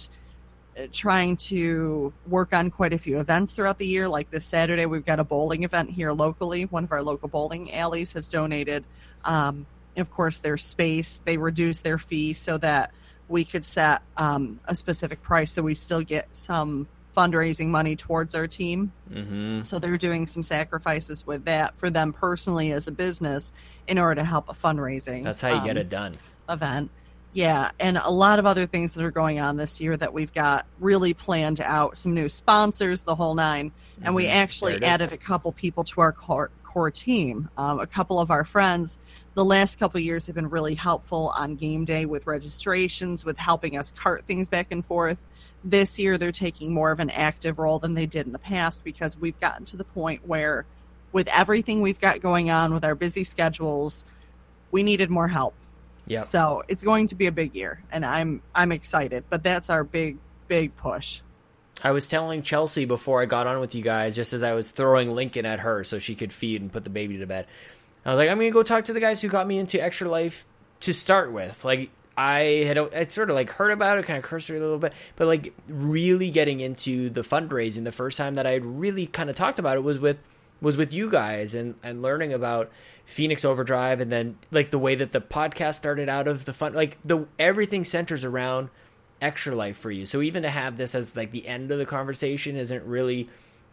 uh, 0.78 0.82
trying 0.92 1.36
to 1.36 2.12
work 2.28 2.54
on 2.54 2.70
quite 2.70 2.92
a 2.92 2.98
few 2.98 3.18
events 3.18 3.54
throughout 3.54 3.78
the 3.78 3.86
year. 3.86 4.08
Like 4.08 4.30
this 4.30 4.44
Saturday, 4.44 4.86
we've 4.86 5.04
got 5.04 5.18
a 5.18 5.24
bowling 5.24 5.64
event 5.64 5.90
here 5.90 6.12
locally. 6.12 6.62
One 6.66 6.84
of 6.84 6.92
our 6.92 7.02
local 7.02 7.28
bowling 7.28 7.74
alleys 7.74 8.12
has 8.12 8.28
donated, 8.28 8.84
um, 9.24 9.66
of 9.96 10.12
course, 10.12 10.38
their 10.38 10.56
space. 10.58 11.20
They 11.24 11.36
reduced 11.36 11.82
their 11.82 11.98
fee 11.98 12.34
so 12.34 12.56
that 12.58 12.92
we 13.28 13.44
could 13.44 13.64
set 13.64 14.02
um, 14.16 14.58
a 14.66 14.74
specific 14.74 15.22
price, 15.22 15.52
so 15.52 15.62
we 15.62 15.74
still 15.74 16.02
get 16.02 16.28
some 16.34 16.88
fundraising 17.16 17.66
money 17.68 17.96
towards 17.96 18.34
our 18.34 18.46
team. 18.46 18.92
hmm 19.12 19.60
So 19.62 19.78
they're 19.78 19.96
doing 19.98 20.26
some 20.26 20.42
sacrifices 20.42 21.26
with 21.26 21.44
that 21.46 21.76
for 21.76 21.90
them 21.90 22.12
personally 22.12 22.72
as 22.72 22.86
a 22.86 22.92
business 22.92 23.52
in 23.88 23.98
order 23.98 24.16
to 24.16 24.24
help 24.24 24.48
a 24.48 24.52
fundraising. 24.52 25.24
That's 25.24 25.40
how 25.40 25.48
you 25.48 25.60
get 25.64 25.72
um, 25.72 25.78
it 25.78 25.88
done. 25.88 26.16
event. 26.48 26.90
Yeah, 27.34 27.72
and 27.78 27.98
a 27.98 28.08
lot 28.08 28.38
of 28.38 28.46
other 28.46 28.66
things 28.66 28.94
that 28.94 29.04
are 29.04 29.10
going 29.10 29.38
on 29.38 29.56
this 29.56 29.80
year 29.80 29.96
that 29.96 30.14
we've 30.14 30.32
got 30.32 30.66
really 30.80 31.12
planned 31.12 31.60
out. 31.60 31.96
Some 31.96 32.14
new 32.14 32.28
sponsors, 32.28 33.02
the 33.02 33.14
whole 33.14 33.34
nine, 33.34 33.70
and 34.02 34.14
we 34.14 34.24
Mhm. 34.24 34.34
actually 34.34 34.72
There 34.72 34.78
it 34.78 34.84
is. 34.84 34.88
added 34.88 35.12
a 35.12 35.18
couple 35.18 35.52
people 35.52 35.84
to 35.84 36.00
our 36.00 36.12
core, 36.12 36.50
core 36.64 36.90
team. 36.90 37.50
Um, 37.58 37.80
a 37.80 37.86
couple 37.86 38.18
of 38.18 38.30
our 38.30 38.44
friends, 38.44 38.98
the 39.38 39.44
last 39.44 39.78
couple 39.78 40.00
years 40.00 40.26
have 40.26 40.34
been 40.34 40.50
really 40.50 40.74
helpful 40.74 41.32
on 41.36 41.54
game 41.54 41.84
day 41.84 42.06
with 42.06 42.26
registrations, 42.26 43.24
with 43.24 43.38
helping 43.38 43.78
us 43.78 43.92
cart 43.92 44.24
things 44.26 44.48
back 44.48 44.72
and 44.72 44.84
forth. 44.84 45.16
This 45.62 45.96
year, 45.96 46.18
they're 46.18 46.32
taking 46.32 46.74
more 46.74 46.90
of 46.90 46.98
an 46.98 47.08
active 47.10 47.60
role 47.60 47.78
than 47.78 47.94
they 47.94 48.06
did 48.06 48.26
in 48.26 48.32
the 48.32 48.40
past 48.40 48.84
because 48.84 49.16
we've 49.16 49.38
gotten 49.38 49.64
to 49.66 49.76
the 49.76 49.84
point 49.84 50.26
where, 50.26 50.66
with 51.12 51.28
everything 51.28 51.82
we've 51.82 52.00
got 52.00 52.20
going 52.20 52.50
on 52.50 52.74
with 52.74 52.84
our 52.84 52.96
busy 52.96 53.22
schedules, 53.22 54.04
we 54.72 54.82
needed 54.82 55.08
more 55.08 55.28
help. 55.28 55.54
Yep. 56.08 56.24
So 56.24 56.64
it's 56.66 56.82
going 56.82 57.06
to 57.06 57.14
be 57.14 57.28
a 57.28 57.32
big 57.32 57.54
year, 57.54 57.80
and 57.92 58.04
I'm 58.04 58.42
I'm 58.56 58.72
excited. 58.72 59.22
But 59.30 59.44
that's 59.44 59.70
our 59.70 59.84
big 59.84 60.16
big 60.48 60.76
push. 60.76 61.20
I 61.84 61.92
was 61.92 62.08
telling 62.08 62.42
Chelsea 62.42 62.86
before 62.86 63.22
I 63.22 63.26
got 63.26 63.46
on 63.46 63.60
with 63.60 63.76
you 63.76 63.84
guys, 63.84 64.16
just 64.16 64.32
as 64.32 64.42
I 64.42 64.54
was 64.54 64.72
throwing 64.72 65.14
Lincoln 65.14 65.46
at 65.46 65.60
her 65.60 65.84
so 65.84 66.00
she 66.00 66.16
could 66.16 66.32
feed 66.32 66.60
and 66.60 66.72
put 66.72 66.82
the 66.82 66.90
baby 66.90 67.18
to 67.18 67.26
bed. 67.26 67.46
I 68.08 68.12
was 68.12 68.18
like, 68.20 68.30
I'm 68.30 68.38
gonna 68.38 68.50
go 68.50 68.62
talk 68.62 68.86
to 68.86 68.94
the 68.94 69.00
guys 69.00 69.20
who 69.20 69.28
got 69.28 69.46
me 69.46 69.58
into 69.58 69.82
Extra 69.82 70.08
Life 70.08 70.46
to 70.80 70.94
start 70.94 71.30
with. 71.30 71.62
Like, 71.62 71.90
I 72.16 72.64
had 72.66 72.78
I'd 72.78 73.12
sort 73.12 73.28
of 73.28 73.36
like 73.36 73.50
heard 73.50 73.70
about 73.70 73.98
it, 73.98 74.06
kind 74.06 74.16
of 74.16 74.24
cursory 74.24 74.56
a 74.56 74.62
little 74.62 74.78
bit, 74.78 74.94
but 75.16 75.26
like 75.26 75.52
really 75.68 76.30
getting 76.30 76.60
into 76.60 77.10
the 77.10 77.20
fundraising. 77.20 77.84
The 77.84 77.92
first 77.92 78.16
time 78.16 78.32
that 78.36 78.46
I 78.46 78.52
had 78.52 78.64
really 78.64 79.06
kind 79.06 79.28
of 79.28 79.36
talked 79.36 79.58
about 79.58 79.76
it 79.76 79.80
was 79.80 79.98
with 79.98 80.16
was 80.62 80.74
with 80.74 80.90
you 80.90 81.10
guys 81.10 81.54
and 81.54 81.74
and 81.82 82.00
learning 82.00 82.32
about 82.32 82.70
Phoenix 83.04 83.44
Overdrive, 83.44 84.00
and 84.00 84.10
then 84.10 84.38
like 84.50 84.70
the 84.70 84.78
way 84.78 84.94
that 84.94 85.12
the 85.12 85.20
podcast 85.20 85.74
started 85.74 86.08
out 86.08 86.26
of 86.26 86.46
the 86.46 86.54
fun, 86.54 86.72
like 86.72 86.96
the 87.02 87.26
everything 87.38 87.84
centers 87.84 88.24
around 88.24 88.70
extra 89.20 89.54
life 89.54 89.76
for 89.76 89.90
you. 89.90 90.06
So 90.06 90.22
even 90.22 90.44
to 90.44 90.50
have 90.50 90.78
this 90.78 90.94
as 90.94 91.14
like 91.14 91.30
the 91.30 91.46
end 91.46 91.70
of 91.70 91.78
the 91.78 91.84
conversation 91.84 92.56
isn't 92.56 92.86
really 92.86 93.28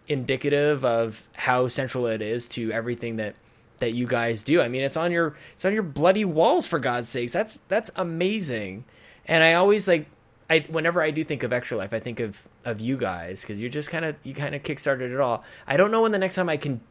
indicative 0.09 0.83
of 0.83 1.29
how 1.31 1.69
central 1.69 2.05
it 2.07 2.21
is 2.21 2.49
to 2.49 2.73
everything 2.73 3.15
that 3.15 3.35
that 3.79 3.93
you 3.93 4.07
guys 4.07 4.43
do. 4.43 4.61
I 4.61 4.67
mean, 4.67 4.83
it's 4.83 4.97
on 4.97 5.11
your 5.11 5.35
it's 5.53 5.65
on 5.65 5.73
your 5.73 5.83
bloody 5.83 6.25
walls 6.25 6.67
for 6.67 6.79
God's 6.79 7.09
sakes. 7.09 7.33
That's 7.33 7.59
that's 7.67 7.91
amazing. 7.95 8.85
And 9.25 9.43
I 9.43 9.53
always 9.53 9.87
like 9.87 10.07
I 10.49 10.59
whenever 10.69 11.01
I 11.01 11.11
do 11.11 11.23
think 11.23 11.43
of 11.43 11.53
extra 11.53 11.77
life, 11.77 11.93
I 11.93 11.99
think 11.99 12.19
of 12.19 12.47
of 12.63 12.79
you 12.79 12.97
guys 12.97 13.41
because 13.41 13.59
you're 13.59 13.69
just 13.69 13.89
kind 13.89 14.05
of 14.05 14.15
you 14.23 14.33
kind 14.33 14.55
of 14.55 14.63
kickstarted 14.63 15.13
it 15.13 15.19
all. 15.19 15.43
I 15.67 15.77
don't 15.77 15.91
know 15.91 16.01
when 16.01 16.11
the 16.11 16.19
next 16.19 16.35
time 16.35 16.49
I 16.49 16.57
can 16.57 16.81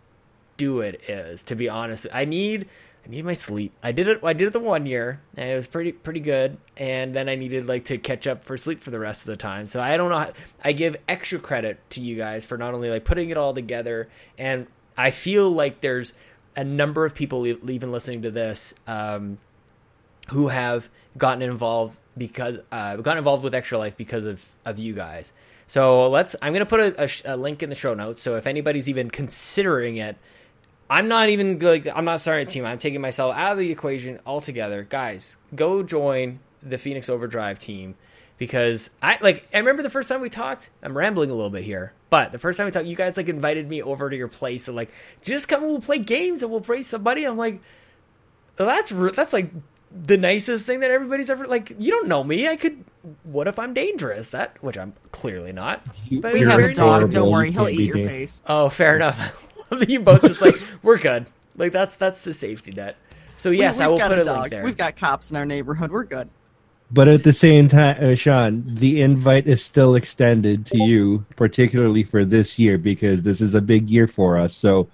do 0.56 0.80
it 0.80 1.02
is 1.08 1.42
to 1.44 1.54
be 1.54 1.68
honest. 1.68 2.06
I 2.12 2.24
need 2.24 2.68
I 3.06 3.10
need 3.10 3.24
my 3.24 3.34
sleep. 3.34 3.72
I 3.82 3.92
did 3.92 4.08
it. 4.08 4.24
I 4.24 4.32
did 4.32 4.48
it 4.48 4.52
the 4.54 4.60
one 4.60 4.86
year, 4.86 5.20
and 5.36 5.50
it 5.50 5.54
was 5.54 5.66
pretty 5.66 5.92
pretty 5.92 6.20
good. 6.20 6.56
And 6.76 7.14
then 7.14 7.28
I 7.28 7.34
needed 7.34 7.66
like 7.66 7.84
to 7.86 7.98
catch 7.98 8.26
up 8.26 8.44
for 8.44 8.56
sleep 8.56 8.80
for 8.80 8.90
the 8.90 8.98
rest 8.98 9.22
of 9.22 9.26
the 9.26 9.36
time. 9.36 9.66
So 9.66 9.80
I 9.80 9.96
don't 9.96 10.10
know. 10.10 10.32
I 10.62 10.72
give 10.72 10.96
extra 11.06 11.38
credit 11.38 11.78
to 11.90 12.00
you 12.00 12.16
guys 12.16 12.46
for 12.46 12.56
not 12.56 12.72
only 12.72 12.88
like 12.90 13.04
putting 13.04 13.30
it 13.30 13.36
all 13.36 13.52
together, 13.52 14.08
and 14.38 14.66
I 14.96 15.10
feel 15.10 15.50
like 15.50 15.80
there's 15.80 16.14
a 16.56 16.64
number 16.64 17.04
of 17.04 17.14
people 17.14 17.46
even 17.46 17.92
listening 17.92 18.22
to 18.22 18.30
this 18.30 18.74
um, 18.86 19.38
who 20.28 20.48
have 20.48 20.88
gotten 21.16 21.42
involved 21.42 21.98
because 22.16 22.58
uh, 22.72 22.96
gotten 22.96 23.18
involved 23.18 23.44
with 23.44 23.54
Extra 23.54 23.78
Life 23.78 23.96
because 23.96 24.24
of 24.24 24.44
of 24.64 24.78
you 24.78 24.94
guys. 24.94 25.32
So 25.66 26.08
let's. 26.10 26.36
I'm 26.42 26.52
gonna 26.52 26.66
put 26.66 26.80
a, 26.80 27.04
a, 27.04 27.34
a 27.34 27.36
link 27.36 27.62
in 27.62 27.70
the 27.70 27.74
show 27.74 27.94
notes. 27.94 28.22
So 28.22 28.36
if 28.36 28.46
anybody's 28.46 28.88
even 28.88 29.10
considering 29.10 29.96
it, 29.96 30.16
I'm 30.90 31.08
not 31.08 31.28
even 31.28 31.58
like 31.58 31.88
I'm 31.94 32.04
not 32.04 32.20
starting 32.20 32.46
a 32.46 32.50
team. 32.50 32.64
I'm 32.64 32.78
taking 32.78 33.00
myself 33.00 33.34
out 33.34 33.52
of 33.52 33.58
the 33.58 33.70
equation 33.70 34.20
altogether. 34.26 34.82
Guys, 34.82 35.36
go 35.54 35.82
join 35.82 36.40
the 36.62 36.78
Phoenix 36.78 37.08
Overdrive 37.08 37.58
team 37.58 37.94
because 38.38 38.90
I 39.02 39.18
like 39.20 39.48
I 39.54 39.58
remember 39.58 39.82
the 39.82 39.90
first 39.90 40.08
time 40.08 40.20
we 40.20 40.30
talked. 40.30 40.70
I'm 40.82 40.96
rambling 40.96 41.30
a 41.30 41.34
little 41.34 41.50
bit 41.50 41.64
here, 41.64 41.92
but 42.10 42.32
the 42.32 42.38
first 42.38 42.56
time 42.56 42.66
we 42.66 42.72
talked, 42.72 42.86
you 42.86 42.96
guys 42.96 43.16
like 43.16 43.28
invited 43.28 43.68
me 43.68 43.82
over 43.82 44.10
to 44.10 44.16
your 44.16 44.28
place 44.28 44.68
and 44.68 44.76
like 44.76 44.90
just 45.22 45.48
come 45.48 45.62
and 45.62 45.70
we'll 45.72 45.80
play 45.80 45.98
games 45.98 46.42
and 46.42 46.50
we'll 46.50 46.60
race 46.60 46.86
somebody. 46.88 47.24
I'm 47.24 47.36
like, 47.36 47.60
well, 48.58 48.68
that's 48.68 48.92
that's 49.16 49.32
like 49.32 49.50
the 49.90 50.16
nicest 50.16 50.66
thing 50.66 50.80
that 50.80 50.90
everybody's 50.90 51.30
ever 51.30 51.46
like. 51.46 51.72
You 51.78 51.90
don't 51.92 52.08
know 52.08 52.24
me. 52.24 52.48
I 52.48 52.56
could. 52.56 52.84
What 53.22 53.48
if 53.48 53.58
I'm 53.58 53.74
dangerous? 53.74 54.30
That 54.30 54.62
which 54.62 54.78
I'm 54.78 54.94
clearly 55.12 55.52
not. 55.52 55.84
But 56.10 56.32
We 56.32 56.40
have 56.40 56.58
very 56.58 56.72
a 56.72 56.74
dog. 56.74 57.10
Don't 57.10 57.30
worry, 57.30 57.50
he'll 57.50 57.68
eat 57.68 57.94
your 57.94 57.96
face. 57.96 58.42
Oh, 58.46 58.68
fair 58.68 58.96
enough. 58.96 59.46
you 59.88 60.00
both 60.00 60.22
just 60.22 60.40
like 60.40 60.56
we're 60.82 60.98
good. 60.98 61.26
Like 61.56 61.72
that's 61.72 61.96
that's 61.96 62.24
the 62.24 62.32
safety 62.32 62.72
net. 62.72 62.96
So 63.36 63.50
yes, 63.50 63.78
we, 63.78 63.84
I 63.84 63.88
we've 63.88 63.92
will 63.92 63.98
got 63.98 64.08
put 64.08 64.18
a 64.18 64.22
a, 64.22 64.24
dog. 64.24 64.40
link 64.40 64.50
there. 64.50 64.64
We've 64.64 64.76
got 64.76 64.96
cops 64.96 65.30
in 65.30 65.36
our 65.36 65.46
neighborhood. 65.46 65.90
We're 65.90 66.04
good. 66.04 66.28
But 66.90 67.08
at 67.08 67.24
the 67.24 67.32
same 67.32 67.66
time, 67.66 67.96
uh, 68.00 68.14
Sean, 68.14 68.62
the 68.66 69.02
invite 69.02 69.46
is 69.46 69.64
still 69.64 69.96
extended 69.96 70.64
to 70.66 70.82
you, 70.82 71.24
particularly 71.34 72.04
for 72.04 72.24
this 72.24 72.58
year, 72.58 72.78
because 72.78 73.22
this 73.22 73.40
is 73.40 73.54
a 73.54 73.60
big 73.60 73.88
year 73.88 74.06
for 74.06 74.38
us. 74.38 74.54
So 74.54 74.88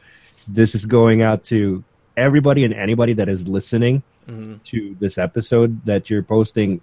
this 0.48 0.74
is 0.74 0.86
going 0.86 1.22
out 1.22 1.44
to 1.44 1.82
everybody 2.16 2.64
and 2.64 2.72
anybody 2.72 3.12
that 3.14 3.28
is 3.28 3.48
listening 3.48 4.02
Mhm. 4.28 4.62
to 4.64 4.96
this 5.00 5.18
episode 5.18 5.84
that 5.84 6.08
you're 6.08 6.22
posting. 6.22 6.80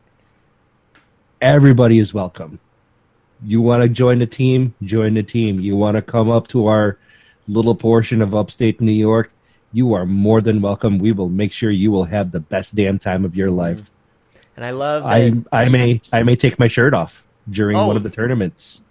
Everybody 1.42 2.00
is 2.00 2.14
welcome. 2.14 2.60
You 3.44 3.62
want 3.62 3.84
to 3.84 3.90
join 3.90 4.20
the 4.20 4.26
team? 4.26 4.74
Join 4.84 5.14
the 5.14 5.24
team. 5.24 5.60
You 5.60 5.76
want 5.78 5.96
to 5.96 6.02
come 6.02 6.30
up 6.30 6.48
to 6.50 6.68
our 6.68 6.98
little 7.48 7.76
portion 7.76 8.22
of 8.22 8.36
upstate 8.36 8.82
New 8.82 8.92
York? 8.92 9.32
You 9.74 9.94
are 9.94 10.06
more 10.06 10.42
than 10.42 10.62
welcome. 10.62 10.98
We 10.98 11.12
will 11.12 11.30
make 11.30 11.52
sure 11.52 11.72
you 11.72 11.92
will 11.92 12.06
have 12.06 12.32
the 12.32 12.40
best 12.40 12.76
damn 12.76 13.00
time 13.00 13.26
of 13.26 13.36
your 13.36 13.52
life. 13.52 13.92
And 14.58 14.66
I 14.66 14.72
love 14.72 15.04
that. 15.04 15.12
I 15.52 15.64
I 15.64 15.70
may 15.70 16.02
I 16.12 16.24
may 16.24 16.36
take 16.36 16.60
my 16.60 16.68
shirt 16.68 16.94
off 16.94 17.24
during 17.50 17.78
Oh. 17.78 17.88
one 17.88 17.96
of 17.96 18.04
oh. 18.04 18.10
the 18.10 18.14
tournaments. 18.14 18.82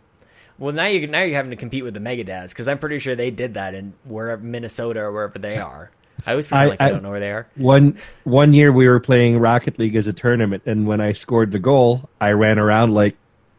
well, 0.59 0.73
now 0.73 0.87
you 0.87 1.07
now 1.07 1.23
you're 1.23 1.37
having 1.37 1.51
to 1.51 1.57
compete 1.57 1.85
with 1.85 1.93
the 1.95 2.01
Megadads 2.01 2.49
because 2.51 2.69
I'm 2.69 2.79
pretty 2.79 2.99
sure 3.01 3.15
they 3.15 3.31
did 3.31 3.55
that 3.55 3.75
in 3.75 3.93
wherever 4.05 4.43
Minnesota 4.43 5.01
or 5.01 5.13
wherever 5.13 5.39
they 5.39 5.59
are. 5.73 5.91
I 6.27 6.31
always 6.31 6.49
pretend 6.49 6.67
I- 6.67 6.71
like 6.71 6.81
I, 6.81 6.87
I- 6.87 6.89
don't 6.89 7.03
know 7.03 7.11
where 7.11 7.21
they 7.21 7.31
are. 7.33 7.47
One 7.57 7.99
one 8.25 8.53
year 8.55 8.73
we 8.73 8.89
were 8.89 9.01
playing 9.01 9.39
Rocket 9.39 9.79
League 9.79 9.97
as 9.97 10.07
a 10.07 10.13
tournament, 10.13 10.63
and 10.67 10.87
when 10.87 11.01
I 11.01 11.13
scored 11.13 11.53
the 11.53 11.59
goal, 11.59 12.09
I 12.21 12.31
ran 12.31 12.59
around 12.59 12.93
like 12.95 13.17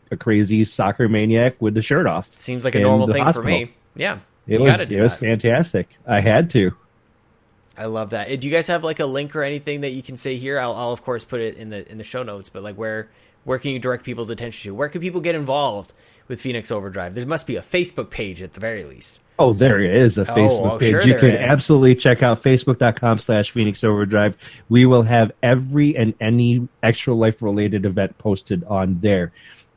a 0.09 0.15
crazy 0.17 0.63
soccer 0.63 1.09
maniac 1.09 1.61
with 1.61 1.73
the 1.73 1.81
shirt 1.81 2.07
off. 2.07 2.29
Seems 2.35 2.63
like 2.63 2.75
a 2.75 2.79
normal 2.79 3.07
thing 3.07 3.23
hospital. 3.23 3.43
for 3.43 3.47
me. 3.47 3.71
Yeah, 3.95 4.19
It 4.47 4.61
was 4.61 4.79
it 4.89 5.01
was 5.01 5.15
fantastic. 5.15 5.89
I 6.07 6.21
had 6.21 6.49
to. 6.51 6.71
I 7.77 7.85
love 7.85 8.09
that. 8.09 8.27
Do 8.39 8.47
you 8.47 8.53
guys 8.53 8.67
have 8.67 8.83
like 8.83 8.99
a 8.99 9.05
link 9.05 9.35
or 9.35 9.43
anything 9.43 9.81
that 9.81 9.91
you 9.91 10.01
can 10.01 10.17
say 10.17 10.37
here? 10.37 10.59
I'll, 10.59 10.73
I'll 10.73 10.91
of 10.91 11.03
course 11.03 11.23
put 11.23 11.41
it 11.41 11.55
in 11.55 11.69
the 11.69 11.89
in 11.89 11.97
the 11.97 12.03
show 12.03 12.23
notes. 12.23 12.49
But 12.49 12.63
like, 12.63 12.75
where 12.75 13.09
where 13.43 13.59
can 13.59 13.71
you 13.71 13.79
direct 13.79 14.03
people's 14.03 14.29
attention 14.29 14.69
to? 14.69 14.75
Where 14.75 14.89
can 14.89 14.99
people 14.99 15.21
get 15.21 15.35
involved 15.35 15.93
with 16.27 16.41
Phoenix 16.41 16.71
Overdrive? 16.71 17.13
There 17.13 17.25
must 17.25 17.45
be 17.45 17.55
a 17.55 17.61
Facebook 17.61 18.09
page 18.09 18.41
at 18.41 18.53
the 18.53 18.59
very 18.59 18.83
least. 18.83 19.19
Oh, 19.39 19.53
there 19.53 19.79
is 19.79 20.17
a 20.17 20.21
oh, 20.21 20.35
Facebook 20.35 20.71
oh, 20.71 20.77
page. 20.79 20.89
sure 20.89 21.07
you 21.07 21.15
can 21.15 21.31
is. 21.31 21.49
absolutely 21.49 21.95
check 21.95 22.23
out 22.23 22.41
facebook.com 22.41 23.19
slash 23.19 23.51
Phoenix 23.51 23.83
Overdrive. 23.83 24.35
We 24.69 24.85
will 24.85 25.03
have 25.03 25.31
every 25.43 25.95
and 25.95 26.15
any 26.19 26.67
extra 26.81 27.13
life 27.13 27.41
related 27.43 27.85
event 27.85 28.17
posted 28.17 28.63
on 28.63 28.99
there. 28.99 29.31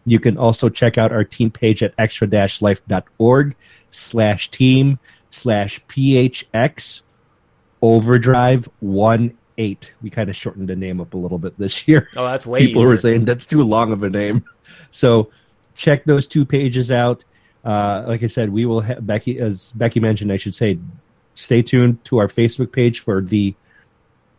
You 0.06 0.18
can 0.18 0.38
also 0.38 0.70
check 0.70 0.96
out 0.96 1.12
our 1.12 1.24
team 1.24 1.50
page 1.50 1.82
at 1.82 1.92
extra 1.98 2.26
life.org 2.60 3.54
slash 3.90 4.50
team 4.50 4.98
slash 5.30 5.80
PHX 5.88 7.02
overdrive 7.82 8.68
one 8.80 9.36
eight. 9.58 9.92
We 10.02 10.10
kind 10.10 10.30
of 10.30 10.36
shortened 10.36 10.68
the 10.68 10.76
name 10.76 11.00
up 11.00 11.14
a 11.14 11.16
little 11.16 11.38
bit 11.38 11.58
this 11.58 11.86
year. 11.86 12.08
Oh, 12.16 12.26
that's 12.26 12.46
way 12.46 12.66
people 12.66 12.82
easier. 12.82 12.88
were 12.88 12.96
saying 12.96 13.24
that's 13.26 13.46
too 13.46 13.62
long 13.62 13.92
of 13.92 14.02
a 14.02 14.10
name. 14.10 14.44
So 14.90 15.30
check 15.74 16.04
those 16.04 16.26
two 16.26 16.44
pages 16.44 16.90
out. 16.90 17.24
Uh, 17.64 18.04
like 18.06 18.22
I 18.22 18.26
said, 18.26 18.50
we 18.50 18.64
will 18.64 18.80
have 18.80 19.06
Becky, 19.06 19.38
as 19.38 19.72
Becky 19.72 20.00
mentioned, 20.00 20.32
I 20.32 20.38
should 20.38 20.54
say, 20.54 20.78
stay 21.34 21.62
tuned 21.62 22.02
to 22.06 22.18
our 22.18 22.26
Facebook 22.26 22.72
page 22.72 23.00
for 23.00 23.20
the 23.20 23.54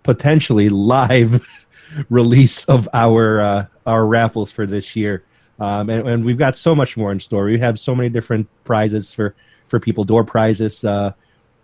potentially 0.04 0.70
live 0.70 1.48
release 2.10 2.66
of 2.66 2.90
our 2.94 3.42
uh, 3.42 3.66
our 3.86 4.06
raffles 4.06 4.52
for 4.52 4.66
this 4.66 4.96
year. 4.96 5.24
Um, 5.60 5.92
and, 5.92 6.08
and 6.08 6.26
we've 6.26 6.38
got 6.40 6.58
so 6.58 6.74
much 6.74 6.98
more 6.98 7.12
in 7.12 7.20
store. 7.20 7.46
We 7.46 7.60
have 7.60 7.78
so 7.78 7.94
many 7.94 8.10
different 8.10 8.48
prizes 8.64 9.14
for 9.14 9.36
for 9.68 9.80
people, 9.80 10.04
door 10.04 10.24
prizes. 10.24 10.84
Uh, 10.84 11.14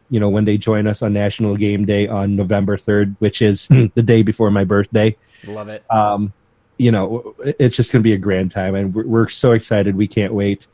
you 0.09 0.19
know, 0.19 0.29
when 0.29 0.45
they 0.45 0.57
join 0.57 0.87
us 0.87 1.01
on 1.01 1.13
National 1.13 1.55
Game 1.55 1.85
Day 1.85 2.07
on 2.07 2.35
November 2.35 2.77
third, 2.77 3.15
which 3.19 3.41
is 3.41 3.67
the 3.67 4.03
day 4.03 4.21
before 4.21 4.51
my 4.51 4.63
birthday 4.63 5.15
Love 5.45 5.69
it. 5.69 5.83
um, 5.91 6.33
you 6.77 6.91
know, 6.91 7.35
it's 7.39 7.75
just 7.75 7.91
going 7.91 8.01
to 8.01 8.07
be 8.07 8.13
a 8.13 8.17
grand 8.17 8.51
time, 8.51 8.75
and 8.75 8.93
we're, 8.93 9.05
we're 9.05 9.29
so 9.29 9.53
excited. 9.53 9.95
We 9.95 10.07
can't 10.07 10.33
wait. 10.33 10.67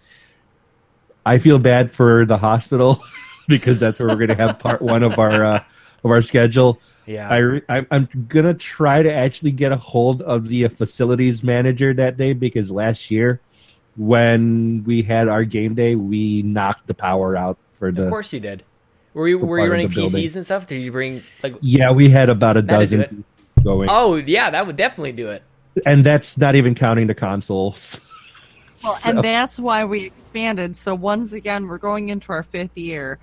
I 1.25 1.37
feel 1.37 1.59
bad 1.59 1.91
for 1.91 2.25
the 2.25 2.37
hospital 2.37 3.03
because 3.47 3.79
that's 3.79 3.99
where 3.99 4.09
we're 4.09 4.15
going 4.15 4.29
to 4.29 4.35
have 4.35 4.59
part 4.59 4.81
one 4.81 5.03
of 5.03 5.17
our 5.17 5.45
uh, 5.45 5.63
of 6.03 6.11
our 6.11 6.21
schedule. 6.21 6.79
Yeah. 7.05 7.29
I 7.29 7.37
re- 7.37 7.61
I, 7.67 7.85
I'm 7.91 8.07
going 8.27 8.45
to 8.45 8.53
try 8.53 9.01
to 9.03 9.13
actually 9.13 9.51
get 9.51 9.71
a 9.71 9.77
hold 9.77 10.21
of 10.21 10.47
the 10.47 10.67
facilities 10.67 11.43
manager 11.43 11.93
that 11.93 12.17
day 12.17 12.33
because 12.33 12.71
last 12.71 13.11
year, 13.11 13.41
when 13.95 14.83
we 14.85 15.01
had 15.01 15.27
our 15.27 15.43
game 15.43 15.75
day, 15.75 15.95
we 15.95 16.41
knocked 16.41 16.87
the 16.87 16.93
power 16.93 17.35
out 17.35 17.57
for 17.73 17.91
the. 17.91 18.03
of 18.03 18.09
course 18.09 18.33
you 18.33 18.39
did. 18.39 18.63
Were 19.13 19.27
you 19.27 19.37
were 19.37 19.59
you 19.59 19.69
running 19.71 19.89
the 19.89 19.95
building. 19.95 20.23
PCs 20.23 20.35
and 20.35 20.45
stuff? 20.45 20.67
Did 20.67 20.81
you 20.81 20.91
bring 20.91 21.23
like? 21.43 21.55
Yeah, 21.61 21.91
we 21.91 22.09
had 22.09 22.29
about 22.29 22.57
a 22.57 22.61
dozen 22.61 23.23
going, 23.63 23.89
Oh 23.91 24.15
yeah, 24.15 24.49
that 24.49 24.65
would 24.67 24.75
definitely 24.75 25.11
do 25.11 25.29
it. 25.29 25.43
and 25.85 26.03
that's 26.05 26.37
not 26.37 26.55
even 26.55 26.75
counting 26.75 27.07
the 27.07 27.15
consoles. 27.15 27.99
Well, 28.83 28.95
So- 28.95 29.09
and 29.11 29.21
that's 29.21 29.59
why 29.59 29.85
we 29.85 30.05
expanded. 30.05 30.75
So 30.75 30.95
once 30.95 31.31
again, 31.31 31.67
we're 31.67 31.77
going 31.77 32.09
into 32.09 32.31
our 32.33 32.41
fifth 32.41 32.75
year. 32.75 33.19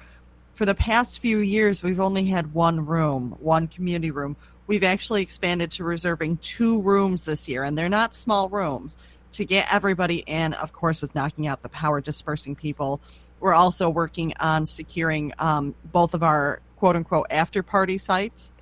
For 0.55 0.64
the 0.64 0.76
past 0.76 1.18
few 1.18 1.38
years, 1.38 1.82
we've 1.82 1.99
only 1.99 2.26
had 2.26 2.55
one 2.55 2.86
room, 2.86 3.36
one 3.41 3.66
community 3.66 4.12
room. 4.12 4.36
We've 4.68 4.84
actually 4.84 5.22
expanded 5.22 5.72
to 5.72 5.84
reserving 5.84 6.36
two 6.36 6.80
rooms 6.82 7.24
this 7.24 7.49
year, 7.49 7.64
and 7.64 7.76
they're 7.76 7.88
not 7.88 8.14
small 8.14 8.49
rooms. 8.49 8.97
To 9.32 9.45
get 9.45 9.66
everybody 9.72 10.18
in, 10.18 10.53
of 10.55 10.72
course, 10.72 11.03
with 11.03 11.14
knocking 11.16 11.49
out 11.49 11.62
the 11.62 11.68
power, 11.68 12.01
dispersing 12.01 12.55
people, 12.55 13.01
we're 13.41 13.55
also 13.55 13.88
working 13.88 14.34
on 14.38 14.66
securing 14.66 15.32
um, 15.38 15.74
both 15.84 16.14
of 16.14 16.22
our 16.22 16.61
quote 16.76 16.97
unquote 16.97 17.26
after 17.30 17.62
party 17.62 17.99
sites. 17.99 18.53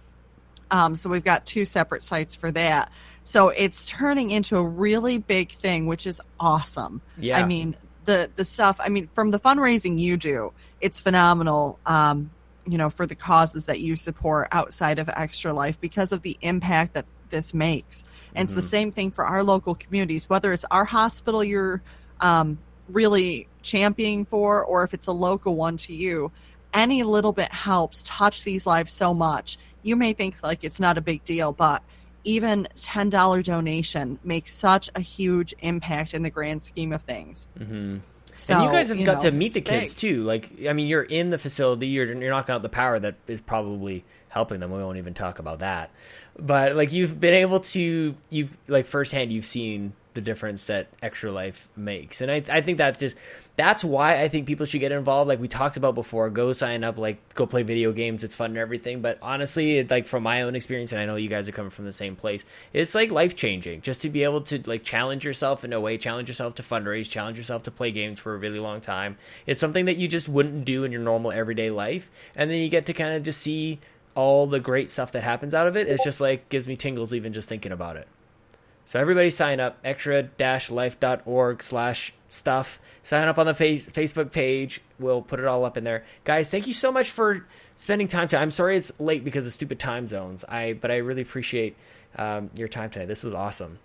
Um, 0.71 0.97
so 0.97 1.11
we've 1.11 1.25
got 1.25 1.47
two 1.47 1.65
separate 1.65 2.03
sites 2.03 2.35
for 2.35 2.51
that. 2.53 2.91
So 3.25 3.49
it's 3.49 3.87
turning 3.87 4.31
into 4.31 4.57
a 4.57 4.65
really 4.65 5.19
big 5.19 5.53
thing, 5.53 5.87
which 5.87 6.07
is 6.07 6.21
awesome. 6.41 7.01
Yeah. 7.19 7.39
I 7.39 7.45
mean, 7.45 7.77
the 8.05 8.31
the 8.37 8.45
stuff. 8.45 8.81
I 8.83 8.89
mean, 8.89 9.09
from 9.15 9.31
the 9.31 9.39
fundraising 9.39 9.99
you 9.99 10.17
do, 10.17 10.53
it's 10.81 11.01
phenomenal. 11.01 11.79
Um, 11.85 12.31
you 12.67 12.77
know, 12.77 12.91
for 12.91 13.07
the 13.07 13.15
causes 13.15 13.65
that 13.65 13.81
you 13.81 13.97
support 13.97 14.49
outside 14.53 14.99
of 14.99 15.09
Extra 15.09 15.55
Life 15.55 15.81
because 15.81 16.13
of 16.13 16.21
the 16.21 16.37
impact 16.43 16.95
that 16.95 17.07
this 17.31 17.55
makes. 17.55 18.05
And 18.35 18.47
it's 18.47 18.55
the 18.55 18.61
Mhm. 18.61 18.71
same 18.71 18.93
thing 18.93 19.11
for 19.11 19.25
our 19.25 19.43
local 19.43 19.75
communities, 19.75 20.29
whether 20.29 20.53
it's 20.53 20.67
our 20.71 20.85
hospital 20.85 21.43
you're 21.43 21.83
um, 22.21 22.59
really 22.91 23.47
championing 23.69 24.25
for, 24.25 24.65
or 24.65 24.83
if 24.85 24.95
it's 24.95 25.07
a 25.07 25.13
local 25.13 25.55
one 25.55 25.77
to 25.79 25.93
you. 25.95 26.31
Any 26.75 27.03
little 27.03 27.33
bit 27.33 27.51
helps 27.53 28.03
touch 28.05 28.45
these 28.45 28.67
lives 28.67 28.93
so 28.93 29.15
much. 29.15 29.59
You 29.83 29.97
may 29.97 30.13
think 30.13 30.43
like 30.43 30.65
it's 30.65 30.81
not 30.81 30.99
a 30.99 31.01
big 31.01 31.25
deal, 31.25 31.53
but 31.53 31.83
even 32.25 32.69
$10 32.77 33.45
donation 33.45 34.19
makes 34.23 34.53
such 34.53 34.91
a 34.95 35.01
huge 35.01 35.55
impact 35.61 36.15
in 36.15 36.23
the 36.23 36.31
grand 36.31 36.63
scheme 36.63 36.93
of 36.93 37.03
things. 37.03 37.49
hmm 37.57 37.99
So, 38.37 38.55
and 38.55 38.65
you 38.65 38.71
guys 38.71 38.89
have 38.91 39.03
got 39.05 39.23
know, 39.23 39.31
to 39.31 39.37
meet 39.37 39.55
the 39.55 39.61
kids 39.61 39.95
big. 39.95 40.01
too. 40.01 40.25
Like, 40.25 40.51
I 40.69 40.73
mean, 40.73 40.89
you're 40.89 41.03
in 41.03 41.31
the 41.31 41.39
facility. 41.39 41.89
You're 41.89 42.07
you're 42.07 42.31
knocking 42.31 42.55
out 42.55 42.63
the 42.63 42.69
power 42.69 42.99
that 42.99 43.17
is 43.27 43.41
probably 43.41 44.05
helping 44.29 44.61
them. 44.61 44.71
We 44.71 44.79
won't 44.79 44.99
even 44.99 45.15
talk 45.15 45.39
about 45.39 45.61
that. 45.61 45.91
But 46.39 46.77
like, 46.77 46.93
you've 46.93 47.19
been 47.19 47.35
able 47.35 47.61
to 47.61 48.15
you've 48.31 48.57
like 48.69 48.87
firsthand. 48.87 49.33
You've 49.33 49.47
seen 49.47 49.95
the 50.19 50.23
difference 50.23 50.65
that 50.65 50.89
Extra 51.01 51.31
Life 51.31 51.69
makes, 51.77 52.21
and 52.21 52.29
I 52.29 52.43
I 52.51 52.61
think 52.61 52.79
that 52.79 52.99
just 52.99 53.17
that's 53.55 53.85
why 53.85 54.21
I 54.21 54.27
think 54.27 54.49
people 54.49 54.67
should 54.67 54.81
get 54.81 54.91
involved. 54.91 55.29
Like 55.29 55.39
we 55.39 55.47
talked 55.47 55.77
about 55.77 55.95
before, 55.95 56.29
go 56.29 56.53
sign 56.53 56.83
up. 56.83 56.99
Like 56.99 57.35
go 57.35 57.47
play 57.47 57.63
video 57.63 57.93
games. 57.93 58.25
It's 58.25 58.35
fun 58.35 58.51
and 58.51 58.59
everything. 58.59 59.01
But 59.01 59.19
honestly, 59.23 59.79
it, 59.79 59.91
like 59.91 60.09
from 60.09 60.25
my 60.25 60.43
own 60.43 60.57
experience, 60.57 60.91
and 60.91 61.01
I 61.01 61.07
know 61.07 61.15
you 61.15 61.29
guys 61.29 61.49
are 61.49 61.53
coming 61.53 61.71
from 61.71 61.85
the 61.85 61.93
same 61.93 62.17
place. 62.17 62.45
It's 62.73 62.97
like 62.97 63.13
life 63.13 63.37
changing 63.37 63.83
just 63.83 64.01
to 64.03 64.11
be 64.11 64.25
able 64.25 64.41
to 64.43 64.61
like 64.69 64.83
challenge 64.83 65.25
yourself 65.25 65.65
in 65.65 65.73
a 65.73 65.81
way, 65.81 65.99
challenge 65.99 66.29
yourself 66.29 66.57
to 66.57 66.63
fundraise, 66.63 67.09
challenge 67.09 67.39
yourself 67.39 67.63
to 67.65 67.71
play 67.71 67.93
games 67.93 68.19
for 68.19 68.35
a 68.35 68.39
really 68.39 68.59
long 68.59 68.81
time. 68.81 69.19
It's 69.47 69.61
something 69.61 69.85
that 69.85 69.99
you 69.99 70.09
just 70.09 70.29
wouldn't 70.29 70.65
do 70.65 70.83
in 70.83 70.91
your 70.91 71.03
normal 71.03 71.31
everyday 71.31 71.71
life, 71.71 72.11
and 72.35 72.51
then 72.51 72.59
you 72.59 72.69
get 72.69 72.87
to 72.87 72.93
kind 72.93 73.15
of 73.15 73.23
just 73.23 73.41
see 73.41 73.79
all 74.17 74.49
the 74.49 74.59
great 74.59 74.91
stuff 74.91 75.13
that 75.13 75.23
happens 75.23 75.55
out 75.55 75.69
of 75.69 75.77
it. 75.77 75.87
It's 75.87 76.03
just 76.03 76.21
like 76.21 76.49
gives 76.49 76.67
me 76.67 76.75
tingles 76.75 77.15
even 77.15 77.33
just 77.33 77.49
thinking 77.49 77.71
about 77.71 77.97
it. 77.97 78.09
So 78.89 78.99
everybody 78.99 79.29
sign 79.29 79.61
up 79.61 79.77
extra-life.org 79.85 81.63
slash 81.63 82.15
stuff. 82.31 82.81
Sign 83.03 83.29
up 83.29 83.37
on 83.37 83.45
the 83.45 83.53
face- 83.53 83.87
Facebook 83.87 84.33
page. 84.33 84.81
We'll 84.99 85.21
put 85.21 85.41
it 85.41 85.45
all 85.45 85.67
up 85.67 85.77
in 85.77 85.85
there. 85.85 86.07
Guys, 86.25 86.51
thank 86.51 86.67
you 86.67 86.73
so 86.73 86.91
much 86.91 87.11
for 87.11 87.45
spending 87.77 88.09
time 88.09 88.29
today. 88.29 88.41
I'm 88.41 88.51
sorry 88.51 88.79
it's 88.79 88.99
late 88.99 89.25
because 89.25 89.47
of 89.47 89.53
stupid 89.53 89.79
time 89.79 90.09
zones. 90.09 90.43
I 90.49 90.73
but 90.73 90.91
I 90.91 90.97
really 90.97 91.21
appreciate 91.21 91.77
um, 92.17 92.49
your 92.57 92.67
time 92.67 92.89
today. 92.89 93.05
This 93.05 93.23
was 93.23 93.35
awesome. 93.35 93.79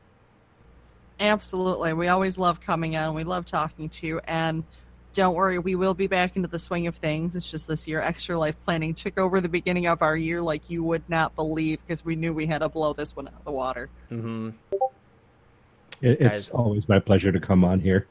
Absolutely. 1.20 1.92
We 1.92 2.08
always 2.08 2.38
love 2.38 2.62
coming 2.62 2.96
on. 2.96 3.14
We 3.14 3.26
love 3.26 3.46
talking 3.46 3.90
to 3.90 4.08
you. 4.08 4.22
And 4.26 4.64
don't 5.14 5.36
worry, 5.36 5.60
we 5.60 5.76
will 5.76 5.94
be 5.94 6.08
back 6.08 6.38
into 6.38 6.48
the 6.48 6.58
swing 6.58 6.88
of 6.88 6.96
things. 6.96 7.36
It's 7.36 7.52
just 7.52 7.68
this 7.68 7.90
year, 7.90 8.00
Extra 8.00 8.40
Life 8.40 8.56
Planning 8.64 8.94
took 8.94 9.20
over 9.20 9.42
the 9.42 9.50
beginning 9.50 9.88
of 9.88 10.02
our 10.02 10.16
year 10.16 10.42
like 10.42 10.70
you 10.70 10.82
would 10.86 11.04
not 11.10 11.36
believe 11.36 11.86
because 11.86 12.06
we 12.06 12.16
knew 12.16 12.34
we 12.34 12.46
had 12.46 12.60
to 12.60 12.70
blow 12.70 12.94
this 12.94 13.18
one 13.18 13.28
out 13.28 13.34
of 13.34 13.44
the 13.44 13.52
water. 13.52 13.90
hmm 14.08 14.52
It, 16.04 16.22
it's 16.22 16.50
always 16.52 16.88
my 16.90 17.00
pleasure 17.00 17.32
to 17.32 17.40
come 17.40 17.64
on 17.64 17.80
here. 17.80 18.06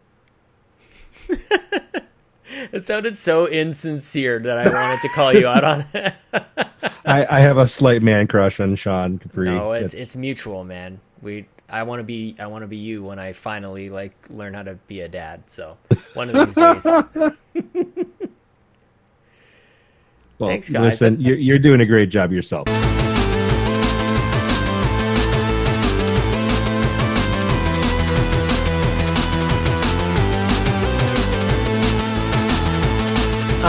It 2.73 2.83
sounded 2.85 3.17
so 3.17 3.47
insincere 3.47 4.39
that 4.39 4.59
I 4.59 4.69
wanted 4.73 5.01
to 5.03 5.09
call 5.09 5.33
you 5.35 5.47
out 5.49 5.65
on 5.65 5.85
it. 5.95 6.15
I, 7.05 7.27
I 7.37 7.41
have 7.41 7.59
a 7.59 7.67
slight 7.67 8.03
man 8.03 8.27
crush 8.29 8.61
on 8.61 8.77
Sean 8.77 9.19
Capri. 9.19 9.47
no, 9.51 9.73
it's 9.73 9.93
It's- 9.95 10.03
it's 10.03 10.17
mutual, 10.17 10.63
man. 10.65 11.01
We 11.23 11.47
I 11.69 11.83
want 11.85 12.01
to 12.01 12.05
be 12.05 12.35
I 12.39 12.47
want 12.47 12.63
to 12.63 12.67
be 12.67 12.77
you 12.77 13.03
when 13.05 13.19
I 13.19 13.33
finally 13.33 13.89
like 13.91 14.15
learn 14.31 14.55
how 14.55 14.63
to 14.63 14.75
be 14.87 15.01
a 15.01 15.09
dad. 15.09 15.43
So 15.51 15.77
one 16.15 16.31
of 16.31 16.47
these 16.47 16.55
days. 16.55 16.85
well, 20.39 20.49
Thanks, 20.51 20.71
guys. 20.71 20.83
Listen, 20.83 21.21
you're, 21.21 21.37
you're 21.37 21.59
doing 21.59 21.81
a 21.81 21.87
great 21.87 22.11
job 22.11 22.33
yourself. 22.33 22.69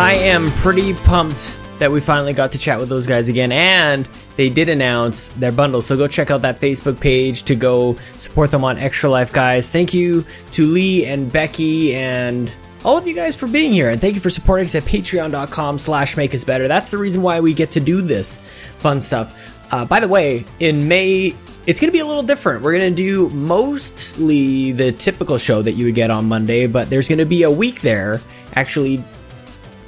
I 0.04 0.16
am 0.16 0.48
pretty 0.48 0.94
pumped 0.94 1.58
that 1.80 1.90
we 1.90 2.02
finally 2.02 2.34
got 2.34 2.52
to 2.52 2.58
chat 2.58 2.78
with 2.78 2.90
those 2.90 3.08
guys 3.08 3.30
again, 3.30 3.54
and 3.54 4.06
they 4.36 4.50
did 4.50 4.68
announce 4.68 5.30
their 5.30 5.54
bundle. 5.54 5.82
So 5.82 5.96
go 5.96 6.08
check 6.08 6.30
out 6.30 6.42
that 6.42 6.60
Facebook 6.60 7.00
page 7.00 7.44
to 7.44 7.56
go 7.56 7.96
support 8.18 8.52
them 8.52 8.66
on 8.66 8.78
Extra 8.78 9.10
Life, 9.10 9.32
guys. 9.32 9.70
Thank 9.70 9.94
you 9.94 10.26
to 10.52 10.68
Lee 10.68 11.06
and 11.06 11.32
Becky 11.32 11.96
and 11.96 12.54
all 12.84 12.98
of 12.98 13.08
you 13.08 13.16
guys 13.16 13.38
for 13.38 13.48
being 13.48 13.72
here, 13.72 13.92
and 13.92 14.02
thank 14.02 14.16
you 14.16 14.20
for 14.20 14.30
supporting 14.30 14.66
us 14.66 14.76
at 14.76 14.84
patreon.com 14.84 15.80
slash 15.80 16.18
make 16.18 16.36
us 16.36 16.44
better. 16.44 16.68
That's 16.68 16.92
the 16.92 16.98
reason 16.98 17.22
why 17.22 17.40
we 17.40 17.54
get 17.54 17.72
to 17.72 17.80
do 17.80 18.02
this 18.02 18.42
fun 18.80 19.02
stuff. 19.02 19.34
Uh, 19.72 19.86
by 19.86 20.02
the 20.02 20.10
way, 20.10 20.44
in 20.60 20.90
May 20.90 21.34
it's 21.66 21.80
going 21.80 21.88
to 21.88 21.94
be 21.94 22.00
a 22.00 22.06
little 22.06 22.24
different. 22.24 22.62
We're 22.62 22.78
going 22.78 22.94
to 22.94 22.96
do 22.96 23.30
mostly 23.30 24.74
the 24.74 24.92
typical 24.92 25.38
show 25.38 25.62
that 25.62 25.72
you 25.76 25.86
would 25.86 25.96
get 25.96 26.12
on 26.12 26.26
Monday, 26.26 26.68
but 26.68 26.90
there's 26.90 27.08
going 27.08 27.20
to 27.20 27.26
be 27.26 27.44
a 27.44 27.52
week 27.52 27.80
there. 27.80 28.20
Actually, 28.56 29.02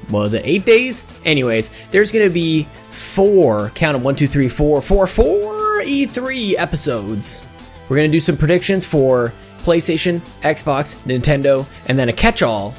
was 0.09 0.33
it 0.33 0.43
eight 0.45 0.65
days? 0.65 1.03
Anyways, 1.23 1.69
there's 1.91 2.11
going 2.11 2.25
to 2.25 2.33
be 2.33 2.67
four, 2.91 3.71
count 3.75 3.93
them 3.93 4.03
one, 4.03 4.15
two, 4.15 4.27
three, 4.27 4.49
four, 4.49 4.81
four, 4.81 5.07
four 5.07 5.81
E3 5.81 6.55
episodes. 6.57 7.45
We're 7.87 7.97
going 7.97 8.09
to 8.11 8.15
do 8.15 8.19
some 8.19 8.37
predictions 8.37 8.85
for 8.85 9.33
PlayStation, 9.59 10.21
Xbox, 10.41 10.95
Nintendo, 11.05 11.65
and 11.87 11.97
then 11.97 12.09
a 12.09 12.13
catch 12.13 12.41
all. 12.41 12.73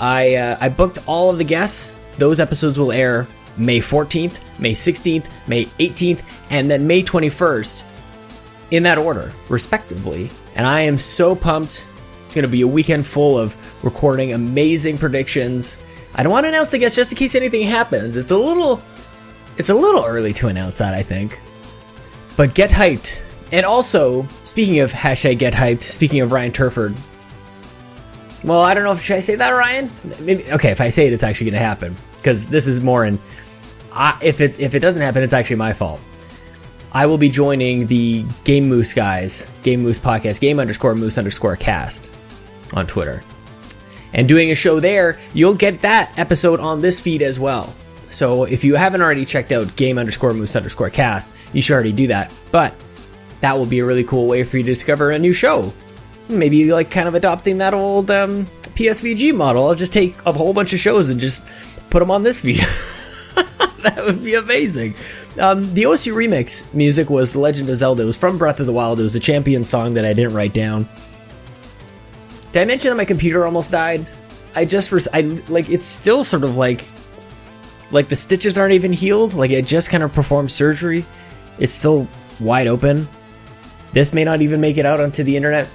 I, 0.00 0.36
uh, 0.36 0.58
I 0.60 0.68
booked 0.68 0.98
all 1.06 1.30
of 1.30 1.38
the 1.38 1.44
guests. 1.44 1.94
Those 2.18 2.40
episodes 2.40 2.78
will 2.78 2.92
air 2.92 3.26
May 3.56 3.80
14th, 3.80 4.38
May 4.58 4.72
16th, 4.72 5.26
May 5.46 5.64
18th, 5.64 6.22
and 6.50 6.70
then 6.70 6.86
May 6.86 7.02
21st 7.02 7.82
in 8.70 8.82
that 8.82 8.98
order, 8.98 9.32
respectively. 9.48 10.30
And 10.54 10.66
I 10.66 10.82
am 10.82 10.98
so 10.98 11.34
pumped. 11.34 11.84
It's 12.26 12.34
going 12.34 12.44
to 12.44 12.50
be 12.50 12.62
a 12.62 12.68
weekend 12.68 13.06
full 13.06 13.38
of 13.38 13.56
recording 13.84 14.32
amazing 14.32 14.98
predictions. 14.98 15.78
I 16.16 16.22
don't 16.22 16.32
want 16.32 16.44
to 16.44 16.48
announce 16.48 16.70
the 16.70 16.78
guests 16.78 16.96
just 16.96 17.12
in 17.12 17.18
case 17.18 17.34
anything 17.34 17.62
happens. 17.62 18.16
It's 18.16 18.30
a 18.30 18.36
little, 18.36 18.82
it's 19.58 19.68
a 19.68 19.74
little 19.74 20.04
early 20.04 20.32
to 20.34 20.48
announce 20.48 20.78
that, 20.78 20.94
I 20.94 21.02
think. 21.02 21.38
But 22.36 22.54
get 22.54 22.70
hyped. 22.70 23.20
And 23.52 23.64
also, 23.64 24.26
speaking 24.42 24.80
of 24.80 24.92
hashtag 24.92 25.38
get 25.38 25.52
hyped, 25.52 25.82
speaking 25.82 26.20
of 26.20 26.32
Ryan 26.32 26.52
Turford. 26.52 26.96
Well, 28.42 28.60
I 28.60 28.74
don't 28.74 28.84
know 28.84 28.92
if 28.92 29.02
should 29.02 29.16
I 29.16 29.20
say 29.20 29.34
that, 29.36 29.50
Ryan. 29.50 29.90
Maybe, 30.20 30.50
okay, 30.52 30.70
if 30.70 30.80
I 30.80 30.88
say 30.88 31.06
it, 31.06 31.12
it's 31.12 31.22
actually 31.22 31.50
going 31.50 31.60
to 31.60 31.66
happen 31.66 31.94
because 32.16 32.48
this 32.48 32.66
is 32.66 32.80
more 32.80 33.04
in. 33.04 33.18
I, 33.92 34.18
if 34.22 34.40
it 34.40 34.58
if 34.58 34.74
it 34.74 34.80
doesn't 34.80 35.00
happen, 35.00 35.22
it's 35.22 35.32
actually 35.32 35.56
my 35.56 35.72
fault. 35.72 36.00
I 36.92 37.06
will 37.06 37.18
be 37.18 37.28
joining 37.28 37.86
the 37.86 38.24
Game 38.44 38.68
Moose 38.68 38.94
guys, 38.94 39.50
Game 39.62 39.82
Moose 39.82 39.98
podcast, 39.98 40.40
Game 40.40 40.58
underscore 40.60 40.94
Moose 40.94 41.18
underscore 41.18 41.56
Cast 41.56 42.10
on 42.72 42.86
Twitter, 42.86 43.22
and 44.12 44.28
doing 44.28 44.50
a 44.50 44.54
show 44.54 44.80
there. 44.80 45.18
You'll 45.34 45.54
get 45.54 45.82
that 45.82 46.18
episode 46.18 46.60
on 46.60 46.80
this 46.80 47.00
feed 47.00 47.22
as 47.22 47.38
well. 47.38 47.74
So 48.10 48.44
if 48.44 48.64
you 48.64 48.76
haven't 48.76 49.02
already 49.02 49.24
checked 49.24 49.52
out 49.52 49.76
Game 49.76 49.98
underscore 49.98 50.32
Moose 50.32 50.56
underscore 50.56 50.90
Cast, 50.90 51.32
you 51.52 51.60
should 51.62 51.74
already 51.74 51.92
do 51.92 52.06
that. 52.08 52.32
But 52.50 52.74
that 53.40 53.58
will 53.58 53.66
be 53.66 53.80
a 53.80 53.84
really 53.84 54.04
cool 54.04 54.26
way 54.26 54.44
for 54.44 54.56
you 54.56 54.62
to 54.62 54.72
discover 54.72 55.10
a 55.10 55.18
new 55.18 55.32
show. 55.32 55.72
Maybe 56.28 56.72
like 56.72 56.90
kind 56.90 57.08
of 57.08 57.14
adopting 57.14 57.58
that 57.58 57.74
old 57.74 58.10
um, 58.10 58.46
PSVG 58.74 59.34
model. 59.34 59.68
I'll 59.68 59.74
just 59.74 59.92
take 59.92 60.16
a 60.24 60.32
whole 60.32 60.52
bunch 60.52 60.72
of 60.72 60.80
shows 60.80 61.10
and 61.10 61.20
just 61.20 61.44
put 61.90 62.00
them 62.00 62.10
on 62.10 62.22
this 62.22 62.40
feed. 62.40 62.66
that 63.34 64.02
would 64.04 64.22
be 64.24 64.34
amazing. 64.34 64.94
Um, 65.38 65.74
the 65.74 65.82
OSU 65.82 66.14
remix 66.14 66.72
music 66.72 67.10
was 67.10 67.36
Legend 67.36 67.68
of 67.68 67.76
Zelda. 67.76 68.02
It 68.02 68.06
was 68.06 68.18
from 68.18 68.38
Breath 68.38 68.60
of 68.60 68.66
the 68.66 68.72
Wild. 68.72 68.98
It 68.98 69.02
was 69.02 69.14
a 69.14 69.20
champion 69.20 69.64
song 69.64 69.94
that 69.94 70.04
I 70.04 70.14
didn't 70.14 70.34
write 70.34 70.54
down. 70.54 70.88
Did 72.56 72.62
I 72.62 72.64
mention 72.64 72.88
that 72.88 72.96
my 72.96 73.04
computer 73.04 73.44
almost 73.44 73.70
died? 73.70 74.06
I 74.54 74.64
just, 74.64 74.90
res- 74.90 75.08
I 75.12 75.20
like, 75.50 75.68
it's 75.68 75.84
still 75.84 76.24
sort 76.24 76.42
of 76.42 76.56
like, 76.56 76.86
like 77.90 78.08
the 78.08 78.16
stitches 78.16 78.56
aren't 78.56 78.72
even 78.72 78.94
healed. 78.94 79.34
Like 79.34 79.50
it 79.50 79.66
just 79.66 79.90
kind 79.90 80.02
of 80.02 80.14
performed 80.14 80.50
surgery. 80.50 81.04
It's 81.58 81.74
still 81.74 82.08
wide 82.40 82.66
open. 82.66 83.08
This 83.92 84.14
may 84.14 84.24
not 84.24 84.40
even 84.40 84.62
make 84.62 84.78
it 84.78 84.86
out 84.86 85.02
onto 85.02 85.22
the 85.22 85.36
internet. 85.36 85.68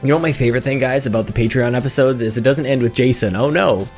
You 0.00 0.10
know 0.10 0.20
my 0.20 0.30
favorite 0.30 0.62
thing, 0.62 0.78
guys, 0.78 1.06
about 1.08 1.26
the 1.26 1.32
Patreon 1.32 1.74
episodes 1.74 2.22
is 2.22 2.36
it 2.36 2.42
doesn't 2.42 2.66
end 2.66 2.82
with 2.82 2.94
Jason. 2.94 3.34
Oh 3.34 3.50
no. 3.50 3.88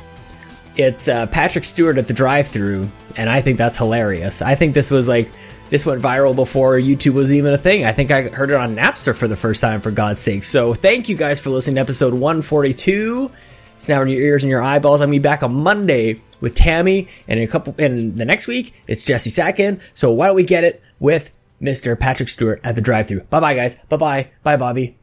It's 0.77 1.07
uh, 1.07 1.27
Patrick 1.27 1.63
Stewart 1.63 1.99
at 1.99 2.07
the 2.07 2.15
drive 2.15 2.47
through, 2.47 2.89
and 3.17 3.29
I 3.29 3.41
think 3.41 3.59
that's 3.59 3.77
hilarious. 3.77 4.41
I 4.41 4.55
think 4.55 4.73
this 4.73 4.89
was 4.89 5.07
like, 5.07 5.29
this 5.69 5.85
went 5.85 6.01
viral 6.01 6.35
before 6.35 6.73
YouTube 6.73 7.13
was 7.13 7.31
even 7.31 7.53
a 7.53 7.57
thing. 7.57 7.85
I 7.85 7.91
think 7.91 8.11
I 8.11 8.23
heard 8.29 8.49
it 8.49 8.55
on 8.55 8.75
Napster 8.75 9.15
for 9.15 9.27
the 9.27 9.35
first 9.35 9.61
time, 9.61 9.81
for 9.81 9.91
God's 9.91 10.21
sake. 10.21 10.43
So 10.43 10.73
thank 10.73 11.09
you 11.09 11.15
guys 11.15 11.39
for 11.39 11.49
listening 11.49 11.75
to 11.75 11.81
episode 11.81 12.13
142. 12.13 13.31
It's 13.77 13.87
now 13.87 14.01
in 14.01 14.09
your 14.09 14.21
ears 14.21 14.43
and 14.43 14.51
your 14.51 14.61
eyeballs. 14.61 15.01
I'm 15.01 15.09
be 15.09 15.19
back 15.19 15.41
on 15.41 15.53
Monday 15.55 16.21
with 16.41 16.55
Tammy, 16.55 17.07
and 17.27 17.39
in 17.39 17.45
a 17.45 17.51
couple, 17.51 17.75
and 17.77 18.17
the 18.17 18.25
next 18.25 18.47
week 18.47 18.73
it's 18.87 19.05
Jesse 19.05 19.29
Sacken. 19.29 19.79
So 19.93 20.11
why 20.11 20.27
don't 20.27 20.35
we 20.35 20.43
get 20.43 20.63
it 20.63 20.81
with 20.99 21.31
Mr. 21.61 21.97
Patrick 21.99 22.29
Stewart 22.29 22.59
at 22.63 22.75
the 22.75 22.81
drive 22.81 23.07
through? 23.07 23.21
Bye 23.21 23.39
bye, 23.39 23.55
guys. 23.55 23.77
Bye 23.87 23.97
bye. 23.97 24.31
Bye, 24.43 24.57
Bobby. 24.57 24.98